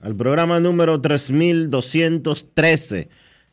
al 0.00 0.14
programa 0.14 0.60
número 0.60 1.00
3213 1.00 3.08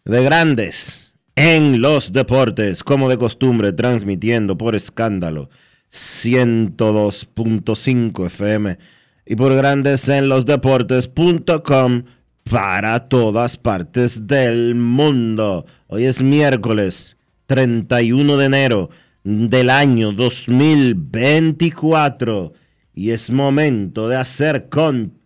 de 0.05 0.23
Grandes 0.23 1.15
en 1.35 1.81
los 1.81 2.11
Deportes, 2.11 2.83
como 2.83 3.09
de 3.09 3.17
costumbre, 3.17 3.73
transmitiendo 3.73 4.55
por 4.57 4.75
escándalo 4.75 5.49
102.5 5.91 8.27
FM 8.27 8.77
y 9.25 9.35
por 9.35 9.55
Grandes 9.55 10.07
en 10.09 10.29
los 10.29 10.45
Deportes.com 10.45 12.03
para 12.43 13.07
todas 13.07 13.57
partes 13.57 14.27
del 14.27 14.75
mundo. 14.75 15.65
Hoy 15.87 16.05
es 16.05 16.21
miércoles 16.21 17.17
31 17.47 18.37
de 18.37 18.45
enero 18.45 18.91
del 19.23 19.69
año 19.69 20.11
2024 20.11 22.53
y 22.93 23.09
es 23.11 23.29
momento 23.31 24.09
de 24.09 24.17
hacer 24.17 24.67
contacto 24.69 25.22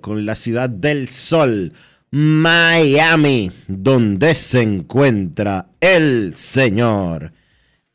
con 0.00 0.26
la 0.26 0.34
ciudad 0.34 0.68
del 0.68 1.08
sol, 1.08 1.72
Miami, 2.10 3.50
donde 3.66 4.34
se 4.34 4.62
encuentra 4.62 5.68
el 5.80 6.34
señor 6.36 7.32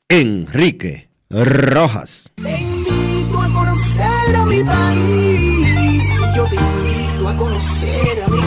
Enrique 0.10 1.10
Rojas. 1.30 2.30
Te 2.36 2.62
invito 2.62 3.40
a 3.40 3.50
conocer 3.50 4.36
a 4.36 4.46
mi 4.46 4.64
país. 4.64 6.04
Yo 6.36 6.46
te 6.46 6.56
invito 6.56 7.30
a 7.30 7.38
conocer 7.38 8.24
a 8.26 8.30
mi 8.30 8.42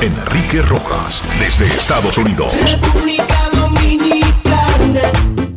Enrique 0.00 0.62
Rojas, 0.62 1.22
desde 1.40 1.66
Estados 1.66 2.18
Unidos. 2.18 2.54
República 2.62 3.36
Dominicana. 3.52 5.47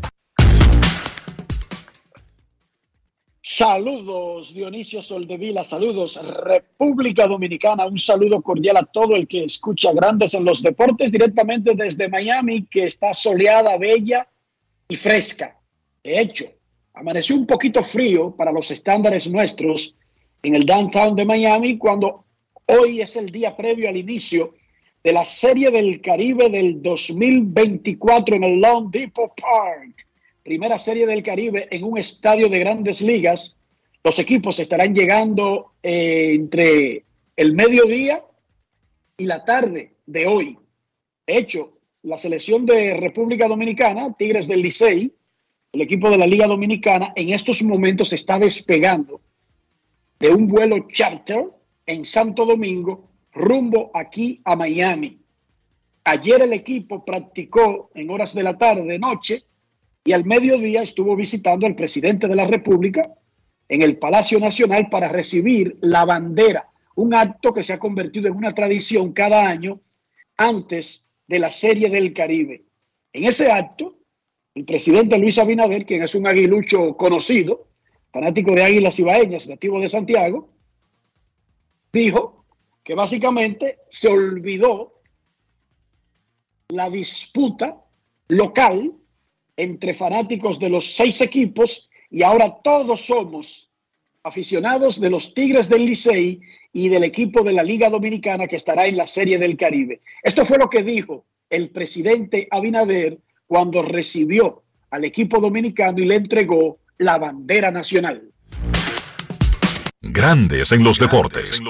Saludos 3.53 4.53
Dionisio 4.53 5.01
Soldevila, 5.01 5.65
saludos 5.65 6.17
República 6.23 7.27
Dominicana, 7.27 7.85
un 7.85 7.97
saludo 7.97 8.41
cordial 8.41 8.77
a 8.77 8.85
todo 8.85 9.13
el 9.13 9.27
que 9.27 9.43
escucha 9.43 9.91
Grandes 9.91 10.33
en 10.33 10.45
los 10.45 10.63
Deportes 10.63 11.11
directamente 11.11 11.75
desde 11.75 12.07
Miami, 12.07 12.63
que 12.63 12.85
está 12.85 13.13
soleada, 13.13 13.77
bella 13.77 14.25
y 14.87 14.95
fresca. 14.95 15.59
De 16.01 16.21
hecho, 16.21 16.45
amaneció 16.93 17.35
un 17.35 17.45
poquito 17.45 17.83
frío 17.83 18.33
para 18.33 18.53
los 18.53 18.71
estándares 18.71 19.29
nuestros 19.29 19.95
en 20.41 20.55
el 20.55 20.65
downtown 20.65 21.13
de 21.13 21.25
Miami 21.25 21.77
cuando 21.77 22.23
hoy 22.67 23.01
es 23.01 23.17
el 23.17 23.31
día 23.31 23.57
previo 23.57 23.89
al 23.89 23.97
inicio 23.97 24.53
de 25.03 25.11
la 25.11 25.25
Serie 25.25 25.71
del 25.71 25.99
Caribe 25.99 26.49
del 26.49 26.81
2024 26.81 28.33
en 28.33 28.43
el 28.45 28.61
Long 28.61 28.89
Depot 28.89 29.33
Park 29.35 30.07
primera 30.43 30.77
serie 30.77 31.05
del 31.05 31.23
Caribe 31.23 31.67
en 31.71 31.83
un 31.83 31.97
estadio 31.97 32.49
de 32.49 32.59
grandes 32.59 33.01
ligas. 33.01 33.55
Los 34.03 34.17
equipos 34.19 34.59
estarán 34.59 34.93
llegando 34.93 35.73
eh, 35.83 36.33
entre 36.33 37.05
el 37.35 37.53
mediodía 37.53 38.23
y 39.17 39.25
la 39.25 39.45
tarde 39.45 39.93
de 40.05 40.27
hoy. 40.27 40.57
De 41.27 41.37
hecho, 41.37 41.77
la 42.03 42.17
selección 42.17 42.65
de 42.65 42.95
República 42.95 43.47
Dominicana, 43.47 44.13
Tigres 44.17 44.47
del 44.47 44.61
Licey, 44.61 45.13
el 45.73 45.81
equipo 45.81 46.09
de 46.09 46.17
la 46.17 46.27
Liga 46.27 46.47
Dominicana, 46.47 47.13
en 47.15 47.29
estos 47.29 47.61
momentos 47.63 48.11
está 48.11 48.39
despegando 48.39 49.21
de 50.19 50.29
un 50.29 50.47
vuelo 50.47 50.87
charter 50.91 51.45
en 51.85 52.03
Santo 52.03 52.45
Domingo 52.45 53.09
rumbo 53.31 53.91
aquí 53.93 54.41
a 54.43 54.55
Miami. 54.55 55.19
Ayer 56.03 56.41
el 56.41 56.53
equipo 56.53 57.05
practicó 57.05 57.91
en 57.93 58.09
horas 58.09 58.33
de 58.33 58.43
la 58.43 58.57
tarde, 58.57 58.97
noche, 58.97 59.43
y 60.03 60.13
al 60.13 60.25
mediodía 60.25 60.81
estuvo 60.81 61.15
visitando 61.15 61.67
al 61.67 61.75
presidente 61.75 62.27
de 62.27 62.35
la 62.35 62.47
República 62.47 63.13
en 63.69 63.81
el 63.81 63.97
Palacio 63.97 64.39
Nacional 64.39 64.89
para 64.89 65.07
recibir 65.07 65.77
la 65.81 66.05
bandera, 66.05 66.69
un 66.95 67.13
acto 67.13 67.53
que 67.53 67.63
se 67.63 67.73
ha 67.73 67.79
convertido 67.79 68.27
en 68.27 68.35
una 68.35 68.53
tradición 68.53 69.13
cada 69.13 69.47
año 69.47 69.79
antes 70.37 71.09
de 71.27 71.39
la 71.39 71.51
Serie 71.51 71.89
del 71.89 72.13
Caribe. 72.13 72.65
En 73.13 73.25
ese 73.25 73.51
acto, 73.51 73.99
el 74.55 74.65
presidente 74.65 75.17
Luis 75.17 75.37
Abinader, 75.37 75.85
quien 75.85 76.03
es 76.03 76.15
un 76.15 76.27
aguilucho 76.27 76.97
conocido, 76.97 77.69
fanático 78.11 78.53
de 78.53 78.63
águilas 78.63 78.99
ibaeñas, 78.99 79.47
nativo 79.47 79.79
de 79.79 79.87
Santiago, 79.87 80.49
dijo 81.93 82.45
que 82.83 82.95
básicamente 82.95 83.79
se 83.89 84.09
olvidó 84.09 85.01
la 86.69 86.89
disputa 86.89 87.85
local 88.27 88.93
entre 89.57 89.93
fanáticos 89.93 90.59
de 90.59 90.69
los 90.69 90.95
seis 90.95 91.21
equipos 91.21 91.89
y 92.09 92.23
ahora 92.23 92.57
todos 92.63 93.05
somos 93.05 93.69
aficionados 94.23 94.99
de 94.99 95.09
los 95.09 95.33
Tigres 95.33 95.69
del 95.69 95.85
Licey 95.85 96.41
y 96.73 96.89
del 96.89 97.03
equipo 97.03 97.43
de 97.43 97.53
la 97.53 97.63
Liga 97.63 97.89
Dominicana 97.89 98.47
que 98.47 98.55
estará 98.55 98.85
en 98.85 98.97
la 98.97 99.07
Serie 99.07 99.37
del 99.37 99.57
Caribe. 99.57 100.01
Esto 100.23 100.45
fue 100.45 100.57
lo 100.57 100.69
que 100.69 100.83
dijo 100.83 101.25
el 101.49 101.69
presidente 101.69 102.47
Abinader 102.49 103.19
cuando 103.47 103.81
recibió 103.81 104.63
al 104.89 105.05
equipo 105.05 105.39
dominicano 105.39 105.99
y 105.99 106.05
le 106.05 106.15
entregó 106.15 106.79
la 106.97 107.17
bandera 107.17 107.71
nacional. 107.71 108.31
Grandes 110.01 110.71
en 110.71 110.83
los 110.83 110.97
deportes. 110.97 111.61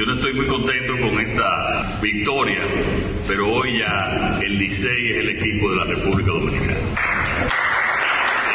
Yo 0.00 0.06
no 0.06 0.14
estoy 0.14 0.32
muy 0.32 0.46
contento 0.46 0.98
con 0.98 1.20
esta 1.20 1.98
victoria, 2.00 2.62
pero 3.28 3.52
hoy 3.52 3.80
ya 3.80 4.38
el 4.42 4.56
Licey 4.56 5.10
es 5.10 5.16
el 5.18 5.28
equipo 5.28 5.70
de 5.72 5.76
la 5.76 5.84
República 5.84 6.30
Dominicana. 6.30 6.78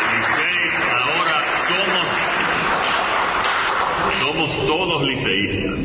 El 0.01 0.18
Licey 0.18 0.57
ahora 1.03 1.45
somos, 1.69 2.07
somos 4.19 4.65
todos 4.65 5.07
liceístas, 5.07 5.77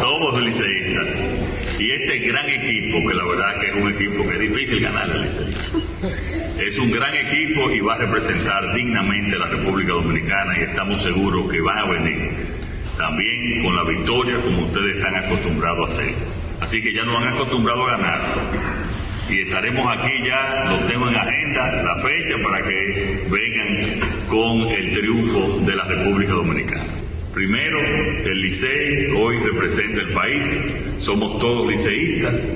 todos 0.00 0.40
liceístas. 0.40 1.08
Y 1.78 1.90
este 1.90 2.18
gran 2.20 2.48
equipo, 2.48 3.06
que 3.06 3.14
la 3.14 3.26
verdad 3.26 3.60
que 3.60 3.66
es 3.66 3.74
un 3.74 3.92
equipo 3.92 4.26
que 4.26 4.34
es 4.36 4.40
difícil 4.40 4.80
ganar 4.80 5.10
al 5.10 5.20
Licey, 5.24 5.50
es 6.58 6.78
un 6.78 6.90
gran 6.90 7.14
equipo 7.14 7.70
y 7.70 7.80
va 7.80 7.96
a 7.96 7.98
representar 7.98 8.72
dignamente 8.74 9.36
a 9.36 9.40
la 9.40 9.48
República 9.48 9.92
Dominicana 9.92 10.58
y 10.58 10.62
estamos 10.62 11.02
seguros 11.02 11.52
que 11.52 11.60
van 11.60 11.76
a 11.76 11.84
venir 11.84 12.61
también 12.96 13.62
con 13.62 13.76
la 13.76 13.84
victoria 13.84 14.40
como 14.42 14.62
ustedes 14.66 14.96
están 14.96 15.14
acostumbrados 15.14 15.90
a 15.90 15.94
hacer. 15.94 16.14
Así 16.60 16.82
que 16.82 16.92
ya 16.92 17.04
nos 17.04 17.22
han 17.22 17.34
acostumbrado 17.34 17.86
a 17.86 17.96
ganar. 17.96 18.20
y 19.28 19.40
estaremos 19.40 19.86
aquí 19.96 20.24
ya, 20.26 20.66
lo 20.68 20.86
tengo 20.86 21.08
en 21.08 21.16
agenda, 21.16 21.82
la 21.82 21.96
fecha 21.96 22.36
para 22.42 22.62
que 22.62 23.26
vengan 23.30 24.00
con 24.28 24.60
el 24.70 24.92
triunfo 24.92 25.60
de 25.64 25.74
la 25.74 25.84
República 25.84 26.32
Dominicana. 26.32 26.84
Primero, 27.32 27.80
el 27.80 28.40
Licey 28.42 29.10
hoy 29.16 29.38
representa 29.38 30.02
el 30.02 30.12
país, 30.12 30.54
somos 30.98 31.38
todos 31.38 31.66
liceístas 31.66 32.46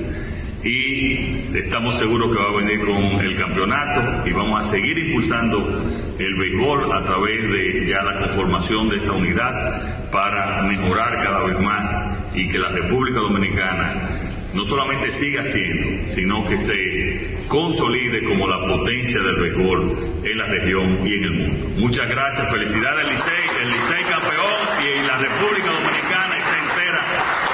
y 0.67 1.55
estamos 1.55 1.97
seguros 1.97 2.35
que 2.35 2.43
va 2.43 2.49
a 2.49 2.57
venir 2.57 2.81
con 2.81 2.97
el 2.97 3.35
campeonato 3.37 4.27
y 4.27 4.33
vamos 4.33 4.59
a 4.61 4.63
seguir 4.63 4.97
impulsando 4.97 5.81
el 6.19 6.35
béisbol 6.35 6.91
a 6.91 7.03
través 7.05 7.49
de 7.49 7.87
ya 7.87 8.03
la 8.03 8.19
conformación 8.19 8.89
de 8.89 8.97
esta 8.97 9.13
unidad 9.13 10.09
para 10.11 10.61
mejorar 10.63 11.23
cada 11.23 11.43
vez 11.43 11.59
más 11.59 11.89
y 12.35 12.47
que 12.47 12.59
la 12.59 12.69
República 12.69 13.19
Dominicana 13.19 14.09
no 14.53 14.65
solamente 14.65 15.13
siga 15.13 15.45
siendo, 15.45 16.07
sino 16.07 16.43
que 16.45 16.57
se 16.57 17.37
consolide 17.47 18.23
como 18.23 18.47
la 18.47 18.65
potencia 18.65 19.21
del 19.21 19.35
béisbol 19.35 19.97
en 20.23 20.37
la 20.37 20.45
región 20.47 20.99
y 21.05 21.13
en 21.13 21.23
el 21.23 21.31
mundo. 21.31 21.67
Muchas 21.77 22.09
gracias, 22.09 22.49
felicidades 22.51 23.07
Licey, 23.07 23.45
el 23.61 23.69
Licey 23.69 24.03
campeón 24.09 24.67
y 24.81 25.07
la 25.07 25.17
República 25.17 25.69
Dominicana 25.71 26.37
está 26.39 26.57
entera 26.57 27.01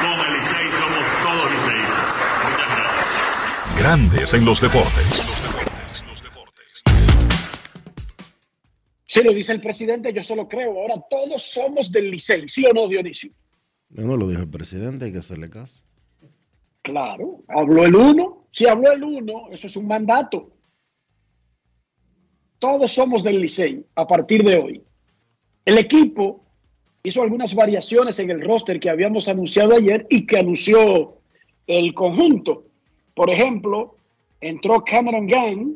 con 0.02 0.28
el 0.28 0.34
Licey, 0.34 0.66
somos 0.80 1.04
todos 1.24 1.52
liceístas. 1.52 2.04
Muchas 2.50 2.68
gracias. 2.72 3.73
Grandes 3.84 4.34
en 4.34 4.46
los 4.46 4.62
deportes. 4.62 5.30
Si 9.06 9.22
lo 9.22 9.34
dice 9.34 9.52
el 9.52 9.60
presidente, 9.60 10.14
yo 10.14 10.24
se 10.24 10.38
lo 10.38 10.48
creo. 10.48 10.80
Ahora 10.80 11.04
todos 11.10 11.42
somos 11.52 11.92
del 11.92 12.10
Licey, 12.10 12.48
¿sí 12.48 12.66
o 12.66 12.72
no, 12.72 12.88
Dionisio? 12.88 13.32
No 13.90 14.16
lo 14.16 14.30
dijo 14.30 14.42
el 14.42 14.50
presidente, 14.50 15.04
hay 15.04 15.12
que 15.12 15.18
hacerle 15.18 15.50
caso. 15.50 15.84
Claro, 16.82 17.44
habló 17.50 17.84
el 17.84 17.94
uno. 17.94 18.48
Si 18.52 18.66
habló 18.66 18.90
el 18.90 19.04
uno, 19.04 19.50
eso 19.52 19.68
es 19.68 19.76
un 19.76 19.88
mandato. 19.88 20.50
Todos 22.60 22.90
somos 22.90 23.22
del 23.22 23.42
Licey 23.42 23.86
a 23.96 24.08
partir 24.08 24.46
de 24.46 24.56
hoy. 24.56 24.82
El 25.66 25.78
equipo 25.78 26.46
hizo 27.04 27.22
algunas 27.22 27.54
variaciones 27.54 28.18
en 28.20 28.32
el 28.32 28.40
roster 28.40 28.80
que 28.80 28.90
habíamos 28.90 29.28
anunciado 29.28 29.76
ayer 29.76 30.08
y 30.10 30.26
que 30.26 30.40
anunció 30.40 31.18
el 31.68 31.94
conjunto. 31.94 32.70
Por 33.14 33.30
ejemplo, 33.30 33.96
entró 34.42 34.84
Cameron 34.84 35.28
Gang 35.28 35.76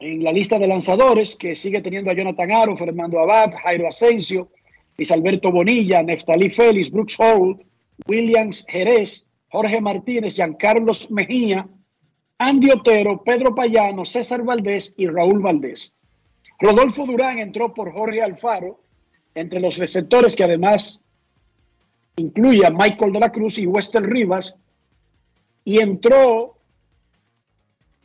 en 0.00 0.22
la 0.22 0.32
lista 0.32 0.58
de 0.58 0.66
lanzadores, 0.66 1.34
que 1.36 1.54
sigue 1.54 1.80
teniendo 1.80 2.10
a 2.10 2.14
Jonathan 2.14 2.52
Aro, 2.52 2.76
Fernando 2.76 3.18
Abad, 3.18 3.52
Jairo 3.62 3.88
Asensio, 3.88 4.48
Luis 4.96 5.10
Alberto 5.10 5.50
Bonilla, 5.50 6.02
Neftali 6.02 6.50
Félix, 6.50 6.90
Brooks 6.90 7.18
Hall, 7.18 7.64
Williams 8.06 8.64
Jerez, 8.68 9.28
Jorge 9.48 9.80
Martínez, 9.80 10.36
Giancarlos 10.36 11.10
Mejía, 11.10 11.68
Andy 12.38 12.70
Otero, 12.70 13.22
Pedro 13.24 13.54
Payano, 13.54 14.04
César 14.04 14.44
Valdés 14.44 14.94
y 14.96 15.08
Raúl 15.08 15.40
Valdés. 15.40 15.96
Rodolfo 16.60 17.06
Durán 17.06 17.38
entró 17.38 17.74
por 17.74 17.92
Jorge 17.92 18.22
Alfaro, 18.22 18.80
entre 19.34 19.60
los 19.60 19.76
receptores 19.76 20.34
que 20.34 20.44
además 20.44 21.00
incluye 22.16 22.66
a 22.66 22.70
Michael 22.70 23.12
de 23.12 23.20
la 23.20 23.32
Cruz 23.32 23.58
y 23.58 23.66
Wester 23.66 24.02
Rivas, 24.02 24.58
y 25.68 25.80
entró 25.80 26.56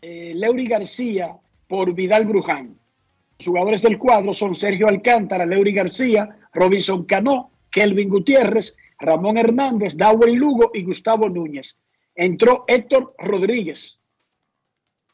eh, 0.01 0.33
Leury 0.35 0.67
García 0.67 1.33
por 1.65 1.93
Vidal 1.93 2.25
Bruján. 2.25 2.77
Los 3.39 3.47
jugadores 3.47 3.81
del 3.81 3.97
cuadro 3.97 4.33
son 4.33 4.53
Sergio 4.53 4.89
Alcántara, 4.89 5.45
Leury 5.45 5.71
García, 5.71 6.27
Robinson 6.51 7.05
Cano, 7.05 7.51
Kelvin 7.71 8.09
Gutiérrez, 8.09 8.75
Ramón 8.99 9.37
Hernández, 9.37 9.95
Dawel 9.95 10.33
Lugo 10.33 10.71
y 10.73 10.83
Gustavo 10.83 11.29
Núñez. 11.29 11.77
Entró 12.13 12.65
Héctor 12.67 13.15
Rodríguez 13.17 14.01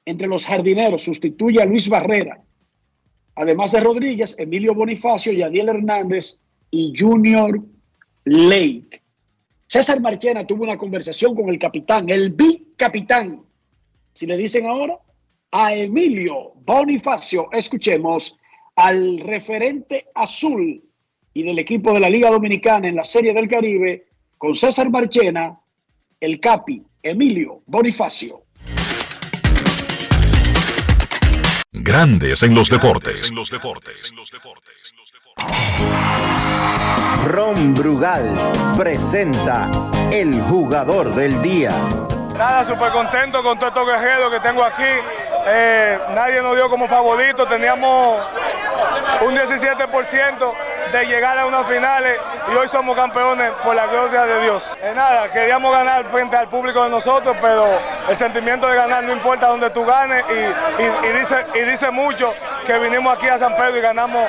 entre 0.04 0.26
los 0.26 0.44
jardineros, 0.44 1.04
sustituye 1.04 1.62
a 1.62 1.68
Luis 1.68 1.88
Barrera. 1.88 2.42
Además 3.36 3.74
de 3.74 3.80
Rodríguez, 3.82 4.34
Emilio 4.40 4.74
Bonifacio, 4.74 5.34
Yadiel 5.34 5.70
Hernández 5.70 6.40
y 6.72 6.94
Junior 6.98 7.62
Lake. 8.26 8.99
César 9.70 10.02
Marchena 10.02 10.48
tuvo 10.48 10.64
una 10.64 10.80
conversación 10.80 11.36
con 11.36 11.48
el 11.48 11.60
capitán, 11.60 12.10
el 12.10 12.34
bicapitán. 12.34 13.44
Si 14.14 14.26
le 14.26 14.36
dicen 14.36 14.66
ahora 14.66 14.98
a 15.52 15.76
Emilio 15.76 16.54
Bonifacio, 16.66 17.50
escuchemos 17.52 18.36
al 18.76 19.20
referente 19.20 20.08
azul 20.16 20.84
y 21.36 21.44
del 21.44 21.60
equipo 21.60 21.94
de 21.94 22.00
la 22.00 22.10
Liga 22.10 22.32
Dominicana 22.32 22.88
en 22.88 22.96
la 22.96 23.06
Serie 23.06 23.32
del 23.32 23.48
Caribe 23.48 24.08
con 24.40 24.56
César 24.56 24.90
Marchena, 24.90 25.60
el 26.20 26.40
Capi, 26.40 26.82
Emilio 27.04 27.62
Bonifacio. 27.68 28.46
Grandes 31.72 32.42
en 32.42 32.56
los 32.56 32.72
deportes. 32.72 33.32
Ron 37.26 37.74
Brugal 37.74 38.52
presenta 38.78 39.70
el 40.12 40.42
jugador 40.42 41.14
del 41.14 41.42
día. 41.42 41.72
Nada, 42.38 42.64
súper 42.64 42.92
contento 42.92 43.44
con 43.44 43.60
todos 43.60 43.74
estos 43.74 43.86
guerreros 43.86 44.32
que 44.32 44.40
tengo 44.40 44.64
aquí. 44.64 44.84
Eh, 45.48 46.00
nadie 46.10 46.42
nos 46.42 46.56
dio 46.56 46.70
como 46.70 46.88
favorito, 46.88 47.46
teníamos 47.48 48.20
un 49.22 49.36
17% 49.36 50.54
de 50.92 51.06
llegar 51.06 51.38
a 51.38 51.46
unas 51.46 51.68
finales 51.68 52.18
y 52.52 52.56
hoy 52.56 52.68
somos 52.68 52.96
campeones 52.96 53.52
por 53.64 53.76
la 53.76 53.86
gloria 53.88 54.24
de 54.26 54.42
Dios. 54.42 54.76
Eh, 54.82 54.92
nada, 54.96 55.28
queríamos 55.30 55.72
ganar 55.72 56.06
frente 56.10 56.36
al 56.36 56.48
público 56.50 56.84
de 56.84 56.90
nosotros, 56.90 57.36
pero 57.42 57.68
el 58.08 58.18
sentimiento 58.18 58.68
de 58.68 58.76
ganar 58.76 59.04
no 59.04 59.12
importa 59.12 59.48
donde 59.48 59.70
tú 59.70 59.86
ganes 59.86 60.24
y, 60.30 60.82
y- 60.84 61.10
y 61.10 61.18
dice, 61.20 61.46
y 61.54 61.60
dice 61.62 61.90
mucho 61.92 62.34
que 62.66 62.78
vinimos 62.80 63.14
aquí 63.16 63.28
a 63.28 63.38
San 63.38 63.56
Pedro 63.56 63.78
y 63.78 63.82
ganamos 63.82 64.28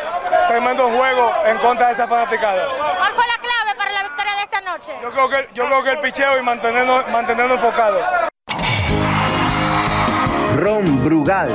tremendo 0.49 0.89
juego 0.91 1.33
en 1.47 1.59
contra 1.59 1.87
de 1.89 1.93
esa 1.95 2.07
fanaticada. 2.07 2.67
¿Cuál 2.99 3.13
fue 3.15 3.25
la 3.27 3.39
clave 3.41 3.77
para 3.79 3.91
la 3.93 4.03
victoria 4.03 4.33
de 4.37 4.43
esta 4.43 4.61
noche? 4.61 4.93
Yo 5.03 5.11
creo 5.13 5.29
que, 5.29 5.49
yo 5.55 5.67
creo 5.67 5.83
que 5.83 5.91
el 5.91 5.99
picheo 6.01 6.39
y 6.39 6.43
mantenernos, 6.43 7.09
mantenernos 7.09 7.57
enfocados. 7.57 8.30
Ron 10.61 11.03
Brugal 11.03 11.51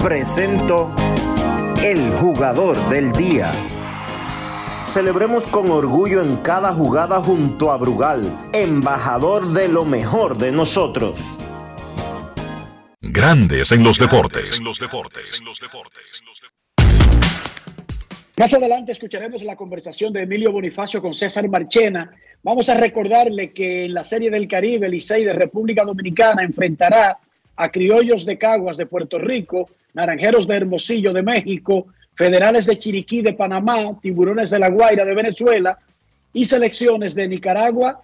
presento 0.00 0.94
el 1.82 2.12
jugador 2.12 2.76
del 2.88 3.10
día. 3.10 3.50
Celebremos 4.80 5.48
con 5.48 5.72
orgullo 5.72 6.22
en 6.22 6.36
cada 6.36 6.72
jugada 6.72 7.20
junto 7.20 7.72
a 7.72 7.78
Brugal, 7.78 8.50
embajador 8.52 9.48
de 9.48 9.66
lo 9.66 9.84
mejor 9.84 10.38
de 10.38 10.52
nosotros. 10.52 11.18
Grandes 13.00 13.72
en 13.72 13.82
los 13.82 13.98
deportes. 13.98 14.62
Más 18.38 18.54
adelante 18.54 18.92
escucharemos 18.92 19.42
la 19.42 19.56
conversación 19.56 20.12
de 20.12 20.22
Emilio 20.22 20.52
Bonifacio 20.52 21.02
con 21.02 21.12
César 21.12 21.48
Marchena. 21.48 22.12
Vamos 22.44 22.68
a 22.68 22.74
recordarle 22.74 23.52
que 23.52 23.86
en 23.86 23.94
la 23.94 24.04
Serie 24.04 24.30
del 24.30 24.46
Caribe, 24.46 24.86
el 24.86 24.92
Licey 24.92 25.24
de 25.24 25.32
República 25.32 25.82
Dominicana 25.82 26.44
enfrentará 26.44 27.18
a 27.56 27.70
Criollos 27.70 28.24
de 28.24 28.38
Caguas 28.38 28.76
de 28.76 28.86
Puerto 28.86 29.18
Rico, 29.18 29.70
Naranjeros 29.94 30.46
de 30.46 30.56
Hermosillo 30.56 31.12
de 31.12 31.22
México, 31.22 31.86
Federales 32.14 32.66
de 32.66 32.78
Chiriquí 32.78 33.22
de 33.22 33.34
Panamá, 33.34 33.98
Tiburones 34.00 34.50
de 34.50 34.58
La 34.58 34.68
Guaira 34.68 35.04
de 35.04 35.14
Venezuela 35.14 35.78
y 36.32 36.44
selecciones 36.44 37.14
de 37.14 37.28
Nicaragua 37.28 38.02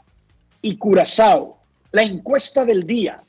y 0.63 0.77
Curazao. 0.77 1.59
La 1.93 2.03
encuesta 2.03 2.65
del 2.65 2.87
día, 2.87 3.23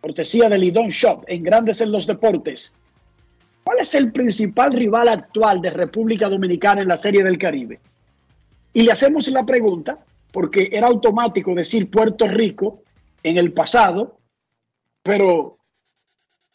cortesía 0.00 0.48
de 0.48 0.58
Lidón 0.58 0.88
Shop 0.88 1.24
en 1.26 1.42
Grandes 1.42 1.80
en 1.80 1.92
los 1.92 2.06
Deportes. 2.06 2.74
¿Cuál 3.64 3.80
es 3.80 3.94
el 3.94 4.12
principal 4.12 4.72
rival 4.72 5.08
actual 5.08 5.60
de 5.60 5.70
República 5.70 6.28
Dominicana 6.28 6.80
en 6.80 6.88
la 6.88 6.96
Serie 6.96 7.22
del 7.22 7.36
Caribe? 7.36 7.78
Y 8.72 8.82
le 8.82 8.92
hacemos 8.92 9.28
la 9.28 9.44
pregunta, 9.44 9.98
porque 10.32 10.70
era 10.72 10.86
automático 10.86 11.54
decir 11.54 11.90
Puerto 11.90 12.26
Rico 12.26 12.82
en 13.22 13.36
el 13.36 13.52
pasado, 13.52 14.17
pero 15.08 15.56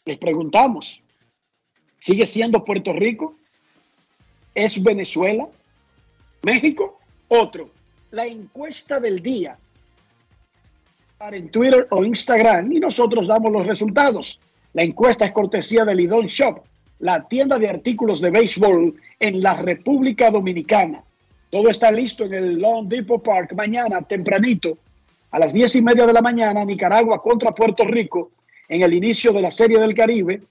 les 0.04 0.16
preguntamos, 0.16 1.02
¿sigue 1.98 2.24
siendo 2.24 2.64
Puerto 2.64 2.92
Rico? 2.92 3.34
¿Es 4.54 4.80
Venezuela? 4.80 5.48
¿México? 6.44 7.00
Otro. 7.26 7.68
La 8.12 8.26
encuesta 8.26 9.00
del 9.00 9.20
día 9.20 9.58
en 11.18 11.48
Twitter 11.48 11.88
o 11.90 12.04
Instagram 12.04 12.70
y 12.70 12.78
nosotros 12.78 13.26
damos 13.26 13.50
los 13.50 13.66
resultados. 13.66 14.38
La 14.72 14.84
encuesta 14.84 15.24
es 15.24 15.32
cortesía 15.32 15.84
de 15.84 15.96
Lidón 15.96 16.26
Shop, 16.26 16.60
la 17.00 17.26
tienda 17.26 17.58
de 17.58 17.68
artículos 17.68 18.20
de 18.20 18.30
béisbol 18.30 18.94
en 19.18 19.42
la 19.42 19.54
República 19.54 20.30
Dominicana. 20.30 21.02
Todo 21.50 21.70
está 21.70 21.90
listo 21.90 22.24
en 22.26 22.34
el 22.34 22.60
Long 22.60 22.86
Depot 22.86 23.20
Park 23.20 23.52
mañana 23.54 24.02
tempranito 24.02 24.78
a 25.32 25.40
las 25.40 25.52
diez 25.52 25.74
y 25.74 25.82
media 25.82 26.06
de 26.06 26.12
la 26.12 26.22
mañana, 26.22 26.64
Nicaragua 26.64 27.20
contra 27.20 27.50
Puerto 27.52 27.82
Rico 27.84 28.30
en 28.68 28.82
el 28.82 28.92
inicio 28.94 29.32
de 29.32 29.42
la 29.42 29.50
Serie 29.50 29.78
del 29.78 29.94
Caribe. 29.94 30.42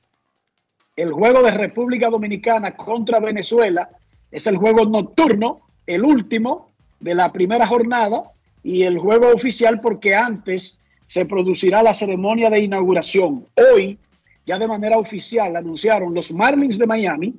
El 0.96 1.12
juego 1.12 1.42
de 1.42 1.52
República 1.52 2.10
Dominicana 2.10 2.76
contra 2.76 3.20
Venezuela 3.20 3.90
es 4.32 4.48
el 4.48 4.58
juego 4.58 4.86
nocturno, 4.86 5.62
el 5.86 6.04
último 6.04 6.70
de 7.00 7.16
la 7.16 7.32
primera 7.32 7.68
jornada 7.68 8.32
y 8.64 8.84
el 8.84 8.98
juego 8.98 9.32
oficial 9.34 9.82
porque 9.82 10.16
antes 10.16 10.80
se 11.08 11.26
producirá 11.26 11.84
la 11.84 11.94
ceremonia 11.94 12.50
de 12.50 12.60
inauguración. 12.60 13.46
Hoy, 13.56 14.00
ya 14.46 14.58
de 14.58 14.68
manera 14.68 14.98
oficial, 14.98 15.56
anunciaron 15.56 16.14
los 16.14 16.32
Marlins 16.32 16.78
de 16.78 16.88
Miami, 16.88 17.36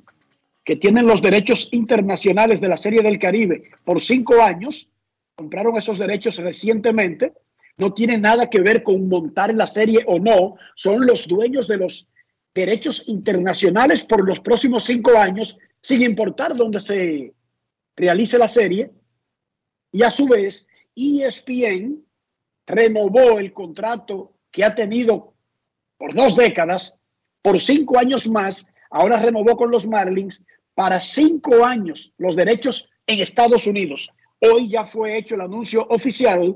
que 0.63 0.75
tienen 0.75 1.05
los 1.05 1.21
derechos 1.21 1.69
internacionales 1.71 2.59
de 2.59 2.67
la 2.67 2.77
Serie 2.77 3.01
del 3.01 3.19
Caribe 3.19 3.63
por 3.83 4.01
cinco 4.01 4.41
años, 4.41 4.89
compraron 5.35 5.77
esos 5.77 5.97
derechos 5.97 6.37
recientemente, 6.37 7.33
no 7.77 7.93
tiene 7.93 8.17
nada 8.17 8.49
que 8.49 8.61
ver 8.61 8.83
con 8.83 9.07
montar 9.07 9.53
la 9.53 9.67
serie 9.67 10.03
o 10.07 10.19
no, 10.19 10.55
son 10.75 11.05
los 11.05 11.27
dueños 11.27 11.67
de 11.67 11.77
los 11.77 12.07
derechos 12.53 13.03
internacionales 13.07 14.03
por 14.03 14.25
los 14.25 14.39
próximos 14.39 14.83
cinco 14.83 15.17
años, 15.17 15.57
sin 15.81 16.01
importar 16.01 16.55
dónde 16.55 16.79
se 16.79 17.33
realice 17.95 18.37
la 18.37 18.47
serie. 18.47 18.91
Y 19.91 20.03
a 20.03 20.09
su 20.09 20.27
vez, 20.27 20.67
ESPN 20.95 22.03
renovó 22.65 23.39
el 23.39 23.51
contrato 23.51 24.33
que 24.51 24.63
ha 24.63 24.73
tenido 24.73 25.33
por 25.97 26.13
dos 26.13 26.35
décadas, 26.35 26.97
por 27.41 27.59
cinco 27.59 27.99
años 27.99 28.27
más, 28.27 28.67
ahora 28.89 29.21
renovó 29.21 29.55
con 29.57 29.69
los 29.69 29.85
Marlins 29.85 30.43
para 30.73 30.99
cinco 30.99 31.65
años 31.65 32.13
los 32.17 32.35
derechos 32.35 32.89
en 33.05 33.19
Estados 33.19 33.67
Unidos. 33.67 34.09
Hoy 34.39 34.69
ya 34.69 34.83
fue 34.83 35.17
hecho 35.17 35.35
el 35.35 35.41
anuncio 35.41 35.85
oficial. 35.89 36.55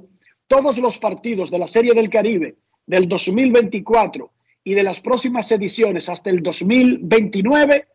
Todos 0.50 0.79
los 0.79 0.98
partidos 0.98 1.51
de 1.51 1.60
la 1.60 1.68
Serie 1.68 1.94
del 1.94 2.10
Caribe 2.10 2.58
del 2.88 3.08
2024 3.08 4.32
y 4.63 4.74
de 4.74 4.82
las 4.82 5.00
próximas 5.00 5.51
ediciones 5.51 6.10
hasta 6.10 6.32
el 6.32 6.41
2029 6.41 7.88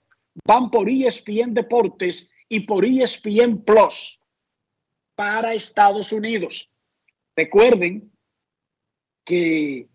van 0.46 0.70
por 0.70 0.88
ESPN 0.88 1.52
Deportes 1.52 2.30
y 2.48 2.60
por 2.60 2.84
ESPN 2.84 3.64
Plus 3.64 4.20
para 5.16 5.52
Estados 5.52 6.12
Unidos. 6.12 6.70
Recuerden 7.34 8.12
que 9.24 9.88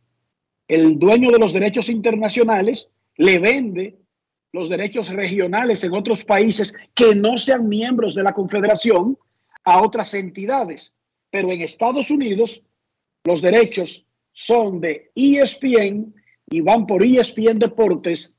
el 0.67 0.99
dueño 0.99 1.31
de 1.31 1.39
los 1.39 1.53
derechos 1.53 1.87
internacionales 1.87 2.91
le 3.15 3.39
vende 3.39 3.99
los 4.51 4.67
derechos 4.67 5.07
regionales 5.07 5.81
en 5.85 5.93
otros 5.93 6.25
países 6.25 6.77
que 6.93 7.15
no 7.15 7.37
sean 7.37 7.69
miembros 7.69 8.15
de 8.15 8.23
la 8.23 8.33
Confederación 8.33 9.17
a 9.63 9.81
otras 9.81 10.13
entidades. 10.13 10.93
Pero 11.29 11.51
en 11.51 11.61
Estados 11.61 12.09
Unidos 12.09 12.63
los 13.23 13.41
derechos 13.41 14.05
son 14.31 14.79
de 14.79 15.11
ESPN 15.15 16.13
y 16.49 16.61
van 16.61 16.87
por 16.87 17.05
ESPN 17.05 17.59
Deportes 17.59 18.35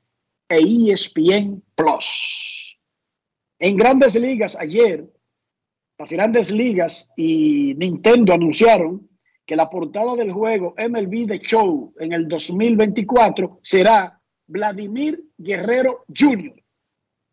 e 0.49 0.59
ESPN 0.59 1.63
Plus. 1.75 2.79
En 3.59 3.77
grandes 3.77 4.17
ligas 4.17 4.57
ayer, 4.59 5.07
las 5.99 6.11
grandes 6.11 6.51
ligas 6.51 7.11
y 7.17 7.75
Nintendo 7.77 8.33
anunciaron 8.33 9.09
que 9.45 9.55
la 9.55 9.69
portada 9.69 10.17
del 10.17 10.33
juego 10.33 10.75
MLB 10.79 11.27
The 11.27 11.41
Show 11.41 11.93
en 11.99 12.13
el 12.13 12.27
2024 12.27 13.59
será 13.63 14.19
Vladimir 14.47 15.23
Guerrero 15.37 16.05
Jr. 16.17 16.55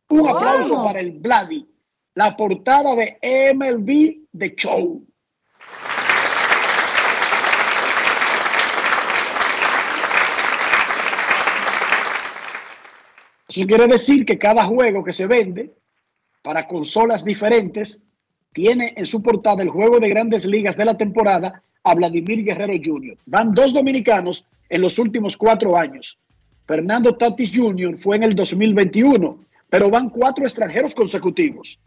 Un 0.09 0.29
aplauso 0.29 0.83
para 0.83 0.99
el 0.99 1.11
Vladi, 1.11 1.65
la 2.15 2.35
portada 2.35 2.95
de 2.95 3.17
MLB 3.53 4.27
The 4.37 4.55
Show. 4.55 5.05
Eso 13.47 13.65
quiere 13.65 13.87
decir 13.87 14.25
que 14.25 14.37
cada 14.37 14.65
juego 14.65 15.03
que 15.03 15.13
se 15.13 15.27
vende 15.27 15.73
para 16.41 16.67
consolas 16.67 17.23
diferentes 17.23 18.01
tiene 18.53 18.93
en 18.97 19.05
su 19.05 19.21
portada 19.21 19.63
el 19.63 19.69
juego 19.69 19.99
de 19.99 20.09
grandes 20.09 20.45
ligas 20.45 20.75
de 20.75 20.85
la 20.85 20.97
temporada 20.97 21.61
a 21.83 21.95
Vladimir 21.95 22.43
Guerrero 22.43 22.73
Jr. 22.83 23.17
Van 23.25 23.53
dos 23.53 23.73
dominicanos 23.73 24.45
en 24.69 24.81
los 24.81 24.99
últimos 24.99 25.37
cuatro 25.37 25.77
años. 25.77 26.19
Fernando 26.65 27.15
Tatis 27.15 27.51
Jr. 27.55 27.97
fue 27.97 28.17
en 28.17 28.23
el 28.23 28.35
2021, 28.35 29.45
pero 29.69 29.89
van 29.89 30.09
cuatro 30.09 30.43
extranjeros 30.43 30.93
consecutivos. 30.93 31.79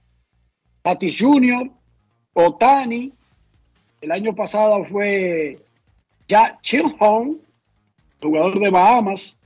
Tatis 0.82 1.18
Jr., 1.18 1.70
Otani, 2.32 3.12
el 4.00 4.10
año 4.10 4.34
pasado 4.34 4.82
fue 4.84 5.58
Jack 6.26 6.62
Chilhone, 6.62 7.36
jugador 8.22 8.58
de 8.58 8.70
Bahamas, 8.70 9.36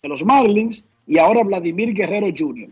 de 0.00 0.08
los 0.08 0.24
Marlins, 0.24 0.86
y 1.06 1.18
ahora 1.18 1.42
Vladimir 1.42 1.92
Guerrero 1.92 2.28
Jr. 2.36 2.70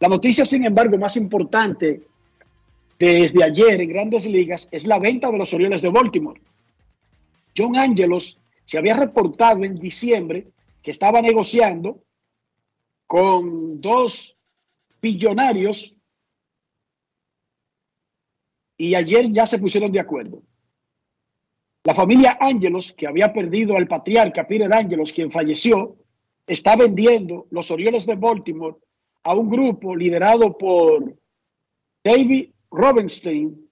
La 0.00 0.08
noticia, 0.08 0.44
sin 0.44 0.64
embargo, 0.64 0.96
más 0.98 1.16
importante 1.16 2.02
desde 2.98 3.44
ayer 3.44 3.80
en 3.80 3.88
grandes 3.88 4.26
ligas 4.26 4.68
es 4.70 4.86
la 4.86 4.98
venta 4.98 5.30
de 5.30 5.38
los 5.38 5.52
Orioles 5.54 5.82
de 5.82 5.88
Baltimore. 5.88 6.40
John 7.56 7.76
Angelos 7.76 8.38
se 8.64 8.78
había 8.78 8.94
reportado 8.94 9.64
en 9.64 9.78
diciembre 9.78 10.48
que 10.82 10.90
estaba 10.90 11.20
negociando 11.20 12.02
con 13.06 13.80
dos 13.80 14.36
billonarios 15.02 15.94
y 18.76 18.94
ayer 18.94 19.30
ya 19.30 19.46
se 19.46 19.58
pusieron 19.58 19.92
de 19.92 20.00
acuerdo. 20.00 20.42
La 21.84 21.94
familia 21.94 22.38
Angelos, 22.40 22.92
que 22.92 23.06
había 23.06 23.32
perdido 23.32 23.76
al 23.76 23.88
patriarca 23.88 24.46
Peter 24.46 24.72
Angelos, 24.72 25.12
quien 25.12 25.30
falleció, 25.30 25.96
está 26.50 26.74
vendiendo 26.74 27.46
los 27.50 27.70
Orioles 27.70 28.06
de 28.06 28.16
Baltimore 28.16 28.74
a 29.22 29.34
un 29.34 29.48
grupo 29.48 29.94
liderado 29.94 30.58
por 30.58 31.16
David 32.02 32.50
Robinstein, 32.72 33.70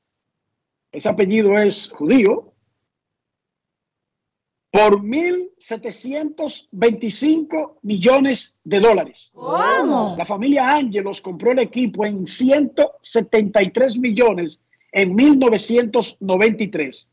ese 0.92 1.08
apellido 1.08 1.54
es 1.54 1.90
judío, 1.90 2.52
por 4.70 5.02
1.725 5.02 7.78
millones 7.82 8.54
de 8.62 8.78
dólares. 8.78 9.32
La 10.16 10.24
familia 10.24 10.68
Ángelos 10.68 11.20
compró 11.20 11.50
el 11.50 11.58
equipo 11.58 12.06
en 12.06 12.28
173 12.28 13.98
millones 13.98 14.62
en 14.92 15.16
1993. 15.16 17.10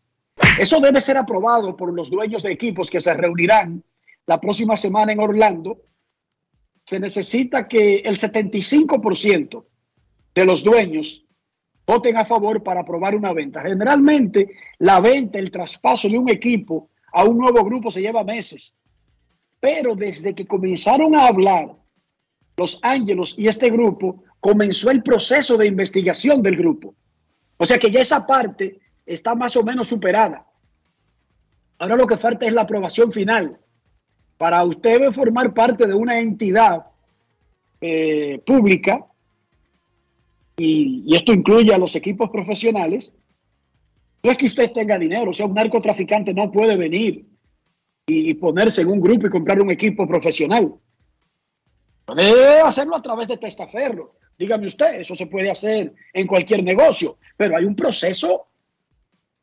Eso 0.60 0.80
debe 0.80 1.02
ser 1.02 1.18
aprobado 1.18 1.76
por 1.76 1.92
los 1.92 2.12
dueños 2.12 2.44
de 2.44 2.52
equipos 2.52 2.92
que 2.92 3.00
se 3.00 3.16
reunirán 3.16 3.84
la 4.28 4.40
próxima 4.40 4.76
semana 4.78 5.12
en 5.12 5.20
Orlando. 5.20 5.82
Se 6.86 7.00
necesita 7.00 7.68
que 7.68 7.98
el 7.98 8.20
75% 8.20 9.66
de 10.34 10.46
los 10.46 10.64
dueños 10.64 11.26
voten 11.86 12.18
a 12.18 12.26
favor 12.26 12.64
para 12.64 12.82
aprobar 12.82 13.16
una 13.16 13.34
venta. 13.34 13.62
Generalmente 13.62 14.56
la 14.80 15.00
venta, 15.00 15.40
el 15.40 15.52
traspaso 15.52 16.08
de 16.10 16.18
un 16.18 16.30
equipo 16.30 16.90
a 17.12 17.24
un 17.24 17.38
nuevo 17.38 17.64
grupo 17.64 17.92
se 17.92 18.02
lleva 18.02 18.24
meses. 18.24 18.76
Pero 19.60 19.96
desde 19.96 20.36
que 20.36 20.46
comenzaron 20.46 21.16
a 21.16 21.28
hablar 21.28 21.76
los 22.58 22.80
ángelos 22.84 23.36
y 23.38 23.48
este 23.48 23.70
grupo, 23.70 24.24
comenzó 24.40 24.92
el 24.92 25.02
proceso 25.02 25.58
de 25.58 25.68
investigación 25.68 26.42
del 26.42 26.56
grupo. 26.56 26.96
O 27.58 27.66
sea 27.66 27.78
que 27.78 27.90
ya 27.90 28.02
esa 28.02 28.26
parte 28.26 28.80
está 29.06 29.36
más 29.36 29.56
o 29.56 29.64
menos 29.64 29.88
superada. 29.88 30.46
Ahora 31.78 31.96
lo 31.96 32.08
que 32.08 32.18
falta 32.18 32.46
es 32.46 32.54
la 32.54 32.62
aprobación 32.62 33.12
final. 33.12 33.60
Para 34.38 34.64
usted 34.64 35.12
formar 35.12 35.54
parte 35.54 35.88
de 35.88 35.94
una 35.94 36.20
entidad 36.20 36.86
eh, 37.82 38.42
pública, 38.46 39.06
y, 40.58 41.16
esto 41.16 41.34
incluye 41.34 41.74
a 41.74 41.78
los 41.78 41.96
equipos 41.96 42.30
profesionales, 42.30 43.14
no 44.24 44.32
es 44.32 44.38
que 44.38 44.46
usted 44.46 44.72
tenga 44.72 44.98
dinero, 44.98 45.32
o 45.32 45.34
sea, 45.34 45.46
un 45.46 45.54
narcotraficante 45.54 46.34
no 46.34 46.52
puede 46.52 46.76
venir 46.76 47.26
y 48.08 48.34
ponerse 48.36 48.82
en 48.82 48.90
un 48.90 49.02
grupo 49.02 49.28
y 49.28 49.30
comprar 49.30 49.62
un 49.62 49.72
equipo 49.72 50.08
profesional. 50.08 50.74
Puede 52.06 52.62
hacerlo 52.62 52.96
a 52.96 53.02
través 53.02 53.28
de 53.28 53.38
testaferro. 53.38 54.16
Dígame 54.38 54.68
usted, 54.68 55.02
eso 55.02 55.16
se 55.16 55.28
puede 55.28 55.50
hacer 55.50 55.94
en 56.14 56.28
cualquier 56.28 56.64
negocio, 56.64 57.18
pero 57.38 57.56
hay 57.56 57.66
un 57.66 57.76
proceso 57.76 58.48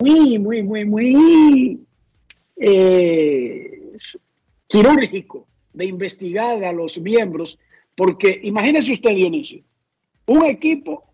muy, 0.01 0.39
muy, 0.39 0.63
muy, 0.63 0.85
muy 0.85 1.87
eh, 2.57 3.93
quirúrgico 4.73 5.47
de 5.75 5.85
investigar 5.85 6.65
a 6.65 6.73
los 6.73 6.99
miembros, 6.99 7.59
porque 7.95 8.41
imagínese 8.43 8.93
usted, 8.93 9.15
Dionisio, 9.15 9.63
un 10.27 10.47
equipo 10.47 11.05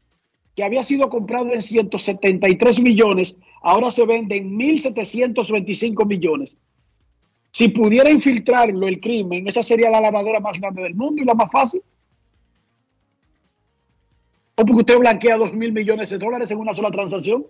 que 0.54 0.62
había 0.62 0.84
sido 0.84 1.10
comprado 1.10 1.52
en 1.52 1.60
173 1.60 2.80
millones, 2.80 3.36
ahora 3.60 3.90
se 3.90 4.06
vende 4.06 4.36
en 4.36 4.56
1.725 4.56 6.06
millones. 6.06 6.56
Si 7.50 7.68
pudiera 7.70 8.10
infiltrarlo 8.10 8.86
el 8.86 9.00
crimen, 9.00 9.48
esa 9.48 9.64
sería 9.64 9.90
la 9.90 10.00
lavadora 10.00 10.38
más 10.38 10.60
grande 10.60 10.82
del 10.82 10.94
mundo 10.94 11.20
y 11.20 11.24
la 11.24 11.34
más 11.34 11.50
fácil. 11.50 11.82
¿O 14.54 14.64
porque 14.64 14.80
usted 14.80 14.98
blanquea 14.98 15.36
2 15.36 15.52
mil 15.54 15.72
millones 15.72 16.10
de 16.10 16.18
dólares 16.18 16.50
en 16.52 16.58
una 16.58 16.74
sola 16.74 16.92
transacción? 16.92 17.44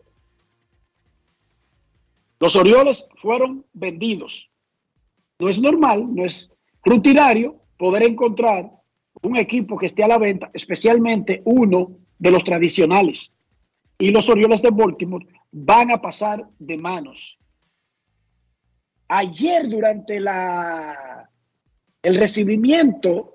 Los 2.41 2.57
Orioles 2.57 3.07
fueron 3.17 3.67
vendidos. 3.75 4.48
No 5.39 5.49
es 5.49 5.61
normal, 5.61 6.15
no 6.15 6.25
es 6.25 6.51
rutinario 6.85 7.63
poder 7.77 8.03
encontrar 8.03 8.71
un 9.23 9.37
equipo 9.37 9.77
que 9.77 9.87
esté 9.87 10.03
a 10.03 10.09
la 10.09 10.19
venta, 10.19 10.51
especialmente 10.53 11.43
uno 11.45 11.99
de 12.19 12.31
los 12.31 12.45
tradicionales. 12.45 13.33
Y 13.99 14.11
los 14.11 14.29
Orioles 14.29 14.63
de 14.63 14.71
Baltimore 14.71 15.27
van 15.51 15.91
a 15.91 16.01
pasar 16.01 16.47
de 16.59 16.77
manos. 16.77 17.39
ayer 19.09 19.69
durante 19.69 20.21
la, 20.21 21.31
el 22.03 22.17
recibimiento 22.17 23.35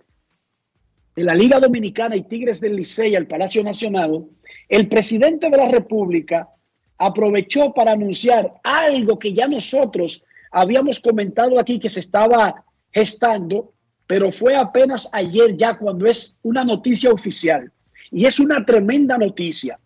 de 1.16 1.24
la 1.24 1.36
Liga 1.36 1.60
Dominicana 1.60 2.16
y 2.16 2.24
Tigres 2.24 2.60
del 2.62 2.76
Licey 2.76 3.16
al 3.16 3.28
Palacio 3.28 3.64
Nacional, 3.64 4.26
el 4.70 4.88
presidente 4.88 5.50
de 5.50 5.58
la 5.58 5.70
República 5.70 6.50
aprovechó 6.98 7.74
para 7.74 7.92
anunciar 7.92 8.54
algo 8.64 9.18
que 9.18 9.34
ya 9.34 9.48
nosotros 9.48 10.24
habíamos 10.54 11.00
comentado 11.00 11.60
aquí 11.60 11.80
que 11.80 11.90
se 11.90 12.00
estaba 12.00 12.64
gestando, 12.92 13.74
pero 14.06 14.32
fue 14.32 14.56
apenas 14.56 15.10
ayer 15.12 15.58
ya 15.58 15.78
cuando 15.78 16.06
es 16.06 16.38
una 16.44 16.64
noticia 16.64 17.12
oficial. 17.12 17.72
Y 18.12 18.26
es 18.26 18.40
una 18.40 18.64
tremenda 18.64 19.18
noticia. 19.18 19.80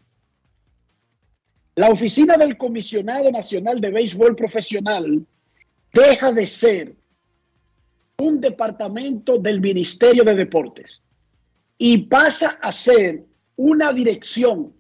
La 1.76 1.90
oficina 1.90 2.36
del 2.36 2.58
Comisionado 2.58 3.32
Nacional 3.32 3.80
de 3.80 3.92
Béisbol 3.92 4.36
Profesional 4.36 5.26
deja 5.94 6.34
de 6.34 6.46
ser 6.46 6.96
un 8.20 8.42
departamento 8.42 9.38
del 9.38 9.62
Ministerio 9.62 10.24
de 10.24 10.36
Deportes 10.36 11.04
y 11.78 12.00
pasa 12.08 12.58
a 12.62 12.72
ser 12.72 13.24
una 13.56 13.94
dirección 13.94 14.74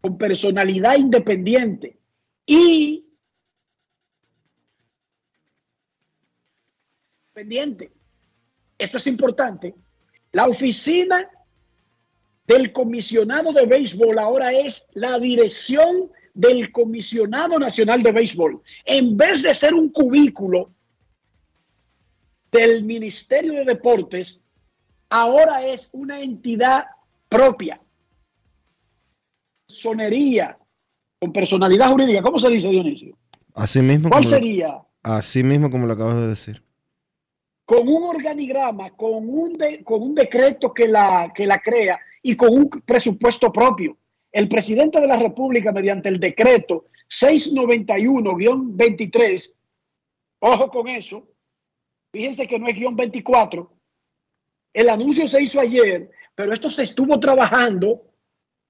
con 0.00 0.18
personalidad 0.18 0.96
independiente 0.96 1.98
y 2.46 3.09
pendiente. 7.44 7.90
Esto 8.76 8.98
es 8.98 9.06
importante. 9.06 9.74
La 10.32 10.44
oficina 10.46 11.28
del 12.46 12.70
comisionado 12.72 13.52
de 13.52 13.64
béisbol 13.64 14.18
ahora 14.18 14.52
es 14.52 14.86
la 14.92 15.18
dirección 15.18 16.10
del 16.34 16.70
comisionado 16.70 17.58
nacional 17.58 18.02
de 18.02 18.12
béisbol. 18.12 18.60
En 18.84 19.16
vez 19.16 19.42
de 19.42 19.54
ser 19.54 19.72
un 19.74 19.88
cubículo 19.90 20.70
del 22.52 22.84
Ministerio 22.84 23.52
de 23.54 23.64
Deportes, 23.64 24.40
ahora 25.08 25.64
es 25.66 25.88
una 25.92 26.20
entidad 26.20 26.84
propia. 27.28 27.80
Sonería, 29.66 30.58
con 31.18 31.32
personalidad 31.32 31.90
jurídica. 31.90 32.22
¿Cómo 32.22 32.38
se 32.38 32.48
dice, 32.50 32.68
Dionisio? 32.68 33.16
Así 33.54 33.80
mismo. 33.80 34.10
¿Cuál 34.10 34.22
como 34.24 34.30
lo- 34.30 34.36
sería? 34.38 34.82
así 35.02 35.42
mismo 35.42 35.70
como 35.70 35.86
lo 35.86 35.92
acabas 35.94 36.16
de 36.16 36.28
decir. 36.28 36.62
Con 37.70 37.86
un 37.86 38.02
organigrama, 38.02 38.90
con 38.96 39.28
un, 39.28 39.56
con 39.84 40.02
un 40.02 40.12
decreto 40.12 40.74
que 40.74 40.88
la, 40.88 41.32
que 41.32 41.46
la 41.46 41.60
crea 41.60 42.00
y 42.20 42.34
con 42.34 42.52
un 42.52 42.68
presupuesto 42.68 43.52
propio. 43.52 43.96
El 44.32 44.48
presidente 44.48 45.00
de 45.00 45.06
la 45.06 45.16
República, 45.16 45.70
mediante 45.70 46.08
el 46.08 46.18
decreto 46.18 46.86
691-23, 47.08 49.54
ojo 50.40 50.68
con 50.68 50.88
eso, 50.88 51.28
fíjense 52.12 52.48
que 52.48 52.58
no 52.58 52.66
es 52.66 52.74
guion 52.74 52.96
24, 52.96 53.72
el 54.72 54.88
anuncio 54.88 55.28
se 55.28 55.40
hizo 55.40 55.60
ayer, 55.60 56.10
pero 56.34 56.52
esto 56.52 56.70
se 56.70 56.82
estuvo 56.82 57.20
trabajando 57.20 58.02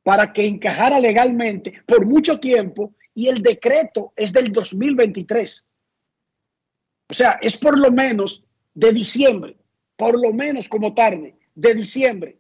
para 0.03 0.31
que 0.31 0.45
encajara 0.45 1.01
legalmente 1.01 1.73
por 1.87 2.05
mucho 2.05 2.39
tiempo 2.39 2.93
y 3.15 3.29
el 3.29 3.41
decreto 3.41 4.13
es 4.15 4.31
del 4.31 4.53
2023. 4.53 5.67
O 7.11 7.15
sea, 7.15 7.39
es 7.41 7.57
por 7.57 7.79
lo 7.79 7.91
menos 7.91 8.45
de 8.75 8.93
diciembre, 8.93 9.57
por 9.97 10.21
lo 10.21 10.33
menos 10.33 10.69
como 10.69 10.95
tarde, 10.95 11.37
de 11.55 11.75
diciembre, 11.75 12.39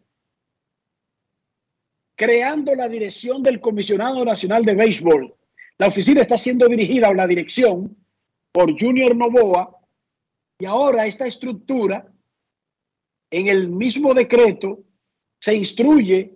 creando 2.14 2.74
la 2.74 2.88
dirección 2.88 3.42
del 3.42 3.60
Comisionado 3.60 4.24
Nacional 4.24 4.64
de 4.64 4.74
Béisbol. 4.74 5.34
La 5.78 5.88
oficina 5.88 6.22
está 6.22 6.36
siendo 6.36 6.68
dirigida 6.68 7.08
o 7.08 7.14
la 7.14 7.26
dirección 7.26 7.96
por 8.52 8.78
Junior 8.78 9.16
Novoa 9.16 9.76
y 10.58 10.66
ahora 10.66 11.06
esta 11.06 11.26
estructura, 11.26 12.06
en 13.30 13.48
el 13.48 13.70
mismo 13.70 14.12
decreto, 14.12 14.84
se 15.38 15.54
instruye 15.54 16.34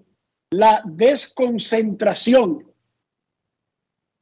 la 0.50 0.82
desconcentración 0.86 2.72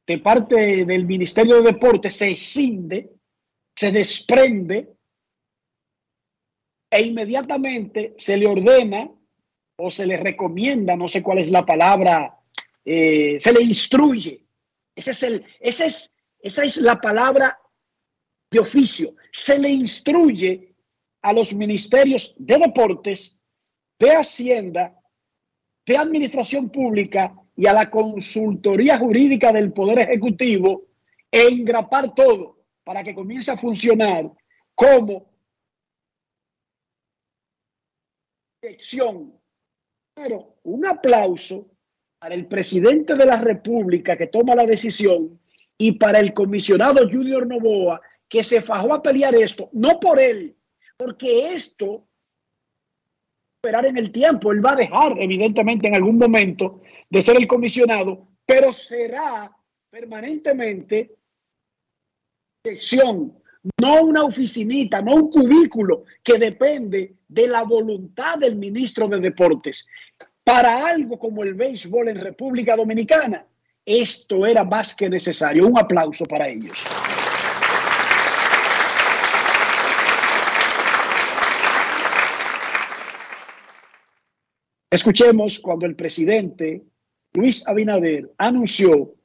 de 0.05 0.19
parte 0.19 0.85
del 0.85 1.05
Ministerio 1.05 1.61
de 1.61 1.71
Deportes, 1.71 2.17
se 2.17 2.31
escinde, 2.31 3.13
se 3.73 3.91
desprende 3.91 4.92
e 6.93 7.01
inmediatamente 7.01 8.13
se 8.17 8.37
le 8.37 8.45
ordena 8.45 9.09
o 9.77 9.89
se 9.89 10.05
le 10.05 10.15
recomienda, 10.17 10.95
no 10.95 11.07
sé 11.07 11.23
cuál 11.23 11.39
es 11.39 11.49
la 11.49 11.65
palabra, 11.65 12.37
eh, 12.85 13.39
se 13.41 13.51
le 13.51 13.63
instruye. 13.63 14.45
Ese 14.95 15.11
es 15.11 15.23
el, 15.23 15.45
ese 15.59 15.87
es, 15.87 16.13
esa 16.39 16.63
es 16.63 16.77
la 16.77 17.01
palabra 17.01 17.57
de 18.51 18.59
oficio. 18.59 19.15
Se 19.31 19.57
le 19.57 19.69
instruye 19.69 20.75
a 21.23 21.33
los 21.33 21.51
ministerios 21.53 22.35
de 22.37 22.59
deportes, 22.59 23.39
de 23.97 24.11
Hacienda, 24.15 24.95
de 25.87 25.97
Administración 25.97 26.69
Pública 26.69 27.33
y 27.55 27.65
a 27.65 27.73
la 27.73 27.89
consultoría 27.89 28.99
jurídica 28.99 29.51
del 29.51 29.73
Poder 29.73 29.97
Ejecutivo 29.97 30.83
e 31.31 31.47
engrapar 31.47 32.13
todo 32.13 32.59
para 32.83 33.03
que 33.03 33.15
comience 33.15 33.49
a 33.49 33.57
funcionar 33.57 34.31
como 34.75 35.32
dirección. 38.63 39.33
Pero 40.15 40.55
un 40.63 40.85
aplauso 40.85 41.67
para 42.19 42.35
el 42.35 42.47
presidente 42.47 43.15
de 43.15 43.25
la 43.25 43.41
República 43.41 44.17
que 44.17 44.27
toma 44.27 44.55
la 44.55 44.65
decisión 44.65 45.39
y 45.77 45.93
para 45.93 46.19
el 46.19 46.33
comisionado 46.33 47.07
Junior 47.09 47.45
Novoa 47.45 48.01
que 48.29 48.43
se 48.43 48.61
fajó 48.61 48.93
a 48.93 49.01
pelear 49.01 49.35
esto, 49.35 49.69
no 49.73 49.99
por 49.99 50.19
él, 50.19 50.55
porque 50.97 51.53
esto 51.53 52.07
esperar 53.57 53.85
en 53.85 53.97
el 53.97 54.11
tiempo, 54.11 54.51
él 54.51 54.65
va 54.65 54.73
a 54.73 54.77
dejar 54.77 55.15
evidentemente 55.19 55.87
en 55.87 55.95
algún 55.95 56.17
momento 56.17 56.81
de 57.09 57.21
ser 57.21 57.37
el 57.37 57.47
comisionado, 57.47 58.27
pero 58.45 58.73
será 58.73 59.55
permanentemente 59.89 61.15
dirección, 62.63 63.42
no 63.81 64.01
una 64.01 64.23
oficinita, 64.23 65.01
no 65.01 65.15
un 65.15 65.29
cubículo 65.29 66.03
que 66.21 66.37
depende 66.37 67.15
de 67.27 67.47
la 67.47 67.63
voluntad 67.63 68.37
del 68.37 68.55
ministro 68.55 69.07
de 69.07 69.19
Deportes. 69.19 69.87
Para 70.43 70.87
algo 70.87 71.17
como 71.17 71.43
el 71.43 71.53
béisbol 71.53 72.09
en 72.09 72.19
República 72.19 72.75
Dominicana, 72.75 73.45
esto 73.85 74.45
era 74.45 74.63
más 74.63 74.93
que 74.93 75.09
necesario. 75.09 75.67
Un 75.67 75.79
aplauso 75.79 76.25
para 76.25 76.49
ellos. 76.49 76.77
Escuchemos 84.91 85.59
cuando 85.59 85.85
el 85.85 85.95
presidente 85.95 86.83
Luis 87.33 87.67
Abinader 87.67 88.29
anunció 88.37 89.15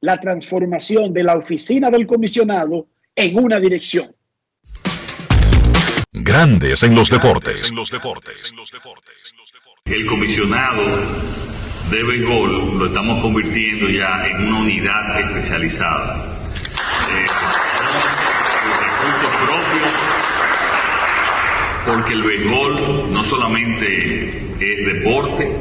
la 0.00 0.18
transformación 0.18 1.12
de 1.12 1.22
la 1.22 1.36
oficina 1.36 1.90
del 1.90 2.06
comisionado 2.06 2.88
en 3.16 3.38
una 3.38 3.60
dirección. 3.60 4.14
Grandes 6.12 6.82
en 6.82 6.94
los 6.94 7.10
deportes. 7.10 7.72
El 9.84 10.06
comisionado 10.06 10.84
de 11.90 12.02
béisbol 12.02 12.78
lo 12.78 12.86
estamos 12.86 13.20
convirtiendo 13.20 13.88
ya 13.88 14.26
en 14.26 14.48
una 14.48 14.60
unidad 14.60 15.20
especializada. 15.20 16.38
Eh, 17.10 17.26
con 18.62 18.72
recursos 18.80 19.30
propios, 19.44 19.92
porque 21.86 22.12
el 22.14 22.22
béisbol 22.22 23.12
no 23.12 23.24
solamente 23.24 24.56
es 24.60 24.86
deporte, 24.86 25.56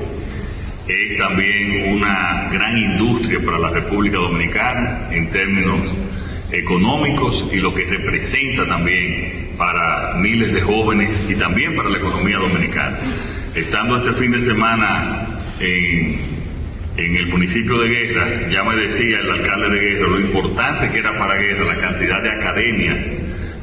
es 0.87 1.17
también 1.17 1.93
una 1.97 2.49
gran 2.51 2.77
industria 2.77 3.39
para 3.43 3.59
la 3.59 3.69
República 3.69 4.17
Dominicana 4.17 5.09
en 5.11 5.29
términos 5.31 5.93
económicos 6.53 7.49
y 7.51 7.57
lo 7.57 7.73
que 7.73 7.83
representa 7.85 8.65
también 8.67 9.49
para 9.57 10.13
miles 10.15 10.53
de 10.53 10.61
jóvenes 10.61 11.25
y 11.27 11.35
también 11.35 11.75
para 11.75 11.89
la 11.89 11.97
economía 11.97 12.37
dominicana. 12.37 12.97
Estando 13.55 13.97
este 13.97 14.13
fin 14.13 14.31
de 14.31 14.41
semana 14.41 15.27
en, 15.59 16.33
el 16.95 17.27
municipio 17.27 17.79
de 17.79 17.87
Guerra, 17.87 18.49
ya 18.49 18.63
me 18.63 18.75
decía 18.75 19.19
el 19.19 19.31
alcalde 19.31 19.69
de 19.69 19.79
Guerra 19.79 20.07
lo 20.09 20.19
importante 20.19 20.91
que 20.91 20.99
era 20.99 21.17
para 21.17 21.35
Guerra 21.35 21.65
la 21.65 21.77
cantidad 21.77 22.21
de 22.21 22.29
academias 22.29 23.07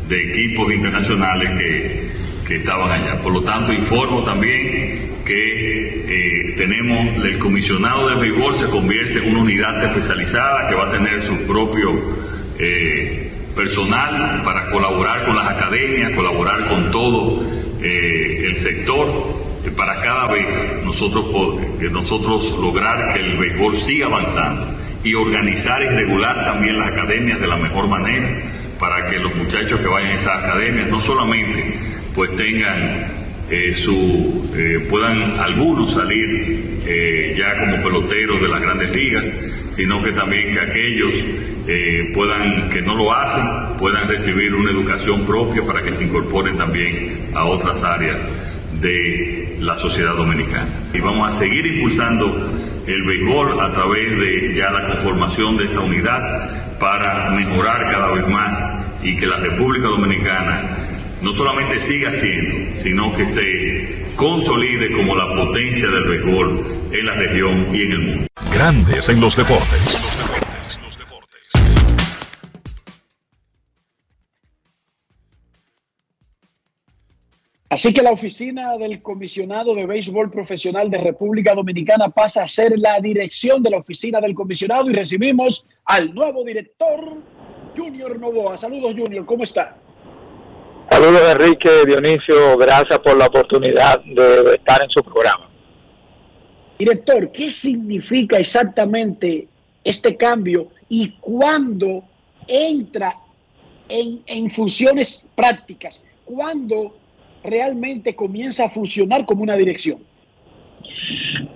de 0.08 0.30
equipos 0.30 0.72
internacionales 0.72 1.50
que, 1.58 2.02
que 2.46 2.56
estaban 2.56 2.90
allá. 2.90 3.22
Por 3.22 3.32
lo 3.32 3.42
tanto, 3.44 3.72
informo 3.72 4.24
también 4.24 5.10
que 5.24 6.04
eh, 6.08 6.54
tenemos 6.56 7.24
el 7.24 7.38
comisionado 7.38 8.08
de 8.08 8.16
béisbol 8.16 8.56
se 8.56 8.66
convierte 8.66 9.18
en 9.18 9.30
una 9.30 9.42
unidad 9.42 9.84
especializada 9.84 10.68
que 10.68 10.74
va 10.74 10.88
a 10.88 10.90
tener 10.90 11.22
su 11.22 11.36
propio 11.46 11.92
eh, 12.60 13.30
personal 13.56 14.42
para 14.44 14.70
colaborar 14.70 15.24
con 15.24 15.36
las 15.36 15.48
academias, 15.48 16.12
colaborar 16.12 16.66
con 16.68 16.90
todo 16.90 17.42
eh, 17.82 18.44
el 18.46 18.56
sector 18.56 19.08
eh, 19.64 19.70
para 19.70 20.00
cada 20.00 20.26
vez 20.32 20.54
nosotros 20.84 21.24
que 21.78 21.88
nosotros 21.88 22.50
lograr 22.58 23.14
que 23.14 23.20
el 23.20 23.38
béisbol 23.38 23.76
siga 23.76 24.06
avanzando 24.06 24.78
y 25.02 25.14
organizar 25.14 25.82
y 25.82 25.88
regular 25.88 26.44
también 26.44 26.78
las 26.78 26.88
academias 26.88 27.40
de 27.40 27.46
la 27.46 27.56
mejor 27.56 27.88
manera 27.88 28.28
para 28.78 29.08
que 29.08 29.18
los 29.18 29.34
muchachos 29.34 29.80
que 29.80 29.86
vayan 29.86 30.10
a 30.10 30.14
esas 30.14 30.44
academias 30.44 30.88
no 30.88 31.00
solamente 31.00 31.74
pues 32.14 32.34
tengan 32.36 33.19
eh, 33.50 33.74
su, 33.74 34.48
eh, 34.54 34.86
puedan 34.88 35.40
algunos 35.40 35.92
salir 35.94 36.80
eh, 36.86 37.34
ya 37.36 37.58
como 37.58 37.82
peloteros 37.82 38.40
de 38.40 38.46
las 38.46 38.60
grandes 38.60 38.94
ligas, 38.94 39.24
sino 39.70 40.00
que 40.04 40.12
también 40.12 40.52
que 40.52 40.60
aquellos 40.60 41.14
puedan, 42.14 42.68
que 42.68 42.80
no 42.82 42.96
lo 42.96 43.12
hacen, 43.12 43.44
puedan 43.78 44.08
recibir 44.08 44.54
una 44.54 44.70
educación 44.70 45.24
propia 45.24 45.64
para 45.64 45.82
que 45.82 45.92
se 45.92 46.04
incorporen 46.04 46.56
también 46.56 47.28
a 47.34 47.44
otras 47.44 47.84
áreas 47.84 48.18
de 48.80 49.56
la 49.60 49.76
sociedad 49.76 50.16
dominicana. 50.16 50.68
Y 50.92 50.98
vamos 50.98 51.28
a 51.28 51.30
seguir 51.30 51.66
impulsando 51.66 52.50
el 52.86 53.02
béisbol 53.04 53.60
a 53.60 53.72
través 53.72 54.18
de 54.18 54.54
ya 54.54 54.70
la 54.70 54.86
conformación 54.86 55.56
de 55.56 55.66
esta 55.66 55.80
unidad 55.80 56.78
para 56.80 57.30
mejorar 57.30 57.90
cada 57.90 58.12
vez 58.12 58.26
más 58.26 58.60
y 59.02 59.16
que 59.16 59.26
la 59.26 59.36
República 59.36 59.86
Dominicana 59.86 60.76
no 61.22 61.32
solamente 61.32 61.80
siga 61.80 62.14
siendo, 62.14 62.76
sino 62.76 63.12
que 63.12 63.26
se 63.26 64.14
consolide 64.16 64.92
como 64.92 65.14
la 65.14 65.28
potencia 65.34 65.88
del 65.88 66.04
béisbol 66.04 66.64
en 66.92 67.06
la 67.06 67.14
región 67.14 67.66
y 67.74 67.82
en 67.82 67.92
el 67.92 67.98
mundo. 67.98 68.26
Grandes 68.52 69.08
en 69.08 69.20
los 69.20 69.36
deportes. 69.36 70.20
Así 77.68 77.94
que 77.94 78.02
la 78.02 78.10
oficina 78.10 78.76
del 78.78 79.00
comisionado 79.00 79.76
de 79.76 79.86
béisbol 79.86 80.28
profesional 80.32 80.90
de 80.90 80.98
República 80.98 81.54
Dominicana 81.54 82.08
pasa 82.08 82.42
a 82.42 82.48
ser 82.48 82.76
la 82.76 82.98
dirección 82.98 83.62
de 83.62 83.70
la 83.70 83.76
oficina 83.78 84.20
del 84.20 84.34
comisionado 84.34 84.90
y 84.90 84.92
recibimos 84.92 85.64
al 85.84 86.12
nuevo 86.12 86.42
director, 86.42 87.18
Junior 87.76 88.18
Novoa. 88.18 88.58
Saludos, 88.58 88.96
Junior, 88.98 89.24
¿cómo 89.24 89.44
está? 89.44 89.76
Saludos 90.90 91.22
Enrique, 91.34 91.70
Dionisio, 91.86 92.56
gracias 92.58 92.98
por 92.98 93.16
la 93.16 93.26
oportunidad 93.26 94.02
de 94.04 94.54
estar 94.54 94.82
en 94.82 94.90
su 94.90 95.00
programa. 95.04 95.48
Director, 96.78 97.30
¿qué 97.30 97.48
significa 97.48 98.38
exactamente 98.38 99.46
este 99.84 100.16
cambio 100.16 100.68
y 100.88 101.12
cuándo 101.20 102.02
entra 102.48 103.14
en, 103.88 104.22
en 104.26 104.50
funciones 104.50 105.24
prácticas? 105.36 106.02
¿Cuándo 106.24 106.96
realmente 107.44 108.16
comienza 108.16 108.64
a 108.64 108.68
funcionar 108.68 109.24
como 109.24 109.44
una 109.44 109.54
dirección? 109.54 109.98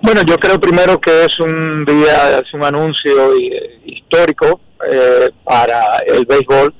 Bueno, 0.01 0.23
yo 0.27 0.38
creo 0.38 0.61
primero 0.61 1.01
que 1.01 1.25
es 1.25 1.40
un 1.40 1.85
día, 1.85 2.38
es 2.38 2.55
un 2.55 2.62
anuncio 2.62 3.37
histórico 3.85 4.61
eh, 4.88 5.31
para 5.42 5.97
el 6.07 6.25
béisbol 6.25 6.73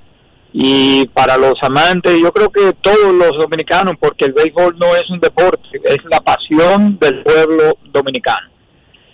y 0.57 1.09
para 1.09 1.37
los 1.37 1.55
amantes, 1.63 2.17
yo 2.23 2.31
creo 2.31 2.49
que 2.49 2.75
todos 2.81 3.13
los 3.13 3.33
dominicanos, 3.37 3.95
porque 3.99 4.27
el 4.27 4.35
béisbol 4.35 4.79
no 4.79 4.95
es 4.95 5.03
un 5.11 5.19
deporte, 5.19 5.69
es 5.83 5.99
la 6.09 6.21
pasión 6.21 6.97
del 7.01 7.25
pueblo 7.25 7.77
dominicano. 7.93 8.51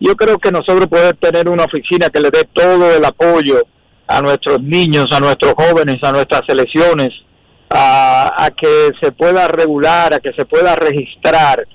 Yo 0.00 0.14
creo 0.16 0.38
que 0.38 0.52
nosotros 0.52 0.86
podemos 0.88 1.18
tener 1.18 1.48
una 1.48 1.64
oficina 1.64 2.10
que 2.10 2.20
le 2.20 2.28
dé 2.28 2.46
todo 2.52 2.94
el 2.94 3.02
apoyo 3.02 3.62
a 4.06 4.20
nuestros 4.20 4.60
niños, 4.60 5.06
a 5.12 5.18
nuestros 5.18 5.54
jóvenes, 5.54 5.96
a 6.02 6.12
nuestras 6.12 6.42
selecciones, 6.46 7.08
a, 7.70 8.50
que 8.54 8.90
se 9.00 9.10
pueda 9.12 9.48
regular, 9.48 10.12
a 10.12 10.20
que 10.20 10.34
se 10.36 10.44
pueda 10.44 10.76
registrar 10.76 11.66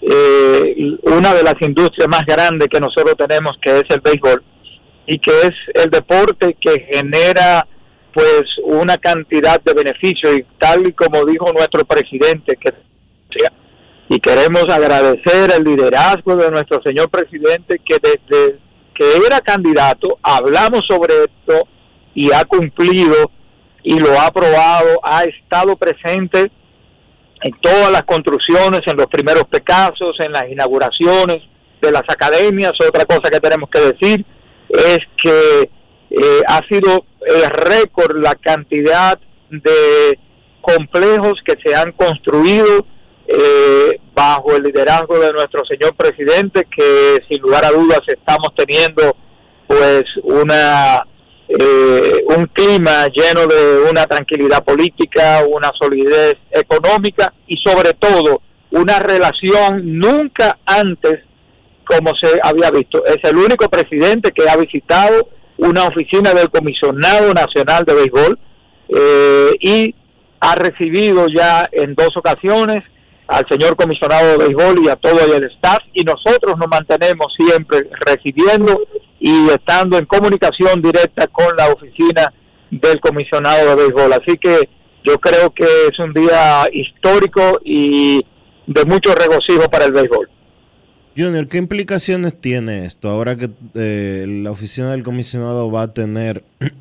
eh, 0.00 0.96
una 1.02 1.32
de 1.32 1.44
las 1.44 1.54
industrias 1.60 2.08
más 2.08 2.26
grandes 2.26 2.66
que 2.66 2.80
nosotros 2.80 3.14
tenemos, 3.16 3.52
que 3.62 3.76
es 3.76 3.84
el 3.90 4.00
béisbol, 4.00 4.42
y 5.06 5.18
que 5.20 5.42
es 5.42 5.52
el 5.74 5.90
deporte 5.90 6.56
que 6.60 6.88
genera 6.90 7.68
pues 8.12 8.44
una 8.64 8.96
cantidad 8.98 9.60
de 9.62 9.74
beneficios 9.74 10.34
y 10.36 10.44
tal 10.58 10.86
y 10.86 10.92
como 10.92 11.24
dijo 11.24 11.52
nuestro 11.52 11.84
presidente 11.84 12.56
que 12.56 12.72
y 14.08 14.20
queremos 14.20 14.64
agradecer 14.68 15.52
el 15.56 15.64
liderazgo 15.64 16.36
de 16.36 16.50
nuestro 16.50 16.82
señor 16.82 17.08
presidente 17.08 17.80
que 17.82 17.96
desde 18.02 18.58
que 18.94 19.16
era 19.26 19.40
candidato 19.40 20.18
hablamos 20.22 20.82
sobre 20.86 21.14
esto 21.24 21.66
y 22.14 22.30
ha 22.30 22.44
cumplido 22.44 23.30
y 23.82 23.98
lo 23.98 24.12
ha 24.20 24.26
aprobado, 24.26 25.00
ha 25.02 25.24
estado 25.24 25.76
presente 25.76 26.50
en 27.42 27.52
todas 27.60 27.90
las 27.90 28.02
construcciones, 28.02 28.82
en 28.86 28.96
los 28.96 29.06
primeros 29.06 29.44
pecasos, 29.44 30.14
en 30.20 30.32
las 30.32 30.44
inauguraciones 30.48 31.38
de 31.80 31.90
las 31.90 32.02
academias. 32.02 32.72
Otra 32.86 33.04
cosa 33.04 33.30
que 33.30 33.40
tenemos 33.40 33.68
que 33.70 33.80
decir 33.80 34.24
es 34.68 34.98
que 35.16 35.70
ha 36.52 36.60
sido 36.68 37.06
el 37.26 37.50
récord 37.50 38.16
la 38.16 38.34
cantidad 38.34 39.18
de 39.48 40.18
complejos 40.60 41.40
que 41.44 41.54
se 41.64 41.74
han 41.74 41.92
construido 41.92 42.86
eh, 43.26 43.98
bajo 44.14 44.54
el 44.54 44.62
liderazgo 44.62 45.18
de 45.18 45.32
nuestro 45.32 45.64
señor 45.64 45.94
presidente, 45.94 46.66
que 46.74 47.20
sin 47.28 47.40
lugar 47.40 47.64
a 47.64 47.70
dudas 47.70 48.00
estamos 48.06 48.48
teniendo 48.54 49.16
pues 49.66 50.04
una 50.24 51.06
eh, 51.48 52.22
un 52.36 52.46
clima 52.46 53.06
lleno 53.06 53.46
de 53.46 53.90
una 53.90 54.04
tranquilidad 54.04 54.62
política, 54.62 55.44
una 55.48 55.70
solidez 55.78 56.34
económica 56.50 57.32
y 57.46 57.56
sobre 57.64 57.94
todo 57.94 58.42
una 58.70 58.98
relación 58.98 59.98
nunca 59.98 60.58
antes 60.66 61.20
como 61.84 62.12
se 62.14 62.40
había 62.42 62.70
visto. 62.70 63.04
Es 63.06 63.18
el 63.24 63.36
único 63.36 63.68
presidente 63.68 64.32
que 64.32 64.48
ha 64.48 64.56
visitado 64.56 65.28
una 65.62 65.84
oficina 65.84 66.34
del 66.34 66.50
Comisionado 66.50 67.32
Nacional 67.32 67.84
de 67.84 67.94
Béisbol 67.94 68.38
eh, 68.88 69.50
y 69.60 69.94
ha 70.40 70.54
recibido 70.56 71.26
ya 71.28 71.68
en 71.70 71.94
dos 71.94 72.16
ocasiones 72.16 72.82
al 73.28 73.46
señor 73.48 73.76
comisionado 73.76 74.32
de 74.32 74.44
béisbol 74.44 74.84
y 74.84 74.88
a 74.88 74.96
todo 74.96 75.20
el 75.20 75.44
staff 75.44 75.78
y 75.94 76.02
nosotros 76.04 76.58
nos 76.58 76.68
mantenemos 76.68 77.32
siempre 77.34 77.88
recibiendo 78.04 78.82
y 79.20 79.48
estando 79.48 79.96
en 79.96 80.04
comunicación 80.04 80.82
directa 80.82 81.28
con 81.28 81.56
la 81.56 81.68
oficina 81.68 82.32
del 82.70 83.00
comisionado 83.00 83.68
de 83.68 83.76
béisbol. 83.76 84.12
Así 84.12 84.36
que 84.36 84.68
yo 85.04 85.18
creo 85.18 85.50
que 85.50 85.64
es 85.64 85.98
un 85.98 86.12
día 86.12 86.64
histórico 86.72 87.60
y 87.64 88.24
de 88.66 88.84
mucho 88.84 89.14
regocijo 89.14 89.70
para 89.70 89.84
el 89.84 89.92
béisbol. 89.92 90.28
Junior, 91.16 91.46
¿qué 91.46 91.58
implicaciones 91.58 92.40
tiene 92.40 92.86
esto 92.86 93.10
ahora 93.10 93.36
que 93.36 93.50
eh, 93.74 94.24
la 94.26 94.50
oficina 94.50 94.92
del 94.92 95.02
comisionado 95.02 95.70
va 95.70 95.82
a 95.82 95.92
tener, 95.92 96.42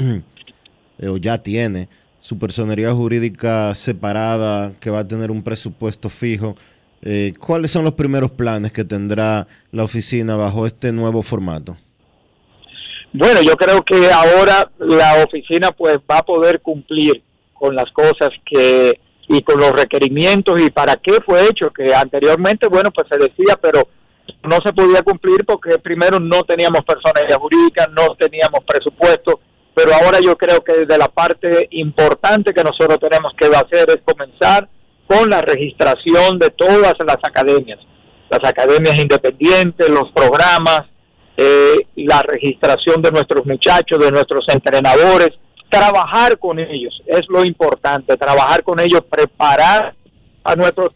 eh, 1.00 1.08
o 1.10 1.17
ya 1.17 1.39
tiene, 1.39 1.89
su 2.22 2.39
personería 2.39 2.94
jurídica 2.94 3.76
separada, 3.76 4.72
que 4.80 4.89
va 4.89 5.00
a 5.00 5.08
tener 5.08 5.32
un 5.32 5.44
presupuesto 5.44 6.08
fijo? 6.08 6.56
Eh, 7.02 7.34
¿Cuáles 7.39 7.72
son 7.72 7.84
los 7.84 7.94
primeros 7.94 8.32
planes 8.32 8.72
que 8.72 8.86
tendrá 8.86 9.48
la 9.72 9.84
oficina 9.84 10.36
bajo 10.36 10.65
este 10.65 10.94
nuevo 10.94 11.24
formato? 11.24 11.76
Bueno, 13.12 13.41
yo 13.41 13.58
creo 13.58 13.84
que 13.84 14.10
ahora 14.12 14.72
la 14.80 15.26
oficina 15.26 15.72
pues 15.72 15.98
va 16.10 16.20
a 16.20 16.24
poder 16.24 16.62
cumplir 16.62 17.22
con 17.54 17.76
las 17.76 17.91
cosas 17.91 18.30
que 18.46 18.98
y 19.28 19.41
con 19.44 19.60
los 19.60 19.72
requerimientos 19.72 20.60
y 20.60 20.70
para 20.70 20.96
qué 20.98 21.20
fue 21.26 21.48
hecho, 21.48 21.70
que 21.72 21.94
anteriormente, 21.94 22.67
bueno, 22.67 22.91
pues 22.91 23.08
se 23.10 23.17
decía, 23.17 23.58
pero 23.62 23.88
no 24.43 24.57
se 24.63 24.73
podía 24.73 25.01
cumplir 25.01 25.45
porque 25.45 25.77
primero 25.77 26.19
no 26.19 26.43
teníamos 26.43 26.81
personalidad 26.84 27.38
jurídica, 27.38 27.88
no 27.88 28.15
teníamos 28.15 28.63
presupuesto, 28.65 29.39
pero 29.73 29.93
ahora 29.93 30.19
yo 30.19 30.36
creo 30.38 30.63
que 30.63 30.73
desde 30.73 30.97
la 30.97 31.07
parte 31.07 31.67
importante 31.71 32.53
que 32.53 32.63
nosotros 32.63 32.99
tenemos 32.99 33.34
que 33.38 33.45
hacer 33.45 33.89
es 33.89 33.99
comenzar 34.03 34.67
con 35.07 35.29
la 35.29 35.41
registración 35.41 36.39
de 36.39 36.49
todas 36.51 36.95
las 37.05 37.17
academias, 37.23 37.79
las 38.29 38.49
academias 38.49 38.97
independientes, 38.97 39.89
los 39.89 40.12
programas, 40.12 40.84
eh, 41.38 41.88
la 41.95 42.21
registración 42.21 43.01
de 43.01 43.12
nuestros 43.12 43.45
muchachos, 43.45 43.99
de 43.99 44.12
nuestros 44.12 44.45
entrenadores, 44.49 45.31
trabajar 45.69 46.38
con 46.38 46.60
ellos, 46.60 47.01
es 47.05 47.21
lo 47.29 47.45
importante, 47.45 48.17
trabajar 48.17 48.63
con 48.63 48.79
ellos, 48.79 49.01
preparar 49.10 49.95
a 50.43 50.56
nuestros 50.56 50.89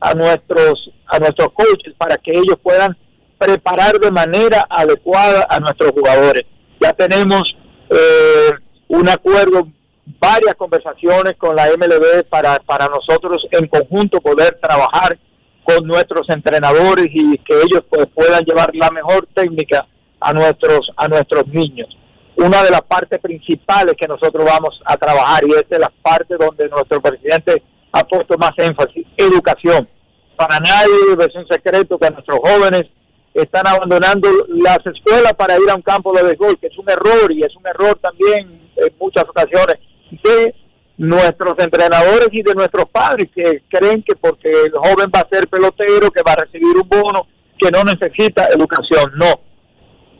a, 0.00 0.14
nuestros 0.14 0.90
a 1.06 1.18
nuestros 1.18 1.48
coaches 1.52 1.94
para 1.96 2.16
que 2.16 2.32
ellos 2.32 2.56
puedan 2.62 2.96
preparar 3.38 3.98
de 3.98 4.10
manera 4.10 4.66
adecuada 4.68 5.46
a 5.48 5.58
nuestros 5.60 5.92
jugadores. 5.92 6.44
Ya 6.80 6.92
tenemos 6.92 7.42
eh, 7.88 8.50
un 8.88 9.08
acuerdo, 9.08 9.68
varias 10.18 10.54
conversaciones 10.56 11.34
con 11.38 11.56
la 11.56 11.66
MLB 11.66 12.24
para, 12.28 12.58
para 12.60 12.86
nosotros 12.86 13.46
en 13.50 13.66
conjunto 13.66 14.20
poder 14.20 14.58
trabajar 14.60 15.18
con 15.64 15.86
nuestros 15.86 16.28
entrenadores 16.28 17.06
y 17.12 17.38
que 17.38 17.54
ellos 17.54 17.84
pues, 17.88 18.06
puedan 18.14 18.44
llevar 18.44 18.70
la 18.74 18.90
mejor 18.90 19.28
técnica 19.34 19.86
a 20.20 20.32
nuestros 20.32 20.90
a 20.96 21.08
nuestros 21.08 21.46
niños. 21.48 21.88
Una 22.36 22.62
de 22.62 22.70
las 22.70 22.82
partes 22.82 23.20
principales 23.20 23.94
que 23.98 24.08
nosotros 24.08 24.44
vamos 24.44 24.80
a 24.84 24.96
trabajar 24.96 25.42
y 25.46 25.52
esta 25.52 25.76
es 25.76 25.80
la 25.80 25.92
parte 26.02 26.36
donde 26.38 26.68
nuestro 26.68 27.00
presidente 27.00 27.62
ha 27.92 28.04
puesto 28.04 28.36
más 28.38 28.52
énfasis, 28.56 29.06
educación. 29.16 29.88
Para 30.36 30.58
nadie 30.60 31.26
es 31.26 31.34
un 31.34 31.46
secreto 31.46 31.98
que 31.98 32.10
nuestros 32.10 32.38
jóvenes 32.40 32.84
están 33.34 33.66
abandonando 33.66 34.28
las 34.48 34.78
escuelas 34.86 35.34
para 35.34 35.56
ir 35.56 35.70
a 35.70 35.76
un 35.76 35.82
campo 35.82 36.12
de 36.12 36.22
béisbol, 36.22 36.58
que 36.58 36.68
es 36.68 36.78
un 36.78 36.88
error 36.90 37.30
y 37.30 37.42
es 37.42 37.54
un 37.56 37.66
error 37.66 37.98
también 38.00 38.70
en 38.76 38.94
muchas 38.98 39.24
ocasiones 39.24 39.76
de 40.10 40.54
nuestros 40.96 41.54
entrenadores 41.58 42.28
y 42.32 42.42
de 42.42 42.54
nuestros 42.54 42.86
padres 42.90 43.28
que 43.34 43.62
creen 43.68 44.02
que 44.02 44.16
porque 44.16 44.50
el 44.50 44.72
joven 44.72 45.10
va 45.14 45.20
a 45.20 45.28
ser 45.28 45.48
pelotero, 45.48 46.10
que 46.10 46.22
va 46.22 46.32
a 46.32 46.44
recibir 46.44 46.76
un 46.76 46.88
bono, 46.88 47.26
que 47.58 47.70
no 47.70 47.84
necesita 47.84 48.48
educación. 48.48 49.12
No, 49.16 49.40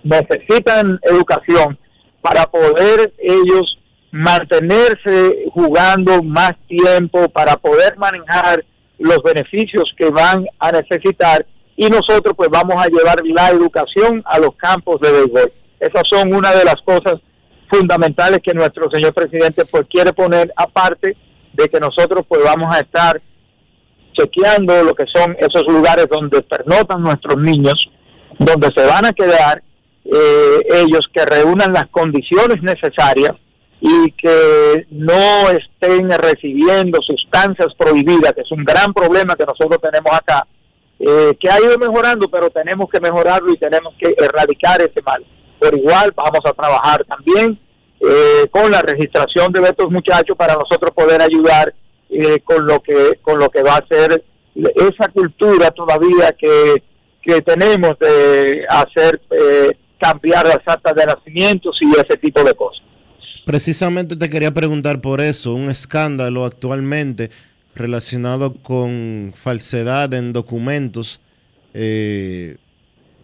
necesitan 0.03 0.99
educación 1.03 1.79
para 2.23 2.47
poder 2.47 3.13
ellos 3.19 3.79
mantenerse 4.13 5.45
jugando 5.53 6.23
más 6.23 6.55
tiempo, 6.67 7.29
para 7.29 7.57
poder 7.57 7.97
manejar 7.97 8.65
los 8.99 9.23
beneficios 9.23 9.85
que 9.97 10.11
van 10.11 10.47
a 10.59 10.73
necesitar 10.73 11.47
y 11.77 11.89
nosotros 11.89 12.35
pues 12.37 12.51
vamos 12.51 12.77
a 12.77 12.89
llevar 12.89 13.23
la 13.25 13.49
educación 13.49 14.23
a 14.27 14.39
los 14.39 14.55
campos 14.57 15.01
de 15.01 15.13
béisbol. 15.13 15.53
Esas 15.79 16.03
son 16.11 16.35
una 16.35 16.51
de 16.53 16.65
las 16.65 16.77
cosas 16.85 17.17
fundamentales 17.71 18.41
que 18.43 18.53
nuestro 18.53 18.91
señor 18.91 19.15
presidente 19.15 19.65
pues 19.65 19.85
quiere 19.89 20.13
poner 20.13 20.53
aparte 20.57 21.17
de 21.53 21.69
que 21.69 21.81
nosotros 21.81 22.27
pues 22.29 22.43
vamos 22.45 22.75
a 22.75 22.81
estar 22.81 23.23
chequeando 24.13 24.83
lo 24.83 24.95
que 24.95 25.05
son 25.15 25.37
esos 25.39 25.65
lugares 25.69 26.07
donde 26.11 26.43
pernotan 26.43 27.01
nuestros 27.01 27.39
niños, 27.39 27.89
donde 28.39 28.69
se 28.75 28.85
van 28.85 29.07
a 29.07 29.13
quedar 29.13 29.63
eh, 30.05 30.59
ellos 30.75 31.09
que 31.15 31.25
reúnan 31.25 31.73
las 31.73 31.89
condiciones 31.91 32.61
necesarias 32.63 33.33
y 33.81 34.13
que 34.13 34.87
no 34.91 35.51
estén 35.51 36.11
recibiendo 36.11 37.01
sustancias 37.01 37.69
prohibidas, 37.79 38.33
que 38.35 38.43
es 38.43 38.53
un 38.53 38.65
gran 38.65 38.93
problema 38.93 39.35
que 39.37 39.47
nosotros 39.47 39.81
tenemos 39.81 40.13
acá, 40.13 40.47
eh, 40.99 41.35
que 41.41 41.51
ha 41.51 41.59
ido 41.61 41.79
mejorando, 41.79 42.29
pero 42.29 42.51
tenemos 42.51 42.91
que 42.91 43.01
mejorarlo 43.01 43.51
y 43.53 43.57
tenemos 43.57 43.95
que 43.99 44.15
erradicar 44.19 44.83
ese 44.83 45.01
mal. 45.03 45.25
Por 45.59 45.75
igual 45.75 46.13
vamos 46.15 46.41
a 46.45 46.53
trabajar 46.53 47.05
también 47.05 47.59
eh, 48.01 48.47
con 48.51 48.71
la 48.71 48.83
registración 48.83 49.51
de 49.51 49.63
estos 49.63 49.91
muchachos 49.91 50.37
para 50.37 50.55
nosotros 50.55 50.91
poder 50.95 51.23
ayudar 51.23 51.75
eh, 52.11 52.41
con 52.41 52.67
lo 52.67 52.81
que 52.81 53.19
con 53.23 53.39
lo 53.39 53.49
que 53.49 53.63
va 53.63 53.77
a 53.77 53.87
ser 53.87 54.25
esa 54.55 55.09
cultura 55.09 55.71
todavía 55.71 56.33
que, 56.33 56.83
que 57.23 57.41
tenemos 57.43 57.99
de 57.99 58.67
hacer 58.69 59.21
cambiar 59.99 60.47
las 60.47 60.61
actas 60.67 60.95
de 60.95 61.07
nacimientos 61.07 61.79
y 61.81 61.93
ese 61.93 62.19
tipo 62.19 62.43
de 62.43 62.53
cosas. 62.55 62.90
Precisamente 63.45 64.17
te 64.17 64.31
quería 64.31 64.53
preguntar 64.53 65.01
por 65.01 65.21
eso, 65.21 65.55
un 65.55 65.71
escándalo 65.71 66.45
actualmente 66.45 67.31
relacionado 67.75 68.55
con 68.55 69.33
falsedad 69.35 70.13
en 70.15 70.33
documentos. 70.33 71.21
Eh, 71.75 72.57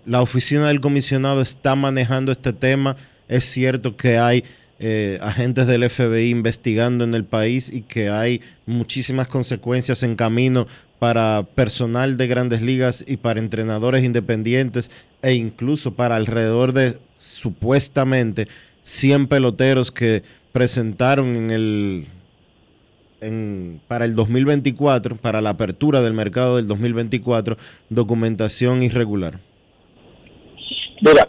la 0.05 0.23
oficina 0.23 0.69
del 0.69 0.81
comisionado 0.81 1.43
está 1.43 1.75
manejando 1.75 2.33
este 2.33 2.53
tema. 2.53 2.97
Es 3.29 3.45
cierto 3.45 3.97
que 3.97 4.19
hay 4.19 4.45
eh, 4.79 5.19
agentes 5.23 5.67
del 5.67 5.89
FBI 5.89 6.31
investigando 6.31 7.05
en 7.05 7.15
el 7.15 7.25
país 7.25 7.73
y 7.73 7.83
que 7.83 8.11
hay 8.11 8.41
muchísimas 8.67 9.27
consecuencias 9.27 10.03
en 10.03 10.17
camino 10.17 10.67
para 10.99 11.45
personal 11.55 12.17
de 12.17 12.27
grandes 12.27 12.63
ligas 12.63 13.05
y 13.07 13.17
para 13.17 13.41
entrenadores 13.41 14.05
independientes 14.05 14.91
e 15.23 15.35
incluso 15.35 15.95
para 15.95 16.17
alrededor 16.17 16.73
de 16.73 16.99
supuestamente 17.21 18.49
100 18.87 19.27
peloteros 19.27 19.91
que 19.91 20.23
presentaron 20.53 21.35
en 21.35 21.51
el 21.51 22.07
en, 23.21 23.81
para 23.89 24.05
el 24.05 24.15
2024, 24.15 25.17
para 25.17 25.41
la 25.41 25.51
apertura 25.51 26.03
del 26.03 26.13
mercado 26.13 26.57
del 26.57 26.69
2024, 26.69 27.57
documentación 27.89 28.83
irregular? 28.83 29.41
Mira, 31.01 31.29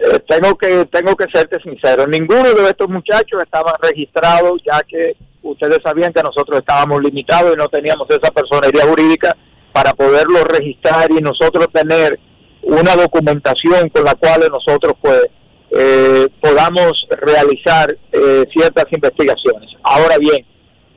eh, 0.00 0.18
tengo 0.28 0.56
que 0.56 0.84
tengo 0.86 1.14
que 1.14 1.26
serte 1.32 1.60
sincero, 1.62 2.06
ninguno 2.06 2.52
de 2.52 2.68
estos 2.68 2.88
muchachos 2.88 3.40
estaba 3.42 3.74
registrado, 3.80 4.56
ya 4.66 4.80
que 4.80 5.16
ustedes 5.42 5.78
sabían 5.84 6.12
que 6.12 6.22
nosotros 6.22 6.58
estábamos 6.58 7.02
limitados 7.02 7.54
y 7.54 7.56
no 7.56 7.68
teníamos 7.68 8.08
esa 8.10 8.32
personería 8.32 8.84
jurídica 8.84 9.36
para 9.72 9.94
poderlo 9.94 10.42
registrar 10.42 11.08
y 11.12 11.22
nosotros 11.22 11.68
tener 11.72 12.18
una 12.62 12.96
documentación 12.96 13.90
con 13.90 14.04
la 14.04 14.14
cual 14.16 14.40
nosotros 14.50 14.94
pues 15.00 15.28
eh, 15.70 16.28
podamos 16.40 16.92
realizar 17.10 17.96
eh, 18.12 18.44
ciertas 18.52 18.84
investigaciones. 18.90 19.70
Ahora 19.82 20.16
bien, 20.18 20.46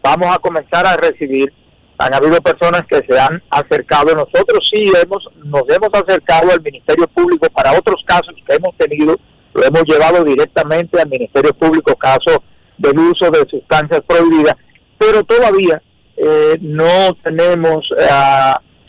vamos 0.01 0.33
a 0.33 0.39
comenzar 0.39 0.85
a 0.85 0.95
recibir, 0.95 1.51
han 1.97 2.13
habido 2.13 2.39
personas 2.41 2.83
que 2.87 3.01
se 3.07 3.19
han 3.19 3.41
acercado, 3.49 4.13
nosotros 4.13 4.69
sí 4.71 4.91
hemos, 5.01 5.27
nos 5.43 5.63
hemos 5.69 5.89
acercado 5.93 6.51
al 6.51 6.61
Ministerio 6.61 7.07
Público 7.07 7.47
para 7.49 7.77
otros 7.77 8.01
casos 8.05 8.35
que 8.47 8.55
hemos 8.55 8.75
tenido, 8.77 9.15
lo 9.53 9.63
hemos 9.63 9.83
llevado 9.85 10.23
directamente 10.23 11.01
al 11.01 11.09
Ministerio 11.09 11.53
Público, 11.53 11.95
caso 11.95 12.43
del 12.77 12.97
uso 12.97 13.29
de 13.31 13.45
sustancias 13.49 14.01
prohibidas, 14.07 14.55
pero 14.97 15.23
todavía 15.23 15.81
eh, 16.15 16.57
no 16.61 17.17
tenemos 17.23 17.87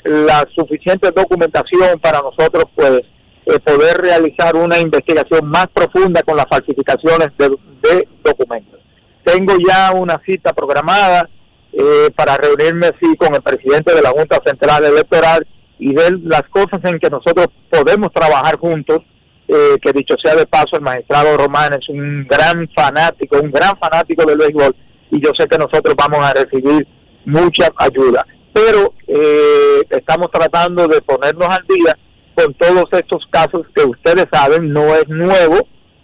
la 0.04 0.46
suficiente 0.54 1.10
documentación 1.10 1.98
para 2.00 2.20
nosotros 2.22 2.64
pues 2.74 3.02
eh, 3.50 3.58
poder 3.58 3.96
realizar 3.96 4.54
una 4.54 4.78
investigación 4.78 5.48
más 5.48 5.66
profunda 5.68 6.22
con 6.22 6.36
las 6.36 6.46
falsificaciones 6.48 7.30
de, 7.36 8.06
documentos. 8.22 8.78
Tengo 9.24 9.54
ya 9.66 9.92
una 9.92 10.20
cita 10.24 10.52
programada 10.52 11.28
eh, 11.72 12.10
para 12.14 12.36
reunirme 12.36 12.86
así 12.86 13.16
con 13.16 13.34
el 13.34 13.42
presidente 13.42 13.94
de 13.94 14.02
la 14.02 14.10
Junta 14.10 14.40
Central 14.44 14.84
Electoral 14.84 15.46
y 15.78 15.92
ver 15.94 16.18
las 16.22 16.42
cosas 16.50 16.78
en 16.84 17.00
que 17.00 17.10
nosotros 17.10 17.48
podemos 17.70 18.12
trabajar 18.12 18.56
juntos, 18.58 19.00
eh, 19.48 19.78
que 19.82 19.92
dicho 19.92 20.14
sea 20.22 20.36
de 20.36 20.46
paso, 20.46 20.76
el 20.76 20.82
magistrado 20.82 21.36
Román 21.36 21.72
es 21.72 21.88
un 21.88 22.26
gran 22.28 22.68
fanático, 22.76 23.40
un 23.40 23.50
gran 23.50 23.76
fanático 23.78 24.24
del 24.26 24.38
béisbol 24.38 24.76
y 25.10 25.20
yo 25.20 25.30
sé 25.36 25.48
que 25.48 25.58
nosotros 25.58 25.94
vamos 25.96 26.24
a 26.24 26.34
recibir 26.34 26.86
mucha 27.24 27.68
ayuda. 27.76 28.24
Pero 28.52 28.92
estamos 29.88 30.30
tratando 30.30 30.86
de 30.86 31.00
ponernos 31.00 31.48
al 31.48 31.64
día 31.66 31.96
con 32.40 32.54
todos 32.54 32.86
estos 32.92 33.26
casos 33.30 33.66
que 33.74 33.84
ustedes 33.84 34.26
saben 34.32 34.72
no 34.72 34.94
es 34.94 35.08
nuevo, 35.08 35.56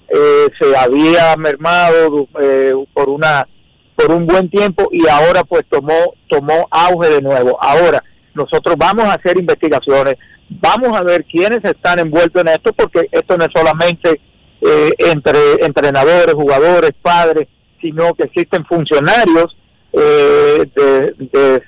eh, 0.09 0.47
se 0.61 0.77
había 0.77 1.37
mermado 1.37 2.29
eh, 2.41 2.73
por 2.93 3.09
una 3.09 3.47
por 3.95 4.13
un 4.13 4.27
buen 4.27 4.51
tiempo 4.51 4.89
y 4.93 5.09
ahora 5.09 5.43
pues 5.43 5.65
tomó 5.71 6.15
tomó 6.29 6.69
auge 6.71 7.09
de 7.09 7.23
nuevo. 7.23 7.57
Ahora 7.61 8.03
nosotros 8.35 8.77
vamos 8.79 9.05
a 9.05 9.15
hacer 9.15 9.39
investigaciones, 9.39 10.17
vamos 10.51 10.97
a 10.97 11.03
ver 11.03 11.25
quiénes 11.25 11.65
están 11.65 11.99
envueltos 11.99 12.43
en 12.43 12.49
esto 12.49 12.73
porque 12.75 13.09
esto 13.11 13.39
no 13.39 13.45
es 13.45 13.51
solamente 13.55 14.21
eh, 14.61 14.91
entre 14.99 15.39
entrenadores, 15.61 16.35
jugadores, 16.35 16.91
padres, 17.01 17.49
sino 17.81 18.13
que 18.15 18.25
existen 18.25 18.65
funcionarios 18.67 19.57
de, 19.93 20.71
de, 21.17 21.63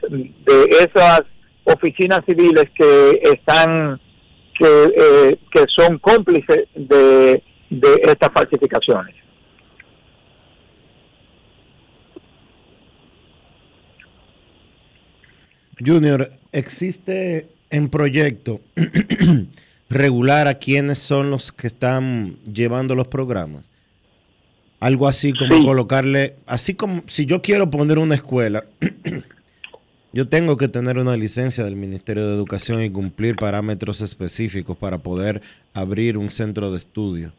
de 0.44 0.64
esas 0.80 1.22
oficinas 1.64 2.20
civiles 2.26 2.66
que 2.74 3.20
están 3.22 3.98
que, 4.58 4.92
eh, 4.96 5.38
que 5.52 5.64
son 5.74 5.98
cómplices 5.98 6.68
de, 6.74 7.42
de 7.70 7.94
estas 8.02 8.32
falsificaciones. 8.32 9.14
Junior, 15.84 16.30
¿existe 16.50 17.48
en 17.70 17.88
proyecto 17.88 18.60
regular 19.88 20.48
a 20.48 20.54
quiénes 20.54 20.98
son 20.98 21.30
los 21.30 21.52
que 21.52 21.68
están 21.68 22.36
llevando 22.52 22.96
los 22.96 23.06
programas? 23.06 23.70
Algo 24.80 25.08
así 25.08 25.32
como 25.32 25.64
colocarle, 25.64 26.36
así 26.46 26.74
como 26.74 27.02
si 27.06 27.26
yo 27.26 27.42
quiero 27.42 27.70
poner 27.70 27.98
una 27.98 28.14
escuela 28.14 28.64
Yo 30.12 30.26
tengo 30.26 30.56
que 30.56 30.68
tener 30.68 30.96
una 30.98 31.16
licencia 31.16 31.64
del 31.64 31.76
Ministerio 31.76 32.26
de 32.26 32.34
Educación 32.34 32.82
y 32.82 32.90
cumplir 32.90 33.36
parámetros 33.36 34.00
específicos 34.00 34.76
para 34.76 34.98
poder 34.98 35.42
abrir 35.74 36.16
un 36.16 36.30
centro 36.30 36.70
de 36.70 36.78
estudio. 36.78 37.32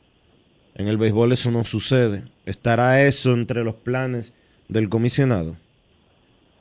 En 0.76 0.88
el 0.88 0.98
béisbol 0.98 1.32
eso 1.32 1.50
no 1.50 1.66
sucede. 1.66 2.24
¿Estará 2.46 3.02
eso 3.02 3.34
entre 3.34 3.64
los 3.64 3.74
planes 3.74 4.34
del 4.68 4.88
comisionado? 4.88 5.58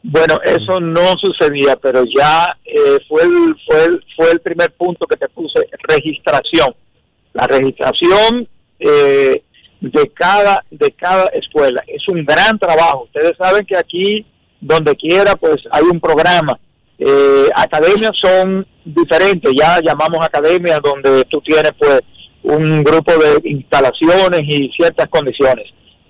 Bueno, 0.02 0.40
eso 0.44 0.80
no 0.80 1.12
sucedía, 1.20 1.76
pero 1.76 2.04
ya 2.04 2.56
eh, 2.64 2.98
fue, 3.06 3.22
el, 3.24 3.54
fue, 3.66 3.84
el, 3.84 4.04
fue 4.16 4.30
el 4.30 4.40
primer 4.40 4.72
punto 4.72 5.06
que 5.06 5.16
te 5.16 5.28
puse, 5.28 5.60
registración. 5.88 6.74
La 7.34 7.46
registración 7.46 8.48
eh, 8.78 9.42
de, 9.80 10.10
cada, 10.14 10.64
de 10.70 10.90
cada 10.92 11.26
escuela 11.28 11.84
es 11.86 12.02
un 12.08 12.24
gran 12.24 12.58
trabajo. 12.58 13.04
Ustedes 13.04 13.36
saben 13.36 13.66
que 13.66 13.76
aquí 13.76 14.24
donde 14.60 14.96
quiera 14.96 15.36
pues 15.36 15.56
hay 15.70 15.84
un 15.84 16.00
programa. 16.00 16.58
Eh, 16.98 17.48
academias 17.54 18.12
son 18.20 18.66
diferentes, 18.84 19.52
ya 19.56 19.80
llamamos 19.80 20.24
academias 20.24 20.80
donde 20.82 21.24
tú 21.26 21.40
tienes 21.42 21.72
pues 21.78 22.00
un 22.42 22.82
grupo 22.82 23.12
de 23.12 23.48
instalaciones 23.50 24.42
y 24.44 24.70
ciertas 24.76 25.08
condiciones, 25.08 25.66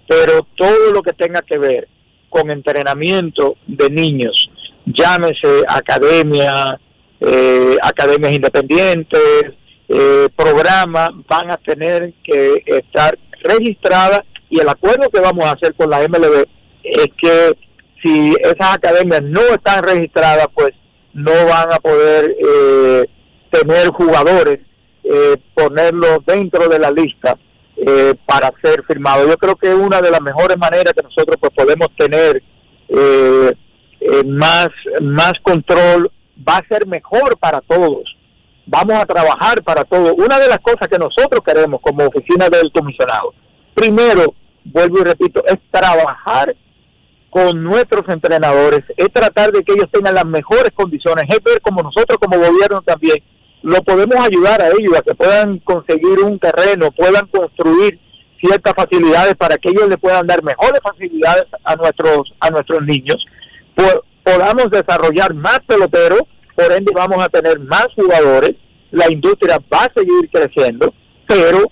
pero 0.07 0.47
todo 0.57 0.93
lo 0.93 1.03
que 1.03 1.13
tenga 1.13 1.43
que 1.43 1.59
ver 1.59 1.89
con 2.31 2.51
entrenamiento 2.51 3.57
de 3.67 3.91
niños, 3.91 4.51
llámese 4.87 5.65
academia, 5.67 6.79
eh, 7.21 7.77
academias 7.83 8.33
independientes, 8.33 9.43
eh, 9.89 10.29
programas, 10.37 11.11
van 11.27 11.51
a 11.51 11.57
tener 11.57 12.13
que 12.23 12.63
estar 12.67 13.19
registradas. 13.43 14.21
Y 14.51 14.61
el 14.61 14.69
acuerdo 14.69 15.09
que 15.11 15.21
vamos 15.21 15.45
a 15.45 15.53
hacer 15.53 15.75
con 15.75 15.91
la 15.91 16.03
MLB 16.07 16.47
es 16.83 17.09
que 17.21 17.57
si 18.03 18.35
esas 18.41 18.75
academias 18.75 19.23
no 19.23 19.41
están 19.41 19.83
registradas, 19.83 20.47
pues 20.55 20.71
no 21.15 21.33
van 21.33 21.73
a 21.73 21.79
poder 21.79 22.37
eh, 22.39 23.05
tener 23.51 23.89
jugadores, 23.89 24.61
eh, 25.03 25.37
ponerlos 25.55 26.19
dentro 26.27 26.69
de 26.69 26.79
la 26.79 26.91
lista 26.91 27.37
eh, 27.77 28.15
para 28.27 28.53
ser 28.63 28.85
firmados. 28.85 29.27
Yo 29.27 29.37
creo 29.37 29.57
que 29.57 29.75
una 29.75 30.01
de 30.01 30.11
las 30.11 30.21
mejores 30.21 30.57
maneras 30.59 30.93
que 30.93 31.03
nosotros 31.03 31.37
pues, 31.41 31.53
podemos 31.55 31.89
tener 31.97 32.43
eh, 34.01 34.23
más, 34.27 34.69
más 35.03 35.33
control 35.43 36.11
va 36.47 36.59
a 36.59 36.69
ser 36.69 36.87
mejor 36.87 37.37
para 37.39 37.61
todos. 37.61 38.17
Vamos 38.67 38.97
a 38.97 39.07
trabajar 39.07 39.63
para 39.63 39.85
todos. 39.85 40.13
Una 40.17 40.39
de 40.39 40.49
las 40.49 40.59
cosas 40.59 40.89
que 40.89 40.99
nosotros 40.99 41.41
queremos 41.45 41.81
como 41.81 42.05
oficina 42.05 42.49
del 42.49 42.71
comisionado, 42.71 43.33
primero, 43.75 44.35
vuelvo 44.65 45.01
y 45.01 45.05
repito, 45.05 45.43
es 45.47 45.57
trabajar 45.71 46.55
con 47.31 47.63
nuestros 47.63 48.09
entrenadores, 48.09 48.85
es 48.97 49.13
tratar 49.13 49.53
de 49.53 49.63
que 49.63 49.73
ellos 49.73 49.91
tengan 49.93 50.15
las 50.15 50.25
mejores 50.25 50.71
condiciones, 50.75 51.25
es 51.29 51.43
ver 51.45 51.61
como 51.61 51.83
nosotros 51.83 52.19
como 52.19 52.39
gobierno 52.39 52.83
también 52.83 53.23
lo 53.63 53.83
podemos 53.83 54.17
ayudar 54.25 54.63
a 54.63 54.69
ellos 54.69 54.97
a 54.97 55.03
que 55.03 55.15
puedan 55.15 55.59
conseguir 55.59 56.21
un 56.23 56.39
terreno, 56.39 56.91
puedan 56.93 57.27
construir 57.27 57.99
ciertas 58.41 58.73
facilidades 58.75 59.35
para 59.35 59.59
que 59.59 59.69
ellos 59.71 59.89
le 59.89 59.99
puedan 59.99 60.27
dar 60.27 60.43
mejores 60.43 60.81
facilidades 60.83 61.45
a 61.65 61.75
nuestros 61.77 62.33
a 62.41 62.51
nuestros 62.51 62.83
niños, 62.83 63.17
podamos 64.23 64.71
desarrollar 64.71 65.35
más 65.35 65.61
peloteros, 65.67 66.23
por 66.55 66.73
ende 66.73 66.93
vamos 66.95 67.25
a 67.25 67.29
tener 67.29 67.59
más 67.61 67.89
jugadores, 67.97 68.55
la 68.91 69.11
industria 69.11 69.59
va 69.73 69.85
a 69.85 69.93
seguir 69.95 70.31
creciendo, 70.31 70.95
pero 71.27 71.71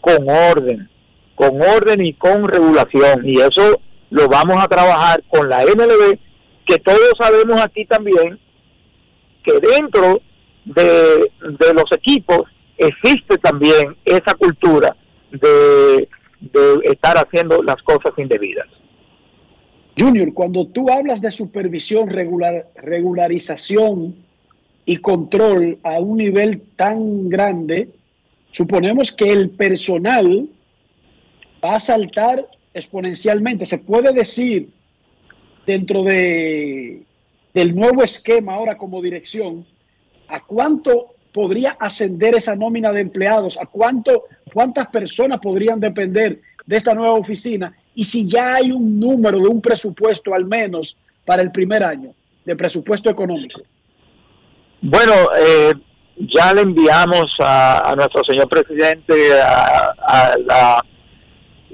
con 0.00 0.28
orden, 0.28 0.88
con 1.34 1.60
orden 1.60 2.04
y 2.04 2.14
con 2.14 2.48
regulación 2.48 3.22
y 3.24 3.40
eso 3.40 3.80
lo 4.14 4.28
vamos 4.28 4.62
a 4.62 4.68
trabajar 4.68 5.24
con 5.28 5.48
la 5.48 5.64
MLB, 5.64 6.16
que 6.64 6.78
todos 6.78 7.14
sabemos 7.18 7.60
aquí 7.60 7.84
también 7.84 8.38
que 9.42 9.54
dentro 9.58 10.22
de, 10.64 11.30
los 11.74 11.90
equipos 11.90 12.42
existe 12.78 13.38
también 13.38 13.96
esa 14.04 14.34
cultura 14.34 14.96
de, 15.32 16.08
de 16.38 16.80
estar 16.84 17.16
haciendo 17.18 17.60
las 17.64 17.82
cosas 17.82 18.12
indebidas. 18.16 18.68
Junior, 19.98 20.32
cuando 20.32 20.68
tú 20.68 20.88
hablas 20.90 21.20
de 21.20 21.32
supervisión, 21.32 22.08
regular, 22.08 22.68
regularización 22.76 24.14
y 24.86 24.98
control 24.98 25.78
a 25.82 25.98
un 25.98 26.18
nivel 26.18 26.62
tan 26.76 27.28
grande, 27.28 27.88
suponemos 28.52 29.10
que 29.10 29.32
el 29.32 29.50
personal 29.50 30.48
va 31.64 31.74
a 31.74 31.80
saltar 31.80 32.46
exponencialmente. 32.74 33.64
Se 33.64 33.78
puede 33.78 34.12
decir 34.12 34.68
dentro 35.66 36.02
de, 36.02 37.02
del 37.54 37.74
nuevo 37.74 38.02
esquema 38.02 38.54
ahora 38.54 38.76
como 38.76 39.00
dirección, 39.00 39.64
¿a 40.28 40.40
cuánto 40.40 41.14
podría 41.32 41.76
ascender 41.80 42.34
esa 42.34 42.54
nómina 42.54 42.92
de 42.92 43.00
empleados? 43.00 43.56
¿A 43.58 43.66
cuánto, 43.66 44.24
cuántas 44.52 44.88
personas 44.88 45.40
podrían 45.40 45.80
depender 45.80 46.40
de 46.66 46.76
esta 46.76 46.94
nueva 46.94 47.14
oficina? 47.14 47.74
Y 47.94 48.04
si 48.04 48.28
ya 48.28 48.56
hay 48.56 48.72
un 48.72 48.98
número 48.98 49.38
de 49.38 49.48
un 49.48 49.60
presupuesto 49.60 50.34
al 50.34 50.44
menos 50.44 50.96
para 51.24 51.42
el 51.42 51.50
primer 51.50 51.82
año 51.84 52.12
de 52.44 52.56
presupuesto 52.56 53.08
económico. 53.08 53.62
Bueno, 54.80 55.14
eh, 55.38 55.72
ya 56.16 56.52
le 56.52 56.60
enviamos 56.60 57.34
a, 57.40 57.94
nuestro 57.96 58.22
señor 58.24 58.48
presidente, 58.48 59.14
a, 59.40 60.34
la 60.44 60.84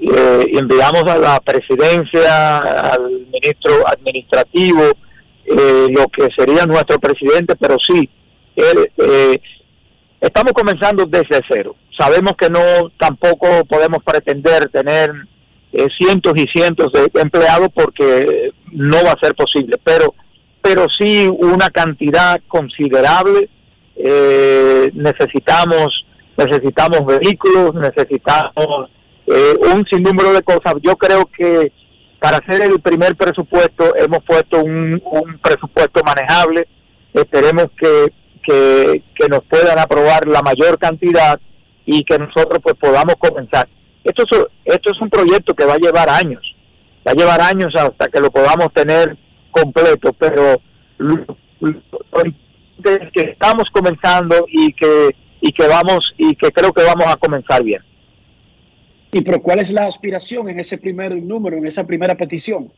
eh, 0.01 0.45
enviamos 0.53 1.03
a 1.03 1.17
la 1.17 1.39
presidencia, 1.39 2.57
al 2.57 3.27
ministro 3.31 3.87
administrativo, 3.87 4.81
eh, 5.45 5.87
lo 5.89 6.07
que 6.07 6.27
sería 6.35 6.65
nuestro 6.65 6.99
presidente, 6.99 7.55
pero 7.55 7.77
sí, 7.79 8.09
eh, 8.55 9.41
estamos 10.19 10.53
comenzando 10.53 11.05
desde 11.05 11.41
cero. 11.47 11.75
Sabemos 11.97 12.33
que 12.37 12.49
no 12.49 12.91
tampoco 12.99 13.65
podemos 13.65 14.03
pretender 14.03 14.69
tener 14.69 15.11
eh, 15.73 15.87
cientos 15.97 16.33
y 16.35 16.47
cientos 16.47 16.91
de 16.91 17.09
empleados 17.21 17.69
porque 17.73 18.51
no 18.71 18.97
va 19.03 19.11
a 19.11 19.19
ser 19.21 19.35
posible, 19.35 19.77
pero 19.83 20.13
pero 20.61 20.85
sí 20.89 21.27
una 21.27 21.69
cantidad 21.69 22.39
considerable. 22.47 23.49
Eh, 23.95 24.91
necesitamos 24.93 26.05
necesitamos 26.37 27.05
vehículos, 27.05 27.73
necesitamos 27.75 28.89
un 29.27 29.85
sinnúmero 29.85 30.33
de 30.33 30.41
cosas. 30.43 30.75
Yo 30.81 30.95
creo 30.95 31.25
que 31.25 31.71
para 32.19 32.37
hacer 32.37 32.61
el 32.61 32.79
primer 32.81 33.15
presupuesto 33.15 33.95
hemos 33.95 34.23
puesto 34.23 34.59
un, 34.63 35.01
un 35.03 35.39
presupuesto 35.39 36.01
manejable. 36.03 36.67
Esperemos 37.13 37.67
que 37.77 38.13
que, 38.41 39.03
nos 39.29 39.43
puedan 39.43 39.77
aprobar 39.79 40.27
la 40.27 40.41
mayor 40.41 40.77
cantidad 40.79 41.39
y 41.85 42.03
que 42.03 42.17
nosotros 42.17 42.59
pues 42.61 42.75
podamos 42.75 43.15
comenzar. 43.17 43.67
Esto 44.03 44.23
es, 44.29 44.45
esto 44.65 44.91
es 44.91 45.01
un 45.01 45.09
proyecto 45.09 45.53
que 45.53 45.65
va 45.65 45.75
a 45.75 45.79
llevar 45.79 46.09
años, 46.09 46.41
va 47.07 47.11
a 47.11 47.15
llevar 47.15 47.41
años 47.41 47.73
hasta 47.75 48.07
que 48.07 48.19
lo 48.19 48.31
podamos 48.31 48.73
tener 48.73 49.15
completo, 49.51 50.13
pero 50.13 50.61
que 53.13 53.21
estamos 53.21 53.65
comenzando 53.71 54.45
y 54.47 54.73
que 54.73 55.15
y 55.43 55.51
que 55.51 55.67
vamos 55.67 55.99
y 56.17 56.35
que 56.35 56.51
creo 56.51 56.71
que 56.71 56.83
vamos 56.83 57.05
a 57.07 57.17
comenzar 57.17 57.63
bien. 57.63 57.81
¿Y 59.11 59.21
pero 59.21 59.41
cuál 59.41 59.59
es 59.59 59.71
la 59.71 59.87
aspiración 59.87 60.49
en 60.49 60.59
ese 60.59 60.77
primer 60.77 61.15
número, 61.15 61.57
en 61.57 61.67
esa 61.67 61.85
primera 61.85 62.15
petición? 62.15 62.71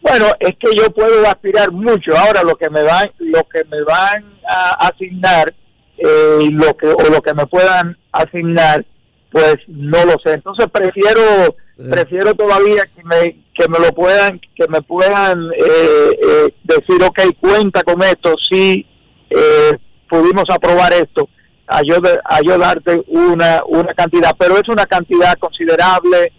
Bueno, 0.00 0.26
es 0.38 0.54
que 0.58 0.74
yo 0.76 0.90
puedo 0.90 1.26
aspirar 1.26 1.72
mucho. 1.72 2.16
Ahora 2.16 2.42
lo 2.42 2.56
que 2.56 2.70
me 2.70 2.82
van, 2.82 3.10
lo 3.18 3.44
que 3.44 3.64
me 3.64 3.82
van 3.82 4.24
a 4.48 4.88
asignar, 4.88 5.54
eh, 5.98 6.48
lo 6.50 6.76
que 6.76 6.88
o 6.88 7.10
lo 7.10 7.22
que 7.22 7.34
me 7.34 7.46
puedan 7.46 7.96
asignar, 8.12 8.84
pues 9.30 9.56
no 9.68 10.04
lo 10.04 10.16
sé. 10.24 10.34
Entonces 10.34 10.66
prefiero, 10.72 11.20
eh. 11.46 11.90
prefiero 11.90 12.34
todavía 12.34 12.86
que 12.86 13.02
me 13.04 13.46
que 13.54 13.68
me 13.68 13.78
lo 13.78 13.92
puedan, 13.94 14.38
que 14.54 14.68
me 14.68 14.82
puedan 14.82 15.46
eh, 15.56 16.18
eh 16.22 16.54
decir, 16.62 17.02
ok, 17.02 17.20
cuenta 17.40 17.82
con 17.82 18.02
esto, 18.02 18.34
si 18.50 18.86
pudimos 20.08 20.44
aprobar 20.50 20.92
esto, 20.92 21.28
a 21.66 21.82
yo, 21.82 21.96
a 22.24 22.40
yo 22.42 22.58
darte 22.58 23.02
una 23.08 23.62
una 23.66 23.94
cantidad, 23.94 24.34
pero 24.38 24.58
es 24.58 24.68
una 24.68 24.86
cantidad 24.86 25.36
considerable, 25.38 26.32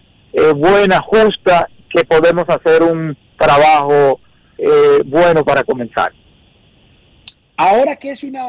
buena, 0.54 1.00
justa, 1.00 1.68
que 1.88 2.04
podemos 2.04 2.44
hacer 2.48 2.82
un 2.82 3.16
trabajo 3.36 4.20
eh, 4.56 5.02
bueno 5.04 5.44
para 5.44 5.64
comenzar. 5.64 6.12
Ahora 7.56 7.96
que 7.96 8.10
es 8.10 8.22
una 8.22 8.46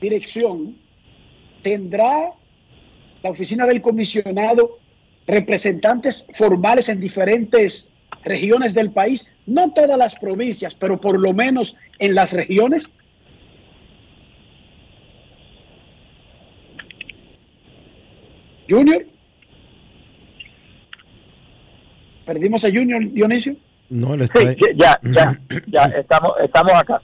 dirección, 0.00 0.76
¿tendrá 1.62 2.30
la 3.22 3.30
oficina 3.30 3.66
del 3.66 3.80
comisionado 3.80 4.78
representantes 5.26 6.26
formales 6.34 6.88
en 6.88 7.00
diferentes 7.00 7.90
regiones 8.24 8.74
del 8.74 8.90
país? 8.92 9.28
No 9.46 9.72
todas 9.72 9.98
las 9.98 10.14
provincias, 10.16 10.74
pero 10.74 11.00
por 11.00 11.18
lo 11.18 11.32
menos 11.32 11.76
en 11.98 12.14
las 12.14 12.32
regiones. 12.32 12.90
Junior. 18.72 19.06
¿Perdimos 22.24 22.64
a 22.64 22.68
Junior 22.68 23.12
Dionisio? 23.12 23.56
No, 23.90 24.16
le 24.16 24.24
está... 24.24 24.40
ya, 24.74 24.98
ya, 25.02 25.38
ya, 25.66 25.84
estamos, 25.98 26.32
estamos 26.42 26.72
acá. 26.72 27.02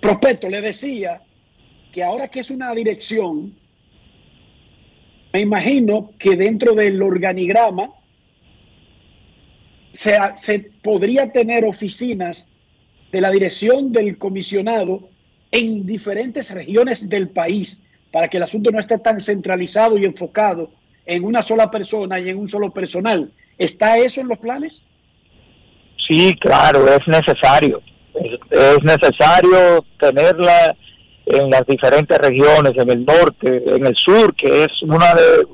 Prospecto, 0.00 0.48
le 0.48 0.60
decía 0.60 1.22
que 1.92 2.04
ahora 2.04 2.28
que 2.28 2.40
es 2.40 2.50
una 2.50 2.72
dirección, 2.72 3.54
me 5.32 5.40
imagino 5.40 6.12
que 6.18 6.36
dentro 6.36 6.74
del 6.74 7.02
organigrama 7.02 7.90
se, 9.92 10.16
se 10.36 10.58
podría 10.82 11.32
tener 11.32 11.64
oficinas 11.64 12.48
de 13.10 13.20
la 13.20 13.30
dirección 13.30 13.90
del 13.90 14.18
comisionado 14.18 15.08
en 15.50 15.86
diferentes 15.86 16.50
regiones 16.50 17.08
del 17.08 17.30
país 17.30 17.80
para 18.14 18.28
que 18.28 18.36
el 18.36 18.44
asunto 18.44 18.70
no 18.70 18.78
esté 18.78 18.96
tan 19.00 19.20
centralizado 19.20 19.98
y 19.98 20.04
enfocado 20.04 20.70
en 21.04 21.24
una 21.24 21.42
sola 21.42 21.68
persona 21.68 22.20
y 22.20 22.28
en 22.28 22.38
un 22.38 22.46
solo 22.46 22.70
personal. 22.70 23.28
¿Está 23.58 23.98
eso 23.98 24.20
en 24.20 24.28
los 24.28 24.38
planes? 24.38 24.84
Sí, 26.06 26.32
claro, 26.40 26.86
es 26.86 27.00
necesario. 27.08 27.82
Es, 28.50 28.78
necesario 28.84 29.84
tenerla 29.98 30.76
en 31.26 31.50
las 31.50 31.66
diferentes 31.66 32.16
regiones, 32.18 32.74
en 32.76 32.88
el 32.88 33.04
norte, 33.04 33.64
en 33.66 33.84
el 33.84 33.96
sur, 33.96 34.32
que 34.36 34.62
es 34.62 34.82
una 34.82 35.12
de 35.12 35.46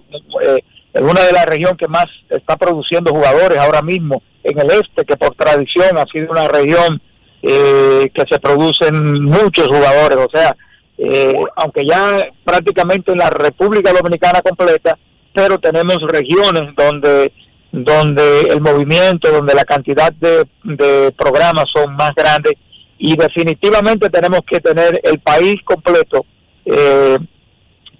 eh, 0.43 0.63
una 1.01 1.25
de 1.25 1.33
las 1.33 1.47
regiones 1.47 1.79
que 1.79 1.89
más 1.89 2.09
está 2.29 2.59
produciendo 2.59 3.11
jugadores 3.11 3.57
ahora 3.57 3.81
mismo, 3.81 4.23
en 4.45 4.59
el 4.59 4.71
este, 4.73 5.07
que 5.07 5.17
por 5.17 5.35
tradición 5.35 5.97
ha 5.97 6.05
sido 6.13 6.31
una 6.31 6.47
región 6.47 7.01
eh, 7.43 8.11
que 8.13 8.25
se 8.31 8.39
producen 8.39 9.23
muchos 9.25 9.67
jugadores, 9.67 10.19
o 10.19 10.29
sea, 10.31 10.55
eh, 11.03 11.35
aunque 11.57 11.87
ya 11.87 12.29
prácticamente 12.45 13.13
en 13.13 13.19
la 13.19 13.31
República 13.31 13.93
Dominicana 13.93 14.43
completa, 14.43 14.99
pero 15.33 15.59
tenemos 15.59 15.99
regiones 16.03 16.75
donde 16.77 17.33
donde 17.73 18.41
el 18.49 18.61
movimiento, 18.61 19.31
donde 19.31 19.55
la 19.55 19.65
cantidad 19.65 20.13
de, 20.13 20.45
de 20.65 21.13
programas 21.13 21.67
son 21.73 21.95
más 21.95 22.11
grandes 22.17 22.55
y 22.99 23.17
definitivamente 23.17 24.11
tenemos 24.11 24.41
que 24.47 24.61
tener 24.61 25.01
el 25.05 25.21
país 25.21 25.57
completo 25.65 26.27
eh, 26.65 27.17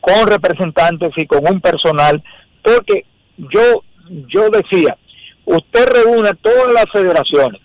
con 0.01 0.27
representantes 0.27 1.11
y 1.17 1.27
con 1.27 1.41
un 1.49 1.61
personal, 1.61 2.23
porque 2.63 3.05
yo, 3.37 3.83
yo 4.29 4.51
decía, 4.51 4.97
usted 5.45 5.87
reúne 5.87 6.35
todas 6.35 6.73
las 6.73 6.85
federaciones, 6.93 7.61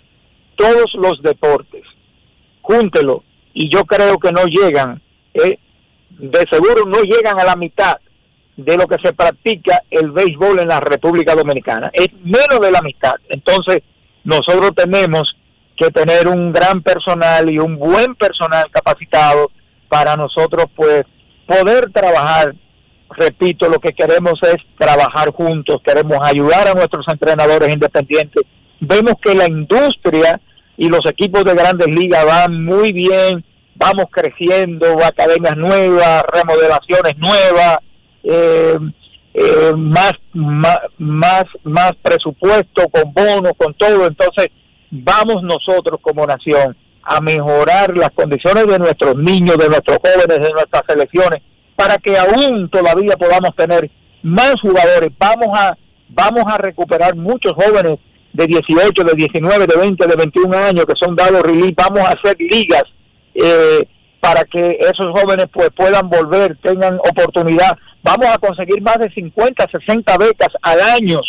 todos 0.55 0.93
los 0.95 1.21
deportes, 1.21 1.83
júntelo, 2.61 3.23
y 3.53 3.69
yo 3.69 3.85
creo 3.85 4.17
que 4.17 4.31
no 4.31 4.45
llegan, 4.45 5.01
eh, 5.35 5.59
de 6.09 6.45
seguro 6.49 6.85
no 6.85 7.01
llegan 7.01 7.39
a 7.39 7.43
la 7.43 7.55
mitad 7.55 7.97
de 8.55 8.77
lo 8.77 8.87
que 8.87 8.97
se 9.03 9.13
practica 9.13 9.81
el 9.89 10.11
béisbol 10.11 10.59
en 10.59 10.69
la 10.69 10.79
República 10.79 11.35
Dominicana. 11.35 11.91
Es 11.93 12.07
menos 12.23 12.59
de 12.61 12.71
la 12.71 12.81
mitad. 12.81 13.15
Entonces, 13.29 13.81
nosotros 14.23 14.71
tenemos 14.75 15.35
que 15.77 15.89
tener 15.89 16.27
un 16.27 16.53
gran 16.53 16.81
personal 16.81 17.49
y 17.49 17.59
un 17.59 17.77
buen 17.77 18.15
personal 18.15 18.65
capacitado 18.71 19.51
para 19.89 20.15
nosotros 20.15 20.67
pues 20.75 21.03
poder 21.45 21.91
trabajar. 21.91 22.55
Repito, 23.09 23.69
lo 23.69 23.79
que 23.79 23.93
queremos 23.93 24.39
es 24.43 24.55
trabajar 24.77 25.31
juntos, 25.31 25.81
queremos 25.85 26.17
ayudar 26.21 26.67
a 26.67 26.73
nuestros 26.73 27.05
entrenadores 27.07 27.71
independientes. 27.71 28.43
Vemos 28.79 29.15
que 29.21 29.35
la 29.35 29.47
industria 29.47 30.39
y 30.77 30.87
los 30.87 31.01
equipos 31.05 31.43
de 31.43 31.53
grandes 31.53 31.87
ligas 31.87 32.25
van 32.25 32.65
muy 32.65 32.91
bien, 32.91 33.43
vamos 33.75 34.05
creciendo, 34.11 35.03
academias 35.03 35.57
nuevas, 35.57 36.23
remodelaciones 36.31 37.17
nuevas, 37.17 37.77
eh, 38.23 38.77
eh, 39.33 39.73
más, 39.75 40.13
más, 40.33 40.79
más, 40.97 41.43
más 41.63 41.91
presupuesto 42.01 42.87
con 42.89 43.13
bonos, 43.13 43.51
con 43.57 43.73
todo. 43.73 44.07
Entonces, 44.07 44.47
vamos 44.89 45.43
nosotros 45.43 45.99
como 46.01 46.25
nación 46.25 46.75
a 47.03 47.21
mejorar 47.21 47.95
las 47.95 48.09
condiciones 48.11 48.65
de 48.65 48.79
nuestros 48.79 49.15
niños, 49.15 49.57
de 49.57 49.67
nuestros 49.67 49.97
jóvenes, 49.97 50.39
de 50.39 50.51
nuestras 50.51 50.83
selecciones, 50.87 51.43
para 51.75 51.97
que 51.97 52.17
aún 52.17 52.69
todavía 52.69 53.15
podamos 53.17 53.55
tener 53.55 53.91
más 54.23 54.55
jugadores. 54.61 55.09
Vamos 55.19 55.49
a, 55.53 55.77
vamos 56.09 56.43
a 56.47 56.57
recuperar 56.57 57.15
muchos 57.15 57.53
jóvenes 57.53 57.99
de 58.33 58.47
18, 58.47 59.03
de 59.03 59.13
19, 59.13 59.67
de 59.67 59.77
20, 59.77 60.07
de 60.07 60.15
21 60.15 60.57
años 60.57 60.85
que 60.85 60.93
son 60.99 61.15
dados 61.15 61.43
release. 61.43 61.75
Vamos 61.77 61.99
a 61.99 62.13
hacer 62.13 62.35
ligas 62.39 62.83
eh, 63.35 63.87
para 64.19 64.43
que 64.45 64.77
esos 64.79 65.11
jóvenes 65.19 65.47
pues 65.53 65.69
puedan 65.75 66.09
volver, 66.09 66.57
tengan 66.63 66.95
oportunidad. 66.95 67.77
Vamos 68.01 68.27
a 68.27 68.37
conseguir 68.37 68.81
más 68.81 68.97
de 68.97 69.11
50, 69.11 69.67
60 69.71 70.17
becas 70.17 70.49
al 70.61 70.81
año 70.81 71.21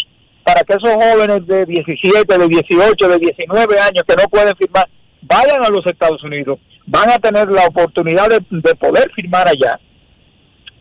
para 0.46 0.62
que 0.62 0.74
esos 0.74 0.94
jóvenes 0.94 1.44
de 1.46 1.66
17, 1.66 2.38
de 2.38 2.48
18, 2.48 3.08
de 3.08 3.18
19 3.18 3.80
años 3.80 4.04
que 4.06 4.14
no 4.14 4.28
pueden 4.28 4.54
firmar, 4.56 4.88
vayan 5.22 5.64
a 5.64 5.68
los 5.68 5.84
Estados 5.86 6.22
Unidos, 6.22 6.60
van 6.86 7.10
a 7.10 7.18
tener 7.18 7.50
la 7.50 7.66
oportunidad 7.66 8.28
de, 8.28 8.74
poder 8.76 9.10
firmar 9.14 9.48
allá, 9.48 9.80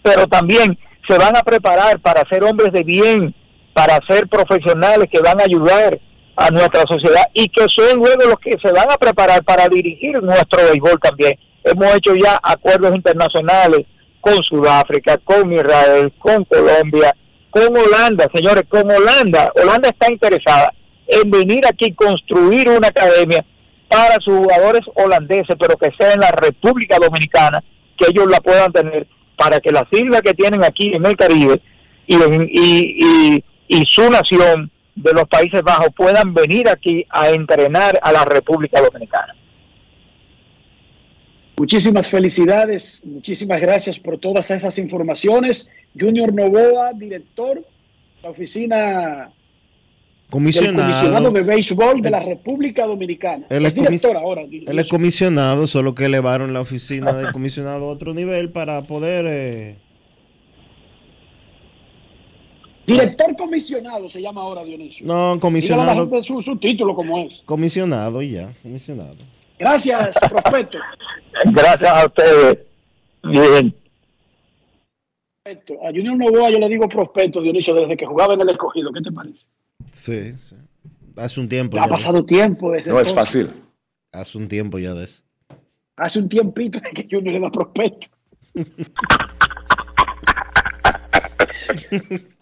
pero 0.04 0.28
también 0.28 0.78
se 1.08 1.18
van 1.18 1.36
a 1.36 1.42
preparar 1.42 2.00
para 2.00 2.24
ser 2.30 2.44
hombres 2.44 2.72
de 2.74 2.84
bien, 2.84 3.34
para 3.74 4.00
ser 4.08 4.28
profesionales 4.28 5.10
que 5.12 5.20
van 5.20 5.42
a 5.42 5.46
ayudar 5.46 6.00
a 6.36 6.50
nuestra 6.50 6.84
sociedad 6.88 7.24
y 7.34 7.48
que 7.50 7.66
son 7.70 7.98
luego 7.98 8.24
los 8.26 8.40
que 8.40 8.52
se 8.62 8.72
van 8.72 8.92
a 8.92 8.98
preparar 8.98 9.44
para 9.44 9.70
dirigir 9.70 10.22
nuestro 10.22 10.64
béisbol 10.70 11.00
también. 11.02 11.40
Hemos 11.64 11.96
hecho 11.96 12.14
ya 12.16 12.40
acuerdos 12.44 12.96
internacionales 12.96 13.86
con 14.22 14.36
Sudáfrica, 14.44 15.18
con 15.24 15.52
Israel, 15.54 16.12
con 16.20 16.44
Colombia, 16.46 17.16
con 17.50 17.76
Holanda, 17.76 18.28
señores, 18.34 18.64
con 18.68 18.90
Holanda. 18.90 19.52
Holanda 19.56 19.90
está 19.90 20.12
interesada 20.12 20.74
en 21.08 21.32
venir 21.32 21.66
aquí 21.66 21.94
construir 21.94 22.70
una 22.70 22.88
academia 22.88 23.46
para 23.88 24.16
sus 24.16 24.36
jugadores 24.40 24.82
holandeses, 24.96 25.56
pero 25.60 25.78
que 25.78 25.92
sea 25.98 26.14
en 26.14 26.20
la 26.20 26.32
República 26.32 26.98
Dominicana, 27.00 27.64
que 27.98 28.08
ellos 28.10 28.28
la 28.28 28.42
puedan 28.42 28.72
tener, 28.74 29.08
para 29.38 29.60
que 29.60 29.72
las 29.72 29.86
islas 29.92 30.22
que 30.22 30.34
tienen 30.34 30.64
aquí 30.64 30.92
en 30.94 31.06
el 31.06 31.16
Caribe 31.16 31.62
y 32.08 33.84
su 33.88 34.10
nación 34.10 34.72
de 34.96 35.12
los 35.14 35.28
Países 35.28 35.62
Bajos 35.62 35.90
puedan 35.96 36.34
venir 36.34 36.70
aquí 36.70 37.06
a 37.10 37.30
entrenar 37.30 38.00
a 38.02 38.12
la 38.12 38.24
República 38.26 38.82
Dominicana. 38.82 39.36
Muchísimas 41.58 42.10
felicidades, 42.10 43.06
muchísimas 43.06 43.62
gracias 43.62 44.00
por 44.00 44.18
todas 44.18 44.52
esas 44.52 44.78
informaciones. 44.78 45.68
Junior 45.98 46.34
Novoa, 46.34 46.92
director 46.94 47.58
de 47.60 47.66
la 48.24 48.30
oficina 48.30 49.32
comisionado, 50.30 50.76
del 50.76 50.92
comisionado 50.92 51.32
de 51.32 51.42
béisbol 51.44 52.02
de 52.02 52.10
la 52.10 52.20
República 52.22 52.86
Dominicana. 52.86 53.46
Él 53.50 53.66
es, 53.66 53.74
director 53.74 54.18
ahora. 54.18 54.42
Él 54.42 54.80
es 54.80 54.90
comisionado, 54.90 55.68
solo 55.68 55.96
que 55.96 56.06
elevaron 56.06 56.52
la 56.52 56.60
oficina 56.60 57.14
del 57.14 57.32
comisionado 57.32 57.86
a 57.86 57.92
otro 57.92 58.14
nivel 58.14 58.52
para 58.52 58.82
poder... 58.84 59.26
Eh, 59.28 59.76
director 62.86 63.36
comisionado 63.36 64.10
se 64.10 64.22
llama 64.22 64.42
ahora 64.42 64.64
Dionisio. 64.64 65.06
No, 65.06 65.40
comisionado. 65.40 66.24
Su, 66.24 66.42
su 66.42 66.58
título 66.58 66.96
como 66.96 67.20
es. 67.20 67.42
Comisionado 67.46 68.22
y 68.22 68.32
ya, 68.32 68.52
comisionado. 68.62 69.16
Gracias, 69.58 70.16
prospecto. 70.30 70.78
Gracias 71.46 71.92
a 71.92 72.06
ustedes. 72.06 72.60
Bien. 73.24 73.74
A 75.46 75.90
Junior 75.90 76.18
Novoa 76.18 76.50
yo 76.50 76.60
le 76.60 76.68
digo 76.68 76.90
prospecto, 76.90 77.42
Dionisio, 77.42 77.74
desde 77.76 77.96
que 77.96 78.06
jugaba 78.06 78.34
en 78.34 78.42
el 78.42 78.50
escogido. 78.50 78.92
¿Qué 78.92 79.02
te 79.02 79.12
parece? 79.12 79.46
Sí, 79.92 80.34
sí. 80.38 80.56
Hace 81.16 81.40
un 81.40 81.48
tiempo. 81.48 81.78
Ya 81.78 81.84
ha 81.84 81.88
pasado 81.88 82.26
tiempo. 82.26 82.74
no 82.86 83.00
es 83.00 83.14
fácil. 83.14 83.52
Hace 84.12 84.38
un 84.38 84.48
tiempo 84.48 84.80
ya 84.80 84.94
de 84.94 85.06
eso. 85.06 85.24
Hace 85.98 86.20
un 86.20 86.30
tiempito 86.30 86.80
que 86.82 87.08
Junior 87.10 87.34
le 87.34 87.40
da 87.40 87.52
prospecto. 87.52 88.08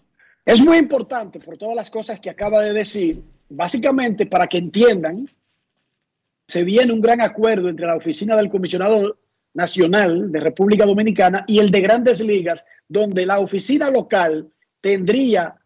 es 0.44 0.60
muy 0.60 0.76
importante 0.76 1.38
por 1.40 1.56
todas 1.56 1.74
las 1.74 1.90
cosas 1.90 2.20
que 2.20 2.30
acaba 2.30 2.62
de 2.62 2.72
decir, 2.72 3.22
básicamente 3.48 4.26
para 4.26 4.46
que 4.46 4.58
entiendan, 4.58 5.26
se 6.46 6.62
viene 6.62 6.92
un 6.92 7.00
gran 7.00 7.20
acuerdo 7.22 7.68
entre 7.68 7.86
la 7.86 7.96
oficina 7.96 8.36
del 8.36 8.50
comisionado 8.50 9.18
nacional 9.54 10.30
de 10.30 10.40
República 10.40 10.84
Dominicana 10.84 11.44
y 11.46 11.58
el 11.58 11.70
de 11.70 11.80
grandes 11.80 12.20
ligas, 12.20 12.66
donde 12.86 13.24
la 13.24 13.38
oficina 13.38 13.90
local 13.90 14.52
tendría 14.80 15.56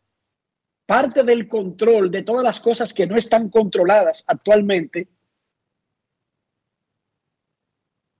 parte 0.86 1.22
del 1.24 1.48
control 1.48 2.10
de 2.10 2.22
todas 2.22 2.44
las 2.44 2.60
cosas 2.60 2.94
que 2.94 3.06
no 3.06 3.16
están 3.16 3.48
controladas 3.48 4.24
actualmente. 4.26 5.08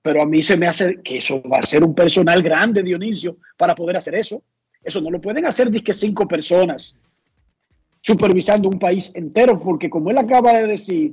Pero 0.03 0.23
a 0.23 0.27
mí 0.27 0.43
se 0.43 0.57
me 0.57 0.67
hace 0.67 1.01
que 1.03 1.19
eso 1.19 1.41
va 1.43 1.59
a 1.59 1.67
ser 1.67 1.85
un 1.85 1.95
personal 1.95 2.43
grande, 2.43 2.83
Dionisio, 2.83 3.37
para 3.57 3.75
poder 3.75 3.97
hacer 3.97 4.15
eso. 4.17 4.43
Eso 4.83 5.01
no 5.01 5.11
lo 5.11 5.21
pueden 5.21 5.45
hacer 5.47 5.71
que 5.71 5.95
cinco 5.95 6.27
personas 6.27 6.97
supervisando 8.01 8.69
un 8.69 8.79
país 8.79 9.13
entero, 9.15 9.61
porque 9.61 9.91
como 9.91 10.11
él 10.11 10.19
acaba 10.19 10.55
de 10.55 10.67
decir, 10.67 11.13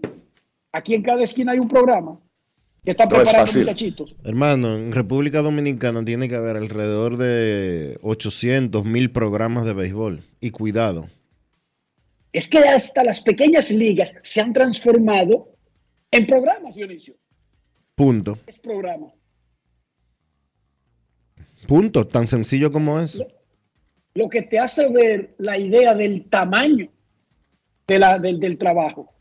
aquí 0.71 0.93
en 0.93 1.03
cada 1.03 1.23
esquina 1.23 1.51
hay 1.51 1.59
un 1.59 1.67
programa 1.67 2.19
que 2.83 2.91
está 2.91 3.07
preparando 3.07 3.51
muchachitos. 3.59 4.15
Hermano, 4.23 4.77
en 4.77 4.91
República 4.91 5.41
Dominicana 5.41 6.05
tiene 6.05 6.29
que 6.29 6.35
haber 6.35 6.55
alrededor 6.55 7.17
de 7.17 7.97
800 8.03 8.85
mil 8.85 9.11
programas 9.11 9.65
de 9.65 9.73
béisbol. 9.73 10.23
Y 10.39 10.51
cuidado. 10.51 11.09
Es 12.31 12.47
que 12.47 12.59
hasta 12.59 13.03
las 13.03 13.21
pequeñas 13.21 13.71
ligas 13.71 14.15
se 14.21 14.41
han 14.41 14.53
transformado 14.53 15.49
en 16.11 16.27
programas, 16.27 16.75
Dionisio. 16.75 17.15
Punto. 17.95 18.37
Es 18.45 18.59
programa. 18.59 19.07
Punto, 21.67 22.05
tan 22.05 22.27
sencillo 22.27 22.71
como 22.71 22.99
es. 22.99 23.19
Lo, 24.15 24.29
que 24.29 24.41
te 24.41 24.57
hace 24.57 24.89
ver 24.89 25.35
la 25.37 25.57
idea 25.57 25.93
del 25.93 26.29
tamaño 26.29 26.89
de 27.87 27.99
la, 27.99 28.17
del 28.17 28.57
trabajo. 28.57 29.13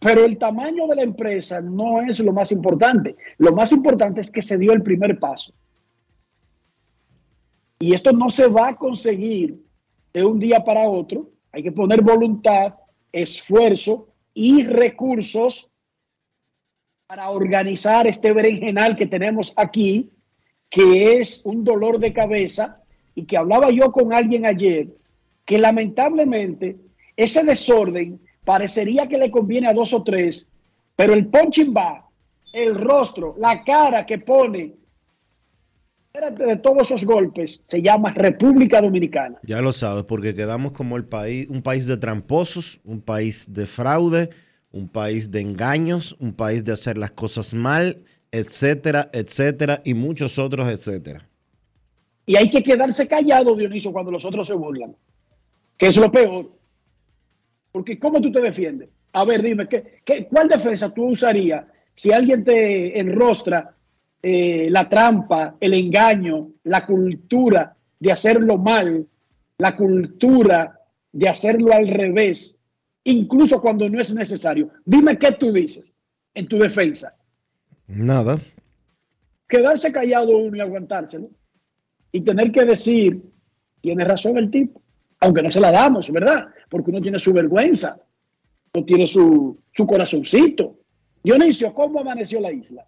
Pero 0.00 0.24
el 0.24 0.38
tamaño 0.38 0.86
de 0.86 0.96
la 0.96 1.02
empresa 1.02 1.60
no 1.60 2.00
es 2.00 2.20
lo 2.20 2.32
más 2.32 2.52
importante. 2.52 3.16
Lo 3.38 3.52
más 3.52 3.72
importante 3.72 4.20
es 4.20 4.30
que 4.30 4.42
se 4.42 4.56
dio 4.56 4.72
el 4.72 4.82
primer 4.82 5.18
paso. 5.18 5.52
Y 7.80 7.94
esto 7.94 8.12
no 8.12 8.28
se 8.30 8.48
va 8.48 8.68
a 8.68 8.76
conseguir 8.76 9.60
de 10.12 10.24
un 10.24 10.38
día 10.38 10.64
para 10.64 10.88
otro. 10.88 11.30
Hay 11.52 11.62
que 11.62 11.72
poner 11.72 12.02
voluntad, 12.02 12.74
esfuerzo 13.12 14.08
y 14.34 14.64
recursos 14.64 15.70
para 17.06 17.30
organizar 17.30 18.06
este 18.06 18.32
berenjenal 18.32 18.94
que 18.94 19.06
tenemos 19.06 19.52
aquí, 19.56 20.10
que 20.68 21.18
es 21.18 21.44
un 21.44 21.64
dolor 21.64 21.98
de 21.98 22.12
cabeza 22.12 22.82
y 23.18 23.24
que 23.24 23.36
hablaba 23.36 23.70
yo 23.72 23.90
con 23.90 24.12
alguien 24.12 24.46
ayer, 24.46 24.86
que 25.44 25.58
lamentablemente 25.58 26.76
ese 27.16 27.42
desorden 27.42 28.20
parecería 28.44 29.08
que 29.08 29.18
le 29.18 29.28
conviene 29.28 29.66
a 29.66 29.72
dos 29.72 29.92
o 29.92 30.04
tres, 30.04 30.46
pero 30.94 31.14
el 31.14 31.26
punching 31.26 31.74
bag, 31.74 32.04
el 32.52 32.76
rostro, 32.76 33.34
la 33.36 33.64
cara 33.64 34.06
que 34.06 34.18
pone 34.18 34.74
de 36.12 36.56
todos 36.58 36.82
esos 36.82 37.04
golpes 37.04 37.60
se 37.66 37.82
llama 37.82 38.12
República 38.14 38.80
Dominicana. 38.80 39.36
Ya 39.42 39.60
lo 39.60 39.72
sabes, 39.72 40.04
porque 40.04 40.32
quedamos 40.32 40.70
como 40.70 40.96
el 40.96 41.04
país, 41.04 41.48
un 41.50 41.62
país 41.62 41.86
de 41.86 41.96
tramposos, 41.96 42.80
un 42.84 43.00
país 43.00 43.52
de 43.52 43.66
fraude, 43.66 44.30
un 44.70 44.88
país 44.88 45.32
de 45.32 45.40
engaños, 45.40 46.16
un 46.20 46.34
país 46.34 46.64
de 46.64 46.72
hacer 46.72 46.96
las 46.96 47.10
cosas 47.10 47.52
mal, 47.52 48.04
etcétera, 48.30 49.10
etcétera, 49.12 49.82
y 49.84 49.94
muchos 49.94 50.38
otros, 50.38 50.68
etcétera. 50.68 51.28
Y 52.28 52.36
hay 52.36 52.50
que 52.50 52.62
quedarse 52.62 53.08
callado, 53.08 53.56
Dionisio, 53.56 53.90
cuando 53.90 54.10
los 54.10 54.22
otros 54.22 54.46
se 54.46 54.52
burlan, 54.52 54.94
que 55.78 55.86
es 55.86 55.96
lo 55.96 56.12
peor. 56.12 56.52
Porque 57.72 57.98
¿cómo 57.98 58.20
tú 58.20 58.30
te 58.30 58.42
defiendes? 58.42 58.90
A 59.14 59.24
ver, 59.24 59.40
dime, 59.40 59.66
¿qué, 59.66 60.02
qué, 60.04 60.26
cuál 60.26 60.46
defensa 60.46 60.92
tú 60.92 61.06
usarías 61.06 61.64
si 61.94 62.12
alguien 62.12 62.44
te 62.44 63.00
enrostra 63.00 63.74
eh, 64.22 64.68
la 64.70 64.90
trampa, 64.90 65.56
el 65.58 65.72
engaño, 65.72 66.50
la 66.64 66.84
cultura 66.84 67.74
de 67.98 68.12
hacerlo 68.12 68.58
mal, 68.58 69.06
la 69.56 69.74
cultura 69.74 70.80
de 71.10 71.28
hacerlo 71.30 71.72
al 71.72 71.88
revés, 71.88 72.58
incluso 73.04 73.62
cuando 73.62 73.88
no 73.88 73.98
es 73.98 74.12
necesario. 74.12 74.68
Dime 74.84 75.18
qué 75.18 75.32
tú 75.32 75.50
dices 75.50 75.90
en 76.34 76.46
tu 76.46 76.58
defensa. 76.58 77.16
Nada. 77.86 78.38
Quedarse 79.48 79.90
callado 79.90 80.36
uno 80.36 80.58
y 80.58 80.60
aguantárselo. 80.60 81.30
Y 82.12 82.22
tener 82.22 82.50
que 82.52 82.64
decir, 82.64 83.22
tiene 83.80 84.04
razón 84.04 84.38
el 84.38 84.50
tipo, 84.50 84.80
aunque 85.20 85.42
no 85.42 85.50
se 85.50 85.60
la 85.60 85.70
damos, 85.70 86.10
¿verdad? 86.10 86.48
Porque 86.68 86.90
uno 86.90 87.00
tiene 87.00 87.18
su 87.18 87.32
vergüenza, 87.32 87.98
no 88.74 88.84
tiene 88.84 89.06
su, 89.06 89.58
su 89.72 89.86
corazoncito. 89.86 90.78
Dionisio, 91.22 91.74
¿cómo 91.74 92.00
amaneció 92.00 92.40
la 92.40 92.52
isla? 92.52 92.86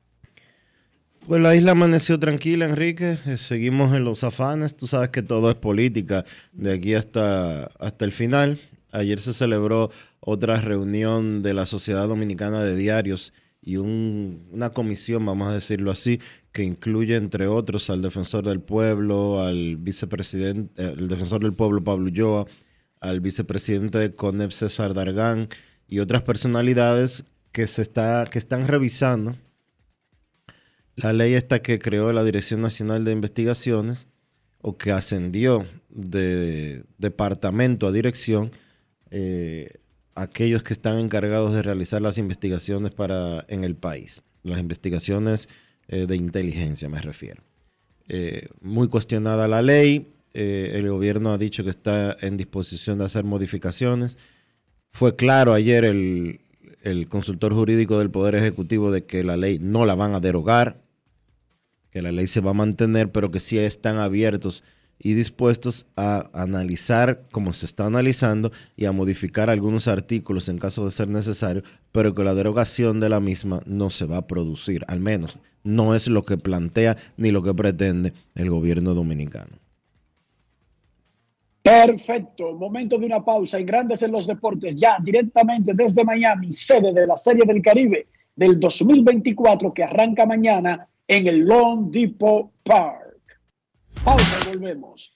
Pues 1.26 1.40
la 1.40 1.54
isla 1.54 1.72
amaneció 1.72 2.18
tranquila, 2.18 2.64
Enrique. 2.64 3.18
Eh, 3.26 3.36
seguimos 3.36 3.94
en 3.94 4.04
los 4.04 4.24
afanes. 4.24 4.76
Tú 4.76 4.86
sabes 4.86 5.10
que 5.10 5.22
todo 5.22 5.50
es 5.50 5.56
política 5.56 6.24
de 6.52 6.74
aquí 6.74 6.94
hasta, 6.94 7.66
hasta 7.78 8.04
el 8.04 8.12
final. 8.12 8.58
Ayer 8.90 9.20
se 9.20 9.34
celebró 9.34 9.90
otra 10.20 10.56
reunión 10.56 11.42
de 11.42 11.54
la 11.54 11.66
Sociedad 11.66 12.08
Dominicana 12.08 12.62
de 12.62 12.74
Diarios 12.74 13.32
y 13.62 13.76
una 13.76 14.70
comisión, 14.70 15.24
vamos 15.26 15.48
a 15.50 15.54
decirlo 15.54 15.90
así, 15.90 16.20
que 16.52 16.64
incluye 16.64 17.16
entre 17.16 17.46
otros 17.46 17.90
al 17.90 18.02
defensor 18.02 18.44
del 18.44 18.60
pueblo, 18.60 19.40
al 19.40 19.76
vicepresidente, 19.76 20.82
el 20.82 21.08
defensor 21.08 21.42
del 21.42 21.52
pueblo 21.52 21.82
Pablo 21.82 22.06
Ulloa, 22.06 22.46
al 23.00 23.20
vicepresidente 23.20 23.98
de 23.98 24.12
CONEP 24.12 24.50
César 24.50 24.94
Dargán 24.94 25.48
y 25.88 26.00
otras 26.00 26.22
personalidades 26.22 27.24
que 27.52 27.66
se 27.66 27.82
está 27.82 28.24
que 28.30 28.38
están 28.38 28.68
revisando 28.68 29.36
la 30.96 31.12
ley 31.12 31.34
esta 31.34 31.62
que 31.62 31.78
creó 31.78 32.12
la 32.12 32.24
Dirección 32.24 32.60
Nacional 32.60 33.04
de 33.04 33.12
Investigaciones 33.12 34.08
o 34.60 34.76
que 34.76 34.92
ascendió 34.92 35.66
de 35.88 36.84
departamento 36.98 37.86
a 37.86 37.92
dirección 37.92 38.52
eh, 39.10 39.78
aquellos 40.14 40.62
que 40.62 40.74
están 40.74 40.98
encargados 40.98 41.54
de 41.54 41.62
realizar 41.62 42.02
las 42.02 42.18
investigaciones 42.18 42.92
para 42.92 43.44
en 43.48 43.64
el 43.64 43.76
país, 43.76 44.20
las 44.42 44.60
investigaciones 44.60 45.48
eh, 45.90 46.06
de 46.06 46.16
inteligencia 46.16 46.88
me 46.88 47.02
refiero. 47.02 47.42
Eh, 48.08 48.48
muy 48.62 48.88
cuestionada 48.88 49.46
la 49.46 49.60
ley, 49.60 50.14
el 50.32 50.88
gobierno 50.88 51.32
ha 51.32 51.38
dicho 51.38 51.64
que 51.64 51.70
está 51.70 52.16
en 52.20 52.36
disposición 52.36 52.98
de 52.98 53.04
hacer 53.04 53.24
modificaciones. 53.24 54.16
Fue 54.92 55.16
claro 55.16 55.54
ayer 55.54 55.84
el, 55.84 56.40
el 56.82 57.08
consultor 57.08 57.52
jurídico 57.52 57.98
del 57.98 58.10
Poder 58.10 58.36
Ejecutivo 58.36 58.90
de 58.90 59.04
que 59.04 59.24
la 59.24 59.36
ley 59.36 59.58
no 59.60 59.84
la 59.84 59.94
van 59.94 60.14
a 60.14 60.20
derogar, 60.20 60.82
que 61.90 62.02
la 62.02 62.12
ley 62.12 62.26
se 62.26 62.40
va 62.40 62.50
a 62.50 62.54
mantener, 62.54 63.10
pero 63.10 63.30
que 63.30 63.40
sí 63.40 63.58
están 63.58 63.98
abiertos 63.98 64.62
y 65.02 65.14
dispuestos 65.14 65.86
a 65.96 66.30
analizar 66.32 67.22
como 67.32 67.52
se 67.52 67.66
está 67.66 67.86
analizando 67.86 68.52
y 68.76 68.84
a 68.84 68.92
modificar 68.92 69.50
algunos 69.50 69.88
artículos 69.88 70.48
en 70.48 70.58
caso 70.58 70.84
de 70.84 70.90
ser 70.90 71.08
necesario, 71.08 71.62
pero 71.90 72.14
que 72.14 72.22
la 72.22 72.34
derogación 72.34 73.00
de 73.00 73.08
la 73.08 73.20
misma 73.20 73.62
no 73.66 73.90
se 73.90 74.04
va 74.04 74.18
a 74.18 74.26
producir, 74.26 74.84
al 74.88 75.00
menos 75.00 75.38
no 75.64 75.94
es 75.94 76.08
lo 76.08 76.24
que 76.24 76.38
plantea 76.38 76.96
ni 77.16 77.30
lo 77.30 77.42
que 77.42 77.54
pretende 77.54 78.12
el 78.34 78.50
gobierno 78.50 78.94
dominicano. 78.94 79.58
Perfecto, 81.62 82.54
momento 82.54 82.98
de 82.98 83.06
una 83.06 83.22
pausa 83.22 83.58
en 83.58 83.66
Grandes 83.66 84.02
en 84.02 84.12
los 84.12 84.26
Deportes, 84.26 84.74
ya 84.76 84.96
directamente 85.02 85.72
desde 85.74 86.04
Miami, 86.04 86.52
sede 86.52 86.92
de 86.92 87.06
la 87.06 87.16
Serie 87.16 87.44
del 87.46 87.60
Caribe 87.60 88.06
del 88.34 88.58
2024 88.58 89.74
que 89.74 89.84
arranca 89.84 90.24
mañana 90.24 90.88
en 91.06 91.26
el 91.26 91.40
Long 91.40 91.90
Depot 91.90 92.50
Park. 92.62 92.99
Pausa 94.04 94.38
y 94.46 94.56
volvemos. 94.56 95.12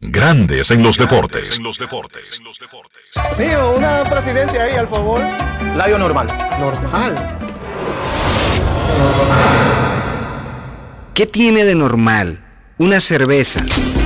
Grandes 0.00 0.70
en 0.70 0.82
los 0.82 0.98
deportes. 0.98 1.58
En 1.58 1.64
los 1.64 1.78
deportes. 1.78 2.40
Mío, 3.38 3.74
una 3.76 4.04
presidencia 4.04 4.62
ahí, 4.62 4.74
al 4.74 4.88
favor. 4.88 5.20
Layo 5.76 5.98
normal. 5.98 6.28
Normal. 6.60 7.14
¿Qué 11.14 11.26
tiene 11.26 11.64
de 11.64 11.74
normal 11.74 12.44
una 12.78 13.00
cerveza 13.00 13.64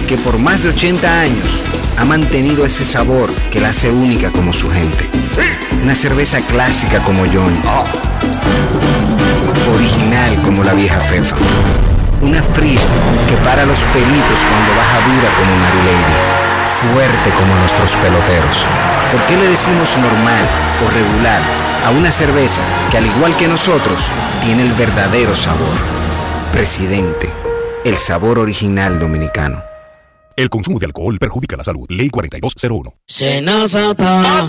que 0.09 0.16
por 0.16 0.38
más 0.38 0.62
de 0.62 0.70
80 0.70 1.20
años 1.20 1.61
ha 1.98 2.05
mantenido 2.05 2.64
ese 2.64 2.84
sabor 2.84 3.32
que 3.51 3.61
la 3.61 3.68
hace 3.68 3.90
única 3.90 4.30
como 4.30 4.53
su 4.53 4.70
gente? 4.70 5.09
Una 5.82 5.94
cerveza 5.94 6.40
clásica 6.46 7.03
como 7.03 7.24
Johnny. 7.26 7.61
Original 9.74 10.42
como 10.42 10.62
la 10.64 10.72
vieja 10.74 11.01
Fefa. 11.01 11.36
Una 12.20 12.42
fría 12.42 12.80
que 13.28 13.36
para 13.38 13.64
los 13.64 13.80
pelitos 13.86 14.44
cuando 14.44 14.74
baja 14.76 15.00
dura 15.08 15.28
como 15.38 15.56
Mary 15.56 15.78
Lady. 15.86 16.14
Fuerte 16.66 17.30
como 17.30 17.54
nuestros 17.56 17.96
peloteros. 17.96 18.66
¿Por 19.10 19.24
qué 19.26 19.36
le 19.36 19.48
decimos 19.48 19.96
normal 19.96 20.44
o 20.84 20.90
regular 20.90 21.40
a 21.86 21.90
una 21.90 22.10
cerveza 22.12 22.62
que 22.90 22.98
al 22.98 23.06
igual 23.06 23.34
que 23.36 23.48
nosotros 23.48 24.10
tiene 24.42 24.64
el 24.64 24.72
verdadero 24.72 25.34
sabor? 25.34 25.74
Presidente, 26.52 27.32
el 27.84 27.96
sabor 27.96 28.38
original 28.38 28.98
dominicano. 28.98 29.62
El 30.36 30.48
consumo 30.48 30.78
de 30.78 30.86
alcohol 30.86 31.18
perjudica 31.18 31.56
la 31.56 31.64
salud. 31.64 31.86
Ley 31.88 32.10
4201. 32.10 32.94
Senazata. 33.06 34.48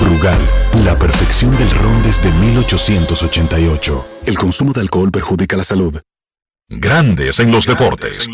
Brugal, 0.00 0.38
la 0.84 0.98
perfección 0.98 1.56
del 1.56 1.70
ron 1.70 2.02
desde 2.02 2.30
1888. 2.32 4.06
El 4.26 4.38
consumo 4.38 4.72
de 4.72 4.80
alcohol 4.80 5.10
perjudica 5.10 5.56
la 5.56 5.64
salud. 5.64 6.00
Grandes 6.68 7.38
en 7.40 7.50
los 7.50 7.66
deportes. 7.66 8.28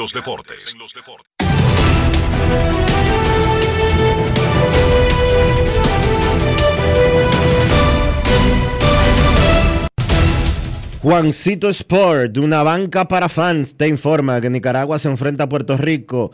Juancito 11.03 11.69
Sport, 11.69 12.39
una 12.39 12.63
banca 12.63 13.09
para 13.09 13.29
fans, 13.29 13.77
te 13.77 13.89
informa 13.89 14.41
que 14.41 14.49
Nicaragua 14.49 15.01
se 15.01 15.09
enfrenta 15.09 15.45
a 15.45 15.49
Puerto 15.49 15.77
Rico 15.77 16.31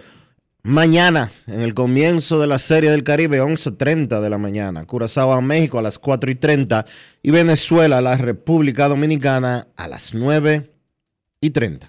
Mañana, 0.64 1.30
en 1.46 1.60
el 1.62 1.72
comienzo 1.72 2.40
de 2.40 2.48
la 2.48 2.58
Serie 2.58 2.90
del 2.90 3.04
Caribe, 3.04 3.40
11.30 3.40 4.20
de 4.20 4.28
la 4.28 4.38
mañana. 4.38 4.84
Curazao 4.84 5.32
a 5.32 5.40
México 5.40 5.78
a 5.78 5.82
las 5.82 6.00
4.30 6.00 6.84
y 7.22 7.30
Venezuela 7.30 7.98
a 7.98 8.02
la 8.02 8.16
República 8.16 8.88
Dominicana 8.88 9.68
a 9.76 9.88
las 9.88 10.14
9.30. 10.14 11.88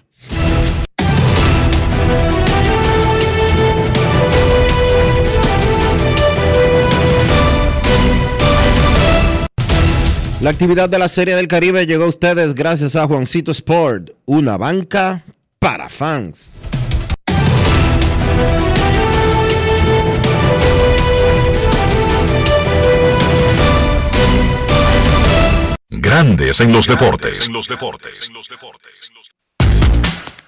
La 10.40 10.48
actividad 10.48 10.88
de 10.88 10.98
la 10.98 11.08
Serie 11.08 11.34
del 11.34 11.48
Caribe 11.48 11.84
llegó 11.84 12.04
a 12.04 12.08
ustedes 12.08 12.54
gracias 12.54 12.96
a 12.96 13.06
Juancito 13.06 13.50
Sport, 13.50 14.12
una 14.24 14.56
banca 14.56 15.22
para 15.58 15.90
fans. 15.90 16.54
Grandes 26.10 26.60
en 26.60 26.72
los 26.72 26.86
deportes. 26.86 27.50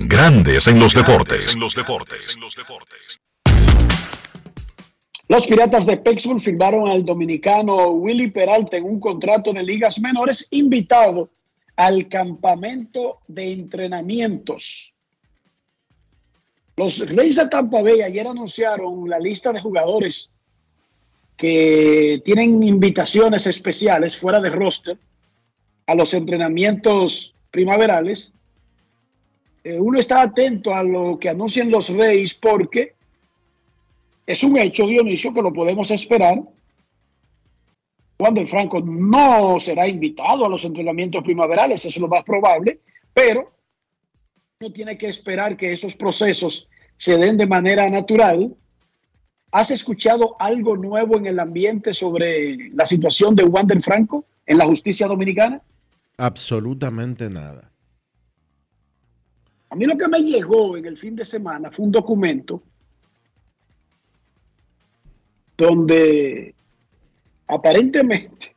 Grandes 0.00 0.68
en 0.68 0.78
los 0.78 0.94
deportes. 0.94 1.56
Los 5.26 5.46
Piratas 5.48 5.86
de 5.86 5.96
Pittsburgh 5.96 6.40
firmaron 6.40 6.88
al 6.88 7.04
dominicano 7.04 7.88
Willy 7.88 8.30
Peralta 8.30 8.76
en 8.76 8.84
un 8.84 9.00
contrato 9.00 9.52
de 9.52 9.64
ligas 9.64 9.98
menores 9.98 10.46
invitado 10.50 11.30
al 11.74 12.08
campamento 12.08 13.18
de 13.26 13.52
entrenamientos. 13.52 14.94
Los 16.76 17.00
Reyes 17.00 17.34
de 17.34 17.48
Tampa 17.48 17.82
Bay 17.82 18.00
ayer 18.00 18.28
anunciaron 18.28 19.10
la 19.10 19.18
lista 19.18 19.52
de 19.52 19.60
jugadores 19.60 20.30
que 21.36 22.22
tienen 22.24 22.62
invitaciones 22.62 23.48
especiales 23.48 24.16
fuera 24.16 24.40
de 24.40 24.50
roster 24.50 24.96
a 25.86 25.96
los 25.96 26.14
entrenamientos 26.14 27.34
primaverales 27.50 28.32
eh, 29.64 29.78
uno 29.78 29.98
está 29.98 30.22
atento 30.22 30.74
a 30.74 30.82
lo 30.82 31.18
que 31.18 31.28
anuncian 31.28 31.70
los 31.70 31.88
Reyes 31.88 32.34
porque 32.34 32.94
es 34.26 34.42
un 34.42 34.58
hecho, 34.58 34.86
Dionisio, 34.86 35.32
que 35.32 35.42
lo 35.42 35.52
podemos 35.52 35.90
esperar. 35.90 36.38
Cuando 38.16 38.40
el 38.40 38.46
Franco 38.46 38.80
no 38.80 39.58
será 39.60 39.88
invitado 39.88 40.44
a 40.44 40.48
los 40.48 40.64
entrenamientos 40.64 41.22
primaverales, 41.22 41.80
eso 41.80 41.88
es 41.88 41.98
lo 41.98 42.08
más 42.08 42.24
probable, 42.24 42.80
pero 43.14 43.52
uno 44.60 44.72
tiene 44.72 44.98
que 44.98 45.08
esperar 45.08 45.56
que 45.56 45.72
esos 45.72 45.94
procesos 45.94 46.68
se 46.96 47.16
den 47.16 47.36
de 47.36 47.46
manera 47.46 47.88
natural. 47.88 48.54
¿Has 49.50 49.70
escuchado 49.70 50.36
algo 50.38 50.76
nuevo 50.76 51.16
en 51.16 51.26
el 51.26 51.38
ambiente 51.38 51.94
sobre 51.94 52.70
la 52.74 52.84
situación 52.84 53.34
de 53.34 53.44
Wander 53.44 53.80
Franco 53.80 54.26
en 54.46 54.58
la 54.58 54.66
justicia 54.66 55.06
dominicana? 55.06 55.62
Absolutamente 56.18 57.30
nada. 57.30 57.70
A 59.70 59.76
mí 59.76 59.84
lo 59.84 59.96
que 59.96 60.08
me 60.08 60.20
llegó 60.20 60.76
en 60.76 60.86
el 60.86 60.96
fin 60.96 61.14
de 61.14 61.24
semana 61.24 61.70
fue 61.70 61.86
un 61.86 61.92
documento 61.92 62.62
donde 65.56 66.54
aparentemente 67.46 68.54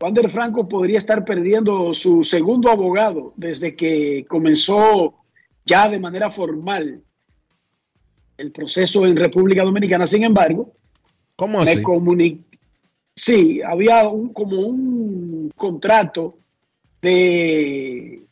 Wander 0.00 0.30
Franco 0.30 0.66
podría 0.66 0.98
estar 0.98 1.24
perdiendo 1.24 1.92
su 1.92 2.24
segundo 2.24 2.70
abogado 2.70 3.34
desde 3.36 3.76
que 3.76 4.24
comenzó 4.26 5.14
ya 5.66 5.88
de 5.88 5.98
manera 5.98 6.30
formal 6.30 7.02
el 8.38 8.52
proceso 8.52 9.04
en 9.04 9.16
República 9.16 9.62
Dominicana. 9.62 10.06
Sin 10.06 10.24
embargo, 10.24 10.72
¿cómo 11.36 11.60
así? 11.60 11.82
Me 11.82 12.38
sí, 13.14 13.60
había 13.60 14.08
un, 14.08 14.32
como 14.32 14.60
un 14.60 15.52
contrato 15.54 16.38
de 17.02 18.22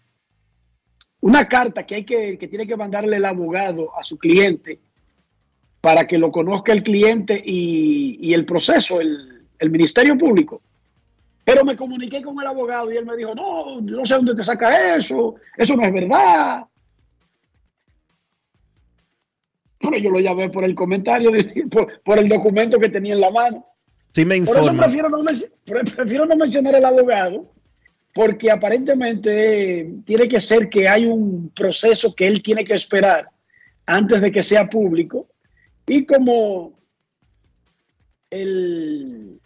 una 1.21 1.49
carta 1.49 1.85
que 1.85 1.97
hay 1.97 2.05
que, 2.05 2.39
que 2.39 2.49
tiene 2.49 2.67
que 2.67 2.77
mandarle 2.77 3.17
el 3.17 3.25
abogado 3.25 3.97
a 3.97 4.03
su 4.05 4.19
cliente 4.19 4.79
para 5.81 6.07
que 6.07 6.19
lo 6.19 6.31
conozca 6.31 6.73
el 6.73 6.83
cliente 6.83 7.41
y, 7.45 8.33
el 8.33 8.45
proceso, 8.45 9.01
el, 9.01 9.47
el, 9.59 9.71
Ministerio 9.71 10.17
Público. 10.19 10.61
Pero 11.45 11.65
me 11.65 11.77
comuniqué 11.77 12.23
con 12.23 12.39
el 12.41 12.47
abogado 12.47 12.93
y 12.93 12.97
él 12.97 13.07
me 13.07 13.17
dijo, 13.17 13.35
no, 13.35 13.81
no 13.81 14.05
sé 14.05 14.15
dónde 14.15 14.35
te 14.35 14.45
saca 14.45 14.97
eso, 14.97 15.37
eso 15.57 15.77
no 15.77 15.85
es 15.85 15.93
verdad. 15.93 16.67
Pero 19.79 19.97
yo 19.99 20.11
lo 20.11 20.21
llamé 20.21 20.51
por 20.51 20.65
el 20.65 20.75
comentario, 20.75 21.31
por, 22.05 22.19
el 22.19 22.29
documento 22.29 22.79
que 22.79 22.89
tenía 22.89 23.15
en 23.15 23.21
la 23.21 23.31
mano. 23.31 23.67
Sí 24.13 24.25
me 24.25 24.37
informa. 24.37 24.61
Por 24.61 24.73
eso 24.73 24.83
prefiero 24.83 25.09
no, 25.09 25.25
prefiero 25.97 26.27
no 26.27 26.37
mencionar 26.37 26.75
el 26.75 26.85
abogado, 26.85 27.51
porque 28.19 28.51
aparentemente 28.51 29.93
tiene 30.05 30.27
que 30.27 30.41
ser 30.41 30.69
que 30.69 30.89
hay 30.89 31.07
un 31.07 31.53
proceso 31.55 32.17
que 32.17 32.27
él 32.27 32.43
tiene 32.43 32.65
que 32.65 32.75
esperar 32.75 33.29
antes 33.87 34.21
de 34.21 34.33
que 34.33 34.43
sea 34.43 34.69
público. 34.69 35.29
Y 35.87 36.05
como 36.05 36.77
el, 38.29 39.39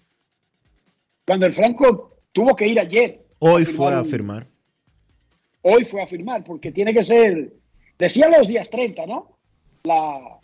cuando 1.27 1.45
el 1.45 1.53
Franco 1.53 2.17
tuvo 2.33 2.57
que 2.57 2.67
ir 2.67 2.81
ayer. 2.81 3.21
Hoy 3.41 3.67
fue 3.67 3.93
a 3.93 4.03
firmar. 4.05 4.49
Hoy 5.61 5.85
fue 5.85 6.03
a 6.03 6.07
firmar, 6.07 6.43
porque 6.43 6.73
tiene 6.73 6.95
que 6.95 7.03
ser, 7.03 7.53
decía 7.99 8.31
los 8.31 8.49
días 8.49 8.71
30, 8.71 9.05
¿no? 9.05 9.37
La, 9.83 10.41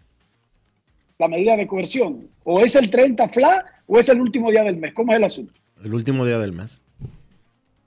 la 1.18 1.29
medida 1.29 1.57
de 1.57 1.66
coerción. 1.66 2.29
O 2.45 2.61
es 2.61 2.74
el 2.74 2.91
30 2.91 3.26
FLA 3.31 3.64
o 3.87 3.99
es 3.99 4.07
el 4.11 4.20
último 4.20 4.51
día 4.51 4.64
del 4.64 4.76
mes. 4.76 4.93
¿Cómo 4.93 5.12
es 5.12 5.16
el 5.16 5.24
asunto? 5.24 5.55
El 5.83 5.95
último 5.95 6.26
día 6.26 6.39
del 6.39 6.53
mes. 6.53 6.83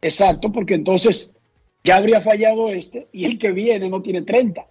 Exacto, 0.02 0.52
porque 0.52 0.74
entonces 0.74 1.36
ya 1.84 1.98
habría 1.98 2.22
fallado 2.22 2.70
este 2.70 3.08
y 3.12 3.26
el 3.26 3.38
que 3.38 3.52
viene 3.52 3.90
no 3.90 4.02
tiene 4.02 4.22
30. 4.22 4.66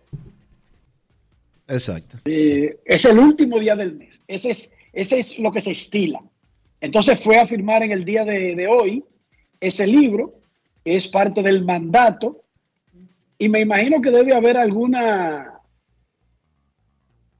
Exacto. 1.68 2.18
Eh, 2.24 2.80
es 2.84 3.04
el 3.04 3.18
último 3.18 3.58
día 3.58 3.76
del 3.76 3.94
mes. 3.94 4.22
Ese 4.26 4.50
es, 4.50 4.72
ese 4.92 5.20
es 5.20 5.38
lo 5.38 5.52
que 5.52 5.60
se 5.60 5.70
estila. 5.70 6.20
Entonces 6.80 7.20
fue 7.20 7.38
a 7.38 7.46
firmar 7.46 7.82
en 7.82 7.92
el 7.92 8.04
día 8.04 8.24
de, 8.24 8.66
hoy 8.66 9.04
ese 9.60 9.86
libro, 9.86 10.34
que 10.84 10.96
es 10.96 11.06
parte 11.06 11.42
del 11.42 11.64
mandato, 11.64 12.42
y 13.38 13.48
me 13.48 13.60
imagino 13.60 14.00
que 14.00 14.10
debe 14.10 14.34
haber 14.34 14.56
alguna 14.56 15.60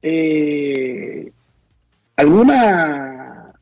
eh, 0.01 1.31
alguna 2.15 3.53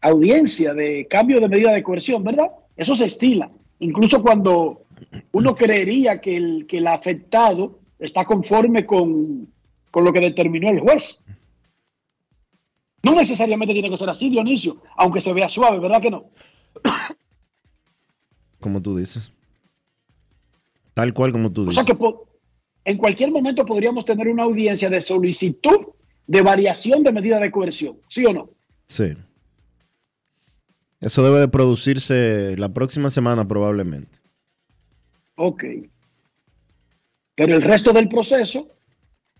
audiencia 0.00 0.74
de 0.74 1.06
cambio 1.08 1.40
de 1.40 1.48
medida 1.48 1.72
de 1.72 1.82
coerción, 1.82 2.22
¿verdad? 2.22 2.50
Eso 2.78 2.94
se 2.94 3.06
estila. 3.06 3.50
Incluso 3.80 4.22
cuando 4.22 4.86
uno 5.32 5.54
creería 5.54 6.20
que 6.20 6.36
el, 6.36 6.66
que 6.66 6.78
el 6.78 6.86
afectado 6.86 7.80
está 7.98 8.24
conforme 8.24 8.86
con, 8.86 9.48
lo 9.92 10.12
que 10.12 10.20
determinó 10.20 10.70
el 10.70 10.80
juez. 10.80 11.22
No 13.02 13.14
necesariamente 13.14 13.74
tiene 13.74 13.90
que 13.90 13.96
ser 13.96 14.08
así, 14.08 14.30
Dionisio, 14.30 14.80
aunque 14.96 15.20
se 15.20 15.32
vea 15.32 15.48
suave, 15.48 15.80
¿verdad 15.80 16.00
que 16.00 16.10
no? 16.10 16.30
Como 18.60 18.80
tú 18.80 18.96
dices. 18.96 19.32
Tal 20.94 21.12
cual 21.12 21.32
como 21.32 21.52
tú 21.52 21.64
dices. 21.64 21.78
O 21.78 21.84
sea 21.84 21.96
que 21.96 22.14
en 22.84 22.96
cualquier 22.96 23.30
momento 23.30 23.66
podríamos 23.66 24.04
tener 24.04 24.28
una 24.28 24.44
audiencia 24.44 24.88
de 24.88 25.00
solicitud 25.00 25.88
de 26.26 26.42
variación 26.42 27.02
de 27.02 27.12
medida 27.12 27.38
de 27.38 27.50
coerción, 27.50 27.98
¿sí 28.08 28.24
o 28.24 28.32
no? 28.32 28.50
Sí. 28.86 29.14
Eso 31.00 31.22
debe 31.22 31.38
de 31.38 31.48
producirse 31.48 32.56
la 32.56 32.70
próxima 32.70 33.10
semana 33.10 33.46
probablemente. 33.46 34.18
Ok. 35.36 35.64
Pero 37.36 37.54
el 37.54 37.62
resto 37.62 37.92
del 37.92 38.08
proceso 38.08 38.68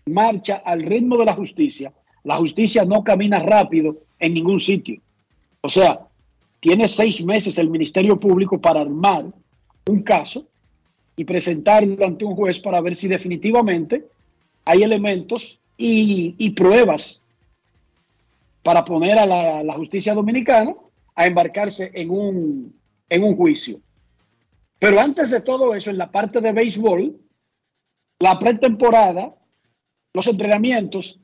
marcha 0.05 0.61
al 0.65 0.83
ritmo 0.83 1.17
de 1.17 1.25
la 1.25 1.33
justicia. 1.33 1.91
La 2.23 2.37
justicia 2.37 2.85
no 2.85 3.03
camina 3.03 3.39
rápido 3.39 3.97
en 4.19 4.33
ningún 4.33 4.59
sitio. 4.59 5.01
O 5.61 5.67
sea, 5.67 5.99
tiene 6.61 6.87
seis 6.87 7.23
meses 7.23 7.57
el 7.57 7.69
Ministerio 7.69 8.17
Público 8.17 8.59
para 8.59 8.81
armar 8.81 9.25
un 9.87 10.01
caso 10.03 10.45
y 11.17 11.25
presentarlo 11.25 12.05
ante 12.05 12.23
un 12.23 12.35
juez 12.35 12.59
para 12.59 12.79
ver 12.79 12.95
si 12.95 13.09
definitivamente 13.09 14.05
hay 14.63 14.83
elementos 14.83 15.59
y, 15.77 16.49
pruebas 16.51 17.21
para 18.63 18.85
poner 18.85 19.17
a 19.17 19.25
la 19.63 19.73
justicia 19.73 20.13
dominicana 20.13 20.73
a 21.19 21.27
embarcarse 21.27 21.91
en 21.93 22.11
un, 22.11 22.73
en 23.09 23.23
un 23.25 23.35
juicio. 23.35 23.81
Pero 24.79 25.01
antes 25.01 25.29
de 25.29 25.41
todo 25.41 25.75
eso, 25.75 25.89
en 25.89 25.97
la 25.97 26.09
parte 26.09 26.39
de 26.39 26.53
béisbol, 26.53 27.13
la 28.21 28.39
pretemporada, 28.39 29.35
los 30.13 30.27
entrenamientos, 30.27 31.19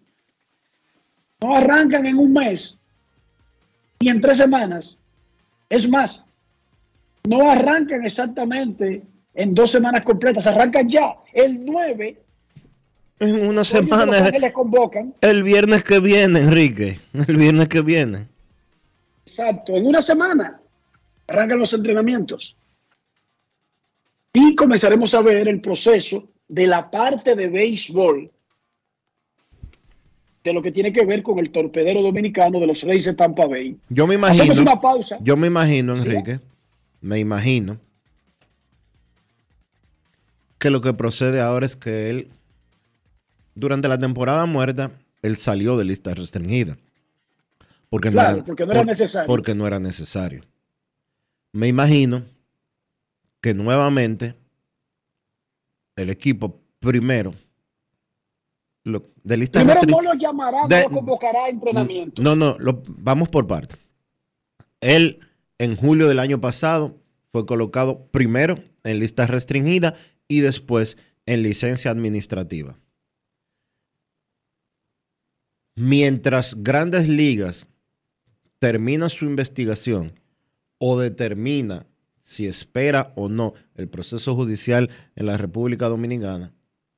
no 1.41 1.55
arrancan 1.55 2.05
en 2.05 2.17
un 2.17 2.33
mes 2.33 2.81
ni 4.01 4.09
en 4.09 4.19
tres 4.19 4.37
semanas. 4.37 4.99
Es 5.69 5.87
más, 5.87 6.25
no 7.29 7.49
arrancan 7.49 8.03
exactamente 8.03 9.01
en 9.33 9.55
dos 9.55 9.71
semanas 9.71 10.03
completas, 10.03 10.45
arrancan 10.45 10.89
ya 10.89 11.15
el 11.31 11.63
9. 11.63 12.21
En 13.19 13.47
una 13.47 13.63
semana. 13.63 14.29
El 15.21 15.43
viernes 15.43 15.85
que 15.85 16.01
viene, 16.01 16.41
Enrique. 16.41 16.99
El 17.13 17.37
viernes 17.37 17.69
que 17.69 17.79
viene. 17.79 18.34
Exacto, 19.25 19.75
en 19.75 19.85
una 19.85 20.01
semana 20.01 20.59
arrancan 21.27 21.59
los 21.59 21.73
entrenamientos. 21.73 22.55
Y 24.33 24.55
comenzaremos 24.55 25.13
a 25.13 25.21
ver 25.21 25.47
el 25.47 25.61
proceso 25.61 26.27
de 26.47 26.67
la 26.67 26.91
parte 26.91 27.35
de 27.35 27.47
béisbol 27.47 28.31
de 30.43 30.53
lo 30.53 30.61
que 30.61 30.71
tiene 30.71 30.93
que 30.93 31.03
ver 31.05 31.23
con 31.23 31.39
el 31.39 31.51
torpedero 31.51 32.03
dominicano 32.03 32.59
de 32.59 32.67
los 32.67 32.83
Reyes 32.83 33.05
de 33.05 33.13
Tampa 33.15 33.47
Bay. 33.47 33.77
Yo 33.89 34.05
me 34.05 34.13
imagino. 34.13 34.43
Hacemos 34.43 34.59
una 34.59 34.79
pausa. 34.79 35.17
Yo 35.21 35.35
me 35.35 35.47
imagino, 35.47 35.95
Enrique, 35.95 36.39
me 37.01 37.17
imagino 37.17 37.79
que 40.59 40.69
lo 40.69 40.81
que 40.81 40.93
procede 40.93 41.41
ahora 41.41 41.65
es 41.65 41.75
que 41.75 42.09
él, 42.09 42.27
durante 43.55 43.87
la 43.87 43.97
temporada 43.99 44.45
muerta, 44.45 44.91
él 45.23 45.35
salió 45.35 45.77
de 45.77 45.85
lista 45.85 46.13
restringida. 46.13 46.77
Porque 47.89 48.09
no, 48.09 48.13
Claro, 48.13 48.37
era, 48.37 48.45
porque 48.45 48.65
no 48.65 48.71
era 48.71 48.79
por- 48.81 48.87
necesario. 48.87 49.27
Porque 49.27 49.55
no 49.55 49.67
era 49.67 49.79
necesario. 49.79 50.43
Me 51.53 51.67
imagino 51.67 52.25
que 53.41 53.53
nuevamente 53.53 54.35
el 55.95 56.09
equipo 56.09 56.61
primero 56.79 57.33
lo- 58.83 59.09
de 59.23 59.37
lista 59.37 59.59
Primero 59.59 59.81
no 59.87 60.01
lo 60.01 60.13
llamará, 60.15 60.67
no 60.67 60.79
lo 60.81 60.89
convocará 60.89 61.45
a 61.45 61.49
entrenamiento. 61.49 62.21
no, 62.21 62.35
no, 62.35 62.57
lo- 62.59 62.83
vamos 62.87 63.29
por 63.29 63.47
parte. 63.47 63.75
Él 64.81 65.19
en 65.57 65.75
julio 65.77 66.07
del 66.07 66.19
año 66.19 66.41
pasado 66.41 66.97
fue 67.31 67.45
colocado 67.45 68.07
primero 68.07 68.57
en 68.83 68.99
lista 68.99 69.25
restringida 69.27 69.95
y 70.27 70.41
después 70.41 70.97
en 71.25 71.41
licencia 71.43 71.91
administrativa. 71.91 72.77
Mientras 75.75 76.63
grandes 76.63 77.07
ligas 77.09 77.67
termina 78.65 79.09
su 79.09 79.25
investigación 79.25 80.19
o 80.79 80.99
determina 80.99 81.85
si 82.19 82.47
espera 82.47 83.13
o 83.15 83.29
no 83.29 83.53
el 83.75 83.87
proceso 83.87 84.33
judicial 84.33 84.89
en 85.15 85.27
la 85.27 85.37
República 85.37 85.85
Dominicana, 85.87 86.51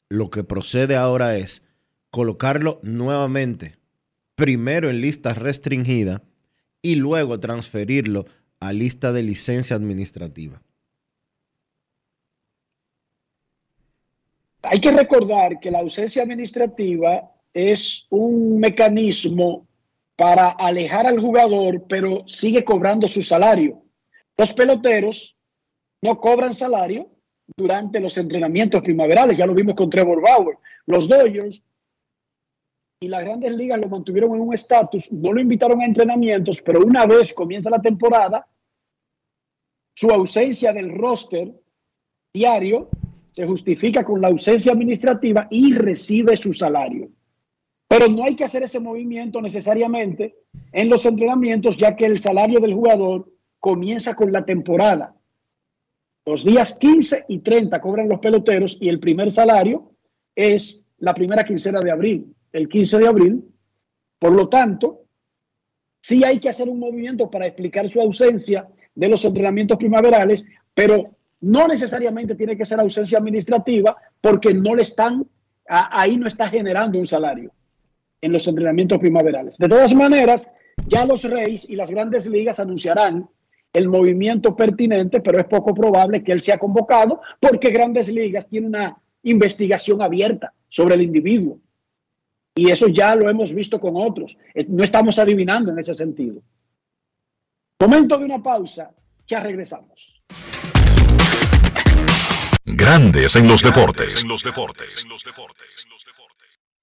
lo 0.08 0.30
que 0.30 0.46
procede 0.46 0.96
ahora 0.96 1.36
es 1.36 1.64
colocarlo 2.10 2.80
nuevamente 2.84 3.76
primero 4.36 4.90
en 4.90 5.02
lista 5.02 5.34
restringida 5.34 6.24
y 6.82 6.96
luego 6.96 7.38
transferirlo 7.42 8.28
a 8.62 8.72
lista 8.72 9.12
de 9.12 9.24
licencia 9.24 9.76
administrativa. 9.76 10.62
Hay 14.62 14.80
que 14.80 14.94
recordar 14.94 15.60
que 15.60 15.70
la 15.70 15.80
ausencia 15.80 16.24
administrativa 16.24 17.30
es 17.54 18.06
un 18.10 18.58
mecanismo 18.58 19.67
para 20.18 20.50
alejar 20.50 21.06
al 21.06 21.20
jugador, 21.20 21.86
pero 21.88 22.28
sigue 22.28 22.66
cobrando 22.66 23.08
su 23.08 23.22
salario. 23.22 23.84
Los 24.36 24.52
peloteros 24.52 25.38
no 26.02 26.20
cobran 26.20 26.54
salario 26.54 27.10
durante 27.56 28.00
los 28.00 28.18
entrenamientos 28.18 28.82
primaverales, 28.82 29.38
ya 29.38 29.46
lo 29.46 29.54
vimos 29.54 29.76
con 29.76 29.90
Trevor 29.90 30.22
Bauer. 30.22 30.58
Los 30.88 31.08
Dodgers 31.08 31.64
y 33.00 33.08
las 33.08 33.24
grandes 33.24 33.54
ligas 33.56 33.80
lo 33.80 33.90
mantuvieron 33.90 34.34
en 34.34 34.42
un 34.42 34.54
estatus, 34.56 35.12
no 35.12 35.32
lo 35.32 35.40
invitaron 35.40 35.82
a 35.82 35.86
entrenamientos, 35.86 36.64
pero 36.64 36.80
una 36.80 37.06
vez 37.06 37.32
comienza 37.32 37.70
la 37.70 37.82
temporada, 37.82 38.48
su 39.96 40.10
ausencia 40.10 40.74
del 40.74 40.98
roster 40.98 41.54
diario 42.34 42.90
se 43.32 43.46
justifica 43.46 44.04
con 44.04 44.20
la 44.20 44.30
ausencia 44.30 44.72
administrativa 44.72 45.48
y 45.52 45.74
recibe 45.74 46.36
su 46.36 46.54
salario. 46.54 47.12
Pero 47.88 48.10
no 48.10 48.26
hay 48.26 48.36
que 48.36 48.44
hacer 48.44 48.64
ese 48.64 48.80
movimiento 48.80 49.42
necesariamente 49.42 50.36
en 50.74 50.90
los 50.90 51.06
entrenamientos, 51.06 51.78
ya 51.78 51.96
que 51.96 52.06
el 52.06 52.20
salario 52.20 52.60
del 52.60 52.74
jugador 52.74 53.32
comienza 53.60 54.14
con 54.16 54.32
la 54.32 54.46
temporada. 54.46 55.16
Los 56.26 56.44
días 56.44 56.78
15 56.78 57.26
y 57.30 57.40
30 57.40 57.80
cobran 57.80 58.10
los 58.10 58.20
peloteros 58.20 58.78
y 58.82 58.90
el 58.90 59.00
primer 59.00 59.32
salario 59.32 59.94
es 60.36 60.82
la 60.98 61.14
primera 61.14 61.46
quincena 61.46 61.80
de 61.80 61.92
abril, 61.92 62.36
el 62.52 62.68
15 62.68 62.98
de 62.98 63.08
abril. 63.08 63.44
Por 64.20 64.34
lo 64.34 64.50
tanto, 64.50 65.06
sí 66.02 66.26
hay 66.26 66.40
que 66.40 66.50
hacer 66.50 66.68
un 66.68 66.80
movimiento 66.80 67.32
para 67.32 67.48
explicar 67.48 67.90
su 67.90 68.02
ausencia 68.02 68.68
de 68.94 69.08
los 69.08 69.24
entrenamientos 69.24 69.78
primaverales, 69.78 70.46
pero 70.74 71.16
no 71.40 71.68
necesariamente 71.68 72.36
tiene 72.36 72.58
que 72.58 72.66
ser 72.66 72.82
ausencia 72.82 73.20
administrativa 73.20 73.96
porque 74.20 74.54
no 74.54 74.76
le 74.76 74.82
están, 74.82 75.26
ahí 75.68 76.18
no 76.18 76.28
está 76.28 76.48
generando 76.48 77.00
un 77.00 77.08
salario 77.08 77.54
en 78.22 78.32
los 78.32 78.48
entrenamientos 78.48 79.00
primaverales. 79.00 79.58
De 79.58 79.68
todas 79.68 79.94
maneras, 79.94 80.50
ya 80.88 81.06
los 81.06 81.24
Reyes 81.24 81.66
y 81.70 81.76
las 81.76 81.90
grandes 81.90 82.28
ligas 82.28 82.60
anunciarán 82.60 83.30
el 83.74 83.88
movimiento 83.88 84.56
pertinente, 84.56 85.20
pero 85.22 85.40
es 85.40 85.46
poco 85.46 85.74
probable 85.74 86.24
que 86.24 86.32
él 86.32 86.42
sea 86.42 86.58
convocado 86.58 87.22
porque 87.40 87.70
grandes 87.70 88.08
ligas 88.08 88.48
tiene 88.48 88.68
una 88.68 88.98
investigación 89.24 90.02
abierta 90.02 90.54
sobre 90.68 90.96
el 90.96 91.04
individuo. 91.04 91.60
Y 92.56 92.72
eso 92.72 92.88
ya 92.88 93.16
lo 93.16 93.30
hemos 93.30 93.54
visto 93.54 93.80
con 93.80 93.96
otros. 93.98 94.38
Eh, 94.56 94.66
No 94.68 94.84
estamos 94.84 95.20
adivinando 95.20 95.72
en 95.72 95.80
ese 95.80 95.94
sentido. 95.94 96.42
Momento 97.80 98.18
de 98.18 98.26
una 98.26 98.42
pausa, 98.42 98.90
ya 99.28 99.40
regresamos. 99.42 100.24
Grandes 102.66 103.36
en 103.36 103.48
los 103.48 103.62
deportes. 103.62 104.24
En 104.24 104.30
los 104.30 104.44
deportes. 104.44 105.06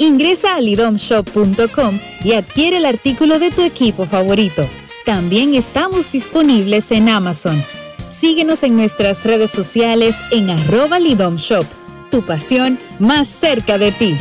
Ingresa 0.00 0.56
a 0.56 0.60
lidomshop.com 0.62 2.00
y 2.24 2.32
adquiere 2.32 2.78
el 2.78 2.86
artículo 2.86 3.38
de 3.38 3.50
tu 3.50 3.60
equipo 3.60 4.06
favorito. 4.06 4.64
También 5.04 5.54
estamos 5.54 6.10
disponibles 6.10 6.90
en 6.90 7.10
Amazon. 7.10 7.62
Síguenos 8.10 8.62
en 8.62 8.76
nuestras 8.76 9.24
redes 9.24 9.50
sociales 9.50 10.16
en 10.30 10.48
arroba 10.48 10.98
lidomshop. 10.98 11.66
Tu 12.10 12.22
pasión 12.22 12.78
más 12.98 13.28
cerca 13.28 13.76
de 13.76 13.92
ti. 13.92 14.16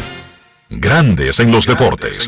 Grandes 0.70 1.40
en 1.40 1.50
los 1.50 1.66
deportes. 1.66 2.28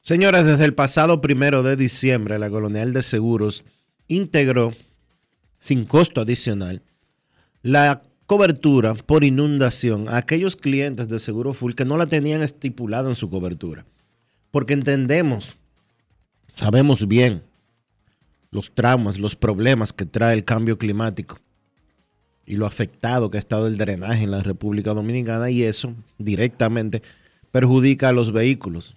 Señores, 0.00 0.46
desde 0.46 0.64
el 0.64 0.72
pasado 0.72 1.20
primero 1.20 1.62
de 1.62 1.76
diciembre, 1.76 2.38
la 2.38 2.48
Colonial 2.48 2.94
de 2.94 3.02
Seguros 3.02 3.64
integró, 4.08 4.72
sin 5.58 5.84
costo 5.84 6.22
adicional, 6.22 6.82
la 7.64 8.02
cobertura 8.26 8.92
por 8.94 9.24
inundación 9.24 10.06
a 10.10 10.18
aquellos 10.18 10.54
clientes 10.54 11.08
de 11.08 11.18
Seguro 11.18 11.54
Full 11.54 11.72
que 11.72 11.86
no 11.86 11.96
la 11.96 12.06
tenían 12.06 12.42
estipulada 12.42 13.08
en 13.08 13.16
su 13.16 13.30
cobertura. 13.30 13.86
Porque 14.50 14.74
entendemos, 14.74 15.56
sabemos 16.52 17.08
bien 17.08 17.42
los 18.50 18.70
traumas, 18.72 19.18
los 19.18 19.34
problemas 19.34 19.94
que 19.94 20.04
trae 20.04 20.34
el 20.34 20.44
cambio 20.44 20.76
climático 20.76 21.38
y 22.44 22.56
lo 22.56 22.66
afectado 22.66 23.30
que 23.30 23.38
ha 23.38 23.40
estado 23.40 23.66
el 23.66 23.78
drenaje 23.78 24.24
en 24.24 24.30
la 24.30 24.42
República 24.42 24.92
Dominicana 24.92 25.48
y 25.48 25.62
eso 25.62 25.94
directamente 26.18 27.02
perjudica 27.50 28.10
a 28.10 28.12
los 28.12 28.30
vehículos, 28.30 28.94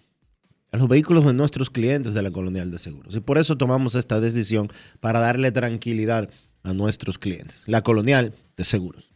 a 0.74 0.78
los 0.78 0.90
vehículos 0.90 1.26
de 1.26 1.34
nuestros 1.34 1.70
clientes 1.70 2.14
de 2.14 2.22
la 2.22 2.32
Colonial 2.32 2.70
de 2.70 2.80
Seguros. 2.80 3.16
Y 3.16 3.22
por 3.22 3.38
eso 3.38 3.56
tomamos 3.56 3.96
esta 3.96 4.20
decisión 4.20 4.68
para 5.00 5.22
darle 5.22 5.54
tranquilidad 5.54 6.30
a 6.64 6.74
nuestros 6.74 7.18
clientes. 7.18 7.64
La 7.66 7.82
Colonial 7.82 8.34
de 8.58 8.66
Seguros. 8.66 9.14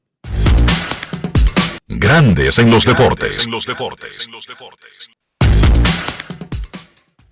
Grandes 1.88 2.60
en 2.60 2.70
los 2.70 2.86
deportes. 2.86 3.46
En 3.46 3.52
los 3.52 3.66
deportes. 3.66 4.30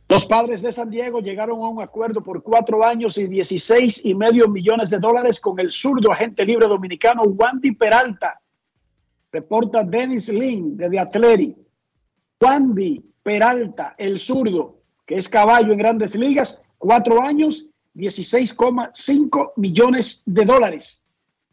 Los 0.10 0.26
padres 0.26 0.64
de 0.64 0.72
San 0.72 0.90
Diego 0.90 1.22
llegaron 1.22 1.62
a 1.62 1.68
un 1.68 1.84
acuerdo 1.84 2.24
por 2.24 2.42
cuatro 2.42 2.84
años 2.84 3.18
y 3.20 3.28
16 3.28 4.02
y 4.06 4.16
medio 4.16 4.48
millones 4.48 4.90
de 4.90 4.98
dólares 4.98 5.40
con 5.40 5.60
el 5.60 5.70
zurdo 5.70 6.12
agente 6.12 6.44
libre 6.44 6.68
dominicano 6.68 7.24
Wandy 7.24 7.76
Peralta. 7.76 8.42
Reporta 9.32 9.84
Dennis 9.84 10.30
Lynn 10.30 10.76
de 10.76 10.90
The 10.90 11.00
Athletic. 11.00 11.58
Wandy 12.42 13.06
Peralta, 13.22 13.94
el 14.00 14.18
zurdo, 14.18 14.82
que 15.06 15.20
es 15.20 15.30
caballo 15.30 15.72
en 15.72 15.78
grandes 15.78 16.16
ligas, 16.16 16.60
cuatro 16.80 17.22
años, 17.22 17.68
16,5 17.94 19.54
millones 19.58 20.24
de 20.26 20.46
dólares. 20.46 20.99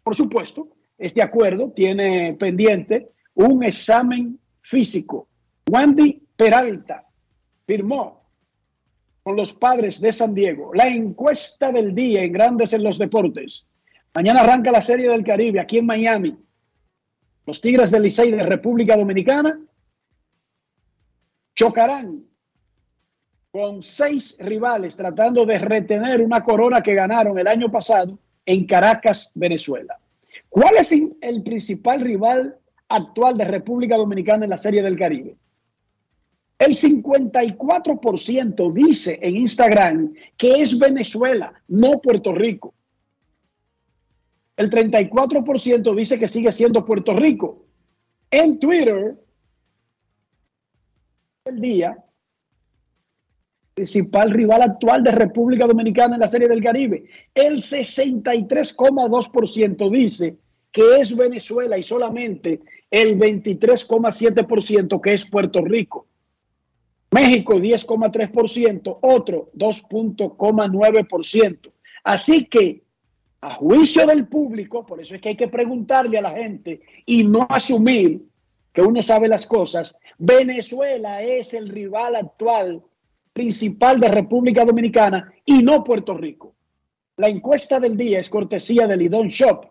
Por 0.06 0.14
supuesto, 0.14 0.68
este 0.96 1.20
acuerdo 1.20 1.72
tiene 1.72 2.36
pendiente 2.38 3.10
un 3.34 3.64
examen 3.64 4.38
físico. 4.62 5.26
Wandy 5.68 6.22
Peralta 6.36 7.04
firmó 7.66 8.24
con 9.24 9.34
los 9.34 9.52
padres 9.52 10.00
de 10.00 10.12
San 10.12 10.32
Diego. 10.32 10.70
La 10.72 10.86
encuesta 10.86 11.72
del 11.72 11.92
día 11.92 12.22
en 12.22 12.32
Grandes 12.32 12.72
en 12.72 12.84
los 12.84 12.98
Deportes. 12.98 13.66
Mañana 14.14 14.42
arranca 14.42 14.70
la 14.70 14.80
Serie 14.80 15.10
del 15.10 15.24
Caribe 15.24 15.58
aquí 15.58 15.78
en 15.78 15.86
Miami. 15.86 16.36
Los 17.44 17.60
Tigres 17.60 17.90
del 17.90 18.04
Licey 18.04 18.30
de 18.30 18.46
República 18.46 18.96
Dominicana 18.96 19.60
chocarán 21.52 22.22
con 23.50 23.82
seis 23.82 24.36
rivales 24.38 24.94
tratando 24.94 25.44
de 25.44 25.58
retener 25.58 26.20
una 26.20 26.44
corona 26.44 26.80
que 26.80 26.94
ganaron 26.94 27.36
el 27.40 27.48
año 27.48 27.72
pasado 27.72 28.20
en 28.46 28.64
Caracas, 28.64 29.30
Venezuela. 29.34 29.98
¿Cuál 30.48 30.76
es 30.76 30.90
el 30.92 31.42
principal 31.42 32.00
rival 32.00 32.56
actual 32.88 33.36
de 33.36 33.44
República 33.44 33.96
Dominicana 33.96 34.44
en 34.44 34.50
la 34.50 34.58
Serie 34.58 34.82
del 34.82 34.98
Caribe? 34.98 35.36
El 36.58 36.74
54% 36.74 38.72
dice 38.72 39.18
en 39.20 39.36
Instagram 39.36 40.14
que 40.38 40.62
es 40.62 40.78
Venezuela, 40.78 41.52
no 41.68 42.00
Puerto 42.00 42.32
Rico. 42.32 42.72
El 44.56 44.70
34% 44.70 45.94
dice 45.94 46.18
que 46.18 46.28
sigue 46.28 46.50
siendo 46.50 46.86
Puerto 46.86 47.14
Rico. 47.14 47.66
En 48.30 48.58
Twitter, 48.58 49.14
el 51.44 51.60
día, 51.60 52.05
principal 53.76 54.30
rival 54.30 54.62
actual 54.62 55.04
de 55.04 55.12
República 55.12 55.66
Dominicana 55.66 56.14
en 56.14 56.22
la 56.22 56.28
Serie 56.28 56.48
del 56.48 56.64
Caribe. 56.64 57.04
El 57.34 57.56
63,2% 57.56 59.90
dice 59.90 60.38
que 60.72 60.96
es 60.98 61.14
Venezuela 61.14 61.76
y 61.76 61.82
solamente 61.82 62.62
el 62.90 63.18
23,7% 63.18 64.98
que 64.98 65.12
es 65.12 65.26
Puerto 65.26 65.62
Rico. 65.62 66.06
México 67.10 67.56
10,3%, 67.56 68.98
otro 69.02 69.50
2,9%. 69.54 71.72
Así 72.02 72.46
que, 72.46 72.82
a 73.42 73.56
juicio 73.56 74.06
del 74.06 74.26
público, 74.26 74.86
por 74.86 75.02
eso 75.02 75.14
es 75.14 75.20
que 75.20 75.28
hay 75.28 75.36
que 75.36 75.48
preguntarle 75.48 76.16
a 76.16 76.22
la 76.22 76.30
gente 76.30 76.80
y 77.04 77.24
no 77.24 77.46
asumir 77.46 78.22
que 78.72 78.80
uno 78.80 79.02
sabe 79.02 79.28
las 79.28 79.46
cosas, 79.46 79.94
Venezuela 80.16 81.22
es 81.22 81.52
el 81.52 81.68
rival 81.68 82.16
actual 82.16 82.82
principal 83.36 84.00
de 84.00 84.08
República 84.08 84.64
Dominicana 84.64 85.30
y 85.44 85.62
no 85.62 85.84
Puerto 85.84 86.14
Rico. 86.14 86.54
La 87.18 87.28
encuesta 87.28 87.78
del 87.78 87.94
día 87.94 88.18
es 88.18 88.30
cortesía 88.30 88.86
de 88.86 88.96
Lidón 88.96 89.28
Shop, 89.28 89.66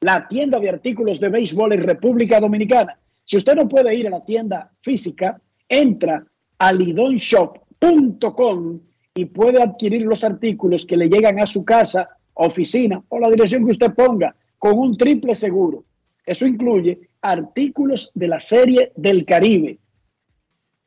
la 0.00 0.26
tienda 0.26 0.58
de 0.58 0.70
artículos 0.70 1.20
de 1.20 1.28
béisbol 1.28 1.74
en 1.74 1.82
República 1.82 2.40
Dominicana. 2.40 2.98
Si 3.22 3.36
usted 3.36 3.56
no 3.56 3.68
puede 3.68 3.94
ir 3.94 4.06
a 4.06 4.10
la 4.10 4.24
tienda 4.24 4.72
física, 4.80 5.38
entra 5.68 6.24
alidonshop.com 6.56 8.80
y 9.14 9.26
puede 9.26 9.62
adquirir 9.62 10.06
los 10.06 10.24
artículos 10.24 10.86
que 10.86 10.96
le 10.96 11.10
llegan 11.10 11.40
a 11.40 11.46
su 11.46 11.62
casa, 11.62 12.08
oficina 12.32 13.02
o 13.10 13.18
la 13.18 13.28
dirección 13.28 13.66
que 13.66 13.72
usted 13.72 13.92
ponga 13.92 14.34
con 14.58 14.78
un 14.78 14.96
triple 14.96 15.34
seguro. 15.34 15.84
Eso 16.24 16.46
incluye 16.46 17.10
artículos 17.20 18.10
de 18.14 18.28
la 18.28 18.40
serie 18.40 18.92
del 18.96 19.26
Caribe. 19.26 19.78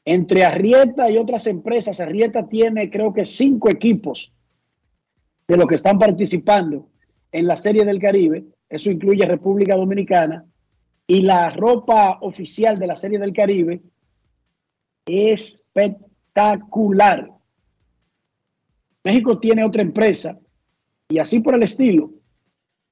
Entre 0.10 0.46
Arrieta 0.46 1.12
y 1.12 1.18
otras 1.18 1.48
empresas, 1.48 2.00
Arrieta 2.00 2.48
tiene 2.48 2.90
creo 2.90 3.14
que 3.14 3.26
cinco 3.26 3.70
equipos 3.70 4.32
de 5.46 5.58
los 5.58 5.68
que 5.68 5.76
están 5.76 6.00
participando 6.00 6.88
en 7.30 7.46
la 7.46 7.58
serie 7.58 7.84
del 7.84 8.00
Caribe. 8.00 8.46
Eso 8.70 8.90
incluye 8.90 9.26
República 9.26 9.76
Dominicana. 9.76 10.46
Y 11.08 11.24
la 11.24 11.50
ropa 11.50 12.20
oficial 12.22 12.80
de 12.80 12.88
la 12.88 12.96
serie 12.96 13.20
del 13.20 13.34
Caribe 13.34 13.82
espectacular. 15.06 17.30
México 19.04 19.40
tiene 19.40 19.66
otra 19.66 19.82
empresa 19.82 20.40
y 21.10 21.20
así 21.20 21.42
por 21.42 21.54
el 21.54 21.64
estilo. 21.64 22.12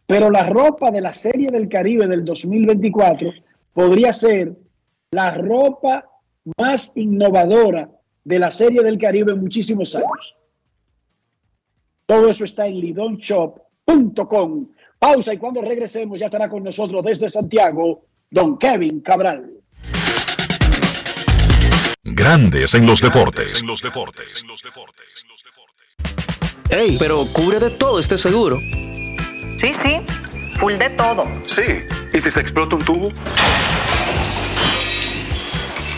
Pero 0.05 0.29
la 0.29 0.49
ropa 0.49 0.91
de 0.91 0.99
la 0.99 1.13
Serie 1.13 1.47
del 1.47 1.69
Caribe 1.69 2.07
del 2.07 2.25
2024 2.25 3.31
podría 3.71 4.11
ser 4.11 4.53
la 5.11 5.33
ropa 5.33 6.09
más 6.57 6.91
innovadora 6.95 7.89
de 8.23 8.39
la 8.39 8.51
Serie 8.51 8.81
del 8.81 8.97
Caribe 8.97 9.33
en 9.33 9.41
muchísimos 9.41 9.95
años. 9.95 10.35
Todo 12.05 12.29
eso 12.29 12.45
está 12.45 12.67
en 12.67 12.79
lidonshop.com. 12.79 14.67
Pausa 14.99 15.33
y 15.33 15.37
cuando 15.37 15.61
regresemos 15.61 16.19
ya 16.19 16.27
estará 16.27 16.49
con 16.49 16.63
nosotros 16.63 17.03
desde 17.03 17.29
Santiago 17.29 18.05
don 18.29 18.57
Kevin 18.57 19.01
Cabral. 19.01 19.51
Grandes 22.03 22.73
en 22.75 22.85
los 22.85 23.01
deportes. 23.01 23.61
En 23.61 23.67
los 23.67 23.81
deportes. 23.81 24.45
Ey, 26.69 26.97
pero 26.97 27.25
cubre 27.31 27.59
de 27.59 27.71
todo 27.71 27.99
este 27.99 28.17
seguro. 28.17 28.59
Sí, 29.57 29.73
sí, 29.73 30.01
full 30.59 30.73
de 30.73 30.89
todo. 30.91 31.25
Sí. 31.43 31.61
¿Y 32.13 32.19
si 32.19 32.29
se 32.29 32.39
explota 32.39 32.75
un 32.75 32.83
tubo? 32.83 33.11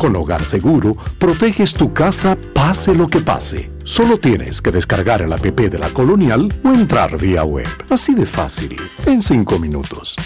Con 0.00 0.16
Hogar 0.16 0.42
Seguro, 0.46 0.96
proteges 1.18 1.74
tu 1.74 1.92
casa 1.92 2.34
pase 2.54 2.94
lo 2.94 3.06
que 3.06 3.20
pase. 3.20 3.70
Solo 3.84 4.16
tienes 4.16 4.62
que 4.62 4.70
descargar 4.70 5.20
el 5.20 5.30
app 5.30 5.42
de 5.42 5.78
la 5.78 5.90
Colonial 5.90 6.48
o 6.64 6.68
entrar 6.68 7.18
vía 7.18 7.44
web. 7.44 7.66
Así 7.90 8.14
de 8.14 8.24
fácil, 8.24 8.74
en 9.04 9.20
5 9.20 9.58
minutos. 9.58 10.16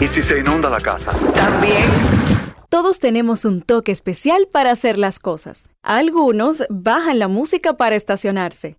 ¿Y 0.00 0.06
si 0.06 0.22
se 0.22 0.38
inunda 0.40 0.70
la 0.70 0.80
casa? 0.80 1.12
También. 1.34 1.84
Todos 2.70 2.98
tenemos 2.98 3.44
un 3.44 3.60
toque 3.60 3.92
especial 3.92 4.48
para 4.50 4.70
hacer 4.70 4.96
las 4.96 5.18
cosas. 5.18 5.68
Algunos 5.82 6.64
bajan 6.70 7.18
la 7.18 7.28
música 7.28 7.76
para 7.76 7.94
estacionarse. 7.94 8.78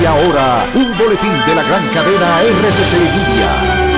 Y 0.00 0.04
ahora, 0.04 0.64
un 0.74 0.96
boletín 0.96 1.32
de 1.46 1.54
la 1.54 1.62
gran 1.64 1.86
cadena 1.88 2.40
RCC 2.42 2.92
Media. 2.92 3.88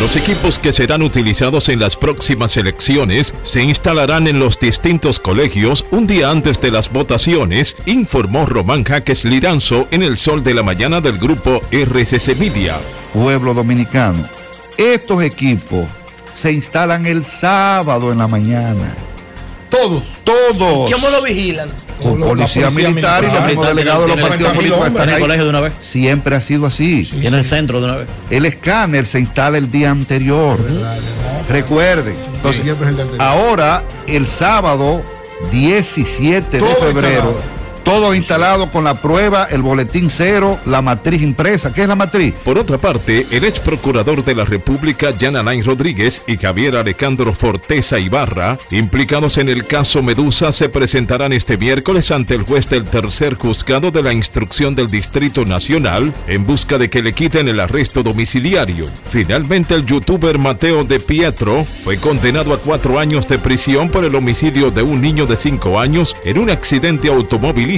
Los 0.00 0.14
equipos 0.14 0.58
que 0.58 0.74
serán 0.74 1.00
utilizados 1.00 1.70
en 1.70 1.80
las 1.80 1.96
próximas 1.96 2.56
elecciones 2.58 3.32
se 3.42 3.62
instalarán 3.62 4.26
en 4.26 4.38
los 4.38 4.60
distintos 4.60 5.18
colegios 5.18 5.86
un 5.90 6.06
día 6.06 6.30
antes 6.30 6.60
de 6.60 6.70
las 6.70 6.92
votaciones, 6.92 7.76
informó 7.86 8.44
Román 8.44 8.84
Jaques 8.84 9.24
Liranzo 9.24 9.88
en 9.90 10.02
el 10.02 10.18
sol 10.18 10.44
de 10.44 10.54
la 10.54 10.62
mañana 10.62 11.00
del 11.00 11.18
grupo 11.18 11.62
RCC 11.72 12.36
Media. 12.36 12.76
Pueblo 13.14 13.54
dominicano, 13.54 14.28
estos 14.76 15.22
equipos 15.22 15.86
se 16.32 16.52
instalan 16.52 17.06
el 17.06 17.24
sábado 17.24 18.12
en 18.12 18.18
la 18.18 18.28
mañana. 18.28 18.94
Todos. 19.68 20.04
Todos. 20.24 20.90
¿Cómo 20.90 21.10
lo 21.10 21.22
vigilan? 21.22 21.68
Con 22.02 22.20
policía, 22.20 22.68
militar 22.70 23.24
y 23.24 23.32
los 23.32 23.44
mismos 23.46 23.68
delegados 23.68 24.08
de 24.08 24.16
los 24.16 24.28
partidos 24.28 24.52
políticos 24.52 24.86
están 24.86 25.08
ahí. 25.08 25.72
Siempre 25.80 26.36
ha 26.36 26.42
sido 26.42 26.66
así. 26.66 27.04
Tiene 27.04 27.38
el 27.38 27.44
centro 27.44 27.80
de 27.80 27.86
una 27.86 27.96
vez. 27.96 28.08
El 28.30 28.44
escáner 28.46 29.06
se 29.06 29.20
instala 29.20 29.58
el 29.58 29.70
día 29.70 29.90
anterior. 29.90 30.58
Recuerden. 31.48 32.16
Entonces, 32.34 32.64
ahora, 33.18 33.82
el 34.06 34.26
sábado 34.26 35.02
17 35.50 36.60
de 36.60 36.74
febrero, 36.74 36.94
instalado. 36.94 37.55
Todo 37.86 38.16
instalado 38.16 38.68
con 38.72 38.82
la 38.82 39.00
prueba, 39.00 39.46
el 39.48 39.62
boletín 39.62 40.10
cero, 40.10 40.58
la 40.66 40.82
matriz 40.82 41.22
impresa. 41.22 41.72
¿Qué 41.72 41.82
es 41.82 41.88
la 41.88 41.94
matriz? 41.94 42.34
Por 42.44 42.58
otra 42.58 42.78
parte, 42.78 43.24
el 43.30 43.44
ex 43.44 43.60
procurador 43.60 44.24
de 44.24 44.34
la 44.34 44.44
República, 44.44 45.14
Jan 45.18 45.36
Alain 45.36 45.64
Rodríguez, 45.64 46.20
y 46.26 46.36
Javier 46.36 46.74
Alejandro 46.74 47.32
Forteza 47.32 48.00
Ibarra, 48.00 48.58
implicados 48.72 49.38
en 49.38 49.48
el 49.48 49.66
caso 49.66 50.02
Medusa, 50.02 50.50
se 50.50 50.68
presentarán 50.68 51.32
este 51.32 51.56
miércoles 51.56 52.10
ante 52.10 52.34
el 52.34 52.42
juez 52.42 52.68
del 52.68 52.86
tercer 52.86 53.34
juzgado 53.34 53.92
de 53.92 54.02
la 54.02 54.12
instrucción 54.12 54.74
del 54.74 54.90
Distrito 54.90 55.44
Nacional 55.44 56.12
en 56.26 56.44
busca 56.44 56.78
de 56.78 56.90
que 56.90 57.04
le 57.04 57.12
quiten 57.12 57.46
el 57.46 57.60
arresto 57.60 58.02
domiciliario. 58.02 58.86
Finalmente, 59.12 59.76
el 59.76 59.86
youtuber 59.86 60.40
Mateo 60.40 60.82
de 60.82 60.98
Pietro 60.98 61.64
fue 61.84 61.98
condenado 61.98 62.52
a 62.52 62.58
cuatro 62.58 62.98
años 62.98 63.28
de 63.28 63.38
prisión 63.38 63.90
por 63.90 64.04
el 64.04 64.16
homicidio 64.16 64.72
de 64.72 64.82
un 64.82 65.00
niño 65.00 65.24
de 65.24 65.36
cinco 65.36 65.78
años 65.78 66.16
en 66.24 66.38
un 66.38 66.50
accidente 66.50 67.06
automovilístico 67.06 67.75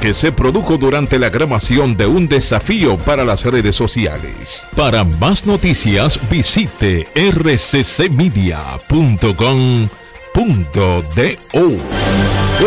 que 0.00 0.12
se 0.12 0.32
produjo 0.32 0.76
durante 0.76 1.16
la 1.16 1.30
grabación 1.30 1.96
de 1.96 2.04
un 2.06 2.26
desafío 2.26 2.98
para 2.98 3.24
las 3.24 3.44
redes 3.44 3.76
sociales. 3.76 4.62
Para 4.76 5.04
más 5.04 5.46
noticias, 5.46 6.18
visite 6.28 7.06
rccmedia.com.do. 7.14 8.10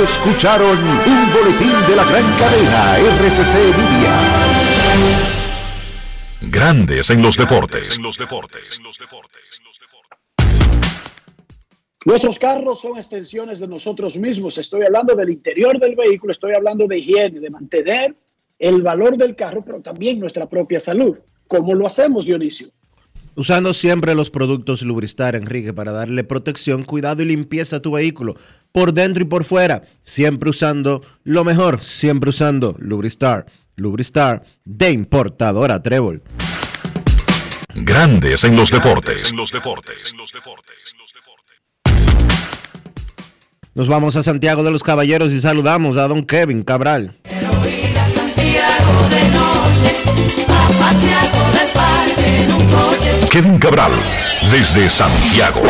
Escucharon 0.03 0.77
un 0.79 1.33
boletín 1.33 1.73
de 1.87 1.95
la 1.97 2.05
gran 2.05 2.23
cadena 2.39 2.97
RCC 2.97 3.55
Media. 3.77 4.17
Grandes 6.39 7.09
en 7.09 7.21
los 7.21 7.35
deportes. 7.35 7.99
Nuestros 12.05 12.37
carros 12.37 12.81
son 12.81 12.97
extensiones 12.97 13.59
de 13.59 13.67
nosotros 13.67 14.17
mismos. 14.17 14.57
Estoy 14.57 14.83
hablando 14.85 15.15
del 15.15 15.29
interior 15.29 15.79
del 15.79 15.95
vehículo, 15.95 16.31
estoy 16.31 16.53
hablando 16.53 16.85
de 16.85 16.97
higiene, 16.97 17.39
de 17.39 17.49
mantener 17.49 18.15
el 18.59 18.81
valor 18.81 19.17
del 19.17 19.35
carro, 19.35 19.63
pero 19.65 19.81
también 19.81 20.19
nuestra 20.19 20.49
propia 20.49 20.79
salud. 20.79 21.17
¿Cómo 21.47 21.73
lo 21.73 21.87
hacemos, 21.87 22.25
Dionisio? 22.25 22.69
Usando 23.35 23.73
siempre 23.73 24.13
los 24.15 24.29
productos 24.29 24.83
Lubristar, 24.83 25.35
Enrique, 25.35 25.73
para 25.73 25.91
darle 25.91 26.23
protección, 26.23 26.83
cuidado 26.83 27.23
y 27.23 27.25
limpieza 27.25 27.77
a 27.77 27.81
tu 27.81 27.91
vehículo, 27.91 28.35
por 28.71 28.93
dentro 28.93 29.23
y 29.23 29.25
por 29.25 29.43
fuera. 29.43 29.83
Siempre 30.01 30.49
usando 30.49 31.01
lo 31.23 31.43
mejor, 31.43 31.83
siempre 31.83 32.29
usando 32.29 32.75
Lubristar. 32.79 33.45
Lubristar 33.75 34.43
de 34.65 34.91
importadora 34.91 35.81
Trébol. 35.81 36.21
Grandes 37.73 38.43
en 38.43 38.55
los 38.55 38.69
deportes. 38.69 39.33
Nos 43.75 43.87
vamos 43.87 44.15
a 44.15 44.21
Santiago 44.21 44.63
de 44.63 44.69
los 44.69 44.83
Caballeros 44.83 45.31
y 45.31 45.39
saludamos 45.39 45.97
a 45.97 46.07
don 46.07 46.23
Kevin 46.23 46.61
Cabral. 46.61 47.15
Kevin 53.31 53.57
Cabral, 53.57 53.91
desde 54.51 54.87
Santiago. 54.87 55.61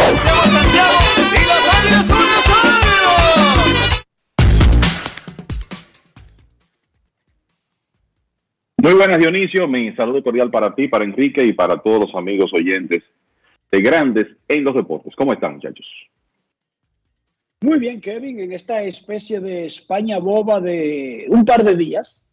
Muy 8.80 8.94
buenas, 8.96 9.18
Dionisio. 9.18 9.66
Mi 9.70 9.96
saludo 9.96 10.22
cordial 10.22 10.52
para 10.52 10.76
ti, 10.76 10.90
para 10.90 11.06
Enrique 11.06 11.46
y 11.46 11.54
para 11.54 11.78
todos 11.78 12.02
los 12.02 12.16
amigos 12.16 12.52
oyentes 12.54 13.02
de 13.72 13.80
Grandes 13.80 14.28
en 14.50 14.66
los 14.66 14.76
Deportes. 14.76 15.16
¿Cómo 15.16 15.32
están, 15.32 15.54
muchachos? 15.54 15.86
Muy 17.64 17.80
bien, 17.80 18.02
Kevin, 18.02 18.40
en 18.40 18.52
esta 18.52 18.84
especie 18.84 19.40
de 19.40 19.68
España 19.68 20.20
boba 20.20 20.60
de 20.60 21.28
un 21.30 21.46
par 21.46 21.64
de 21.64 21.78
días. 21.78 22.26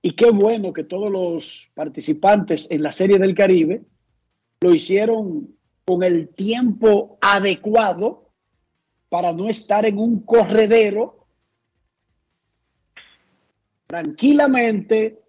Y 0.00 0.12
qué 0.12 0.30
bueno 0.30 0.72
que 0.72 0.84
todos 0.84 1.12
los 1.12 1.68
participantes 1.74 2.70
en 2.70 2.82
la 2.82 2.92
Serie 2.92 3.18
del 3.18 3.34
Caribe 3.34 3.82
lo 4.62 4.74
hicieron 4.74 5.54
con 5.84 6.02
el 6.02 6.30
tiempo 6.30 7.18
adecuado 7.20 8.30
para 9.10 9.34
no 9.34 9.50
estar 9.50 9.84
en 9.84 9.98
un 9.98 10.20
corredero 10.20 11.26
tranquilamente 13.86 15.20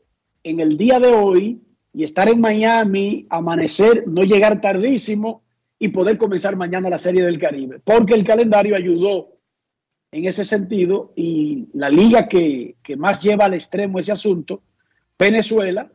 en 0.43 0.61
el 0.61 0.77
día 0.77 1.01
de 1.01 1.07
hoy 1.07 1.61
y 1.93 2.05
estar 2.05 2.29
en 2.29 2.39
Miami, 2.39 3.27
amanecer, 3.29 4.07
no 4.07 4.21
llegar 4.21 4.61
tardísimo 4.61 5.40
y 5.81 5.87
poder 5.87 6.15
comenzar 6.15 6.55
mañana 6.55 6.91
la 6.91 6.99
Serie 6.99 7.23
del 7.23 7.39
Caribe, 7.39 7.79
porque 7.83 8.13
el 8.13 8.23
calendario 8.23 8.75
ayudó 8.75 9.39
en 10.11 10.25
ese 10.25 10.45
sentido 10.45 11.11
y 11.15 11.69
la 11.73 11.89
liga 11.89 12.29
que, 12.29 12.75
que 12.83 12.95
más 12.95 13.19
lleva 13.23 13.45
al 13.45 13.55
extremo 13.55 13.97
ese 13.97 14.11
asunto, 14.11 14.61
Venezuela, 15.17 15.91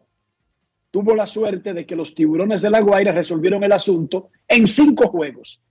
tuvo 0.90 1.14
la 1.14 1.24
suerte 1.24 1.72
de 1.72 1.86
que 1.86 1.94
los 1.94 2.16
tiburones 2.16 2.62
de 2.62 2.70
la 2.70 2.80
Guaira 2.80 3.12
resolvieron 3.12 3.62
el 3.62 3.70
asunto 3.70 4.30
en 4.48 4.66
cinco 4.66 5.06
juegos, 5.06 5.62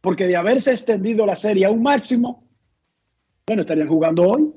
porque 0.00 0.26
de 0.26 0.36
haberse 0.36 0.70
extendido 0.70 1.26
la 1.26 1.36
serie 1.36 1.66
a 1.66 1.70
un 1.70 1.82
máximo, 1.82 2.48
bueno, 3.46 3.62
estarían 3.62 3.88
jugando 3.88 4.30
hoy. 4.30 4.50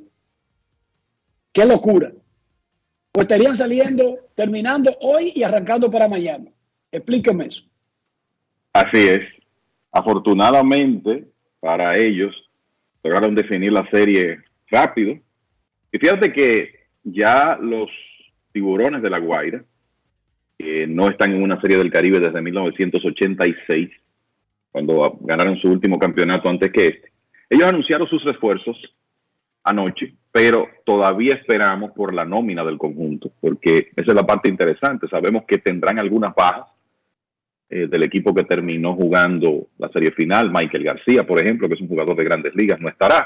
¡Qué 1.52 1.66
locura! 1.66 2.14
Pues 3.12 3.26
estarían 3.26 3.58
saliendo, 3.58 4.20
terminando 4.36 4.96
hoy 5.02 5.34
y 5.36 5.44
arrancando 5.44 5.92
para 5.92 6.08
mañana. 6.08 6.50
Explíqueme 6.94 7.48
eso. 7.48 7.66
Así 8.74 9.08
es. 9.08 9.22
Afortunadamente 9.92 11.26
para 11.60 11.98
ellos, 11.98 12.36
lograron 13.04 13.36
definir 13.36 13.72
la 13.72 13.88
serie 13.90 14.40
rápido. 14.70 15.18
Y 15.92 15.98
fíjate 15.98 16.34
que 16.34 16.88
ya 17.04 17.58
los 17.62 17.90
tiburones 18.52 19.02
de 19.02 19.10
la 19.10 19.20
Guaira, 19.20 19.64
que 20.58 20.88
no 20.88 21.08
están 21.08 21.32
en 21.32 21.44
una 21.44 21.62
serie 21.62 21.78
del 21.78 21.92
Caribe 21.92 22.20
desde 22.20 22.42
1986, 22.42 23.90
cuando 24.72 25.20
ganaron 25.22 25.58
su 25.58 25.70
último 25.70 26.00
campeonato 26.00 26.50
antes 26.50 26.72
que 26.72 26.88
este. 26.88 27.12
Ellos 27.50 27.68
anunciaron 27.68 28.08
sus 28.08 28.24
refuerzos 28.24 28.76
anoche, 29.64 30.16
pero 30.32 30.68
todavía 30.84 31.36
esperamos 31.36 31.92
por 31.92 32.14
la 32.14 32.26
nómina 32.26 32.64
del 32.64 32.80
conjunto, 32.80 33.32
porque 33.40 33.92
esa 33.96 34.12
es 34.12 34.16
la 34.16 34.26
parte 34.26 34.50
interesante. 34.50 35.08
Sabemos 35.08 35.44
que 35.48 35.60
tendrán 35.60 36.00
algunas 36.00 36.34
bajas 36.34 36.73
eh, 37.76 37.88
del 37.88 38.04
equipo 38.04 38.36
que 38.36 38.44
terminó 38.44 38.94
jugando 38.94 39.70
la 39.80 39.90
serie 39.90 40.12
final. 40.12 40.52
Michael 40.52 40.84
García, 40.84 41.26
por 41.26 41.40
ejemplo, 41.40 41.68
que 41.68 41.74
es 41.74 41.82
un 41.82 41.88
jugador 41.88 42.16
de 42.16 42.24
grandes 42.24 42.54
ligas, 42.54 42.80
no 42.80 42.88
estará. 42.88 43.26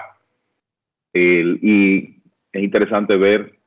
Y 1.14 2.22
es 2.53 2.64
interesante 2.64 3.18
ver 3.18 3.57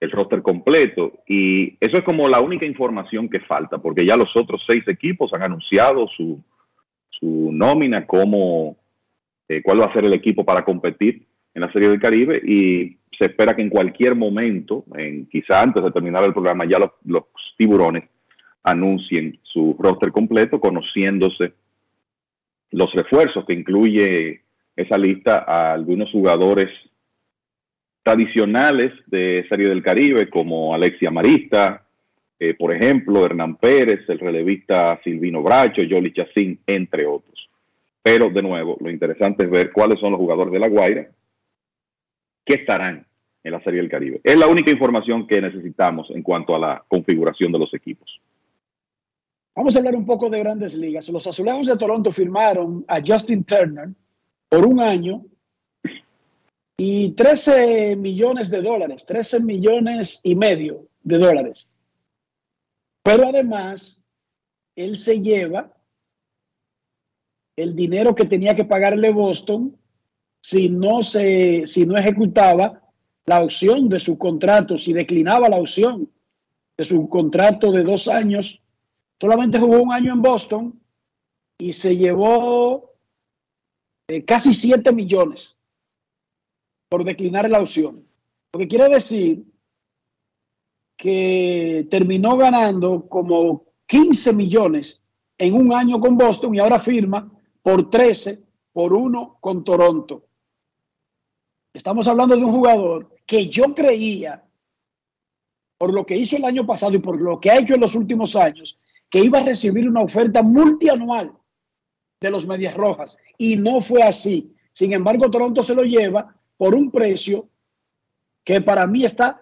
el 0.00 0.10
roster 0.10 0.42
completo. 0.42 1.20
Y 1.28 1.76
eso 1.78 1.98
es 1.98 2.02
como 2.02 2.28
la 2.28 2.40
única 2.40 2.66
información 2.66 3.28
que 3.28 3.38
falta, 3.40 3.78
porque 3.78 4.04
ya 4.04 4.16
los 4.16 4.34
otros 4.34 4.60
seis 4.66 4.82
equipos 4.88 5.32
han 5.32 5.42
anunciado 5.42 6.08
su, 6.08 6.42
su 7.10 7.52
nómina, 7.52 8.04
cómo, 8.04 8.76
eh, 9.48 9.62
cuál 9.62 9.82
va 9.82 9.84
a 9.84 9.92
ser 9.92 10.04
el 10.04 10.14
equipo 10.14 10.44
para 10.44 10.64
competir 10.64 11.28
en 11.54 11.60
la 11.60 11.70
Serie 11.70 11.90
del 11.90 12.00
Caribe 12.00 12.42
y 12.44 12.98
se 13.16 13.26
espera 13.26 13.54
que 13.54 13.62
en 13.62 13.70
cualquier 13.70 14.16
momento, 14.16 14.84
en, 14.96 15.26
quizá 15.26 15.62
antes 15.62 15.84
de 15.84 15.92
terminar 15.92 16.24
el 16.24 16.32
programa, 16.32 16.64
ya 16.64 16.80
los, 16.80 16.90
los 17.04 17.22
tiburones 17.56 18.08
anuncien 18.64 19.38
su 19.42 19.76
roster 19.78 20.10
completo, 20.10 20.58
conociéndose 20.58 21.52
los 22.70 22.92
refuerzos 22.92 23.44
que 23.44 23.52
incluye 23.52 24.42
esa 24.74 24.98
lista 24.98 25.44
a 25.46 25.72
algunos 25.72 26.10
jugadores 26.10 26.68
tradicionales 28.02 28.92
de 29.06 29.46
Serie 29.48 29.68
del 29.68 29.82
Caribe, 29.82 30.28
como 30.28 30.74
Alexia 30.74 31.10
Marista, 31.10 31.86
eh, 32.38 32.54
por 32.54 32.74
ejemplo, 32.74 33.24
Hernán 33.24 33.56
Pérez, 33.56 34.00
el 34.08 34.18
relevista 34.18 35.00
Silvino 35.04 35.42
Bracho, 35.42 35.82
Yoli 35.82 36.12
Chacín, 36.12 36.58
entre 36.66 37.06
otros. 37.06 37.48
Pero, 38.02 38.28
de 38.28 38.42
nuevo, 38.42 38.76
lo 38.80 38.90
interesante 38.90 39.44
es 39.44 39.50
ver 39.50 39.72
cuáles 39.72 40.00
son 40.00 40.10
los 40.10 40.20
jugadores 40.20 40.52
de 40.52 40.58
La 40.58 40.68
Guaira 40.68 41.08
que 42.44 42.54
estarán 42.54 43.06
en 43.42 43.52
la 43.52 43.62
Serie 43.62 43.80
del 43.80 43.90
Caribe. 43.90 44.20
Es 44.22 44.38
la 44.38 44.48
única 44.48 44.70
información 44.70 45.26
que 45.26 45.40
necesitamos 45.40 46.10
en 46.10 46.22
cuanto 46.22 46.54
a 46.54 46.58
la 46.58 46.84
configuración 46.88 47.52
de 47.52 47.58
los 47.58 47.72
equipos. 47.72 48.20
Vamos 49.56 49.74
a 49.74 49.78
hablar 49.78 49.94
un 49.94 50.04
poco 50.04 50.28
de 50.28 50.40
grandes 50.40 50.74
ligas. 50.74 51.08
Los 51.08 51.26
Azulejos 51.26 51.68
de 51.68 51.76
Toronto 51.76 52.10
firmaron 52.10 52.84
a 52.88 53.00
Justin 53.04 53.44
Turner 53.44 53.90
por 54.48 54.66
un 54.66 54.80
año 54.80 55.24
y 56.76 57.14
13 57.14 57.94
millones 57.94 58.50
de 58.50 58.62
dólares, 58.62 59.06
13 59.06 59.40
millones 59.40 60.20
y 60.24 60.34
medio 60.34 60.88
de 61.02 61.18
dólares. 61.18 61.68
Pero 63.04 63.28
además, 63.28 64.02
él 64.74 64.96
se 64.96 65.20
lleva 65.20 65.72
el 67.56 67.76
dinero 67.76 68.14
que 68.14 68.24
tenía 68.24 68.56
que 68.56 68.64
pagarle 68.64 69.12
Boston 69.12 69.76
si 70.42 70.68
no 70.68 71.02
se, 71.02 71.66
si 71.66 71.86
no 71.86 71.96
ejecutaba 71.96 72.82
la 73.26 73.42
opción 73.42 73.88
de 73.88 74.00
su 74.00 74.18
contrato, 74.18 74.76
si 74.76 74.92
declinaba 74.92 75.48
la 75.48 75.56
opción 75.56 76.10
de 76.76 76.84
su 76.84 77.08
contrato 77.08 77.70
de 77.70 77.84
dos 77.84 78.08
años. 78.08 78.63
Solamente 79.20 79.58
jugó 79.58 79.82
un 79.82 79.92
año 79.92 80.12
en 80.12 80.22
Boston 80.22 80.80
y 81.58 81.72
se 81.72 81.96
llevó 81.96 82.92
eh, 84.08 84.24
casi 84.24 84.52
7 84.52 84.92
millones 84.92 85.56
por 86.88 87.04
declinar 87.04 87.48
la 87.48 87.60
opción. 87.60 88.06
Lo 88.52 88.60
que 88.60 88.68
quiere 88.68 88.88
decir 88.88 89.44
que 90.96 91.86
terminó 91.90 92.36
ganando 92.36 93.08
como 93.08 93.64
15 93.86 94.32
millones 94.32 95.02
en 95.38 95.54
un 95.54 95.72
año 95.72 96.00
con 96.00 96.16
Boston 96.16 96.54
y 96.54 96.58
ahora 96.58 96.78
firma 96.78 97.30
por 97.62 97.90
13 97.90 98.42
por 98.72 98.92
uno 98.92 99.38
con 99.40 99.64
Toronto. 99.64 100.26
Estamos 101.72 102.06
hablando 102.06 102.36
de 102.36 102.44
un 102.44 102.52
jugador 102.52 103.16
que 103.26 103.48
yo 103.48 103.74
creía, 103.74 104.44
por 105.78 105.92
lo 105.92 106.06
que 106.06 106.16
hizo 106.16 106.36
el 106.36 106.44
año 106.44 106.64
pasado 106.64 106.94
y 106.94 106.98
por 106.98 107.20
lo 107.20 107.40
que 107.40 107.50
ha 107.50 107.58
hecho 107.58 107.74
en 107.74 107.80
los 107.80 107.94
últimos 107.94 108.36
años, 108.36 108.78
que 109.14 109.20
iba 109.20 109.38
a 109.38 109.44
recibir 109.44 109.88
una 109.88 110.00
oferta 110.00 110.42
multianual 110.42 111.30
de 112.20 112.30
los 112.32 112.48
Medias 112.48 112.74
Rojas. 112.74 113.16
Y 113.38 113.54
no 113.54 113.80
fue 113.80 114.02
así. 114.02 114.52
Sin 114.72 114.92
embargo, 114.92 115.30
Toronto 115.30 115.62
se 115.62 115.72
lo 115.72 115.84
lleva 115.84 116.34
por 116.56 116.74
un 116.74 116.90
precio 116.90 117.48
que 118.42 118.60
para 118.60 118.88
mí 118.88 119.04
está 119.04 119.40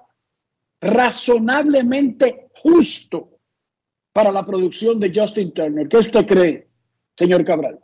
razonablemente 0.79 2.51
justo 2.55 3.31
para 4.13 4.31
la 4.31 4.45
producción 4.45 5.01
de 5.01 5.11
Justin 5.15 5.55
Turner. 5.55 5.89
¿Qué 5.89 5.97
usted 5.97 6.27
cree, 6.27 6.69
señor 7.17 7.43
Cabral? 7.43 7.81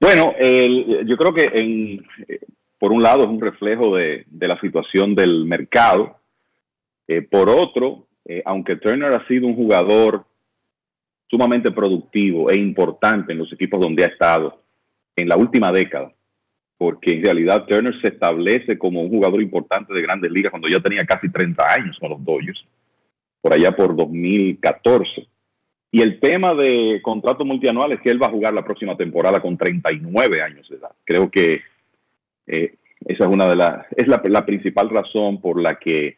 Bueno, 0.00 0.34
yo 0.40 1.16
creo 1.16 1.32
que 1.32 2.02
por 2.80 2.90
un 2.90 3.00
lado 3.00 3.22
es 3.22 3.28
un 3.28 3.40
reflejo 3.40 3.94
de, 3.94 4.24
de 4.26 4.48
la 4.48 4.60
situación 4.60 5.14
del 5.14 5.44
mercado. 5.44 6.18
Eh, 7.06 7.22
por 7.22 7.48
otro, 7.48 8.08
eh, 8.24 8.42
aunque 8.44 8.76
Turner 8.76 9.12
ha 9.14 9.26
sido 9.26 9.46
un 9.46 9.56
jugador 9.56 10.24
sumamente 11.28 11.70
productivo 11.70 12.50
e 12.50 12.56
importante 12.56 13.32
en 13.32 13.38
los 13.38 13.52
equipos 13.52 13.80
donde 13.80 14.04
ha 14.04 14.08
estado 14.08 14.60
en 15.16 15.28
la 15.28 15.36
última 15.36 15.70
década, 15.70 16.12
porque 16.76 17.14
en 17.14 17.22
realidad 17.22 17.66
Turner 17.66 17.94
se 18.00 18.08
establece 18.08 18.78
como 18.78 19.02
un 19.02 19.10
jugador 19.10 19.40
importante 19.40 19.94
de 19.94 20.02
grandes 20.02 20.30
ligas 20.30 20.50
cuando 20.50 20.68
ya 20.68 20.80
tenía 20.80 21.04
casi 21.04 21.30
30 21.30 21.64
años 21.72 21.96
con 22.00 22.10
los 22.10 22.24
Dodgers, 22.24 22.64
por 23.40 23.52
allá 23.52 23.72
por 23.72 23.94
2014. 23.94 25.26
Y 25.92 26.02
el 26.02 26.20
tema 26.20 26.54
de 26.54 27.00
contrato 27.02 27.44
multianual 27.44 27.92
es 27.92 28.00
que 28.00 28.10
él 28.10 28.22
va 28.22 28.28
a 28.28 28.30
jugar 28.30 28.54
la 28.54 28.64
próxima 28.64 28.96
temporada 28.96 29.40
con 29.40 29.56
39 29.56 30.42
años 30.42 30.68
de 30.68 30.76
edad. 30.76 30.92
Creo 31.04 31.30
que 31.30 31.60
eh, 32.46 32.74
esa 33.06 33.24
es 33.24 33.30
una 33.30 33.48
de 33.48 33.56
las, 33.56 33.86
es 33.96 34.06
la, 34.06 34.20
la 34.24 34.46
principal 34.46 34.90
razón 34.90 35.40
por 35.40 35.60
la 35.60 35.78
que 35.78 36.16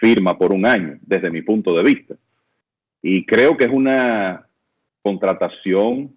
firma 0.00 0.36
por 0.38 0.52
un 0.52 0.64
año, 0.64 0.98
desde 1.02 1.30
mi 1.30 1.42
punto 1.42 1.74
de 1.74 1.82
vista. 1.82 2.14
Y 3.02 3.24
creo 3.24 3.56
que 3.56 3.64
es 3.64 3.70
una 3.70 4.46
contratación 5.02 6.12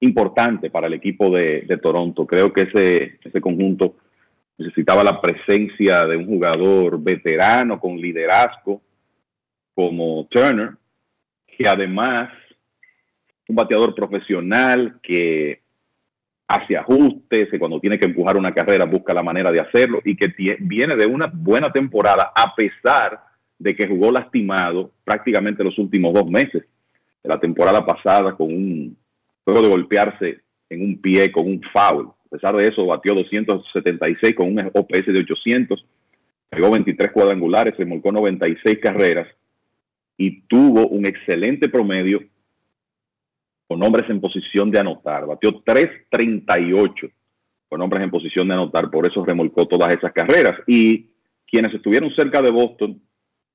importante 0.00 0.70
para 0.70 0.86
el 0.86 0.94
equipo 0.94 1.30
de, 1.30 1.62
de 1.62 1.76
Toronto. 1.78 2.26
Creo 2.26 2.52
que 2.52 2.62
ese, 2.62 3.18
ese 3.22 3.40
conjunto 3.40 3.96
necesitaba 4.58 5.02
la 5.02 5.20
presencia 5.20 6.04
de 6.04 6.16
un 6.16 6.26
jugador 6.26 7.02
veterano 7.02 7.80
con 7.80 7.96
liderazgo 7.96 8.82
como 9.74 10.26
Turner, 10.30 10.70
que 11.46 11.68
además 11.68 12.30
un 13.48 13.56
bateador 13.56 13.94
profesional 13.94 14.98
que 15.02 15.63
hace 16.46 16.76
ajustes, 16.76 17.48
que 17.50 17.58
cuando 17.58 17.80
tiene 17.80 17.98
que 17.98 18.06
empujar 18.06 18.36
una 18.36 18.52
carrera 18.52 18.84
busca 18.84 19.14
la 19.14 19.22
manera 19.22 19.50
de 19.50 19.60
hacerlo 19.60 20.00
y 20.04 20.16
que 20.16 20.32
viene 20.60 20.96
de 20.96 21.06
una 21.06 21.30
buena 21.32 21.72
temporada 21.72 22.32
a 22.34 22.54
pesar 22.54 23.20
de 23.58 23.74
que 23.74 23.86
jugó 23.86 24.12
lastimado 24.12 24.90
prácticamente 25.04 25.64
los 25.64 25.78
últimos 25.78 26.12
dos 26.12 26.26
meses 26.26 26.64
de 27.22 27.28
la 27.28 27.40
temporada 27.40 27.84
pasada 27.84 28.34
con 28.36 28.48
un 28.48 28.96
juego 29.44 29.62
de 29.62 29.68
golpearse 29.68 30.40
en 30.68 30.82
un 30.82 31.00
pie 31.00 31.32
con 31.32 31.46
un 31.46 31.60
foul. 31.72 32.08
A 32.26 32.28
pesar 32.30 32.56
de 32.56 32.68
eso, 32.68 32.86
batió 32.86 33.14
276 33.14 34.34
con 34.34 34.48
un 34.48 34.70
OPS 34.74 35.06
de 35.06 35.20
800, 35.20 35.86
pegó 36.50 36.70
23 36.70 37.12
cuadrangulares, 37.12 37.76
remolcó 37.76 38.12
96 38.12 38.78
carreras 38.82 39.28
y 40.16 40.42
tuvo 40.42 40.88
un 40.88 41.06
excelente 41.06 41.68
promedio 41.68 42.20
con 43.66 43.82
hombres 43.82 44.08
en 44.08 44.20
posición 44.20 44.70
de 44.70 44.78
anotar. 44.78 45.26
Batió 45.26 45.62
3.38 45.62 47.10
con 47.68 47.80
hombres 47.80 48.02
en 48.04 48.10
posición 48.10 48.46
de 48.48 48.54
anotar, 48.54 48.90
por 48.90 49.06
eso 49.06 49.24
remolcó 49.24 49.66
todas 49.66 49.92
esas 49.92 50.12
carreras. 50.12 50.54
Y 50.66 51.06
quienes 51.46 51.74
estuvieron 51.74 52.14
cerca 52.14 52.40
de 52.40 52.50
Boston 52.50 53.00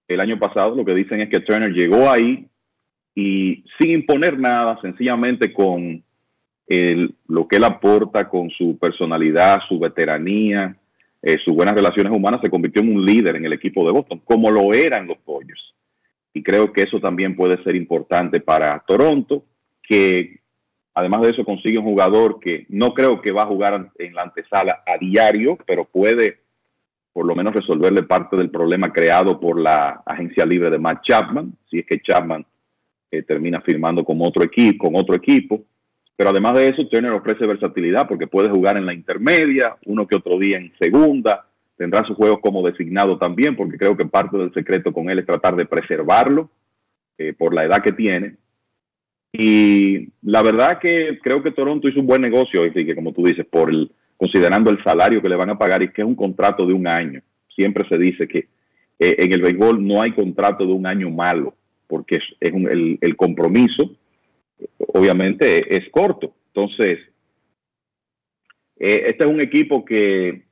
el 0.08 0.20
año 0.20 0.38
pasado, 0.40 0.76
lo 0.76 0.84
que 0.84 0.96
dicen 0.96 1.22
es 1.22 1.30
que 1.30 1.40
Turner 1.40 1.72
llegó 1.72 2.10
ahí 2.10 2.48
y 3.16 3.64
sin 3.80 3.92
imponer 3.92 4.38
nada, 4.40 4.80
sencillamente 4.82 5.54
con 5.54 6.04
el- 6.68 7.16
lo 7.28 7.48
que 7.48 7.58
él 7.58 7.64
aporta, 7.64 8.28
con 8.28 8.50
su 8.52 8.78
personalidad, 8.78 9.60
su 9.68 9.80
veteranía, 9.80 10.76
eh, 11.22 11.38
sus 11.44 11.54
buenas 11.54 11.76
relaciones 11.76 12.12
humanas, 12.16 12.42
se 12.44 12.50
convirtió 12.50 12.82
en 12.82 12.96
un 12.96 13.06
líder 13.06 13.36
en 13.36 13.46
el 13.46 13.54
equipo 13.54 13.86
de 13.86 13.92
Boston, 13.92 14.22
como 14.24 14.52
lo 14.52 14.74
eran 14.74 15.08
los 15.08 15.18
Dodgers. 15.26 15.74
Y 16.34 16.44
creo 16.44 16.72
que 16.72 16.84
eso 16.84 17.00
también 17.00 17.36
puede 17.36 17.62
ser 17.64 17.76
importante 17.76 18.40
para 18.40 18.80
Toronto, 18.88 19.44
que 19.90 20.40
además 20.94 21.22
de 21.22 21.32
eso 21.32 21.44
consigue 21.44 21.80
un 21.80 21.86
jugador 21.86 22.40
que 22.40 22.68
no 22.70 22.94
creo 22.94 23.22
que 23.22 23.32
va 23.32 23.44
a 23.44 23.48
jugar 23.48 23.92
en 23.98 24.14
la 24.14 24.22
antesala 24.22 24.84
a 24.86 24.98
diario, 25.00 25.58
pero 25.66 25.86
puede 25.86 26.42
por 27.12 27.26
lo 27.26 27.36
menos 27.36 27.54
resolverle 27.54 28.04
parte 28.04 28.38
del 28.38 28.52
problema 28.52 28.94
creado 28.94 29.40
por 29.40 29.60
la 29.60 30.04
agencia 30.06 30.46
libre 30.46 30.70
de 30.70 30.78
Matt 30.78 31.02
Chapman, 31.04 31.54
si 31.70 31.80
es 31.80 31.86
que 31.86 32.00
Chapman 32.00 32.46
eh, 33.12 33.24
termina 33.24 33.60
firmando 33.62 34.06
con 34.06 34.22
otro 34.22 34.44
equipo, 34.44 34.86
con 34.86 34.96
otro 34.96 35.16
equipo. 35.16 35.64
Pero 36.16 36.30
además 36.30 36.54
de 36.54 36.70
eso, 36.70 36.88
Turner 36.88 37.14
ofrece 37.14 37.46
versatilidad 37.46 38.08
porque 38.08 38.28
puede 38.28 38.50
jugar 38.50 38.78
en 38.78 38.86
la 38.86 38.94
intermedia, 38.94 39.76
uno 39.86 40.06
que 40.06 40.18
otro 40.18 40.38
día 40.38 40.58
en 40.58 40.72
segunda, 40.80 41.48
tendrá 41.76 42.06
sus 42.06 42.16
juegos 42.16 42.40
como 42.42 42.62
designado 42.62 43.18
también, 43.18 43.56
porque 43.56 43.78
creo 43.78 43.98
que 43.98 44.06
parte 44.06 44.38
del 44.38 44.54
secreto 44.54 44.94
con 44.94 45.10
él 45.10 45.20
es 45.20 45.26
tratar 45.26 45.56
de 45.56 45.66
preservarlo 45.66 46.52
eh, 47.18 47.34
por 47.34 47.54
la 47.54 47.64
edad 47.64 47.82
que 47.82 47.94
tiene. 47.94 48.36
Y 49.32 50.10
la 50.24 50.42
verdad 50.42 50.80
que 50.80 51.20
creo 51.22 51.44
que 51.44 51.52
Toronto 51.52 51.88
hizo 51.88 52.00
un 52.00 52.08
buen 52.08 52.22
negocio, 52.22 52.62
que 52.74 52.96
como 52.96 53.14
tú 53.14 53.24
dices, 53.26 53.46
por 53.46 53.70
el, 53.70 53.92
considerando 54.18 54.72
el 54.72 54.84
salario 54.84 55.22
que 55.22 55.30
le 55.30 55.36
van 55.36 55.52
a 55.52 55.58
pagar 55.58 55.84
y 55.84 55.90
que 55.90 56.02
es 56.02 56.08
un 56.08 56.16
contrato 56.16 56.66
de 56.66 56.74
un 56.74 56.88
año. 56.88 57.22
Siempre 57.56 57.88
se 57.88 57.98
dice 57.98 58.28
que 58.28 58.48
eh, 59.00 59.16
en 59.20 59.32
el 59.32 59.42
béisbol 59.42 59.86
no 59.86 60.02
hay 60.02 60.14
contrato 60.14 60.66
de 60.66 60.74
un 60.74 60.86
año 60.88 61.10
malo, 61.10 61.56
porque 61.88 62.20
es, 62.40 62.52
un- 62.52 62.70
el, 62.70 62.98
el 63.02 63.16
compromiso, 63.16 63.96
obviamente, 64.94 65.76
es 65.76 65.90
corto. 65.90 66.34
Entonces, 66.54 67.00
eh, 68.80 69.04
este 69.08 69.26
es 69.26 69.30
un 69.30 69.42
equipo 69.42 69.86
que 69.86 70.44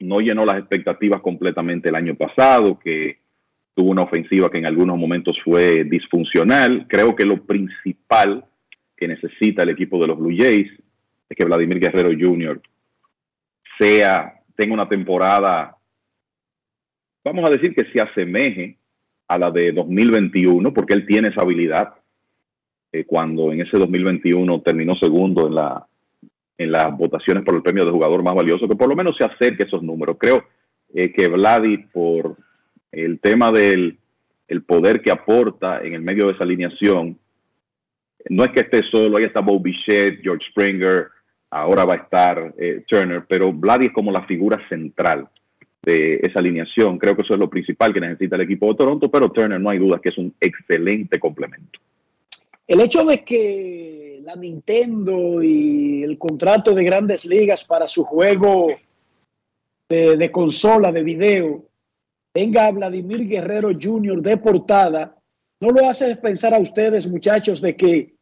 no 0.00 0.20
llenó 0.20 0.44
las 0.44 0.58
expectativas 0.58 1.20
completamente 1.20 1.88
el 1.88 1.94
año 1.94 2.14
pasado, 2.16 2.78
que 2.78 3.18
tuvo 3.74 3.90
una 3.90 4.02
ofensiva 4.02 4.50
que 4.50 4.58
en 4.58 4.66
algunos 4.66 4.98
momentos 4.98 5.38
fue 5.44 5.84
disfuncional. 5.84 6.86
Creo 6.88 7.16
que 7.16 7.24
lo 7.24 7.44
principal 7.44 8.44
que 8.96 9.08
necesita 9.08 9.62
el 9.62 9.70
equipo 9.70 9.98
de 9.98 10.06
los 10.06 10.18
Blue 10.18 10.36
Jays 10.36 10.70
es 11.28 11.36
que 11.36 11.44
Vladimir 11.44 11.80
Guerrero 11.80 12.10
Jr. 12.10 12.60
sea, 13.78 14.34
tenga 14.54 14.74
una 14.74 14.88
temporada, 14.88 15.76
vamos 17.24 17.48
a 17.48 17.52
decir 17.52 17.74
que 17.74 17.90
se 17.90 18.00
asemeje 18.00 18.76
a 19.28 19.38
la 19.38 19.50
de 19.50 19.72
2021, 19.72 20.72
porque 20.74 20.94
él 20.94 21.06
tiene 21.06 21.28
esa 21.28 21.42
habilidad. 21.42 21.94
Eh, 22.92 23.04
cuando 23.04 23.52
en 23.52 23.62
ese 23.62 23.78
2021 23.78 24.60
terminó 24.60 24.94
segundo 24.96 25.46
en 25.46 25.54
la 25.54 25.86
en 26.58 26.72
las 26.72 26.96
votaciones 26.96 27.44
por 27.44 27.54
el 27.54 27.62
premio 27.62 27.84
de 27.84 27.90
jugador 27.90 28.22
más 28.22 28.34
valioso, 28.34 28.68
que 28.68 28.76
por 28.76 28.88
lo 28.88 28.96
menos 28.96 29.16
se 29.16 29.24
acerque 29.24 29.64
a 29.64 29.66
esos 29.66 29.82
números. 29.82 30.16
Creo 30.18 30.44
eh, 30.94 31.12
que 31.12 31.28
Vladi, 31.28 31.78
por 31.78 32.36
el 32.92 33.18
tema 33.18 33.50
del 33.50 33.98
el 34.48 34.62
poder 34.62 35.00
que 35.00 35.10
aporta 35.10 35.80
en 35.82 35.94
el 35.94 36.02
medio 36.02 36.26
de 36.26 36.34
esa 36.34 36.44
alineación, 36.44 37.18
no 38.28 38.44
es 38.44 38.50
que 38.50 38.60
esté 38.60 38.82
solo, 38.82 39.16
ahí 39.16 39.24
está 39.24 39.40
Bo 39.40 39.58
Bichette, 39.58 40.20
George 40.22 40.46
Springer, 40.50 41.08
ahora 41.50 41.84
va 41.84 41.94
a 41.94 41.98
estar 41.98 42.54
eh, 42.58 42.84
Turner, 42.86 43.24
pero 43.26 43.52
Vladi 43.52 43.86
es 43.86 43.92
como 43.92 44.12
la 44.12 44.26
figura 44.26 44.60
central 44.68 45.28
de 45.82 46.20
esa 46.22 46.38
alineación. 46.38 46.98
Creo 46.98 47.16
que 47.16 47.22
eso 47.22 47.32
es 47.32 47.40
lo 47.40 47.50
principal 47.50 47.92
que 47.92 48.00
necesita 48.00 48.36
el 48.36 48.42
equipo 48.42 48.68
de 48.68 48.74
Toronto, 48.74 49.10
pero 49.10 49.30
Turner 49.30 49.60
no 49.60 49.70
hay 49.70 49.78
duda 49.78 50.00
que 50.00 50.10
es 50.10 50.18
un 50.18 50.34
excelente 50.40 51.18
complemento. 51.18 51.80
El 52.66 52.80
hecho 52.80 53.04
de 53.04 53.24
que 53.24 54.20
la 54.22 54.36
Nintendo 54.36 55.42
y 55.42 56.04
el 56.04 56.16
contrato 56.16 56.74
de 56.74 56.84
grandes 56.84 57.24
ligas 57.24 57.64
para 57.64 57.88
su 57.88 58.04
juego 58.04 58.68
de 59.88 60.30
consola, 60.30 60.90
de 60.90 61.02
video, 61.02 61.64
tenga 62.32 62.66
a 62.66 62.70
Vladimir 62.70 63.28
Guerrero 63.28 63.70
Jr. 63.78 64.22
de 64.22 64.36
portada, 64.36 65.16
no 65.60 65.70
lo 65.70 65.88
hace 65.88 66.16
pensar 66.16 66.54
a 66.54 66.58
ustedes, 66.58 67.06
muchachos, 67.06 67.60
de 67.60 67.76
que 67.76 68.16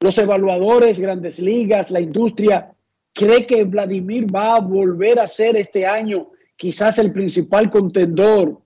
los 0.00 0.16
evaluadores, 0.18 1.00
grandes 1.00 1.38
ligas, 1.38 1.90
la 1.90 2.00
industria, 2.00 2.72
cree 3.12 3.46
que 3.46 3.64
Vladimir 3.64 4.32
va 4.32 4.56
a 4.56 4.60
volver 4.60 5.18
a 5.18 5.26
ser 5.26 5.56
este 5.56 5.86
año 5.86 6.30
quizás 6.56 6.98
el 6.98 7.12
principal 7.12 7.70
contendor 7.70 8.60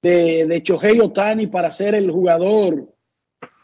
de, 0.00 0.46
de 0.46 1.00
Otani 1.02 1.48
para 1.48 1.70
ser 1.70 1.94
el 1.94 2.10
jugador 2.10 2.88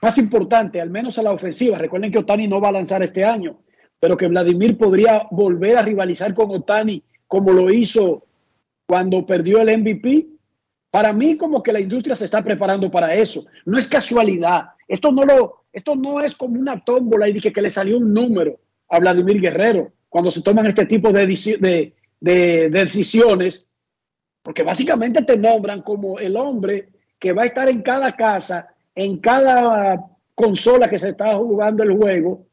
más 0.02 0.18
importante, 0.18 0.80
al 0.80 0.90
menos 0.90 1.18
a 1.18 1.22
la 1.22 1.32
ofensiva. 1.32 1.78
Recuerden 1.78 2.12
que 2.12 2.18
Otani 2.18 2.46
no 2.46 2.60
va 2.60 2.68
a 2.68 2.72
lanzar 2.72 3.02
este 3.02 3.24
año, 3.24 3.60
pero 3.98 4.16
que 4.16 4.28
Vladimir 4.28 4.76
podría 4.76 5.26
volver 5.30 5.76
a 5.78 5.82
rivalizar 5.82 6.34
con 6.34 6.50
Otani 6.50 7.02
como 7.26 7.52
lo 7.52 7.70
hizo 7.70 8.27
cuando 8.88 9.24
perdió 9.26 9.60
el 9.60 9.78
MVP. 9.78 10.26
Para 10.90 11.12
mí, 11.12 11.36
como 11.36 11.62
que 11.62 11.72
la 11.72 11.80
industria 11.80 12.16
se 12.16 12.24
está 12.24 12.42
preparando 12.42 12.90
para 12.90 13.14
eso. 13.14 13.44
No 13.66 13.78
es 13.78 13.86
casualidad. 13.88 14.70
Esto 14.88 15.12
no, 15.12 15.22
lo, 15.22 15.64
esto 15.70 15.94
no 15.94 16.20
es 16.20 16.34
como 16.34 16.58
una 16.58 16.82
tómbola 16.82 17.28
y 17.28 17.34
dije 17.34 17.52
que 17.52 17.60
le 17.60 17.68
salió 17.68 17.98
un 17.98 18.12
número 18.14 18.58
a 18.88 18.98
Vladimir 18.98 19.38
Guerrero 19.40 19.92
cuando 20.08 20.30
se 20.30 20.40
toman 20.40 20.64
este 20.66 20.86
tipo 20.86 21.12
de, 21.12 21.26
de- 21.26 21.94
de 22.20 22.70
decisiones, 22.70 23.68
porque 24.42 24.62
básicamente 24.62 25.22
te 25.22 25.36
nombran 25.36 25.82
como 25.82 26.18
el 26.18 26.34
hombre 26.36 26.88
que 27.18 27.32
va 27.32 27.42
a 27.42 27.46
estar 27.46 27.68
en 27.68 27.82
cada 27.82 28.16
casa, 28.16 28.68
en 28.94 29.18
cada 29.18 30.02
consola 30.34 30.88
que 30.88 30.98
se 30.98 31.10
está 31.10 31.36
jugando 31.36 31.82
el 31.84 31.94
juego, 31.96 32.46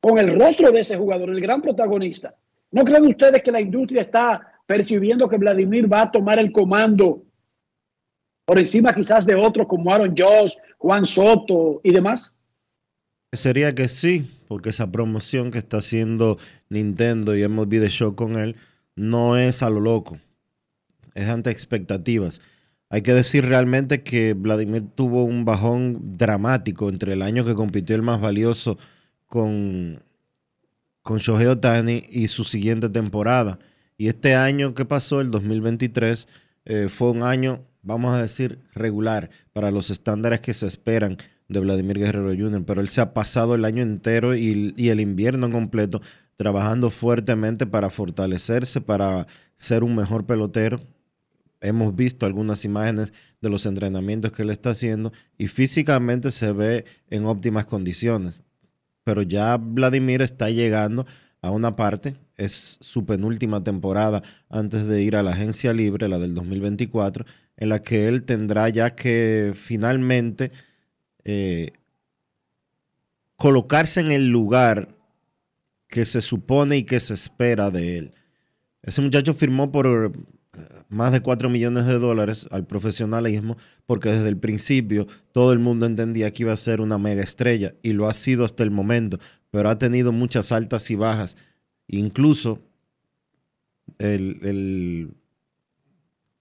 con 0.00 0.18
el 0.18 0.38
rostro 0.38 0.70
de 0.70 0.80
ese 0.80 0.96
jugador, 0.98 1.30
el 1.30 1.40
gran 1.40 1.62
protagonista. 1.62 2.34
¿No 2.70 2.84
creen 2.84 3.06
ustedes 3.06 3.42
que 3.42 3.50
la 3.50 3.60
industria 3.60 4.02
está 4.02 4.47
percibiendo 4.68 5.30
que 5.30 5.38
Vladimir 5.38 5.90
va 5.90 6.02
a 6.02 6.10
tomar 6.12 6.38
el 6.38 6.52
comando 6.52 7.24
por 8.44 8.58
encima 8.58 8.94
quizás 8.94 9.24
de 9.24 9.34
otros 9.34 9.66
como 9.66 9.90
Aaron 9.92 10.14
Josh, 10.16 10.52
Juan 10.76 11.06
Soto 11.06 11.80
y 11.82 11.90
demás? 11.90 12.36
Sería 13.32 13.74
que 13.74 13.88
sí, 13.88 14.30
porque 14.46 14.68
esa 14.68 14.92
promoción 14.92 15.50
que 15.50 15.58
está 15.58 15.78
haciendo 15.78 16.36
Nintendo 16.68 17.34
y 17.34 17.48
MLB 17.48 17.80
The 17.80 17.88
Show 17.88 18.14
con 18.14 18.36
él 18.36 18.56
no 18.94 19.38
es 19.38 19.62
a 19.62 19.70
lo 19.70 19.80
loco, 19.80 20.18
es 21.14 21.28
ante 21.28 21.50
expectativas. 21.50 22.42
Hay 22.90 23.00
que 23.00 23.14
decir 23.14 23.46
realmente 23.46 24.02
que 24.02 24.34
Vladimir 24.34 24.84
tuvo 24.94 25.24
un 25.24 25.46
bajón 25.46 26.18
dramático 26.18 26.90
entre 26.90 27.14
el 27.14 27.22
año 27.22 27.46
que 27.46 27.54
compitió 27.54 27.96
el 27.96 28.02
más 28.02 28.20
valioso 28.20 28.76
con, 29.24 30.02
con 31.02 31.18
Shohei 31.18 31.46
Otani 31.46 32.04
y 32.10 32.28
su 32.28 32.44
siguiente 32.44 32.90
temporada. 32.90 33.58
Y 33.98 34.06
este 34.06 34.36
año 34.36 34.74
que 34.74 34.84
pasó, 34.84 35.20
el 35.20 35.32
2023, 35.32 36.28
eh, 36.66 36.88
fue 36.88 37.10
un 37.10 37.24
año, 37.24 37.64
vamos 37.82 38.14
a 38.14 38.22
decir, 38.22 38.60
regular 38.72 39.28
para 39.52 39.72
los 39.72 39.90
estándares 39.90 40.40
que 40.40 40.54
se 40.54 40.68
esperan 40.68 41.16
de 41.48 41.58
Vladimir 41.58 41.98
Guerrero 41.98 42.28
Jr., 42.28 42.64
pero 42.64 42.80
él 42.80 42.88
se 42.88 43.00
ha 43.00 43.12
pasado 43.12 43.56
el 43.56 43.64
año 43.64 43.82
entero 43.82 44.36
y, 44.36 44.72
y 44.76 44.90
el 44.90 45.00
invierno 45.00 45.50
completo 45.50 46.00
trabajando 46.36 46.90
fuertemente 46.90 47.66
para 47.66 47.90
fortalecerse, 47.90 48.80
para 48.80 49.26
ser 49.56 49.82
un 49.82 49.96
mejor 49.96 50.24
pelotero. 50.24 50.80
Hemos 51.60 51.96
visto 51.96 52.24
algunas 52.24 52.64
imágenes 52.64 53.12
de 53.40 53.50
los 53.50 53.66
entrenamientos 53.66 54.30
que 54.30 54.42
él 54.42 54.50
está 54.50 54.70
haciendo 54.70 55.12
y 55.36 55.48
físicamente 55.48 56.30
se 56.30 56.52
ve 56.52 56.84
en 57.10 57.26
óptimas 57.26 57.64
condiciones. 57.64 58.44
Pero 59.02 59.22
ya 59.22 59.56
Vladimir 59.56 60.22
está 60.22 60.50
llegando 60.50 61.04
a 61.42 61.50
una 61.50 61.74
parte, 61.74 62.14
es 62.38 62.78
su 62.80 63.04
penúltima 63.04 63.62
temporada 63.62 64.22
antes 64.48 64.86
de 64.86 65.02
ir 65.02 65.16
a 65.16 65.22
la 65.22 65.32
agencia 65.32 65.74
libre, 65.74 66.08
la 66.08 66.18
del 66.18 66.34
2024, 66.34 67.26
en 67.56 67.68
la 67.68 67.82
que 67.82 68.08
él 68.08 68.24
tendrá 68.24 68.68
ya 68.68 68.94
que 68.94 69.52
finalmente 69.54 70.52
eh, 71.24 71.72
colocarse 73.36 74.00
en 74.00 74.12
el 74.12 74.28
lugar 74.28 74.96
que 75.88 76.06
se 76.06 76.20
supone 76.20 76.78
y 76.78 76.84
que 76.84 77.00
se 77.00 77.14
espera 77.14 77.70
de 77.70 77.98
él. 77.98 78.14
Ese 78.82 79.02
muchacho 79.02 79.34
firmó 79.34 79.72
por 79.72 79.86
eh, 79.86 80.60
más 80.88 81.12
de 81.12 81.20
4 81.20 81.50
millones 81.50 81.86
de 81.86 81.98
dólares 81.98 82.46
al 82.50 82.66
profesionalismo 82.66 83.56
porque 83.86 84.10
desde 84.10 84.28
el 84.28 84.38
principio 84.38 85.06
todo 85.32 85.52
el 85.52 85.58
mundo 85.58 85.86
entendía 85.86 86.32
que 86.32 86.44
iba 86.44 86.52
a 86.52 86.56
ser 86.56 86.80
una 86.80 86.98
mega 86.98 87.22
estrella 87.22 87.74
y 87.82 87.92
lo 87.92 88.08
ha 88.08 88.14
sido 88.14 88.44
hasta 88.44 88.62
el 88.62 88.70
momento, 88.70 89.18
pero 89.50 89.70
ha 89.70 89.78
tenido 89.78 90.12
muchas 90.12 90.52
altas 90.52 90.90
y 90.90 90.94
bajas. 90.94 91.36
Incluso 91.88 92.60
el, 93.98 95.10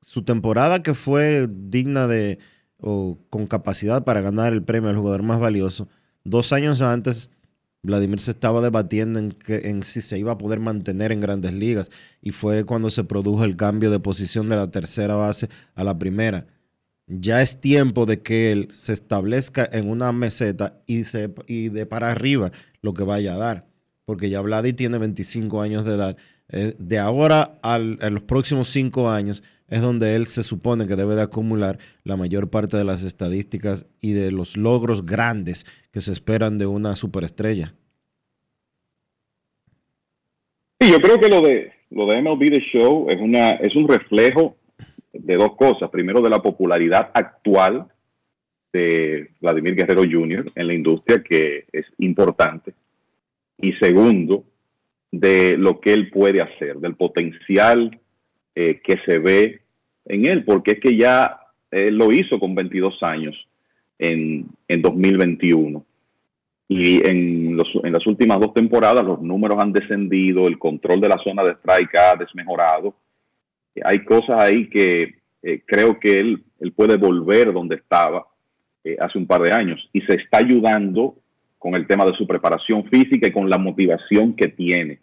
su 0.01 0.23
temporada 0.23 0.83
que 0.83 0.93
fue 0.93 1.49
digna 1.49 2.07
de 2.07 2.39
o 2.79 3.17
con 3.29 3.47
capacidad 3.47 4.03
para 4.03 4.21
ganar 4.21 4.53
el 4.53 4.63
premio 4.63 4.89
al 4.89 4.97
jugador 4.97 5.23
más 5.23 5.39
valioso, 5.39 5.87
dos 6.23 6.53
años 6.53 6.81
antes 6.81 7.31
Vladimir 7.83 8.19
se 8.19 8.31
estaba 8.31 8.61
debatiendo 8.61 9.19
en, 9.19 9.31
que, 9.31 9.69
en 9.69 9.83
si 9.83 10.01
se 10.01 10.19
iba 10.19 10.33
a 10.33 10.37
poder 10.37 10.59
mantener 10.59 11.11
en 11.11 11.21
grandes 11.21 11.53
ligas 11.53 11.89
y 12.21 12.31
fue 12.31 12.65
cuando 12.65 12.91
se 12.91 13.03
produjo 13.03 13.45
el 13.45 13.55
cambio 13.55 13.89
de 13.89 13.99
posición 13.99 14.49
de 14.49 14.55
la 14.57 14.69
tercera 14.69 15.15
base 15.15 15.49
a 15.75 15.83
la 15.83 15.97
primera. 15.97 16.47
Ya 17.07 17.41
es 17.41 17.61
tiempo 17.61 18.05
de 18.05 18.21
que 18.21 18.51
él 18.51 18.67
se 18.69 18.93
establezca 18.93 19.67
en 19.71 19.89
una 19.89 20.11
meseta 20.11 20.81
y, 20.85 21.05
se, 21.05 21.33
y 21.47 21.69
de 21.69 21.85
para 21.85 22.11
arriba 22.11 22.51
lo 22.81 22.93
que 22.93 23.03
vaya 23.03 23.35
a 23.35 23.37
dar, 23.37 23.67
porque 24.07 24.29
ya 24.29 24.39
Vladi 24.39 24.71
tiene 24.71 24.97
25 24.99 25.61
años 25.61 25.83
de 25.83 25.95
edad. 25.95 26.17
Eh, 26.49 26.75
de 26.79 26.97
ahora 26.97 27.59
a 27.61 27.77
los 27.77 28.23
próximos 28.23 28.69
cinco 28.69 29.09
años 29.09 29.43
es 29.67 29.81
donde 29.81 30.15
él 30.15 30.27
se 30.27 30.43
supone 30.43 30.87
que 30.87 30.95
debe 30.95 31.15
de 31.15 31.23
acumular 31.23 31.77
la 32.05 32.15
mayor 32.15 32.49
parte 32.49 32.77
de 32.77 32.85
las 32.85 33.03
estadísticas 33.03 33.85
y 33.99 34.13
de 34.13 34.31
los 34.31 34.55
logros 34.55 35.05
grandes 35.05 35.65
que 35.91 35.99
se 35.99 36.13
esperan 36.13 36.57
de 36.57 36.65
una 36.65 36.95
superestrella. 36.95 37.73
Sí, 40.79 40.89
yo 40.89 41.01
creo 41.01 41.19
que 41.19 41.27
lo 41.27 41.41
de 41.41 41.73
lo 41.89 42.05
de 42.05 42.21
MLB 42.21 42.49
The 42.49 42.61
Show 42.61 43.09
es 43.09 43.19
una 43.19 43.49
es 43.55 43.75
un 43.75 43.89
reflejo 43.89 44.55
de 45.11 45.35
dos 45.35 45.57
cosas. 45.57 45.89
Primero, 45.89 46.21
de 46.21 46.29
la 46.29 46.41
popularidad 46.41 47.11
actual 47.13 47.87
de 48.71 49.31
Vladimir 49.41 49.75
Guerrero 49.75 50.03
Jr. 50.09 50.45
en 50.55 50.67
la 50.67 50.73
industria, 50.73 51.21
que 51.21 51.65
es 51.73 51.85
importante. 51.97 52.73
Y 53.59 53.73
segundo, 53.73 54.43
de 55.11 55.57
lo 55.57 55.79
que 55.79 55.93
él 55.93 56.09
puede 56.09 56.41
hacer, 56.41 56.77
del 56.77 56.95
potencial 56.95 57.99
eh, 58.55 58.81
que 58.83 58.97
se 59.05 59.19
ve 59.19 59.61
en 60.05 60.25
él, 60.25 60.43
porque 60.45 60.71
es 60.71 60.79
que 60.79 60.95
ya 60.95 61.39
él 61.71 61.95
lo 61.95 62.11
hizo 62.11 62.39
con 62.39 62.55
22 62.55 63.01
años 63.03 63.35
en, 63.99 64.47
en 64.67 64.81
2021. 64.81 65.83
Y 66.69 67.07
en, 67.07 67.55
los, 67.55 67.67
en 67.83 67.93
las 67.93 68.05
últimas 68.05 68.39
dos 68.39 68.53
temporadas 68.53 69.03
los 69.05 69.21
números 69.21 69.57
han 69.59 69.71
descendido, 69.71 70.47
el 70.47 70.59
control 70.59 70.99
de 70.99 71.09
la 71.09 71.17
zona 71.23 71.43
de 71.43 71.51
strike 71.51 71.95
ha 71.95 72.15
desmejorado. 72.15 72.93
Hay 73.83 74.03
cosas 74.03 74.43
ahí 74.43 74.69
que 74.69 75.15
eh, 75.43 75.61
creo 75.65 75.99
que 75.99 76.19
él, 76.19 76.43
él 76.59 76.73
puede 76.73 76.97
volver 76.97 77.53
donde 77.53 77.75
estaba 77.75 78.27
eh, 78.83 78.97
hace 78.99 79.17
un 79.17 79.27
par 79.27 79.41
de 79.41 79.53
años 79.53 79.89
y 79.93 80.01
se 80.01 80.15
está 80.15 80.39
ayudando 80.39 81.15
con 81.57 81.75
el 81.75 81.87
tema 81.87 82.05
de 82.05 82.13
su 82.13 82.27
preparación 82.27 82.85
física 82.85 83.27
y 83.27 83.31
con 83.31 83.49
la 83.49 83.57
motivación 83.57 84.35
que 84.35 84.47
tiene. 84.47 84.99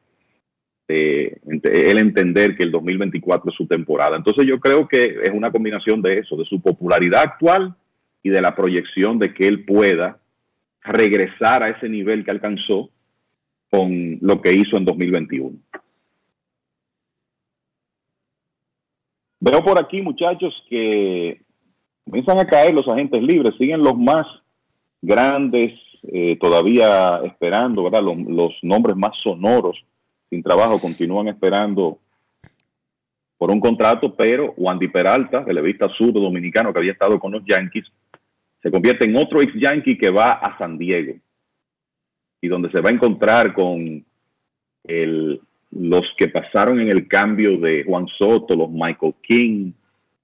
Eh, 0.86 1.38
él 1.44 1.98
entender 1.98 2.56
que 2.56 2.62
el 2.62 2.70
2024 2.70 3.50
es 3.50 3.56
su 3.56 3.66
temporada. 3.66 4.16
Entonces 4.16 4.46
yo 4.46 4.60
creo 4.60 4.86
que 4.86 5.18
es 5.22 5.30
una 5.32 5.50
combinación 5.50 6.02
de 6.02 6.18
eso, 6.18 6.36
de 6.36 6.44
su 6.44 6.60
popularidad 6.60 7.22
actual 7.22 7.74
y 8.22 8.30
de 8.30 8.40
la 8.40 8.54
proyección 8.54 9.18
de 9.18 9.32
que 9.32 9.46
él 9.46 9.64
pueda 9.64 10.18
regresar 10.82 11.62
a 11.62 11.70
ese 11.70 11.88
nivel 11.88 12.24
que 12.24 12.30
alcanzó 12.30 12.90
con 13.70 14.18
lo 14.20 14.40
que 14.40 14.52
hizo 14.52 14.76
en 14.76 14.84
2021. 14.84 15.56
Veo 19.40 19.64
por 19.64 19.82
aquí, 19.82 20.00
muchachos, 20.00 20.54
que 20.68 21.40
comienzan 22.04 22.38
a 22.38 22.46
caer 22.46 22.74
los 22.74 22.88
agentes 22.88 23.22
libres, 23.22 23.54
siguen 23.58 23.82
los 23.82 23.96
más 23.98 24.26
grandes 25.02 25.72
eh, 26.12 26.36
todavía 26.38 27.20
esperando, 27.24 27.84
¿verdad? 27.84 28.02
Los, 28.02 28.52
nombres 28.62 28.96
más 28.96 29.12
sonoros 29.22 29.82
sin 30.28 30.42
trabajo 30.42 30.78
continúan 30.78 31.28
esperando 31.28 31.98
por 33.38 33.50
un 33.50 33.60
contrato, 33.60 34.14
pero 34.14 34.52
Wandy 34.56 34.88
Peralta, 34.88 35.42
relevista 35.42 35.88
zurdo 35.96 36.20
dominicano 36.20 36.72
que 36.72 36.78
había 36.78 36.92
estado 36.92 37.18
con 37.18 37.32
los 37.32 37.42
Yankees, 37.46 37.86
se 38.62 38.70
convierte 38.70 39.04
en 39.04 39.16
otro 39.16 39.40
ex 39.40 39.52
Yankee 39.54 39.98
que 39.98 40.10
va 40.10 40.32
a 40.32 40.56
San 40.58 40.78
Diego 40.78 41.14
y 42.40 42.48
donde 42.48 42.70
se 42.70 42.80
va 42.80 42.90
a 42.90 42.92
encontrar 42.92 43.54
con 43.54 44.04
el, 44.84 45.40
los 45.70 46.02
que 46.18 46.28
pasaron 46.28 46.80
en 46.80 46.88
el 46.88 47.08
cambio 47.08 47.58
de 47.58 47.84
Juan 47.84 48.06
Soto, 48.18 48.54
los 48.54 48.70
Michael 48.70 49.14
King, 49.22 49.72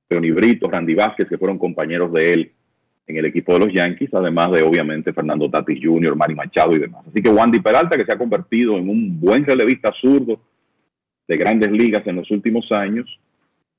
Leoni 0.09 0.31
Brito, 0.31 0.69
Randy 0.69 0.95
Vázquez, 0.95 1.29
que 1.29 1.39
fueron 1.39 1.59
compañeros 1.59 2.13
de 2.13 2.31
él 2.31 2.53
en 3.11 3.17
el 3.17 3.27
equipo 3.27 3.53
de 3.53 3.59
los 3.61 3.73
Yankees, 3.73 4.13
además 4.15 4.53
de 4.53 4.63
obviamente 4.63 5.13
Fernando 5.13 5.51
Tatis 5.51 5.81
Jr., 5.83 6.17
Manny 6.17 6.35
Machado 6.35 6.75
y 6.75 6.79
demás. 6.79 7.05
Así 7.07 7.21
que 7.21 7.29
Wandy 7.29 7.61
Peralta, 7.61 7.97
que 7.97 8.05
se 8.05 8.13
ha 8.13 8.19
convertido 8.19 8.79
en 8.79 8.89
un 8.89 9.21
buen 9.21 9.45
relevista 9.45 9.93
zurdo 10.01 10.41
de 11.27 11.37
grandes 11.37 11.71
ligas 11.71 12.07
en 12.07 12.17
los 12.17 12.31
últimos 12.31 12.71
años, 12.73 13.07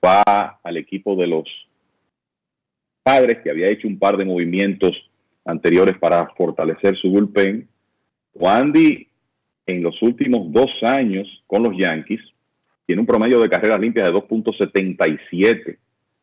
va 0.03 0.59
al 0.63 0.77
equipo 0.77 1.15
de 1.15 1.27
los 1.27 1.45
Padres, 3.03 3.39
que 3.43 3.49
había 3.49 3.71
hecho 3.71 3.87
un 3.87 3.97
par 3.97 4.15
de 4.15 4.25
movimientos 4.25 4.91
anteriores 5.43 5.97
para 5.97 6.27
fortalecer 6.37 6.95
su 6.97 7.09
bullpen. 7.09 7.67
Wandy, 8.35 9.07
en 9.65 9.81
los 9.81 9.99
últimos 10.03 10.51
dos 10.51 10.69
años 10.83 11.27
con 11.47 11.63
los 11.63 11.75
Yankees, 11.75 12.21
tiene 12.85 12.99
un 12.99 13.07
promedio 13.07 13.39
de 13.39 13.49
carreras 13.49 13.79
limpias 13.79 14.07
de 14.07 14.13
2.77 14.13 15.77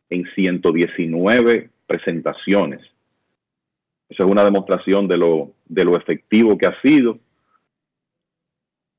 en 0.09 0.25
119 0.35 1.69
presentaciones. 1.85 2.81
Esa 4.09 4.23
es 4.23 4.29
una 4.29 4.43
demostración 4.43 5.07
de 5.07 5.17
lo, 5.17 5.53
de 5.65 5.85
lo 5.85 5.95
efectivo 5.95 6.57
que 6.57 6.65
ha 6.65 6.81
sido. 6.81 7.19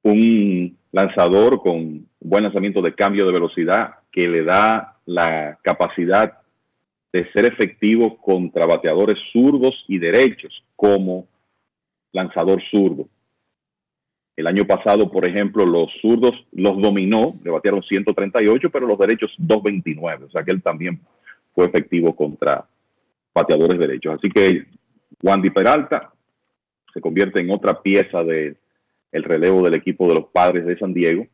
Un 0.03 0.78
lanzador 0.93 1.61
con 1.61 2.07
buen 2.20 2.45
lanzamiento 2.45 2.81
de 2.81 2.95
cambio 2.95 3.27
de 3.27 3.32
velocidad 3.32 3.97
que 4.11 4.28
le 4.28 4.45
da 4.45 4.97
la 5.05 5.59
capacidad 5.62 6.39
de 7.12 7.31
ser 7.32 7.45
efectivo 7.45 8.16
contra 8.19 8.66
bateadores 8.66 9.19
zurdos 9.32 9.85
y 9.89 9.99
derechos 9.99 10.65
como 10.77 11.27
lanzador 12.12 12.62
zurdo. 12.70 13.09
El 14.37 14.47
año 14.47 14.65
pasado, 14.65 15.11
por 15.11 15.28
ejemplo, 15.28 15.66
los 15.66 15.91
zurdos 16.01 16.32
los 16.53 16.81
dominó, 16.81 17.35
le 17.45 17.51
batearon 17.51 17.82
138, 17.82 18.70
pero 18.70 18.87
los 18.87 18.99
derechos 18.99 19.32
229. 19.39 20.27
O 20.27 20.31
sea 20.31 20.45
que 20.45 20.53
él 20.53 20.62
también 20.62 21.01
fue 21.53 21.66
efectivo 21.66 22.15
contra 22.15 22.65
bateadores 23.35 23.78
derechos. 23.78 24.15
Así 24.15 24.31
que 24.31 24.65
Wandy 25.23 25.51
Peralta 25.51 26.13
se 26.93 27.01
convierte 27.01 27.41
en 27.41 27.51
otra 27.51 27.81
pieza 27.81 28.23
del 28.25 28.57
el 29.13 29.25
relevo 29.25 29.63
del 29.63 29.75
equipo 29.75 30.09
de 30.09 30.15
los 30.15 30.27
padres 30.27 30.65
de 30.67 30.79
San 30.79 30.95
Diego, 30.95 31.27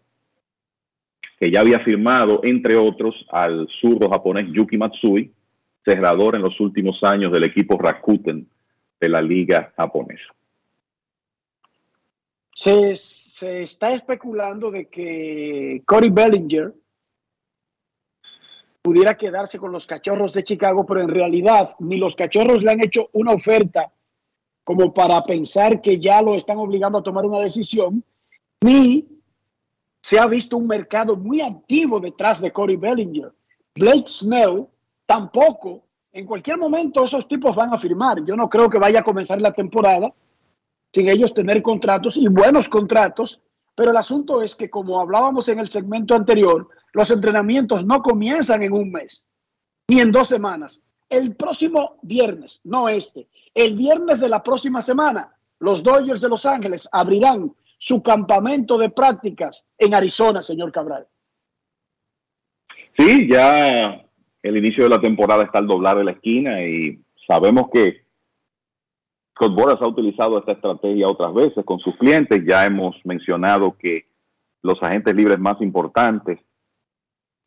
que 1.39 1.51
ya 1.51 1.61
había 1.61 1.81
firmado, 1.81 2.41
entre 2.43 2.77
otros, 2.77 3.15
al 3.31 3.69
zurdo 3.81 4.09
japonés 4.09 4.47
Yuki 4.51 4.79
Matsui, 4.79 5.31
cerrador 5.85 6.37
en 6.37 6.43
los 6.43 6.59
últimos 6.59 6.99
años 7.03 7.33
del 7.33 7.45
equipo 7.45 7.77
Rakuten 7.79 8.49
de 8.99 9.09
la 9.09 9.21
liga 9.21 9.73
japonesa. 9.77 10.35
Se, 12.55 12.97
se 12.97 13.63
está 13.63 13.93
especulando 13.93 14.71
de 14.71 14.87
que 14.87 15.83
Cory 15.85 16.09
Bellinger 16.09 16.73
pudiera 18.87 19.17
quedarse 19.17 19.59
con 19.59 19.73
los 19.73 19.85
cachorros 19.85 20.33
de 20.33 20.45
Chicago, 20.45 20.87
pero 20.87 21.01
en 21.01 21.09
realidad 21.09 21.75
ni 21.81 21.97
los 21.97 22.15
cachorros 22.15 22.63
le 22.63 22.71
han 22.71 22.81
hecho 22.81 23.11
una 23.15 23.33
oferta 23.33 23.91
como 24.63 24.95
para 24.95 25.25
pensar 25.25 25.81
que 25.81 25.99
ya 25.99 26.23
lo 26.23 26.37
están 26.37 26.59
obligando 26.59 26.99
a 26.99 27.03
tomar 27.03 27.27
una 27.27 27.41
decisión, 27.41 28.05
ni 28.61 29.05
se 30.01 30.21
ha 30.21 30.27
visto 30.29 30.57
un 30.57 30.69
mercado 30.69 31.17
muy 31.17 31.41
activo 31.41 31.99
detrás 31.99 32.41
de 32.41 32.53
Cory 32.53 32.77
Bellinger. 32.77 33.33
Blake 33.75 34.05
Snell 34.07 34.69
tampoco. 35.05 35.83
En 36.13 36.25
cualquier 36.25 36.57
momento 36.57 37.07
esos 37.07 37.27
tipos 37.27 37.57
van 37.57 37.75
a 37.75 37.79
firmar. 37.79 38.25
Yo 38.25 38.37
no 38.37 38.49
creo 38.49 38.71
que 38.71 38.79
vaya 38.79 39.01
a 39.01 39.05
comenzar 39.05 39.41
la 39.41 39.53
temporada 39.53 40.15
sin 40.93 41.09
ellos 41.09 41.35
tener 41.35 41.61
contratos 41.61 42.17
y 42.17 42.29
buenos 42.29 42.69
contratos. 42.69 43.43
Pero 43.75 43.91
el 43.91 43.97
asunto 43.97 44.41
es 44.43 44.55
que, 44.55 44.71
como 44.71 45.01
hablábamos 45.01 45.49
en 45.49 45.59
el 45.59 45.67
segmento 45.67 46.15
anterior, 46.15 46.69
los 46.97 47.11
entrenamientos 47.11 47.85
no 47.85 48.01
comienzan 48.01 48.63
en 48.63 48.73
un 48.73 48.91
mes 48.91 49.27
ni 49.87 50.01
en 50.01 50.11
dos 50.11 50.29
semanas. 50.29 50.83
El 51.11 51.37
próximo 51.37 51.99
viernes, 52.01 52.63
no 52.65 52.89
este, 52.89 53.29
el 53.55 53.77
viernes 53.77 54.19
de 54.19 54.31
la 54.31 54.43
próxima 54.43 54.81
semana, 54.81 55.37
los 55.61 55.83
Dodgers 55.83 56.23
de 56.23 56.31
Los 56.31 56.47
Ángeles 56.47 56.89
abrirán 56.91 57.55
su 57.77 58.03
campamento 58.03 58.79
de 58.79 58.89
prácticas 58.89 59.67
en 59.77 59.95
Arizona, 59.95 60.43
señor 60.43 60.73
Cabral. 60.73 61.07
Sí, 62.97 63.29
ya 63.31 64.03
el 64.43 64.57
inicio 64.57 64.85
de 64.85 64.91
la 64.91 65.01
temporada 65.01 65.45
está 65.45 65.59
al 65.59 65.67
doblar 65.67 65.99
de 65.99 66.05
la 66.05 66.13
esquina 66.13 66.67
y 66.67 66.99
sabemos 67.29 67.67
que 67.71 68.07
Scott 69.35 69.55
Boras 69.55 69.83
ha 69.83 69.87
utilizado 69.87 70.39
esta 70.39 70.53
estrategia 70.53 71.09
otras 71.09 71.35
veces 71.35 71.63
con 71.67 71.79
sus 71.79 71.95
clientes. 71.99 72.43
Ya 72.49 72.65
hemos 72.65 72.97
mencionado 73.05 73.77
que 73.77 74.07
los 74.63 74.83
agentes 74.83 75.15
libres 75.15 75.39
más 75.39 75.61
importantes 75.61 76.41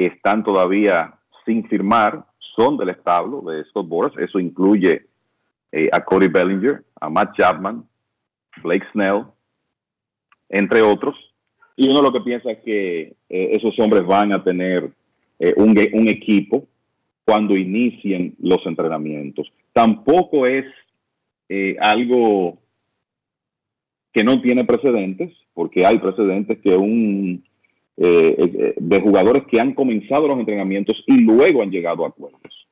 están 0.05 0.43
todavía 0.43 1.13
sin 1.45 1.67
firmar 1.67 2.26
son 2.55 2.77
del 2.77 2.89
establo 2.89 3.41
de 3.41 3.63
Scott 3.65 3.88
Boras. 3.88 4.13
Eso 4.17 4.39
incluye 4.39 5.05
eh, 5.71 5.89
a 5.91 6.03
Cody 6.03 6.27
Bellinger, 6.27 6.84
a 6.99 7.09
Matt 7.09 7.35
Chapman, 7.38 7.85
Blake 8.61 8.85
Snell, 8.91 9.26
entre 10.49 10.81
otros. 10.81 11.15
Y 11.76 11.89
uno 11.89 12.01
lo 12.01 12.11
que 12.11 12.21
piensa 12.21 12.51
es 12.51 12.59
que 12.59 13.01
eh, 13.01 13.15
esos 13.51 13.77
hombres 13.80 14.05
van 14.05 14.34
a 14.34 14.43
tener 14.43 14.91
eh, 15.39 15.53
un, 15.55 15.77
equipo 16.07 16.65
cuando 17.23 17.55
inicien 17.55 18.35
los 18.39 18.65
entrenamientos. 18.65 19.51
Tampoco 19.71 20.45
es 20.45 20.65
algo 21.80 22.59
que 24.13 24.23
no 24.23 24.39
tiene 24.39 24.65
precedentes, 24.65 25.34
porque 25.53 25.84
hay 25.84 25.97
precedentes 25.97 26.59
que 26.59 26.76
un 26.76 27.43
eh, 28.01 28.35
eh, 28.39 28.73
de 28.77 29.01
jugadores 29.01 29.43
que 29.43 29.59
han 29.59 29.73
comenzado 29.73 30.27
los 30.27 30.39
entrenamientos 30.39 31.03
y 31.05 31.19
luego 31.19 31.61
han 31.61 31.69
llegado 31.69 32.05
a 32.05 32.07
acuerdos. 32.07 32.67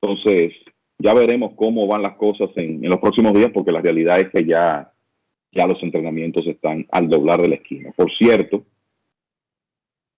Entonces, 0.00 0.54
ya 0.98 1.12
veremos 1.12 1.52
cómo 1.54 1.86
van 1.86 2.00
las 2.02 2.16
cosas 2.16 2.48
en, 2.56 2.82
en 2.82 2.90
los 2.90 2.98
próximos 2.98 3.34
días, 3.34 3.50
porque 3.52 3.72
la 3.72 3.82
realidad 3.82 4.20
es 4.20 4.30
que 4.30 4.46
ya, 4.46 4.90
ya 5.52 5.66
los 5.66 5.82
entrenamientos 5.82 6.46
están 6.46 6.86
al 6.90 7.10
doblar 7.10 7.42
de 7.42 7.48
la 7.48 7.54
esquina. 7.56 7.92
Por 7.94 8.10
cierto, 8.16 8.64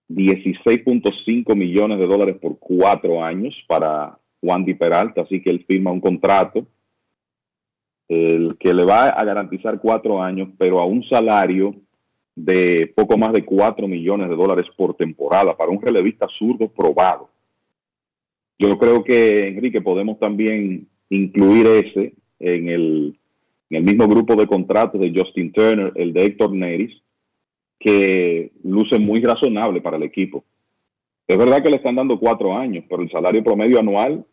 16.5 0.09 1.57
millones 1.57 1.99
de 1.99 2.07
dólares 2.07 2.37
por 2.41 2.59
cuatro 2.61 3.25
años 3.25 3.55
para 3.67 4.17
Juan 4.41 4.65
Di 4.65 4.75
Peralta, 4.75 5.23
así 5.23 5.43
que 5.43 5.51
él 5.51 5.65
firma 5.67 5.91
un 5.91 6.01
contrato 6.01 6.67
el 8.09 8.57
que 8.59 8.75
le 8.75 8.85
va 8.85 9.09
a 9.09 9.25
garantizar 9.25 9.81
cuatro 9.81 10.21
años, 10.21 10.49
pero 10.59 10.81
a 10.81 10.85
un 10.85 11.05
salario 11.09 11.77
de 12.45 12.91
poco 12.97 13.19
más 13.19 13.33
de 13.33 13.45
cuatro 13.45 13.87
millones 13.87 14.29
de 14.29 14.37
dólares 14.37 14.67
por 14.77 14.95
temporada 14.95 15.57
para 15.57 15.71
un 15.71 15.81
relevista 15.81 16.27
zurdo 16.39 16.69
probado. 16.69 17.29
Yo 18.59 18.79
creo 18.79 19.05
que, 19.05 19.49
Enrique, 19.49 19.81
podemos 19.81 20.19
también 20.19 20.87
incluir 21.11 21.67
ese 21.67 22.15
en 22.39 22.69
el, 22.69 23.19
en 23.69 23.77
el 23.77 23.83
mismo 23.83 24.09
grupo 24.09 24.37
de 24.37 24.47
contratos 24.47 25.01
de 25.01 25.13
Justin 25.15 25.53
Turner, 25.53 25.93
el 25.95 26.13
de 26.13 26.25
Héctor 26.25 26.53
Neris, 26.53 27.03
que 27.79 28.53
luce 28.65 28.99
muy 28.99 29.21
razonable 29.21 29.81
para 29.81 29.97
el 29.97 30.03
equipo. 30.03 30.45
Es 31.27 31.37
verdad 31.37 31.63
que 31.63 31.71
le 31.71 31.77
están 31.77 31.97
dando 31.97 32.19
cuatro 32.19 32.57
años, 32.57 32.85
pero 32.89 33.03
el 33.03 33.11
salario 33.11 33.45
promedio 33.45 33.79
anual, 33.79 34.25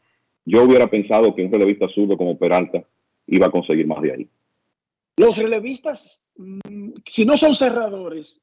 yo 0.45 0.63
hubiera 0.63 0.87
pensado 0.87 1.35
que 1.35 1.43
un 1.43 1.51
relevista 1.51 1.87
zurdo 1.89 2.17
como 2.17 2.37
Peralta 2.37 2.83
iba 3.27 3.47
a 3.47 3.51
conseguir 3.51 3.85
más 3.85 4.01
de 4.01 4.13
ahí. 4.13 4.27
Los 5.17 5.37
relevistas, 5.37 6.21
mm, 6.37 6.91
si 7.05 7.25
no 7.25 7.35
son 7.37 7.53
cerradores, 7.53 8.39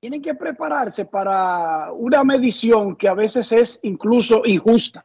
tienen 0.00 0.22
que 0.22 0.34
prepararse 0.34 1.04
para 1.04 1.92
una 1.92 2.24
medición 2.24 2.96
que 2.96 3.08
a 3.08 3.14
veces 3.14 3.52
es 3.52 3.80
incluso 3.82 4.42
injusta. 4.44 5.04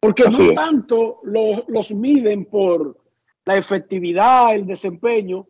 Porque 0.00 0.24
no 0.28 0.52
tanto 0.52 1.20
lo- 1.24 1.64
los 1.68 1.90
miden 1.92 2.44
por 2.46 2.98
la 3.46 3.56
efectividad, 3.56 4.54
el 4.54 4.66
desempeño, 4.66 5.46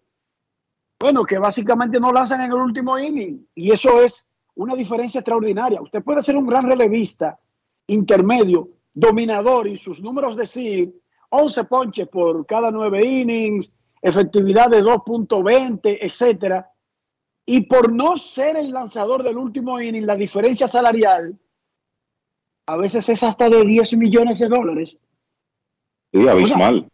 bueno, 1.00 1.24
que 1.24 1.38
básicamente 1.38 1.98
no 1.98 2.12
lanzan 2.12 2.40
en 2.42 2.52
el 2.52 2.58
último 2.58 2.96
inning. 2.98 3.44
Y 3.54 3.72
eso 3.72 4.00
es 4.00 4.24
una 4.54 4.76
diferencia 4.76 5.18
extraordinaria. 5.20 5.82
Usted 5.82 6.02
puede 6.02 6.22
ser 6.22 6.36
un 6.36 6.46
gran 6.46 6.66
relevista, 6.68 7.38
intermedio, 7.88 8.68
dominador 8.92 9.66
y 9.66 9.78
sus 9.78 10.00
números 10.00 10.36
decir 10.36 10.94
11 11.36 11.64
ponches 11.64 12.08
por 12.08 12.46
cada 12.46 12.70
nueve 12.70 13.04
innings, 13.04 13.74
efectividad 14.00 14.70
de 14.70 14.82
2.20, 14.82 15.98
etcétera. 16.00 16.70
Y 17.46 17.62
por 17.62 17.92
no 17.92 18.16
ser 18.16 18.56
el 18.56 18.70
lanzador 18.70 19.22
del 19.22 19.36
último 19.36 19.80
inning, 19.80 20.06
la 20.06 20.16
diferencia 20.16 20.68
salarial 20.68 21.38
a 22.66 22.76
veces 22.76 23.08
es 23.08 23.22
hasta 23.22 23.50
de 23.50 23.64
10 23.64 23.96
millones 23.96 24.38
de 24.38 24.48
dólares. 24.48 24.98
Sí, 26.12 26.28
abismal. 26.28 26.88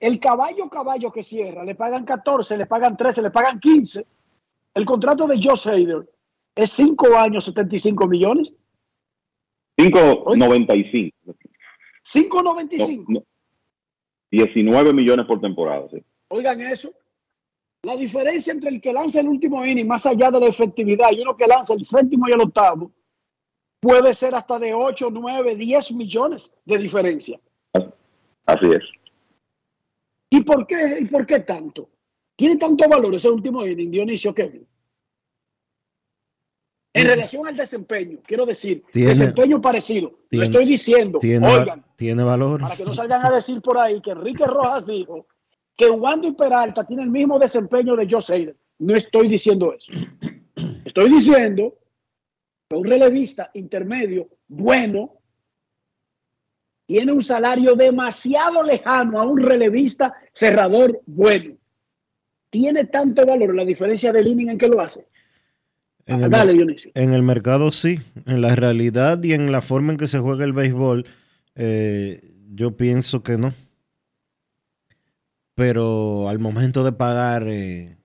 El 0.00 0.18
caballo 0.18 0.68
caballo 0.68 1.12
que 1.12 1.22
cierra, 1.22 1.62
le 1.62 1.76
pagan 1.76 2.04
14, 2.04 2.56
le 2.56 2.66
pagan 2.66 2.96
13, 2.96 3.22
le 3.22 3.30
pagan 3.30 3.60
15. 3.60 4.06
El 4.74 4.84
contrato 4.84 5.28
de 5.28 5.40
Josh 5.40 5.68
Hader 5.68 6.10
es 6.54 6.70
5 6.72 7.16
años, 7.16 7.44
75 7.44 8.08
millones. 8.08 8.54
5.95. 9.78 11.12
5.95. 12.02 13.04
No, 13.06 13.20
no. 13.20 13.24
19 14.32 14.92
millones 14.94 15.26
por 15.26 15.40
temporada. 15.40 15.86
Sí. 15.90 16.02
Oigan 16.28 16.60
eso. 16.62 16.92
La 17.84 17.96
diferencia 17.96 18.52
entre 18.52 18.70
el 18.70 18.80
que 18.80 18.92
lanza 18.92 19.20
el 19.20 19.28
último 19.28 19.64
inning, 19.64 19.86
más 19.86 20.06
allá 20.06 20.30
de 20.30 20.40
la 20.40 20.46
efectividad, 20.46 21.10
y 21.12 21.20
uno 21.20 21.36
que 21.36 21.46
lanza 21.46 21.74
el 21.74 21.84
séptimo 21.84 22.28
y 22.28 22.32
el 22.32 22.40
octavo, 22.40 22.90
puede 23.80 24.14
ser 24.14 24.34
hasta 24.34 24.58
de 24.58 24.72
8, 24.72 25.08
9, 25.10 25.56
10 25.56 25.92
millones 25.92 26.54
de 26.64 26.78
diferencia. 26.78 27.40
Así 28.46 28.66
es. 28.66 28.82
¿Y 30.30 30.40
por 30.42 30.66
qué, 30.66 30.98
y 31.00 31.04
por 31.06 31.26
qué 31.26 31.40
tanto? 31.40 31.90
¿Tiene 32.36 32.56
tanto 32.56 32.88
valor 32.88 33.14
ese 33.14 33.28
último 33.28 33.66
inning, 33.66 33.90
Dionisio 33.90 34.32
Kevin? 34.32 34.66
En 36.94 37.06
relación 37.06 37.46
al 37.46 37.56
desempeño, 37.56 38.18
quiero 38.26 38.44
decir, 38.44 38.84
Tiene- 38.92 39.10
desempeño 39.10 39.60
parecido. 39.60 40.12
tiene- 40.28 40.46
Lo 40.46 40.52
estoy 40.52 40.66
diciendo. 40.70 41.18
Tiene, 41.20 41.48
Oigan, 41.48 41.84
tiene 41.96 42.22
valor. 42.22 42.60
para 42.60 42.76
que 42.76 42.84
no 42.84 42.92
salgan 42.94 43.24
a 43.24 43.30
decir 43.30 43.62
por 43.62 43.78
ahí 43.78 44.00
que 44.02 44.10
Enrique 44.10 44.44
Rojas 44.44 44.86
dijo 44.86 45.26
que 45.74 45.88
Wandy 45.88 46.32
Peralta 46.32 46.84
tiene 46.84 47.04
el 47.04 47.10
mismo 47.10 47.38
desempeño 47.38 47.96
de 47.96 48.06
Joe 48.10 48.20
Hader. 48.28 48.56
No 48.78 48.94
estoy 48.94 49.28
diciendo 49.28 49.72
eso. 49.74 49.92
Estoy 50.84 51.08
diciendo 51.08 51.74
que 52.68 52.76
un 52.76 52.84
relevista 52.84 53.50
intermedio 53.54 54.28
bueno 54.48 55.14
tiene 56.86 57.12
un 57.12 57.22
salario 57.22 57.74
demasiado 57.74 58.62
lejano 58.62 59.18
a 59.18 59.24
un 59.24 59.40
relevista 59.40 60.14
cerrador 60.34 61.00
bueno. 61.06 61.54
Tiene 62.50 62.84
tanto 62.84 63.24
valor 63.24 63.54
la 63.54 63.64
diferencia 63.64 64.12
del 64.12 64.26
inning 64.26 64.50
en 64.50 64.58
que 64.58 64.68
lo 64.68 64.78
hace. 64.80 65.06
En 66.06 66.24
el, 66.24 66.30
Dale, 66.30 66.52
Dionisio. 66.52 66.90
en 66.94 67.12
el 67.14 67.22
mercado 67.22 67.70
sí, 67.70 68.00
en 68.26 68.40
la 68.40 68.56
realidad 68.56 69.22
y 69.22 69.34
en 69.34 69.52
la 69.52 69.62
forma 69.62 69.92
en 69.92 69.98
que 69.98 70.06
se 70.06 70.18
juega 70.18 70.44
el 70.44 70.52
béisbol, 70.52 71.06
eh, 71.54 72.34
yo 72.54 72.76
pienso 72.76 73.22
que 73.22 73.38
no. 73.38 73.54
Pero 75.54 76.28
al 76.28 76.38
momento 76.38 76.82
de 76.82 76.92
pagar, 76.92 77.44
eh, 77.46 77.96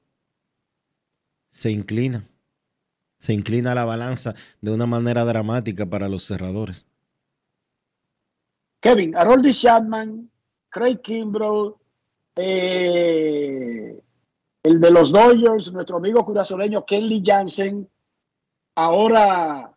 se 1.50 1.72
inclina. 1.72 2.28
Se 3.18 3.34
inclina 3.34 3.74
la 3.74 3.84
balanza 3.84 4.36
de 4.62 4.72
una 4.72 4.86
manera 4.86 5.26
dramática 5.26 5.88
para 5.88 6.08
los 6.08 6.24
cerradores. 6.24 6.86
Kevin, 8.80 9.16
Harold 9.16 9.52
Chapman, 9.52 10.30
Craig 10.70 11.02
Kimbrell, 11.02 11.74
eh, 12.36 14.00
el 14.68 14.82
de 14.82 14.92
los 14.92 15.14
Dodgers, 15.14 15.72
nuestro 15.72 15.96
amigo 15.96 16.26
curazoleño 16.26 16.86
Kenley 16.86 17.24
Jansen, 17.26 17.90
ahora 18.76 19.74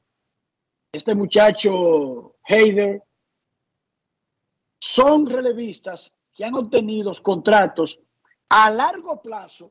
este 0.92 1.14
muchacho 1.14 2.34
Hayder, 2.42 3.00
son 4.80 5.26
relevistas 5.26 6.12
que 6.34 6.44
han 6.44 6.54
obtenido 6.54 7.12
contratos 7.22 8.00
a 8.48 8.68
largo 8.72 9.22
plazo, 9.22 9.70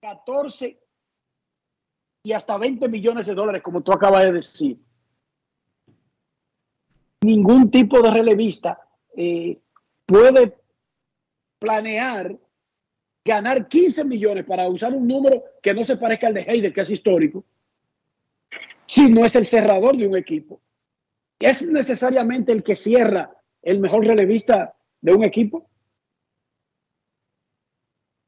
14 0.00 0.80
y 2.24 2.32
hasta 2.32 2.58
20 2.58 2.88
millones 2.88 3.26
de 3.26 3.34
dólares, 3.36 3.62
como 3.62 3.82
tú 3.82 3.92
acabas 3.92 4.24
de 4.24 4.32
decir. 4.32 4.80
Ningún 7.20 7.70
tipo 7.70 8.02
de 8.02 8.10
relevista 8.10 8.80
eh, 9.16 9.60
puede 10.06 10.58
planear 11.60 12.36
ganar 13.24 13.68
15 13.68 14.04
millones 14.04 14.44
para 14.44 14.68
usar 14.68 14.94
un 14.94 15.06
número 15.06 15.42
que 15.62 15.74
no 15.74 15.84
se 15.84 15.96
parezca 15.96 16.28
al 16.28 16.34
de 16.34 16.40
Heider, 16.42 16.72
que 16.72 16.80
es 16.80 16.90
histórico, 16.90 17.44
si 18.86 19.08
no 19.08 19.24
es 19.24 19.36
el 19.36 19.46
cerrador 19.46 19.96
de 19.96 20.06
un 20.06 20.16
equipo. 20.16 20.60
¿Es 21.38 21.62
necesariamente 21.62 22.52
el 22.52 22.62
que 22.62 22.76
cierra 22.76 23.30
el 23.62 23.78
mejor 23.78 24.06
relevista 24.06 24.74
de 25.00 25.12
un 25.14 25.24
equipo? 25.24 25.68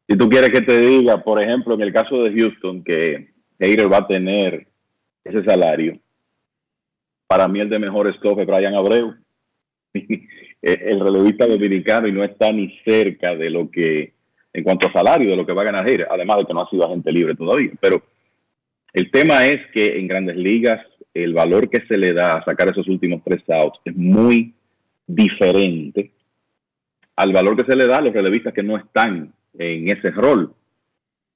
Si 0.09 0.16
tú 0.16 0.28
quieres 0.28 0.51
que 0.51 0.62
te 0.62 0.78
diga, 0.78 1.23
por 1.23 1.43
ejemplo, 1.43 1.74
en 1.74 1.82
el 1.82 1.93
caso 1.93 2.23
de 2.23 2.32
Houston, 2.32 2.85
que 2.85 3.32
Hater 3.59 3.90
va 3.93 3.98
a 3.98 4.06
tener 4.06 4.66
ese 5.24 5.44
salario, 5.44 5.98
para 7.27 7.48
mí 7.48 7.60
el 7.60 7.70
de 7.70 7.78
mejor 7.78 8.09
stock 8.09 8.39
es 8.39 8.47
Brian 8.47 8.74
Abreu, 8.74 9.14
el 10.62 11.01
relevista 11.01 11.47
dominicano 11.47 12.09
y 12.09 12.12
no 12.12 12.24
está 12.24 12.52
ni 12.52 12.78
cerca 12.85 13.35
de 13.35 13.51
lo 13.51 13.70
que, 13.70 14.14
en 14.53 14.65
cuanto 14.65 14.87
a 14.87 14.93
salario, 14.93 15.31
de 15.31 15.37
lo 15.37 15.47
que 15.47 15.53
va 15.53 15.62
a 15.62 15.66
ganar 15.66 15.87
Hater, 15.87 16.09
además 16.11 16.39
de 16.39 16.45
que 16.47 16.55
no 16.55 16.62
ha 16.62 16.70
sido 16.70 16.85
agente 16.85 17.11
libre 17.11 17.35
todavía. 17.35 17.70
Pero 17.81 18.03
el 18.93 19.11
tema 19.11 19.47
es 19.47 19.70
que 19.73 19.99
en 19.99 20.07
grandes 20.07 20.37
ligas 20.37 20.81
el 21.15 21.33
valor 21.35 21.69
que 21.69 21.85
se 21.87 21.97
le 21.97 22.12
da 22.12 22.39
a 22.39 22.45
sacar 22.45 22.69
esos 22.69 22.89
últimos 22.89 23.23
tres 23.24 23.43
outs 23.49 23.81
es 23.85 23.95
muy 23.95 24.55
diferente 25.07 26.11
al 27.16 27.33
valor 27.33 27.57
que 27.57 27.70
se 27.70 27.77
le 27.77 27.87
da 27.87 27.99
a 27.99 28.01
los 28.01 28.12
relevistas 28.12 28.55
que 28.55 28.62
no 28.62 28.77
están 28.77 29.33
en 29.59 29.89
ese 29.91 30.11
rol, 30.11 30.55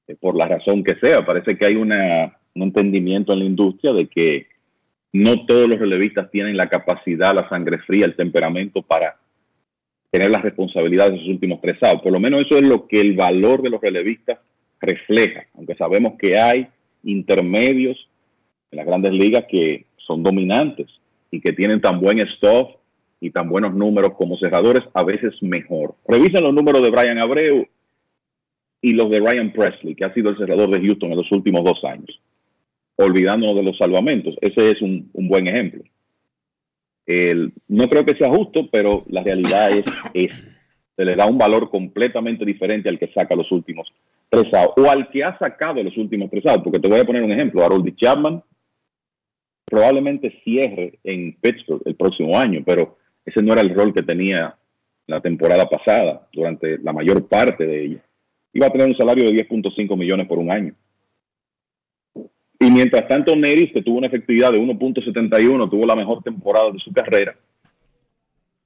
eh, 0.08 0.16
por 0.18 0.36
la 0.36 0.46
razón 0.46 0.82
que 0.82 0.96
sea. 0.96 1.24
Parece 1.24 1.56
que 1.56 1.66
hay 1.66 1.76
una, 1.76 2.38
un 2.54 2.62
entendimiento 2.62 3.32
en 3.32 3.40
la 3.40 3.44
industria 3.44 3.92
de 3.92 4.06
que 4.06 4.46
no 5.12 5.44
todos 5.46 5.68
los 5.68 5.78
relevistas 5.78 6.30
tienen 6.30 6.56
la 6.56 6.68
capacidad, 6.68 7.34
la 7.34 7.48
sangre 7.48 7.78
fría, 7.78 8.06
el 8.06 8.16
temperamento 8.16 8.82
para 8.82 9.16
tener 10.10 10.30
las 10.30 10.42
responsabilidades 10.42 11.12
de 11.12 11.18
sus 11.20 11.28
últimos 11.28 11.60
tres 11.60 11.82
outs. 11.82 12.02
Por 12.02 12.12
lo 12.12 12.20
menos 12.20 12.42
eso 12.44 12.56
es 12.56 12.62
lo 12.62 12.86
que 12.86 13.00
el 13.00 13.14
valor 13.14 13.62
de 13.62 13.70
los 13.70 13.80
relevistas 13.80 14.38
refleja, 14.80 15.46
aunque 15.54 15.74
sabemos 15.74 16.14
que 16.18 16.38
hay 16.38 16.68
intermedios 17.04 18.08
en 18.70 18.76
las 18.76 18.86
grandes 18.86 19.12
ligas 19.12 19.44
que 19.50 19.86
son 19.96 20.22
dominantes 20.22 20.86
y 21.30 21.40
que 21.40 21.52
tienen 21.52 21.80
tan 21.80 22.00
buen 22.00 22.20
stuff 22.36 22.70
y 23.20 23.30
tan 23.30 23.48
buenos 23.48 23.74
números 23.74 24.12
como 24.16 24.36
cerradores, 24.38 24.82
a 24.94 25.02
veces 25.02 25.34
mejor. 25.42 25.94
Revisen 26.06 26.44
los 26.44 26.54
números 26.54 26.82
de 26.82 26.90
Brian 26.90 27.18
Abreu 27.18 27.66
y 28.82 28.92
los 28.92 29.10
de 29.10 29.20
Ryan 29.20 29.52
Presley, 29.52 29.94
que 29.94 30.04
ha 30.04 30.14
sido 30.14 30.30
el 30.30 30.36
cerrador 30.36 30.70
de 30.70 30.86
Houston 30.86 31.10
en 31.10 31.16
los 31.16 31.32
últimos 31.32 31.64
dos 31.64 31.82
años, 31.84 32.20
olvidándonos 32.96 33.56
de 33.56 33.62
los 33.62 33.78
salvamentos. 33.78 34.36
Ese 34.40 34.70
es 34.70 34.82
un, 34.82 35.10
un 35.14 35.28
buen 35.28 35.48
ejemplo. 35.48 35.82
El, 37.06 37.52
no 37.68 37.88
creo 37.88 38.04
que 38.04 38.16
sea 38.16 38.28
justo, 38.28 38.68
pero 38.70 39.04
la 39.08 39.22
realidad 39.22 39.70
es, 39.70 39.84
es, 40.14 40.34
se 40.96 41.04
le 41.04 41.14
da 41.14 41.26
un 41.26 41.38
valor 41.38 41.70
completamente 41.70 42.44
diferente 42.44 42.88
al 42.88 42.98
que 42.98 43.12
saca 43.12 43.36
los 43.36 43.50
últimos 43.52 43.92
tres 44.28 44.52
outs, 44.52 44.74
o 44.76 44.90
al 44.90 45.08
que 45.10 45.22
ha 45.22 45.38
sacado 45.38 45.82
los 45.82 45.96
últimos 45.96 46.30
tres 46.30 46.44
porque 46.64 46.80
te 46.80 46.88
voy 46.88 46.98
a 46.98 47.04
poner 47.04 47.22
un 47.22 47.32
ejemplo, 47.32 47.64
Harold 47.64 47.94
Chapman 47.96 48.42
probablemente 49.64 50.40
cierre 50.44 50.98
en 51.02 51.36
Pittsburgh 51.40 51.82
el 51.84 51.96
próximo 51.96 52.38
año, 52.38 52.62
pero 52.64 52.98
ese 53.24 53.42
no 53.42 53.52
era 53.52 53.62
el 53.62 53.74
rol 53.74 53.92
que 53.92 54.02
tenía 54.02 54.54
la 55.08 55.20
temporada 55.20 55.68
pasada, 55.68 56.28
durante 56.32 56.78
la 56.78 56.92
mayor 56.92 57.28
parte 57.28 57.66
de 57.66 57.84
ella. 57.84 58.04
Iba 58.52 58.66
a 58.66 58.70
tener 58.70 58.86
un 58.86 58.96
salario 58.96 59.24
de 59.24 59.32
10.5 59.32 59.96
millones 59.96 60.26
por 60.26 60.38
un 60.38 60.50
año. 60.50 60.74
Y 62.58 62.70
mientras 62.70 63.06
tanto, 63.08 63.36
Neris, 63.36 63.72
que 63.72 63.82
tuvo 63.82 63.98
una 63.98 64.06
efectividad 64.06 64.52
de 64.52 64.58
1.71, 64.60 65.68
tuvo 65.70 65.86
la 65.86 65.94
mejor 65.96 66.22
temporada 66.22 66.70
de 66.72 66.78
su 66.78 66.92
carrera, 66.92 67.36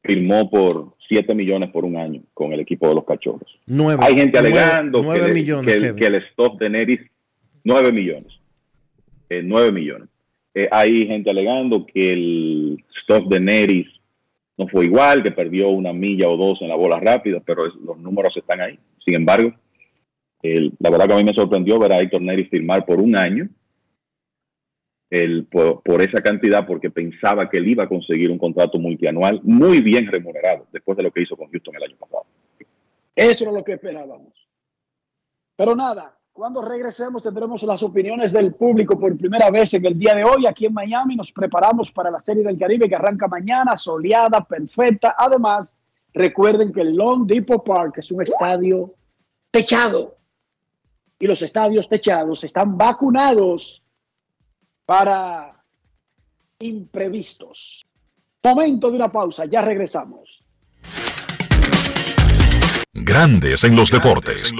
firmó 0.02 0.48
por 0.48 0.94
7 1.08 1.34
millones 1.34 1.70
por 1.70 1.84
un 1.84 1.96
año 1.96 2.22
con 2.34 2.52
el 2.52 2.60
equipo 2.60 2.88
de 2.88 2.94
los 2.94 3.04
cachorros. 3.04 3.58
Nueve, 3.66 4.02
Hay 4.04 4.14
gente 4.16 4.38
alegando 4.38 5.02
que, 5.02 5.32
millones, 5.32 5.66
que 5.66 5.76
el, 5.76 5.82
Kevin. 5.82 5.96
que 5.96 6.06
el 6.06 6.14
stock 6.26 6.58
de 6.60 6.70
Neris, 6.70 7.00
9 7.64 7.92
millones. 7.92 8.32
Eh, 9.28 9.42
9 9.44 9.72
millones. 9.72 10.08
Eh, 10.54 10.68
hay 10.70 11.06
gente 11.06 11.30
alegando 11.30 11.84
que 11.86 12.12
el 12.12 12.84
stock 13.02 13.28
de 13.28 13.40
Neris 13.40 13.86
no 14.56 14.68
fue 14.68 14.84
igual, 14.84 15.22
que 15.22 15.30
perdió 15.30 15.68
una 15.70 15.92
milla 15.92 16.28
o 16.28 16.36
dos 16.36 16.60
en 16.62 16.68
la 16.68 16.74
bola 16.76 17.00
rápida, 17.00 17.40
pero 17.44 17.66
es- 17.66 17.74
los 17.84 17.98
números 17.98 18.36
están 18.36 18.60
ahí. 18.60 18.78
Sin 19.04 19.14
embargo, 19.14 19.52
el- 20.42 20.72
la 20.78 20.90
verdad 20.90 21.06
que 21.08 21.12
a 21.14 21.16
mí 21.16 21.24
me 21.24 21.32
sorprendió 21.34 21.78
ver 21.78 21.92
a 21.92 21.98
Héctor 21.98 22.22
Neri 22.22 22.44
firmar 22.44 22.84
por 22.84 23.00
un 23.00 23.16
año 23.16 23.48
el, 25.10 25.46
por, 25.46 25.82
por 25.82 26.00
esa 26.00 26.22
cantidad, 26.22 26.66
porque 26.66 26.90
pensaba 26.90 27.50
que 27.50 27.58
él 27.58 27.68
iba 27.68 27.84
a 27.84 27.88
conseguir 27.88 28.30
un 28.30 28.38
contrato 28.38 28.78
multianual 28.78 29.40
muy 29.42 29.80
bien 29.80 30.06
remunerado 30.06 30.66
después 30.72 30.96
de 30.96 31.02
lo 31.02 31.10
que 31.10 31.22
hizo 31.22 31.36
con 31.36 31.50
Houston 31.50 31.74
el 31.76 31.82
año 31.82 31.96
pasado. 31.96 32.24
Eso 33.14 33.44
era 33.44 33.52
lo 33.52 33.64
que 33.64 33.72
esperábamos. 33.72 34.32
Pero 35.56 35.74
nada, 35.74 36.16
cuando 36.32 36.62
regresemos 36.62 37.22
tendremos 37.22 37.62
las 37.64 37.82
opiniones 37.82 38.32
del 38.32 38.54
público 38.54 38.98
por 38.98 39.14
primera 39.18 39.50
vez 39.50 39.74
en 39.74 39.84
el 39.84 39.98
día 39.98 40.14
de 40.14 40.24
hoy 40.24 40.46
aquí 40.46 40.66
en 40.66 40.72
Miami. 40.72 41.16
Nos 41.16 41.32
preparamos 41.32 41.90
para 41.90 42.10
la 42.10 42.20
Serie 42.20 42.44
del 42.44 42.58
Caribe 42.58 42.88
que 42.88 42.94
arranca 42.94 43.26
mañana, 43.28 43.76
soleada, 43.76 44.42
perfecta. 44.44 45.16
Además, 45.18 45.76
recuerden 46.14 46.72
que 46.72 46.80
el 46.82 46.94
Long 46.94 47.26
Depot 47.26 47.62
Park 47.62 47.98
es 47.98 48.10
un 48.12 48.22
estadio 48.22 48.94
techado 49.50 50.16
y 51.18 51.26
los 51.26 51.42
estadios 51.42 51.88
techados 51.88 52.44
están 52.44 52.78
vacunados 52.78 53.82
para 54.90 55.54
imprevistos. 56.58 57.86
Momento 58.42 58.90
de 58.90 58.96
una 58.96 59.08
pausa, 59.08 59.44
ya 59.44 59.62
regresamos. 59.62 60.42
Grandes 62.92 63.62
en 63.62 63.76
los 63.76 63.88
deportes. 63.92 64.52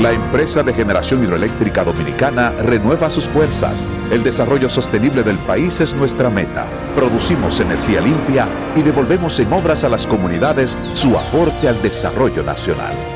La 0.00 0.12
empresa 0.12 0.62
de 0.62 0.74
generación 0.74 1.24
hidroeléctrica 1.24 1.82
dominicana 1.82 2.50
renueva 2.50 3.08
sus 3.08 3.26
fuerzas. 3.26 3.86
El 4.12 4.22
desarrollo 4.22 4.68
sostenible 4.68 5.22
del 5.22 5.38
país 5.38 5.80
es 5.80 5.94
nuestra 5.94 6.28
meta. 6.28 6.66
Producimos 6.94 7.58
energía 7.60 8.02
limpia 8.02 8.46
y 8.76 8.82
devolvemos 8.82 9.40
en 9.40 9.50
obras 9.50 9.82
a 9.82 9.88
las 9.88 10.06
comunidades 10.06 10.76
su 10.92 11.16
aporte 11.16 11.70
al 11.70 11.80
desarrollo 11.80 12.42
nacional. 12.42 13.15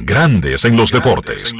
Grandes 0.00 0.64
en 0.64 0.76
los 0.76 0.92
deportes. 0.92 1.52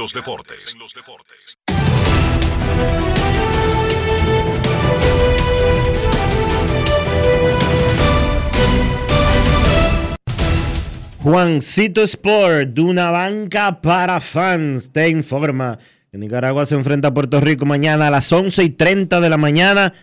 Juancito 11.21 12.01
Sport, 12.01 12.69
de 12.69 12.81
una 12.81 13.11
banca 13.11 13.81
para 13.81 14.21
fans, 14.21 14.89
te 14.93 15.09
informa 15.09 15.77
que 16.09 16.17
Nicaragua 16.17 16.65
se 16.65 16.75
enfrenta 16.75 17.09
a 17.09 17.13
Puerto 17.13 17.41
Rico 17.41 17.65
mañana 17.65 18.07
a 18.07 18.09
las 18.09 18.31
11 18.31 18.63
y 18.63 18.69
30 18.69 19.19
de 19.19 19.29
la 19.29 19.37
mañana 19.37 19.93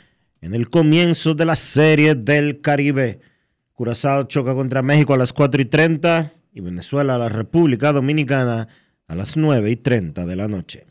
en 0.43 0.55
el 0.55 0.69
comienzo 0.69 1.35
de 1.35 1.47
la 1.47 1.57
Serie 1.57 2.15
del 2.15 2.61
Caribe. 2.61 3.19
Curazao 3.73 4.25
choca 4.25 4.55
contra 4.55 4.83
México 4.83 5.15
a 5.15 5.17
las 5.17 5.33
4 5.33 5.63
y 5.63 5.65
30 5.65 6.36
y 6.57 6.63
Venezuela 6.63 7.17
a 7.17 7.19
la 7.19 7.29
República 7.29 7.93
Dominicana 7.93 8.67
a 9.07 9.15
las 9.15 9.37
9 9.37 9.71
y 9.71 9.77
30 9.77 10.25
de 10.25 10.37
la 10.37 10.49
noche. 10.49 10.87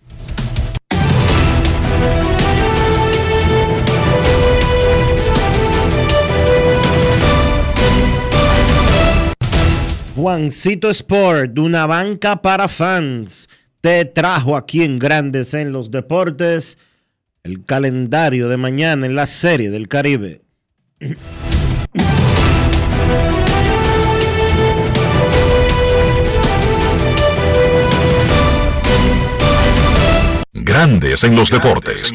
Juancito 10.16 10.92
Sport, 10.92 11.58
una 11.58 11.88
banca 11.88 12.44
para 12.44 12.70
fans, 12.70 13.50
te 13.82 14.06
trajo 14.06 14.56
aquí 14.56 14.84
en 14.84 15.00
Grandes 15.00 15.56
en 15.56 15.72
los 15.72 15.90
Deportes 15.90 16.78
el 17.44 17.66
calendario 17.66 18.50
de 18.50 18.58
mañana 18.58 19.08
en 19.08 19.16
la 19.16 19.26
Serie 19.26 19.72
del 19.72 19.88
Caribe. 19.88 20.42
Grandes 30.58 31.26
en 31.26 31.36
los 31.36 31.52
deportes. 31.52 32.14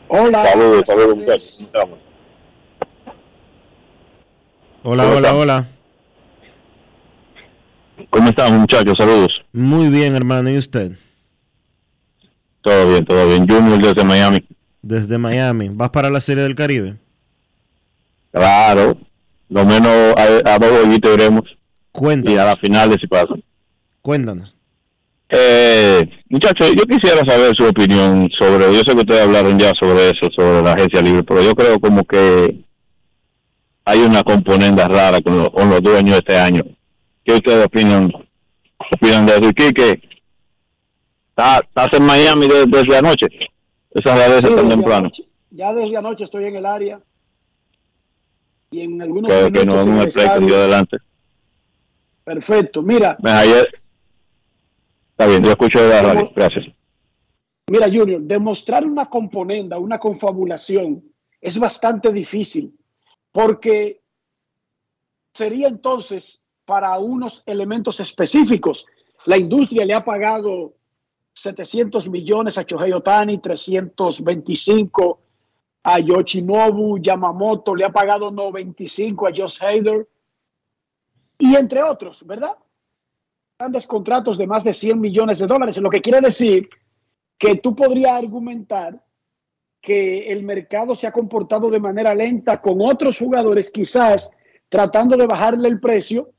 Hola. 0.10 0.44
Saludos, 0.44 0.84
saludos, 0.86 1.16
muchachos. 1.16 1.72
Hola, 4.84 5.04
¿Cómo 5.04 5.16
hola, 5.16 5.28
están? 5.30 5.36
hola. 5.36 5.68
¿Cómo 8.10 8.30
están, 8.30 8.60
muchachos? 8.60 8.96
Saludos. 8.98 9.32
Muy 9.54 9.88
bien, 9.88 10.18
hermano. 10.18 10.50
¿Y 10.50 10.58
usted? 10.58 10.92
Todo 12.62 12.90
bien, 12.90 13.06
todo 13.06 13.28
bien. 13.28 13.48
Junior 13.48 13.80
desde 13.82 14.04
Miami. 14.04 14.44
Desde 14.82 15.18
Miami. 15.18 15.70
¿Vas 15.72 15.90
para 15.90 16.10
la 16.10 16.20
Serie 16.22 16.44
del 16.44 16.56
Caribe? 16.56 16.98
Claro. 18.32 18.98
Lo 19.50 19.66
menos 19.66 20.14
a, 20.18 20.54
a 20.54 20.60
dos 20.60 20.70
jueguitos 20.82 21.14
iremos. 21.16 21.44
Cuéntanos. 21.92 22.36
Y 22.36 22.40
a 22.40 22.46
las 22.46 22.60
finales 22.60 22.98
si 23.02 23.08
pasa. 23.08 23.34
Cuéntanos. 24.02 24.56
Eh, 25.30 26.10
muchachos, 26.30 26.72
yo 26.76 26.84
quisiera 26.86 27.20
saber 27.26 27.54
su 27.56 27.66
opinión 27.66 28.30
sobre, 28.38 28.66
yo 28.74 28.80
sé 28.80 28.86
que 28.96 29.02
ustedes 29.02 29.22
hablaron 29.22 29.60
ya 29.60 29.72
sobre 29.80 30.10
eso, 30.10 30.28
sobre 30.36 30.64
la 30.64 30.74
agencia 30.74 31.02
libre, 31.02 31.22
pero 31.24 31.44
yo 31.44 31.54
creo 31.54 31.80
como 31.80 32.04
que 32.04 32.64
hay 33.86 34.00
una 34.00 34.24
componenda 34.24 34.88
rara 34.88 35.22
con, 35.22 35.38
los- 35.38 35.50
con 35.50 35.70
los 35.70 35.82
dueños 35.84 36.18
este 36.18 36.36
año. 36.36 36.64
¿Qué 37.24 37.34
ustedes 37.34 37.64
opinan, 37.68 38.12
opinan 38.96 39.28
de 39.28 39.34
eso? 39.34 39.50
Y 39.50 39.54
Quique, 39.54 40.02
¿estás 41.40 41.88
en 41.94 42.06
Miami 42.06 42.48
de- 42.48 42.66
desde 42.66 42.98
anoche? 42.98 43.28
Esa 43.92 44.28
es 44.28 44.42
Sí, 44.44 44.48
tan 44.50 44.56
desde 44.56 44.70
temprano. 44.70 44.98
anoche. 45.06 45.24
Ya 45.52 45.74
desde 45.74 45.98
anoche 45.98 46.24
estoy 46.26 46.46
en 46.46 46.56
el 46.56 46.66
área. 46.66 47.02
Y 48.72 48.82
en 48.82 49.02
algunos 49.02 49.30
Creo 49.32 49.52
que 49.52 49.66
con 49.66 50.00
estadio. 50.02 50.46
Dios 50.48 50.58
adelante. 50.58 50.98
Perfecto. 52.24 52.82
Mira, 52.84 53.18
ayer... 53.24 53.68
Está 55.12 55.26
bien, 55.26 55.44
yo 55.44 55.50
escucho 55.52 55.82
de 55.82 55.90
la 55.90 56.02
radio. 56.02 56.32
Gracias. 56.36 56.66
Mira, 57.72 57.88
Junior, 57.88 58.22
demostrar 58.22 58.86
una 58.86 59.10
componenda, 59.10 59.78
una 59.78 60.00
confabulación, 60.00 61.04
es 61.42 61.60
bastante 61.60 62.12
difícil, 62.12 62.74
porque 63.32 64.02
sería 65.34 65.68
entonces 65.68 66.42
para 66.66 66.98
unos 67.00 67.44
elementos 67.46 68.00
específicos. 68.00 68.86
La 69.26 69.38
industria 69.38 69.86
le 69.86 69.94
ha 69.94 70.04
pagado 70.06 70.74
700 71.42 72.10
millones 72.10 72.58
a 72.58 72.64
Shohei 72.64 72.92
Otani, 72.92 73.38
325 73.40 75.20
a 75.84 76.00
Yoshinobu 76.00 77.00
Yamamoto, 77.00 77.74
le 77.74 77.86
ha 77.86 77.92
pagado 77.92 78.30
95 78.30 79.28
a 79.28 79.32
Josh 79.36 79.64
Hader, 79.64 80.08
y 81.38 81.56
entre 81.56 81.82
otros, 81.82 82.26
¿verdad? 82.28 82.58
Grandes 83.58 83.88
contratos 83.88 84.38
de 84.38 84.48
más 84.48 84.64
de 84.64 84.74
100 84.74 85.00
millones 85.00 85.40
de 85.40 85.48
dólares, 85.48 85.78
lo 85.78 85.90
que 85.90 86.02
quiere 86.02 86.20
decir 86.20 86.70
que 87.38 87.56
tú 87.56 87.74
podrías 87.74 88.12
argumentar 88.12 89.02
que 89.82 90.30
el 90.30 90.44
mercado 90.44 90.94
se 90.96 91.08
ha 91.08 91.14
comportado 91.14 91.70
de 91.70 91.80
manera 91.80 92.14
lenta 92.14 92.62
con 92.62 92.82
otros 92.82 93.18
jugadores, 93.18 93.72
quizás 93.72 94.30
tratando 94.68 95.16
de 95.16 95.26
bajarle 95.26 95.70
el 95.70 95.80
precio, 95.80 96.34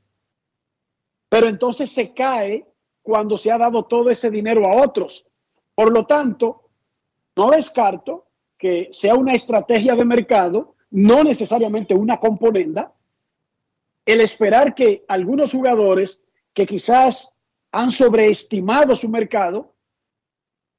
pero 1.27 1.47
entonces 1.47 1.89
se 1.89 2.13
cae 2.13 2.70
cuando 3.01 3.37
se 3.37 3.51
ha 3.51 3.57
dado 3.57 3.83
todo 3.83 4.09
ese 4.09 4.29
dinero 4.29 4.65
a 4.65 4.81
otros. 4.83 5.27
Por 5.75 5.91
lo 5.91 6.05
tanto, 6.05 6.69
no 7.35 7.51
descarto 7.51 8.27
que 8.57 8.89
sea 8.91 9.15
una 9.15 9.33
estrategia 9.33 9.95
de 9.95 10.05
mercado, 10.05 10.75
no 10.91 11.23
necesariamente 11.23 11.95
una 11.95 12.19
componenda, 12.19 12.93
el 14.05 14.21
esperar 14.21 14.75
que 14.75 15.03
algunos 15.07 15.51
jugadores 15.51 16.21
que 16.53 16.65
quizás 16.65 17.33
han 17.71 17.91
sobreestimado 17.91 18.95
su 18.95 19.07
mercado, 19.09 19.73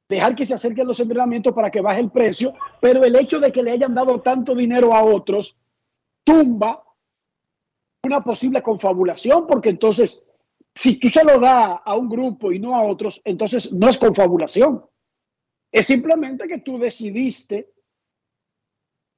dejar 0.08 0.34
que 0.34 0.44
se 0.44 0.54
acerquen 0.54 0.86
los 0.86 1.00
entrenamientos 1.00 1.54
para 1.54 1.70
que 1.70 1.80
baje 1.80 2.00
el 2.00 2.10
precio, 2.10 2.54
pero 2.80 3.02
el 3.02 3.16
hecho 3.16 3.40
de 3.40 3.50
que 3.50 3.62
le 3.62 3.70
hayan 3.70 3.94
dado 3.94 4.20
tanto 4.20 4.54
dinero 4.54 4.94
a 4.94 5.02
otros 5.02 5.56
tumba 6.22 6.84
una 8.04 8.22
posible 8.22 8.62
confabulación, 8.62 9.46
porque 9.46 9.70
entonces, 9.70 10.22
si 10.74 10.96
tú 10.96 11.08
se 11.08 11.24
lo 11.24 11.38
das 11.38 11.80
a 11.84 11.96
un 11.96 12.08
grupo 12.08 12.52
y 12.52 12.58
no 12.58 12.74
a 12.74 12.82
otros, 12.82 13.20
entonces 13.24 13.72
no 13.72 13.88
es 13.88 13.98
confabulación. 13.98 14.84
Es 15.70 15.86
simplemente 15.86 16.48
que 16.48 16.58
tú 16.58 16.78
decidiste 16.78 17.72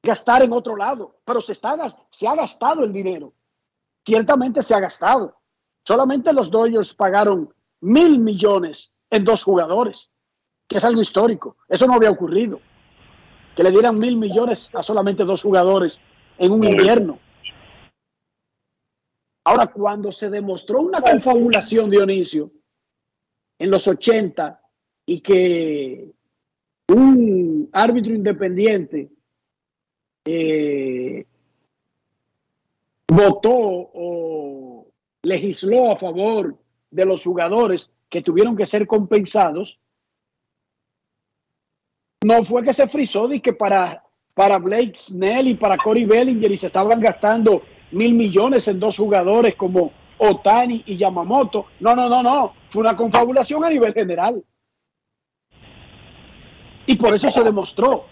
gastar 0.03 0.43
en 0.43 0.53
otro 0.53 0.77
lado, 0.77 1.21
pero 1.25 1.41
se, 1.41 1.53
está, 1.53 1.77
se 2.11 2.29
ha 2.29 2.35
gastado 2.35 2.85
el 2.85 2.93
dinero. 2.93 3.33
Ciertamente 4.05 4.63
se 4.63 4.75
ha 4.75 4.81
gastado. 4.81 5.41
Solamente 5.83 6.33
los 6.33 6.51
Dodgers 6.51 6.95
pagaron 6.95 7.53
mil 7.81 8.19
millones 8.19 8.93
en 9.11 9.25
dos 9.25 9.43
jugadores, 9.43 10.11
que 10.69 10.79
es 10.79 10.85
algo 10.85 11.01
histórico. 11.01 11.57
Eso 11.69 11.87
no 11.87 11.95
había 11.95 12.11
ocurrido. 12.11 12.61
Que 13.57 13.63
le 13.63 13.71
dieran 13.71 13.99
mil 13.99 14.17
millones 14.17 14.71
a 14.75 14.83
solamente 14.83 15.25
dos 15.25 15.43
jugadores 15.43 16.01
en 16.39 16.53
un 16.53 16.65
invierno. 16.65 17.19
Ahora, 19.45 19.67
cuando 19.67 20.11
se 20.11 20.31
demostró 20.31 20.81
una 20.81 21.03
confabulación, 21.03 21.91
Dionisio, 21.91 22.51
en 23.59 23.71
los 23.71 23.87
80, 23.87 24.61
y 25.07 25.21
que 25.21 26.11
un 26.89 27.69
árbitro 27.73 28.15
independiente 28.15 29.11
eh, 30.25 31.27
votó 33.07 33.53
o 33.53 34.87
legisló 35.23 35.93
a 35.93 35.97
favor 35.97 36.57
de 36.91 37.05
los 37.05 37.23
jugadores 37.23 37.91
que 38.09 38.23
tuvieron 38.23 38.57
que 38.57 38.67
ser 38.67 38.87
compensados, 38.87 39.79
no 42.25 42.43
fue 42.45 42.63
que 42.63 42.73
se 42.73 42.87
frizó 42.89 43.29
de 43.29 43.43
que 43.43 43.53
para, 43.53 44.03
para 44.33 44.59
Blake 44.59 44.95
Snell 44.97 45.49
y 45.49 45.55
para 45.55 45.77
Corey 45.77 46.07
Bellinger 46.07 46.51
y 46.51 46.57
se 46.57 46.69
estaban 46.69 47.01
gastando 47.01 47.63
mil 47.95 48.15
millones 48.15 48.69
en 48.69 48.81
dos 48.81 48.97
jugadores 48.97 49.55
como 49.57 49.93
Otani 50.19 50.83
y 50.87 50.97
Yamamoto. 50.97 51.67
No, 51.81 51.95
no, 51.95 52.09
no, 52.09 52.23
no. 52.23 52.53
Fue 52.69 52.81
una 52.81 52.97
confabulación 52.97 53.65
a 53.65 53.71
nivel 53.71 53.93
general. 53.93 54.45
Y 56.87 56.97
por 56.97 57.15
eso 57.15 57.31
se 57.31 57.43
demostró. 57.43 58.07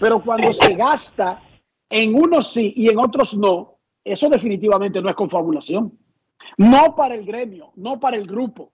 Pero 0.00 0.22
cuando 0.22 0.52
se 0.52 0.74
gasta 0.74 1.42
en 1.90 2.14
unos 2.14 2.52
sí 2.52 2.72
y 2.76 2.88
en 2.88 2.98
otros 2.98 3.34
no, 3.34 3.78
eso 4.04 4.28
definitivamente 4.28 5.02
no 5.02 5.08
es 5.08 5.14
confabulación. 5.14 5.98
No 6.56 6.94
para 6.94 7.14
el 7.14 7.24
gremio, 7.24 7.72
no 7.76 7.98
para 7.98 8.16
el 8.16 8.26
grupo. 8.26 8.72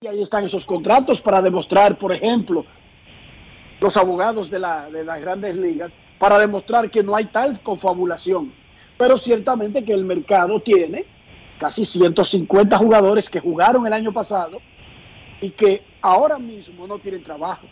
Y 0.00 0.06
ahí 0.06 0.22
están 0.22 0.44
esos 0.44 0.64
contratos 0.64 1.20
para 1.20 1.42
demostrar, 1.42 1.98
por 1.98 2.12
ejemplo, 2.12 2.64
los 3.80 3.96
abogados 3.96 4.50
de, 4.50 4.58
la, 4.58 4.88
de 4.90 5.04
las 5.04 5.20
grandes 5.20 5.56
ligas, 5.56 5.92
para 6.18 6.38
demostrar 6.38 6.90
que 6.90 7.02
no 7.02 7.14
hay 7.14 7.26
tal 7.26 7.62
confabulación. 7.62 8.52
Pero 8.98 9.16
ciertamente 9.16 9.84
que 9.84 9.92
el 9.92 10.04
mercado 10.04 10.60
tiene 10.60 11.06
casi 11.58 11.84
150 11.84 12.76
jugadores 12.76 13.30
que 13.30 13.40
jugaron 13.40 13.86
el 13.86 13.92
año 13.92 14.12
pasado 14.12 14.60
y 15.40 15.50
que 15.50 15.82
ahora 16.02 16.38
mismo 16.38 16.86
no 16.86 16.98
tienen 16.98 17.22
trabajo. 17.22 17.66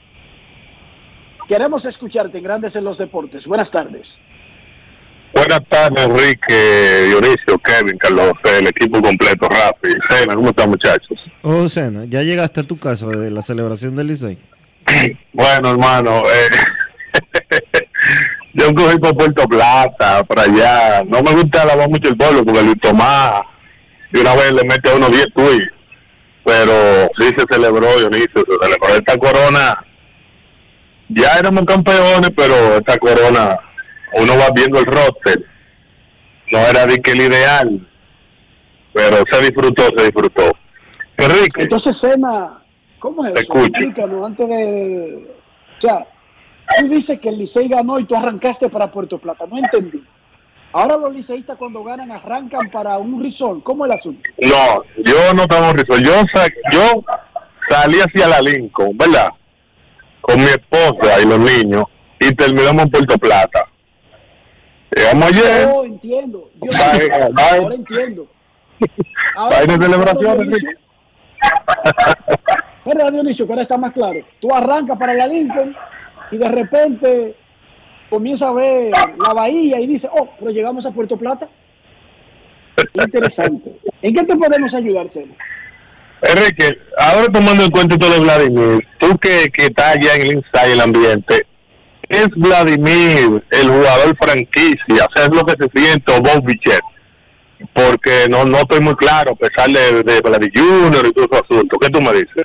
Queremos 1.49 1.85
escucharte 1.85 2.39
en 2.39 2.45
Grandes 2.45 2.75
en 2.77 2.85
los 2.85 2.99
Deportes. 2.99 3.47
Buenas 3.47 3.71
tardes. 3.71 4.21
Buenas 5.33 5.61
tardes, 5.69 6.07
Enrique, 6.07 7.09
Dionisio, 7.09 7.59
Kevin, 7.59 7.99
Carlos, 7.99 8.33
el 8.59 8.69
equipo 8.69 9.03
completo, 9.03 9.47
Rafi, 9.49 9.95
Sena, 10.09 10.35
¿cómo 10.35 10.49
están 10.49 10.71
muchachos? 10.71 11.19
Oh, 11.43 11.69
Sena, 11.69 12.05
¿ya 12.07 12.23
llegaste 12.23 12.61
a 12.61 12.67
tu 12.67 12.79
casa 12.79 13.07
de 13.07 13.31
la 13.31 13.43
celebración 13.43 13.95
del 13.97 14.07
Licey? 14.07 14.39
Bueno, 15.35 15.73
hermano, 15.73 16.23
eh, 16.23 16.57
yo 18.57 18.75
cogí 18.75 18.99
por 18.99 19.17
Puerto 19.17 19.47
Plata, 19.47 20.25
para 20.25 20.43
allá. 20.43 21.03
No 21.07 21.23
me 21.23 21.33
gusta 21.33 21.65
lavar 21.65 21.89
mucho 21.89 22.09
el 22.09 22.17
pueblo 22.17 22.45
porque 22.45 22.61
el 22.61 22.81
Tomás 22.81 23.43
y 24.13 24.19
una 24.19 24.35
vez 24.35 24.53
le 24.53 24.63
mete 24.65 24.91
a 24.91 24.95
unos 24.95 25.11
10 25.11 25.27
tweets. 25.35 25.73
Pero 26.45 27.09
sí 27.19 27.29
se 27.37 27.45
celebró, 27.51 27.99
Dionisio, 27.99 28.45
se 28.47 28.67
celebró 28.67 28.89
esta 28.89 29.19
corona. 29.19 29.85
Ya 31.09 31.35
éramos 31.39 31.65
campeones, 31.65 32.31
pero 32.37 32.77
esta 32.77 32.97
corona, 32.99 33.59
uno 34.15 34.33
va 34.39 34.47
viendo 34.55 34.79
el 34.79 34.87
roster. 34.87 35.45
No 36.53 36.59
era 36.59 36.87
de 36.87 36.99
que 36.99 37.11
el 37.11 37.23
ideal, 37.23 37.89
pero 38.93 39.25
se 39.31 39.41
disfrutó, 39.41 39.83
se 39.97 40.05
disfrutó. 40.05 40.53
Enrique. 41.17 41.63
Entonces, 41.63 41.97
Sena, 41.97 42.63
¿cómo 43.01 43.27
es 43.27 43.41
eso? 43.41 43.53
Explícanos 43.53 44.25
antes 44.25 44.49
de... 44.49 45.35
O 45.79 45.81
sea, 45.81 46.07
tú 46.81 46.89
dices 46.89 47.19
que 47.21 47.29
el 47.29 47.39
Licey 47.39 47.69
ganó 47.69 47.99
y 47.99 48.05
tú 48.05 48.17
arrancaste 48.17 48.69
para 48.69 48.91
Puerto 48.91 49.19
Plata. 49.19 49.47
No 49.47 49.59
entendí. 49.59 50.03
Ahora 50.73 50.97
los 50.97 51.15
liceístas 51.15 51.57
cuando 51.57 51.83
ganan 51.85 52.11
arrancan 52.11 52.71
para 52.71 52.99
un 52.99 53.23
risol. 53.23 53.63
¿Cómo 53.63 53.87
es 53.87 53.93
el 53.93 53.99
asunto? 53.99 54.21
No, 54.43 54.83
yo 55.05 55.35
no 55.35 55.43
estaba 55.43 55.71
en 55.71 55.79
Rizal. 55.79 56.05
Yo, 56.05 56.13
sa- 56.35 56.49
yo 56.73 57.05
salí 57.71 57.99
hacia 58.01 58.29
la 58.29 58.41
Lincoln, 58.41 58.97
¿verdad? 58.99 59.31
Con 60.21 60.37
mi 60.39 60.45
esposa 60.47 61.21
y 61.23 61.27
los 61.27 61.39
niños 61.39 61.85
y 62.21 62.35
terminamos 62.35 62.85
en 62.85 62.91
Puerto 62.91 63.17
Plata. 63.19 63.67
Llegamos 64.95 65.29
ayer. 65.29 65.69
Oh, 65.73 65.85
entiendo. 65.85 66.51
Yo 66.63 66.71
Bye, 66.73 67.09
bye. 67.33 67.45
ahora 67.63 67.75
entiendo. 67.75 68.27
Celebración, 69.81 70.39
Dionisio, 70.39 70.71
¿Verdad, 72.85 73.13
Dionisio? 73.13 73.47
Que 73.47 73.53
ahora 73.53 73.63
está 73.63 73.79
más 73.79 73.93
claro. 73.93 74.21
Tú 74.41 74.55
arrancas 74.55 74.99
para 74.99 75.15
la 75.15 75.27
Lincoln 75.27 75.75
y 76.31 76.39
de 76.39 76.49
repente 76.49 77.37
comienza 78.11 78.49
a 78.49 78.53
ver 78.53 78.93
la 78.93 79.33
bahía 79.33 79.81
y 79.81 79.87
dice, 79.87 80.09
oh, 80.13 80.29
pero 80.39 80.51
llegamos 80.51 80.87
a 80.87 80.91
Puerto 80.91 81.17
Plata. 81.17 81.49
Interesante. 82.95 83.73
¿En 84.03 84.15
qué 84.15 84.25
te 84.25 84.37
podemos 84.37 84.75
ayudar, 84.75 85.09
Sena? 85.11 85.35
Enrique, 86.23 86.79
ahora 86.99 87.27
tomando 87.33 87.65
en 87.65 87.71
cuenta 87.71 87.99
todo 87.99 88.11
de 88.11 88.21
Vladimir, 88.21 88.87
tú 88.99 89.17
que, 89.19 89.49
que 89.53 89.67
estás 89.67 89.97
allá 89.97 90.15
en 90.15 90.23
el 90.23 90.37
inside, 90.37 90.73
el 90.73 90.81
ambiente, 90.81 91.47
¿es 92.09 92.29
Vladimir 92.31 93.45
el 93.51 93.69
jugador 93.69 94.17
franquicia? 94.17 95.05
O 95.05 95.13
sea, 95.15 95.27
es 95.27 95.31
lo 95.31 95.45
que 95.45 95.55
se 95.59 95.81
siente 95.81 96.21
Bob 96.21 96.45
Bichette? 96.45 96.83
Porque 97.73 98.27
no, 98.31 98.45
no 98.45 98.59
estoy 98.59 98.81
muy 98.81 98.95
claro, 98.97 99.33
a 99.33 99.37
pesar 99.37 99.71
de, 99.71 100.03
de 100.03 100.21
Vladimir 100.21 100.53
Junior 100.55 101.07
y 101.07 101.13
todo 101.13 101.27
ese 101.31 101.45
asunto. 101.45 101.79
¿Qué 101.79 101.89
tú 101.91 102.01
me 102.01 102.13
dices? 102.13 102.45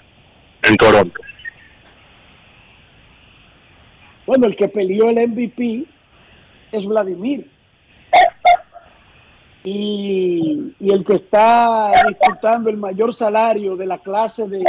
En 0.63 0.75
Toronto. 0.77 1.21
Bueno, 4.31 4.47
el 4.47 4.55
que 4.55 4.69
peleó 4.69 5.09
el 5.09 5.27
MVP 5.27 5.83
es 6.71 6.85
Vladimir. 6.85 7.51
Y, 9.61 10.73
el 10.79 11.03
que 11.03 11.15
está 11.15 11.91
disputando 12.07 12.69
el 12.69 12.77
mayor 12.77 13.13
salario 13.13 13.75
de 13.75 13.85
la 13.85 13.97
clase 13.97 14.47
de 14.47 14.63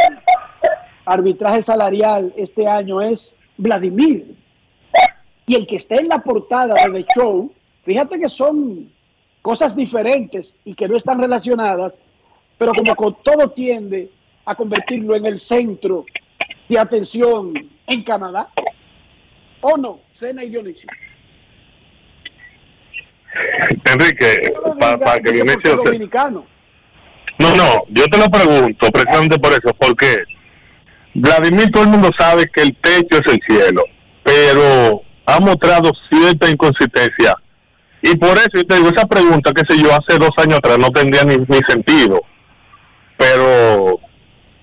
arbitraje 1.04 1.62
salarial 1.62 2.34
este 2.36 2.66
año 2.66 3.00
es 3.00 3.36
Vladimir. 3.56 4.34
Y 5.46 5.54
el 5.54 5.64
que 5.68 5.76
está 5.76 5.94
en 5.94 6.08
la 6.08 6.18
portada 6.18 6.74
de 6.74 6.90
The 6.90 7.06
Show, 7.14 7.52
fíjate 7.84 8.18
que 8.18 8.28
son 8.28 8.90
cosas 9.42 9.76
diferentes 9.76 10.58
y 10.64 10.74
que 10.74 10.88
no 10.88 10.96
están 10.96 11.20
relacionadas, 11.20 12.00
pero 12.58 12.72
como 12.74 13.12
todo 13.12 13.50
tiende 13.50 14.10
a 14.44 14.56
convertirlo 14.56 15.14
en 15.14 15.24
el 15.24 15.38
centro 15.38 16.04
de 16.68 16.80
atención 16.80 17.54
en 17.86 18.02
Canadá. 18.02 18.48
¿O 19.62 19.76
no? 19.76 20.00
Cena 20.12 20.44
y 20.44 20.50
Dionisio. 20.50 20.88
Enrique, 23.84 24.52
para 24.78 25.20
que 25.20 25.32
Dionisio 25.32 25.60
se- 25.70 25.76
dominicano. 25.76 26.44
No, 27.38 27.56
no, 27.56 27.82
yo 27.88 28.04
te 28.06 28.18
lo 28.18 28.26
pregunto 28.30 28.88
precisamente 28.92 29.38
por 29.38 29.52
eso, 29.52 29.74
porque 29.78 30.18
Vladimir 31.14 31.70
todo 31.72 31.84
el 31.84 31.88
mundo 31.90 32.10
sabe 32.18 32.44
que 32.54 32.62
el 32.62 32.76
techo 32.76 33.18
es 33.24 33.32
el 33.32 33.40
cielo, 33.48 33.82
pero 34.22 35.02
ha 35.26 35.40
mostrado 35.40 35.90
cierta 36.10 36.50
inconsistencia. 36.50 37.34
Y 38.02 38.16
por 38.16 38.36
eso 38.36 38.48
yo 38.54 38.64
te 38.66 38.76
digo, 38.76 38.88
esa 38.94 39.06
pregunta, 39.06 39.52
qué 39.54 39.62
sé 39.74 39.80
yo, 39.82 39.88
hace 39.92 40.18
dos 40.18 40.30
años 40.38 40.58
atrás 40.58 40.76
no 40.78 40.90
tendría 40.90 41.24
ni, 41.24 41.36
ni 41.36 41.58
sentido. 41.68 42.20
Pero 43.16 43.98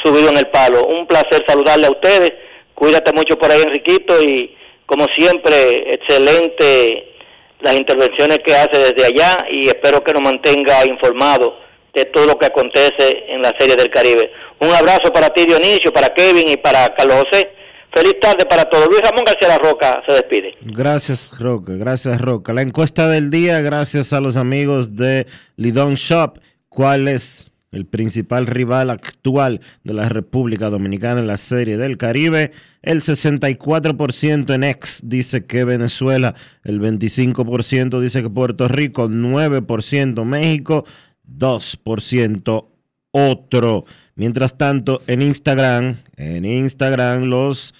subido 0.03 0.31
en 0.31 0.39
el 0.39 0.49
palo. 0.49 0.87
Un 0.87 1.07
placer 1.07 1.45
saludarle 1.47 1.87
a 1.87 1.91
ustedes. 1.91 2.33
Cuídate 2.75 3.13
mucho 3.13 3.39
por 3.39 3.51
ahí, 3.51 3.63
Enriquito, 3.63 4.21
y 4.23 4.57
como 4.87 5.07
siempre, 5.15 5.95
excelente 5.95 7.15
las 7.61 7.77
intervenciones 7.77 8.39
que 8.45 8.55
hace 8.55 8.79
desde 8.79 9.07
allá 9.07 9.39
y 9.51 9.69
espero 9.69 10.05
que 10.05 10.13
nos 10.13 10.23
mantenga 10.23 10.85
informados 10.85 11.55
de 11.95 12.05
todo 12.07 12.27
lo 12.27 12.39
que 12.39 12.47
acontece 12.47 13.25
en 13.29 13.41
la 13.41 13.55
Serie 13.59 13.77
del 13.77 13.89
Caribe. 13.89 14.31
Un 14.61 14.71
abrazo 14.71 15.13
para 15.13 15.31
ti, 15.31 15.47
Dionisio, 15.47 15.93
para 15.93 16.13
Kevin 16.13 16.49
y 16.49 16.57
para 16.57 16.95
Carlos 16.95 17.25
José. 17.25 17.51
Feliz 17.95 18.19
tarde 18.21 18.45
para 18.45 18.69
todos. 18.69 18.89
Luis 18.89 19.01
Ramón 19.03 19.25
García 19.25 19.49
La 19.49 19.59
Roca 19.59 20.03
se 20.07 20.15
despide. 20.15 20.55
Gracias, 20.63 21.31
Roca. 21.39 21.75
Gracias, 21.75 22.21
Roca. 22.21 22.53
La 22.53 22.63
encuesta 22.63 23.09
del 23.09 23.31
día, 23.31 23.61
gracias 23.61 24.13
a 24.13 24.21
los 24.21 24.37
amigos 24.37 24.97
de 24.97 25.27
Lidon 25.57 25.95
Shop. 25.95 26.39
¿Cuál 26.69 27.07
es 27.07 27.53
el 27.71 27.87
principal 27.87 28.47
rival 28.47 28.91
actual 28.91 29.61
de 29.85 29.95
la 29.95 30.09
República 30.09 30.71
Dominicana 30.71 31.21
en 31.21 31.29
la 31.29 31.37
Serie 31.37 31.77
del 31.77 31.97
Caribe? 31.97 32.51
El 32.83 33.01
64% 33.01 34.55
en 34.55 34.65
ex 34.65 35.01
dice 35.05 35.47
que 35.47 35.65
Venezuela, 35.65 36.35
el 36.65 36.81
25% 36.81 38.01
dice 38.01 38.23
que 38.23 38.31
Puerto 38.31 38.67
Rico, 38.67 39.09
9% 39.09 40.25
México, 40.25 40.85
2% 41.29 42.67
otro. 43.13 43.85
Mientras 44.17 44.57
tanto, 44.57 45.03
en 45.07 45.23
Instagram, 45.23 45.97
en 46.17 46.45
Instagram 46.45 47.25
los 47.25 47.75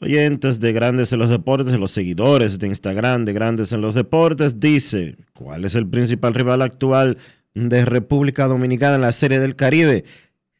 oyentes 0.00 0.60
de 0.60 0.72
Grandes 0.72 1.12
en 1.12 1.18
los 1.18 1.28
Deportes, 1.28 1.78
los 1.78 1.90
seguidores 1.90 2.58
de 2.58 2.68
Instagram 2.68 3.24
de 3.24 3.32
Grandes 3.32 3.72
en 3.72 3.80
los 3.80 3.94
Deportes, 3.94 4.60
dice, 4.60 5.16
¿cuál 5.34 5.64
es 5.64 5.74
el 5.74 5.88
principal 5.88 6.34
rival 6.34 6.62
actual 6.62 7.18
de 7.54 7.84
República 7.84 8.46
Dominicana 8.46 8.94
en 8.94 9.00
la 9.02 9.12
Serie 9.12 9.40
del 9.40 9.56
Caribe? 9.56 10.04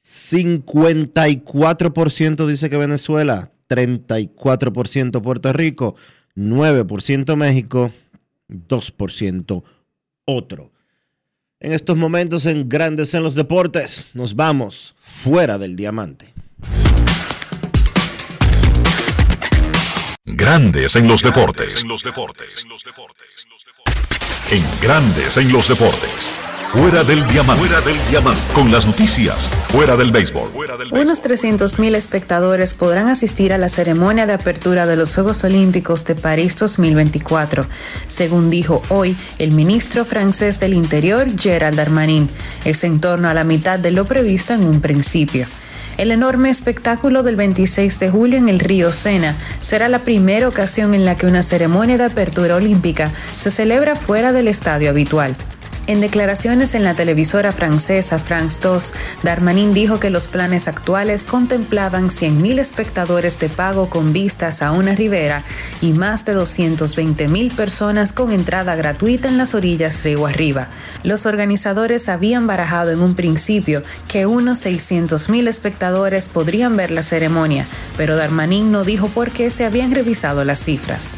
54% 0.02 2.46
dice 2.46 2.68
que 2.68 2.76
Venezuela, 2.76 3.52
34% 3.68 5.22
Puerto 5.22 5.52
Rico, 5.52 5.94
9% 6.36 7.36
México, 7.36 7.92
2% 8.48 9.62
otro. 10.24 10.72
En 11.62 11.74
estos 11.74 11.94
momentos 11.98 12.46
en 12.46 12.70
Grandes 12.70 13.12
en 13.12 13.22
los 13.22 13.34
Deportes, 13.34 14.06
nos 14.14 14.34
vamos 14.34 14.94
fuera 14.98 15.58
del 15.58 15.76
diamante. 15.76 16.32
Grandes 20.24 20.96
en 20.96 21.06
los 21.06 21.22
deportes. 21.22 21.84
En 24.50 24.64
Grandes 24.80 25.36
en 25.36 25.52
los 25.52 25.68
deportes. 25.68 26.59
Fuera 26.72 27.02
del 27.02 27.26
diamante. 27.26 27.66
Fuera 27.66 27.80
del 27.80 27.96
diamante. 28.10 28.40
Con 28.54 28.70
las 28.70 28.86
noticias. 28.86 29.50
Fuera 29.70 29.96
del 29.96 30.12
béisbol. 30.12 30.52
Unos 30.92 31.20
300.000 31.20 31.96
espectadores 31.96 32.74
podrán 32.74 33.08
asistir 33.08 33.52
a 33.52 33.58
la 33.58 33.68
ceremonia 33.68 34.24
de 34.24 34.34
apertura 34.34 34.86
de 34.86 34.94
los 34.94 35.12
Juegos 35.12 35.42
Olímpicos 35.42 36.04
de 36.04 36.14
París 36.14 36.56
2024, 36.56 37.66
según 38.06 38.50
dijo 38.50 38.84
hoy 38.88 39.16
el 39.38 39.50
ministro 39.50 40.04
francés 40.04 40.60
del 40.60 40.74
Interior 40.74 41.26
Gerald 41.36 41.76
Darmanin. 41.76 42.30
Es 42.64 42.84
en 42.84 43.00
torno 43.00 43.28
a 43.28 43.34
la 43.34 43.42
mitad 43.42 43.80
de 43.80 43.90
lo 43.90 44.04
previsto 44.04 44.54
en 44.54 44.62
un 44.62 44.80
principio. 44.80 45.48
El 45.96 46.12
enorme 46.12 46.50
espectáculo 46.50 47.24
del 47.24 47.34
26 47.34 47.98
de 47.98 48.10
julio 48.10 48.38
en 48.38 48.48
el 48.48 48.60
río 48.60 48.92
Sena 48.92 49.34
será 49.60 49.88
la 49.88 49.98
primera 49.98 50.46
ocasión 50.46 50.94
en 50.94 51.04
la 51.04 51.16
que 51.16 51.26
una 51.26 51.42
ceremonia 51.42 51.98
de 51.98 52.04
apertura 52.04 52.54
olímpica 52.54 53.10
se 53.34 53.50
celebra 53.50 53.96
fuera 53.96 54.32
del 54.32 54.46
estadio 54.46 54.90
habitual. 54.90 55.34
En 55.90 56.00
declaraciones 56.00 56.76
en 56.76 56.84
la 56.84 56.94
televisora 56.94 57.50
francesa 57.50 58.20
France 58.20 58.60
2, 58.62 58.94
Darmanin 59.24 59.74
dijo 59.74 59.98
que 59.98 60.08
los 60.08 60.28
planes 60.28 60.68
actuales 60.68 61.24
contemplaban 61.24 62.10
100.000 62.10 62.60
espectadores 62.60 63.40
de 63.40 63.48
pago 63.48 63.90
con 63.90 64.12
vistas 64.12 64.62
a 64.62 64.70
una 64.70 64.94
ribera 64.94 65.42
y 65.80 65.92
más 65.92 66.24
de 66.24 66.36
220.000 66.36 67.52
personas 67.56 68.12
con 68.12 68.30
entrada 68.30 68.76
gratuita 68.76 69.26
en 69.26 69.36
las 69.36 69.56
orillas 69.56 70.04
río 70.04 70.26
arriba. 70.26 70.68
Los 71.02 71.26
organizadores 71.26 72.08
habían 72.08 72.46
barajado 72.46 72.92
en 72.92 73.02
un 73.02 73.16
principio 73.16 73.82
que 74.06 74.26
unos 74.26 74.64
600.000 74.64 75.48
espectadores 75.48 76.28
podrían 76.28 76.76
ver 76.76 76.92
la 76.92 77.02
ceremonia, 77.02 77.66
pero 77.96 78.14
Darmanin 78.14 78.70
no 78.70 78.84
dijo 78.84 79.08
por 79.08 79.32
qué 79.32 79.50
se 79.50 79.64
habían 79.64 79.90
revisado 79.90 80.44
las 80.44 80.60
cifras. 80.60 81.16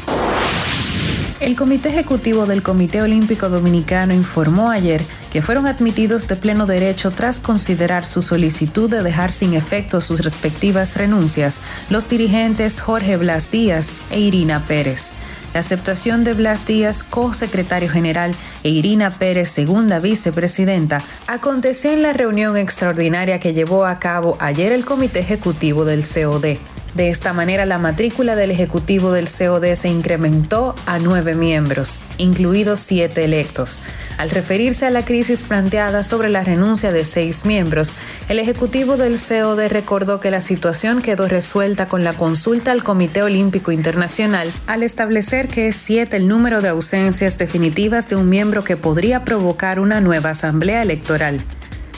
El 1.43 1.57
Comité 1.57 1.89
Ejecutivo 1.89 2.45
del 2.45 2.63
Comité 2.63 3.01
Olímpico 3.01 3.49
Dominicano 3.49 4.13
informó 4.13 4.69
ayer 4.69 5.03
que 5.29 5.41
fueron 5.41 5.67
admitidos 5.67 6.25
de 6.25 6.37
pleno 6.37 6.65
derecho 6.65 7.11
tras 7.11 7.41
considerar 7.41 8.05
su 8.05 8.21
solicitud 8.21 8.89
de 8.89 9.03
dejar 9.03 9.33
sin 9.33 9.53
efecto 9.53 9.99
sus 9.99 10.21
respectivas 10.21 10.95
renuncias 10.95 11.59
los 11.89 12.07
dirigentes 12.07 12.79
Jorge 12.79 13.17
Blas 13.17 13.51
Díaz 13.51 13.93
e 14.09 14.21
Irina 14.21 14.63
Pérez. 14.65 15.11
La 15.53 15.59
aceptación 15.59 16.23
de 16.23 16.33
Blas 16.33 16.65
Díaz, 16.65 17.03
co-secretario 17.03 17.89
general, 17.89 18.35
e 18.63 18.69
Irina 18.69 19.11
Pérez, 19.11 19.49
segunda 19.49 19.99
vicepresidenta, 19.99 21.03
aconteció 21.27 21.91
en 21.91 22.03
la 22.03 22.13
reunión 22.13 22.55
extraordinaria 22.55 23.41
que 23.41 23.53
llevó 23.53 23.85
a 23.85 23.99
cabo 23.99 24.37
ayer 24.39 24.71
el 24.71 24.85
Comité 24.85 25.19
Ejecutivo 25.19 25.83
del 25.83 26.05
COD. 26.05 26.57
De 26.95 27.09
esta 27.09 27.33
manera, 27.33 27.65
la 27.65 27.79
matrícula 27.79 28.35
del 28.35 28.51
Ejecutivo 28.51 29.11
del 29.11 29.25
COD 29.25 29.73
se 29.73 29.89
incrementó 29.89 30.75
a 30.85 30.99
nueve 30.99 31.33
miembros, 31.33 31.97
incluidos 32.19 32.79
siete 32.81 33.25
electos. 33.25 33.81
Al 34.19 34.29
referirse 34.29 34.85
a 34.85 34.91
la 34.91 35.03
crisis 35.03 35.43
planteada 35.43 36.03
sobre 36.03 36.29
la 36.29 36.43
renuncia 36.43 36.91
de 36.91 37.03
seis 37.03 37.45
miembros, 37.45 37.95
el 38.29 38.37
Ejecutivo 38.37 38.95
del 38.95 39.13
COD 39.13 39.69
recordó 39.69 40.19
que 40.19 40.29
la 40.29 40.39
situación 40.39 41.01
quedó 41.01 41.27
resuelta 41.27 41.87
con 41.87 42.03
la 42.03 42.13
consulta 42.13 42.71
al 42.71 42.83
Comité 42.83 43.23
Olímpico 43.23 43.71
Internacional 43.71 44.51
al 44.67 44.83
establecer 44.83 45.47
que 45.47 45.69
es 45.69 45.75
siete 45.75 46.17
el 46.17 46.27
número 46.27 46.61
de 46.61 46.69
ausencias 46.69 47.39
definitivas 47.39 48.07
de 48.07 48.17
un 48.17 48.29
miembro 48.29 48.63
que 48.63 48.77
podría 48.77 49.25
provocar 49.25 49.79
una 49.79 49.99
nueva 49.99 50.29
asamblea 50.29 50.83
electoral. 50.83 51.41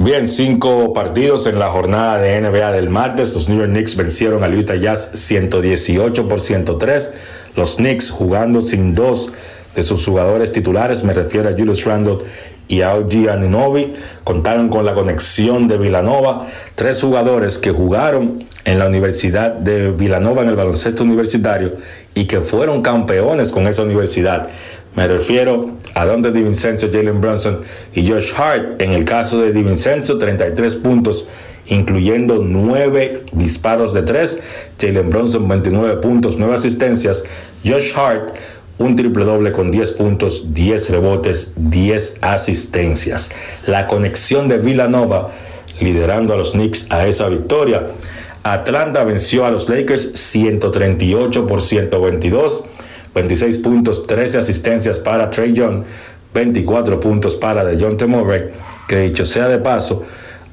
Bien, 0.00 0.28
cinco 0.28 0.92
partidos 0.92 1.48
en 1.48 1.58
la 1.58 1.70
jornada 1.70 2.18
de 2.18 2.40
NBA 2.40 2.70
del 2.70 2.88
martes. 2.88 3.34
Los 3.34 3.48
New 3.48 3.58
York 3.58 3.72
Knicks 3.72 3.96
vencieron 3.96 4.44
al 4.44 4.54
Utah 4.54 4.76
Jazz 4.76 5.10
118 5.14 6.28
por 6.28 6.40
103. 6.40 7.14
Los 7.56 7.76
Knicks 7.76 8.08
jugando 8.08 8.60
sin 8.60 8.94
dos 8.94 9.32
de 9.74 9.82
sus 9.82 10.06
jugadores 10.06 10.52
titulares, 10.52 11.02
me 11.02 11.12
refiero 11.12 11.48
a 11.48 11.52
Julius 11.52 11.84
Randle 11.84 12.18
y 12.68 12.82
a 12.82 12.94
OG 12.94 13.28
Aninovi, 13.30 13.94
contaron 14.24 14.68
con 14.68 14.84
la 14.84 14.94
conexión 14.94 15.68
de 15.68 15.78
Villanova, 15.78 16.46
tres 16.74 17.00
jugadores 17.00 17.58
que 17.58 17.70
jugaron 17.70 18.44
en 18.64 18.78
la 18.78 18.86
Universidad 18.86 19.52
de 19.52 19.90
Villanova 19.90 20.42
en 20.42 20.48
el 20.48 20.56
baloncesto 20.56 21.02
universitario 21.02 21.76
y 22.14 22.26
que 22.26 22.40
fueron 22.40 22.82
campeones 22.82 23.52
con 23.52 23.66
esa 23.66 23.82
universidad. 23.82 24.48
Me 24.94 25.06
refiero 25.06 25.70
a 25.94 26.04
Don 26.04 26.22
Di 26.22 26.42
Vincenzo, 26.42 26.88
Jalen 26.92 27.20
Brunson 27.20 27.60
y 27.94 28.08
Josh 28.08 28.32
Hart. 28.36 28.80
En 28.80 28.92
el 28.92 29.04
caso 29.04 29.40
de 29.40 29.52
Di 29.52 29.62
Vincenzo, 29.62 30.18
33 30.18 30.76
puntos, 30.76 31.28
incluyendo 31.66 32.40
9 32.42 33.24
disparos 33.32 33.94
de 33.94 34.02
3. 34.02 34.42
Jalen 34.80 35.10
Brunson, 35.10 35.46
29 35.46 35.96
puntos, 36.00 36.36
9 36.38 36.54
asistencias. 36.54 37.24
Josh 37.64 37.92
Hart, 37.94 38.34
un 38.78 38.96
triple 38.96 39.24
doble 39.24 39.52
con 39.52 39.70
10 39.70 39.92
puntos, 39.92 40.54
10 40.54 40.90
rebotes, 40.90 41.52
10 41.56 42.18
asistencias. 42.20 43.30
La 43.66 43.86
conexión 43.86 44.48
de 44.48 44.58
Villanova 44.58 45.30
liderando 45.80 46.34
a 46.34 46.36
los 46.36 46.52
Knicks 46.52 46.90
a 46.90 47.06
esa 47.06 47.28
victoria. 47.28 47.88
Atlanta 48.42 49.04
venció 49.04 49.44
a 49.44 49.50
los 49.50 49.68
Lakers 49.68 50.12
138 50.14 51.46
por 51.46 51.60
122. 51.60 52.64
26 53.14 53.58
puntos, 53.58 54.06
13 54.06 54.38
asistencias 54.38 54.98
para 54.98 55.30
Trey 55.30 55.52
Young, 55.52 55.84
24 56.34 57.00
puntos 57.00 57.36
para 57.36 57.64
DeJounte 57.64 58.06
Murray, 58.06 58.50
que 58.86 59.00
dicho 59.00 59.24
sea 59.24 59.48
de 59.48 59.58
paso, 59.58 60.04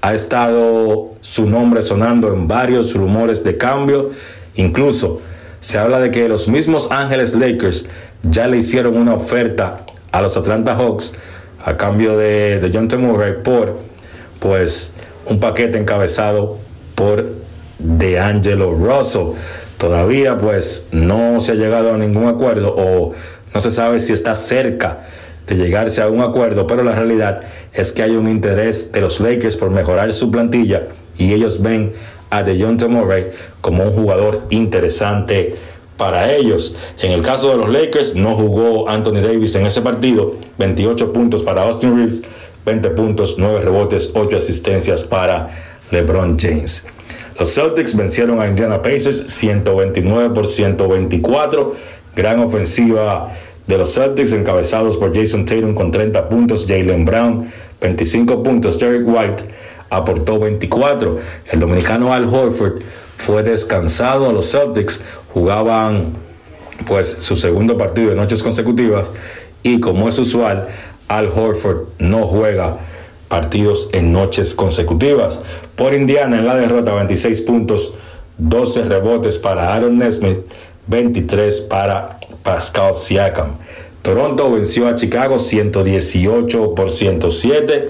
ha 0.02 0.14
estado 0.14 1.12
su 1.22 1.50
nombre 1.50 1.82
sonando 1.82 2.34
en 2.34 2.48
varios 2.48 2.94
rumores 2.94 3.44
de 3.44 3.58
cambio, 3.58 4.12
incluso 4.56 5.22
se 5.60 5.80
habla 5.80 6.00
de 6.00 6.12
que 6.12 6.30
los 6.30 6.48
mismos 6.48 6.92
Ángeles 6.92 7.34
Lakers 7.36 7.88
ya 8.24 8.48
le 8.48 8.58
hicieron 8.58 8.98
una 8.98 9.16
oferta 9.16 9.86
a 10.12 10.22
los 10.22 10.38
Atlanta 10.38 10.76
Hawks 10.76 11.14
a 11.64 11.76
cambio 11.76 12.18
de 12.18 12.60
DeJounte 12.60 12.98
Murray 12.98 13.42
por 13.44 13.80
pues 14.40 14.94
un 15.26 15.40
paquete 15.40 15.80
encabezado 15.80 16.60
por 16.94 17.26
DeAngelo 17.80 18.74
Russell. 18.74 19.34
Todavía 19.78 20.38
pues 20.38 20.88
no 20.92 21.40
se 21.40 21.54
ha 21.54 21.56
llegado 21.56 21.94
a 21.94 21.98
ningún 21.98 22.28
acuerdo 22.28 22.74
o 22.78 23.12
no 23.54 23.62
se 23.62 23.72
sabe 23.72 24.00
si 24.00 24.14
está 24.14 24.36
cerca 24.36 25.06
de 25.48 25.56
llegarse 25.56 26.02
a 26.02 26.10
un 26.10 26.22
acuerdo, 26.22 26.66
pero 26.66 26.84
la 26.84 26.94
realidad 26.94 27.44
es 27.74 27.92
que 27.92 28.04
hay 28.04 28.16
un 28.16 28.28
interés 28.28 28.92
de 28.92 29.02
los 29.02 29.20
Lakers 29.20 29.58
por 29.58 29.70
mejorar 29.70 30.12
su 30.14 30.32
plantilla 30.32 30.88
y 31.18 31.34
ellos 31.34 31.62
ven 31.62 31.94
a 32.30 32.44
DeJounte 32.44 32.88
Murray 32.88 33.28
como 33.62 33.84
un 33.84 33.92
jugador 33.92 34.46
interesante 34.50 35.56
para 35.98 36.34
ellos. 36.34 36.76
En 37.02 37.12
el 37.12 37.22
caso 37.22 37.50
de 37.50 37.58
los 37.58 37.70
Lakers 37.70 38.16
no 38.16 38.36
jugó 38.36 38.90
Anthony 38.90 39.22
Davis 39.22 39.56
en 39.56 39.66
ese 39.66 39.82
partido, 39.82 40.36
28 40.58 41.14
puntos 41.14 41.44
para 41.44 41.64
Austin 41.64 41.96
Reeves, 41.96 42.24
20 42.66 42.90
puntos, 42.92 43.36
9 43.38 43.62
rebotes, 43.62 44.12
8 44.14 44.38
asistencias 44.38 45.04
para 45.04 45.50
LeBron 45.92 46.38
James. 46.40 46.88
Los 47.38 47.54
Celtics 47.54 47.96
vencieron 47.96 48.40
a 48.40 48.48
Indiana 48.48 48.82
Pacers 48.82 49.26
129 49.28 50.34
por 50.34 50.48
124. 50.48 51.76
Gran 52.16 52.40
ofensiva 52.40 53.34
de 53.68 53.78
los 53.78 53.94
Celtics 53.94 54.32
encabezados 54.32 54.96
por 54.96 55.14
Jason 55.14 55.46
Tatum 55.46 55.74
con 55.74 55.92
30 55.92 56.30
puntos, 56.30 56.66
Jalen 56.68 57.04
Brown 57.04 57.52
25 57.82 58.42
puntos, 58.42 58.80
Derek 58.80 59.06
White 59.06 59.44
aportó 59.90 60.40
24. 60.40 61.20
El 61.52 61.60
dominicano 61.60 62.14
Al 62.14 62.34
Horford 62.34 62.82
fue 63.18 63.44
descansado 63.44 64.32
los 64.32 64.52
Celtics, 64.52 65.04
jugaban 65.34 66.14
pues 66.86 67.18
su 67.20 67.36
segundo 67.36 67.78
partido 67.78 68.10
de 68.10 68.16
noches 68.16 68.44
consecutivas 68.44 69.12
y 69.64 69.80
como 69.80 70.08
es 70.08 70.18
usual, 70.20 70.68
Al 71.08 71.30
Horford 71.30 71.88
no 72.00 72.28
juega 72.28 72.78
partidos 73.28 73.90
en 73.94 74.12
noches 74.12 74.54
consecutivas. 74.54 75.42
Por 75.76 75.94
Indiana 75.94 76.38
en 76.38 76.46
la 76.46 76.56
derrota 76.56 76.94
26 76.94 77.42
puntos, 77.42 77.94
12 78.38 78.84
rebotes 78.84 79.38
para 79.38 79.74
Aaron 79.74 79.98
Nesmith, 79.98 80.40
23 80.88 81.62
para 81.62 82.20
Pascal 82.44 82.94
Siakam. 82.96 83.54
Toronto 84.02 84.52
venció 84.52 84.88
a 84.88 84.96
Chicago 84.96 85.40
118 85.40 86.76
por 86.76 86.92
107. 86.92 87.90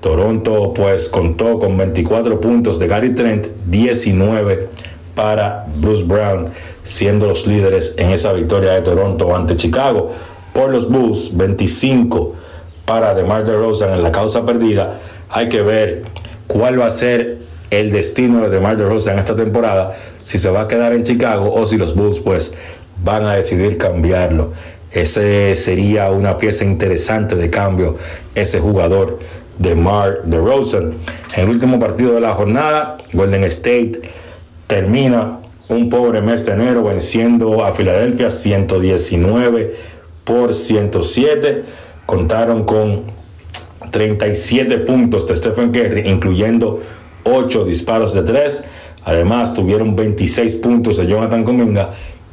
Toronto 0.00 0.72
pues 0.74 1.08
contó 1.08 1.58
con 1.58 1.76
24 1.76 2.40
puntos 2.40 2.78
de 2.78 2.86
Gary 2.86 3.14
Trent, 3.14 3.46
19 3.66 4.68
para 5.14 5.66
Bruce 5.80 6.04
Brown, 6.04 6.50
siendo 6.82 7.26
los 7.26 7.46
líderes 7.46 7.94
en 7.96 8.10
esa 8.10 8.34
victoria 8.34 8.72
de 8.72 8.82
Toronto 8.82 9.34
ante 9.34 9.56
Chicago. 9.56 10.12
Por 10.52 10.70
los 10.70 10.90
Bulls, 10.90 11.34
25 11.34 12.34
para 12.86 13.14
DeMar 13.14 13.44
DeRozan 13.44 13.92
en 13.92 14.02
la 14.02 14.12
causa 14.12 14.46
perdida. 14.46 15.00
Hay 15.28 15.48
que 15.48 15.60
ver 15.60 16.04
cuál 16.46 16.80
va 16.80 16.86
a 16.86 16.90
ser 16.90 17.38
el 17.70 17.90
destino 17.90 18.42
de 18.42 18.48
DeMar 18.48 18.76
DeRozan 18.76 19.14
en 19.14 19.18
esta 19.18 19.36
temporada, 19.36 19.94
si 20.22 20.38
se 20.38 20.48
va 20.48 20.62
a 20.62 20.68
quedar 20.68 20.92
en 20.92 21.02
Chicago 21.02 21.52
o 21.52 21.66
si 21.66 21.76
los 21.76 21.94
Bulls 21.94 22.20
pues 22.20 22.54
van 23.02 23.24
a 23.24 23.34
decidir 23.34 23.76
cambiarlo. 23.76 24.52
ese 24.90 25.54
sería 25.56 26.10
una 26.10 26.38
pieza 26.38 26.64
interesante 26.64 27.34
de 27.34 27.50
cambio, 27.50 27.96
ese 28.34 28.60
jugador 28.60 29.18
de 29.58 29.74
Mar 29.74 30.22
de 30.24 30.38
Rosen. 30.38 30.94
En 31.34 31.44
el 31.44 31.50
último 31.50 31.78
partido 31.78 32.14
de 32.14 32.20
la 32.20 32.34
jornada, 32.34 32.96
Golden 33.12 33.44
State 33.44 34.00
termina 34.66 35.40
un 35.68 35.88
pobre 35.88 36.20
mes 36.22 36.46
de 36.46 36.52
enero 36.52 36.84
venciendo 36.84 37.64
a 37.64 37.72
Filadelfia 37.72 38.30
119 38.30 39.74
por 40.24 40.54
107. 40.54 41.64
Contaron 42.06 42.64
con 42.64 43.02
37 43.90 44.78
puntos 44.78 45.26
de 45.26 45.36
Stephen 45.36 45.72
Curry, 45.72 46.08
incluyendo 46.08 46.80
8 47.24 47.64
disparos 47.64 48.14
de 48.14 48.22
3. 48.22 48.64
Además, 49.04 49.54
tuvieron 49.54 49.94
26 49.96 50.56
puntos 50.56 50.96
de 50.96 51.06
Jonathan 51.06 51.44
Cominga 51.44 51.90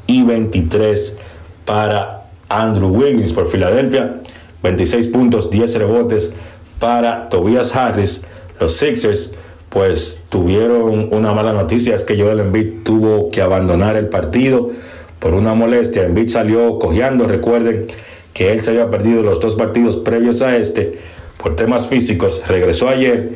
y 0.07 0.23
23 0.23 1.17
para 1.65 2.27
Andrew 2.49 2.89
Wiggins 2.89 3.33
por 3.33 3.47
Filadelfia. 3.47 4.21
26 4.61 5.07
puntos, 5.07 5.49
10 5.49 5.75
rebotes 5.75 6.33
para 6.79 7.29
Tobias 7.29 7.75
Harris. 7.75 8.25
Los 8.59 8.73
Sixers 8.73 9.35
pues 9.69 10.23
tuvieron 10.29 11.09
una 11.11 11.33
mala 11.33 11.51
noticia, 11.51 11.95
es 11.95 12.03
que 12.03 12.15
Joel 12.15 12.39
Embiid 12.39 12.83
tuvo 12.83 13.31
que 13.31 13.41
abandonar 13.41 13.95
el 13.95 14.07
partido 14.07 14.69
por 15.17 15.33
una 15.33 15.55
molestia. 15.55 16.05
Embiid 16.05 16.27
salió 16.27 16.77
cojeando, 16.77 17.25
recuerden 17.25 17.87
que 18.33 18.51
él 18.51 18.63
se 18.63 18.71
había 18.71 18.89
perdido 18.89 19.23
los 19.23 19.39
dos 19.39 19.55
partidos 19.55 19.97
previos 19.97 20.41
a 20.41 20.57
este 20.57 20.99
por 21.41 21.55
temas 21.55 21.87
físicos, 21.87 22.43
regresó 22.47 22.89
ayer 22.89 23.31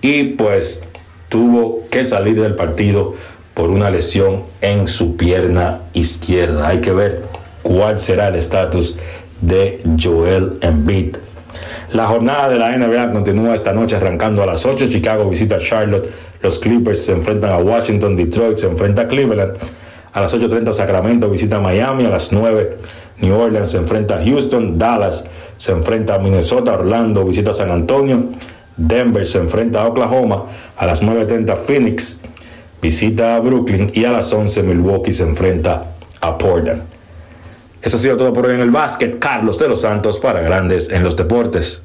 y 0.00 0.24
pues 0.24 0.84
tuvo 1.28 1.82
que 1.90 2.04
salir 2.04 2.40
del 2.40 2.54
partido 2.54 3.14
por 3.54 3.70
una 3.70 3.90
lesión 3.90 4.44
en 4.60 4.86
su 4.86 5.16
pierna 5.16 5.80
izquierda. 5.92 6.68
Hay 6.68 6.80
que 6.80 6.92
ver 6.92 7.24
cuál 7.62 7.98
será 7.98 8.28
el 8.28 8.36
estatus 8.36 8.96
de 9.40 9.82
Joel 10.00 10.58
Embiid 10.60 11.16
la 11.92 12.06
jornada 12.06 12.50
de 12.50 12.58
la 12.58 12.76
NBA 12.76 13.12
continúa 13.12 13.54
esta 13.54 13.72
noche 13.72 13.96
arrancando 13.96 14.42
a 14.42 14.46
las 14.46 14.66
8. 14.66 14.88
Chicago 14.88 15.28
visita 15.28 15.58
Charlotte. 15.58 16.10
Los 16.42 16.58
Clippers 16.58 17.02
se 17.02 17.12
enfrentan 17.12 17.50
a 17.50 17.58
Washington. 17.58 18.14
Detroit 18.14 18.58
se 18.58 18.66
enfrenta 18.66 19.02
a 19.02 19.08
Cleveland. 19.08 19.56
A 20.18 20.22
las 20.22 20.34
8.30 20.34 20.72
Sacramento 20.72 21.30
visita 21.30 21.60
Miami. 21.60 22.04
A 22.04 22.08
las 22.08 22.32
9 22.32 22.78
New 23.18 23.38
Orleans 23.38 23.70
se 23.70 23.78
enfrenta 23.78 24.16
a 24.16 24.24
Houston. 24.24 24.76
Dallas 24.76 25.24
se 25.56 25.70
enfrenta 25.70 26.16
a 26.16 26.18
Minnesota. 26.18 26.72
Orlando 26.72 27.24
visita 27.24 27.50
a 27.50 27.52
San 27.52 27.70
Antonio. 27.70 28.24
Denver 28.76 29.24
se 29.24 29.38
enfrenta 29.38 29.82
a 29.82 29.86
Oklahoma. 29.86 30.46
A 30.76 30.86
las 30.86 31.04
9.30 31.04 31.56
Phoenix 31.56 32.20
visita 32.82 33.36
a 33.36 33.38
Brooklyn. 33.38 33.92
Y 33.94 34.06
a 34.06 34.10
las 34.10 34.32
11 34.32 34.64
Milwaukee 34.64 35.12
se 35.12 35.22
enfrenta 35.22 35.92
a 36.20 36.36
Portland. 36.36 36.82
Eso 37.80 37.96
ha 37.96 38.00
sido 38.00 38.16
todo 38.16 38.32
por 38.32 38.46
hoy 38.46 38.56
en 38.56 38.60
el 38.62 38.72
básquet. 38.72 39.20
Carlos 39.20 39.56
de 39.56 39.68
los 39.68 39.82
Santos 39.82 40.18
para 40.18 40.40
Grandes 40.40 40.90
en 40.90 41.04
los 41.04 41.14
Deportes. 41.14 41.84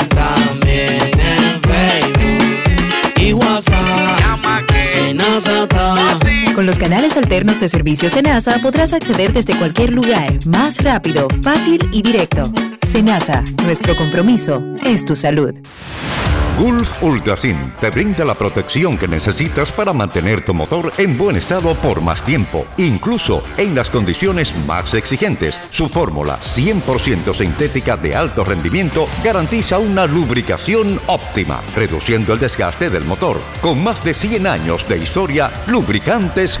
los 6.71 6.79
canales 6.79 7.17
alternos 7.17 7.59
de 7.59 7.67
servicio 7.67 8.09
Senasa 8.09 8.59
podrás 8.61 8.93
acceder 8.93 9.33
desde 9.33 9.57
cualquier 9.57 9.91
lugar, 9.91 10.39
más 10.45 10.81
rápido, 10.81 11.27
fácil 11.43 11.81
y 11.91 12.01
directo. 12.01 12.49
Senasa, 12.87 13.43
nuestro 13.65 13.97
compromiso 13.97 14.63
es 14.81 15.03
tu 15.03 15.17
salud. 15.17 15.53
Gulf 16.61 17.01
Ultrasin 17.01 17.57
te 17.79 17.89
brinda 17.89 18.23
la 18.23 18.35
protección 18.35 18.95
que 18.95 19.07
necesitas 19.07 19.71
para 19.71 19.93
mantener 19.93 20.45
tu 20.45 20.53
motor 20.53 20.93
en 20.99 21.17
buen 21.17 21.35
estado 21.35 21.73
por 21.73 22.01
más 22.01 22.23
tiempo, 22.23 22.67
incluso 22.77 23.41
en 23.57 23.73
las 23.73 23.89
condiciones 23.89 24.53
más 24.67 24.93
exigentes. 24.93 25.57
Su 25.71 25.89
fórmula 25.89 26.39
100% 26.39 27.33
sintética 27.33 27.97
de 27.97 28.15
alto 28.15 28.43
rendimiento 28.43 29.07
garantiza 29.23 29.79
una 29.79 30.05
lubricación 30.05 30.99
óptima, 31.07 31.61
reduciendo 31.75 32.33
el 32.33 32.39
desgaste 32.39 32.91
del 32.91 33.05
motor. 33.05 33.41
Con 33.61 33.83
más 33.83 34.03
de 34.03 34.13
100 34.13 34.45
años 34.45 34.87
de 34.87 34.97
historia, 34.99 35.49
lubricantes 35.65 36.60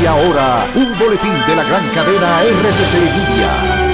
Y 0.00 0.06
ahora, 0.06 0.66
un 0.76 0.96
boletín 0.98 1.32
de 1.46 1.56
la 1.56 1.64
gran 1.64 1.88
cadena 1.88 2.42
RCC 2.42 2.94
Media. 2.94 3.88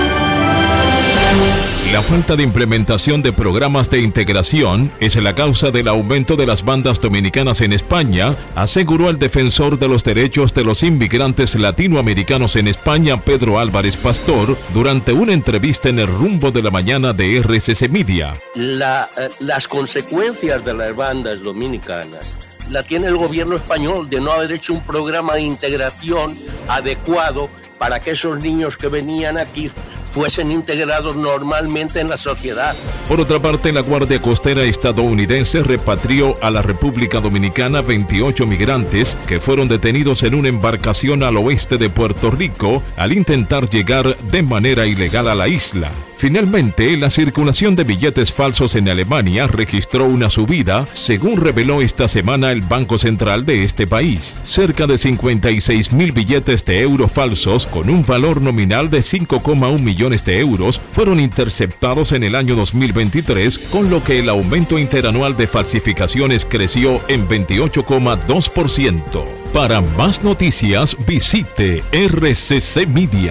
La 1.95 2.03
falta 2.03 2.35
de 2.35 2.43
implementación 2.43 3.23
de 3.23 3.33
programas 3.33 3.89
de 3.89 4.01
integración 4.01 4.91
es 4.99 5.15
la 5.15 5.35
causa 5.35 5.71
del 5.71 5.87
aumento 5.87 6.35
de 6.35 6.45
las 6.45 6.65
bandas 6.65 7.01
dominicanas 7.01 7.61
en 7.61 7.73
España, 7.73 8.35
aseguró 8.57 9.09
el 9.09 9.19
defensor 9.19 9.79
de 9.79 9.87
los 9.89 10.03
derechos 10.03 10.53
de 10.53 10.65
los 10.65 10.83
inmigrantes 10.83 11.55
latinoamericanos 11.55 12.57
en 12.57 12.67
España, 12.67 13.21
Pedro 13.21 13.61
Álvarez 13.61 13.97
Pastor, 13.97 14.59
durante 14.75 15.13
una 15.13 15.33
entrevista 15.33 15.89
en 15.89 16.01
el 16.01 16.09
rumbo 16.09 16.51
de 16.51 16.63
la 16.63 16.71
mañana 16.71 17.13
de 17.13 17.39
RCC 17.39 17.89
Media. 17.89 18.35
La, 18.57 19.09
eh, 19.17 19.29
las 19.39 19.69
consecuencias 19.69 20.65
de 20.65 20.75
las 20.75 20.97
bandas 20.97 21.43
dominicanas 21.43 22.54
la 22.71 22.83
tiene 22.83 23.09
el 23.09 23.17
gobierno 23.17 23.57
español 23.57 24.09
de 24.09 24.21
no 24.21 24.33
haber 24.33 24.53
hecho 24.53 24.73
un 24.73 24.83
programa 24.83 25.35
de 25.35 25.43
integración 25.43 26.37
adecuado 26.69 27.49
para 27.79 28.01
que 28.01 28.13
esos 28.13 28.43
niños 28.43 28.77
que 28.77 28.89
venían 28.89 29.39
aquí 29.39 29.71
fuesen 30.15 30.53
integrados 30.53 31.17
normalmente 31.17 32.01
en 32.01 32.09
la 32.09 32.17
sociedad. 32.17 32.77
Por 33.09 33.21
otra 33.21 33.41
parte, 33.41 33.73
la 33.73 33.81
Guardia 33.81 34.23
Costera 34.23 34.63
estadounidense 34.63 35.65
repatrió 35.65 36.37
a 36.41 36.53
la 36.53 36.63
República 36.63 37.21
Dominicana 37.21 37.83
28 37.83 38.47
migrantes 38.47 39.17
que 39.27 39.41
fueron 39.41 39.67
detenidos 39.67 40.23
en 40.23 40.37
una 40.37 40.49
embarcación 40.49 41.25
al 41.25 41.37
oeste 41.37 41.79
de 41.79 41.91
Puerto 41.91 42.31
Rico 42.31 42.81
al 42.97 43.13
intentar 43.13 43.69
llegar 43.69 44.17
de 44.17 44.43
manera 44.45 44.87
ilegal 44.87 45.29
a 45.29 45.35
la 45.35 45.49
isla. 45.49 45.91
Finalmente, 46.17 46.97
la 46.97 47.11
circulación 47.11 47.77
de 47.77 47.85
billetes 47.85 48.33
falsos 48.33 48.75
en 48.75 48.89
Alemania 48.89 49.47
registró 49.47 50.07
una 50.07 50.31
subida, 50.31 50.87
según 50.95 51.37
reveló 51.37 51.83
esta 51.83 52.09
semana 52.09 52.53
el 52.53 52.63
Banco 52.63 52.99
Central 52.99 53.45
de 53.45 53.65
este 53.65 53.87
país. 53.87 54.35
Cerca 54.45 54.87
de 54.87 54.99
56 54.99 55.93
mil 55.93 56.13
billetes 56.13 56.65
de 56.65 56.81
euros 56.81 57.13
falsos 57.13 57.67
con 57.67 57.91
un 57.91 58.05
valor 58.05 58.41
nominal 58.41 58.91
de 58.91 59.01
5,1 59.01 59.81
millones 59.81 60.25
de 60.25 60.39
euros 60.39 60.81
fueron 60.93 61.21
interceptados 61.21 62.13
en 62.13 62.25
el 62.25 62.35
año 62.35 62.57
2023, 62.57 63.59
con 63.71 63.91
lo 63.91 64.03
que 64.03 64.21
el 64.21 64.29
aumento 64.29 64.79
interanual 64.79 65.37
de 65.37 65.47
falsificaciones 65.47 66.45
creció 66.45 67.01
en 67.09 67.29
28,2%. 67.29 69.25
Para 69.53 69.81
más 69.81 70.23
noticias, 70.23 70.97
visite 71.07 71.83
rccmedia.com 71.93 73.25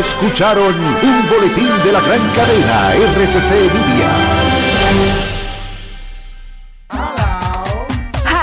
Escucharon 0.00 0.74
un 0.74 1.28
boletín 1.30 1.70
de 1.84 1.92
la 1.92 2.00
gran 2.00 2.20
cadena 2.34 2.92
RCC 3.14 3.52
Media. 3.72 4.57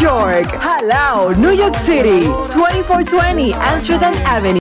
York. 0.00 0.46
Jalao, 0.60 1.36
New 1.36 1.52
York 1.52 1.74
City, 1.74 2.26
2420 2.50 3.52
Amsterdam 3.54 4.14
Avenue. 4.24 4.54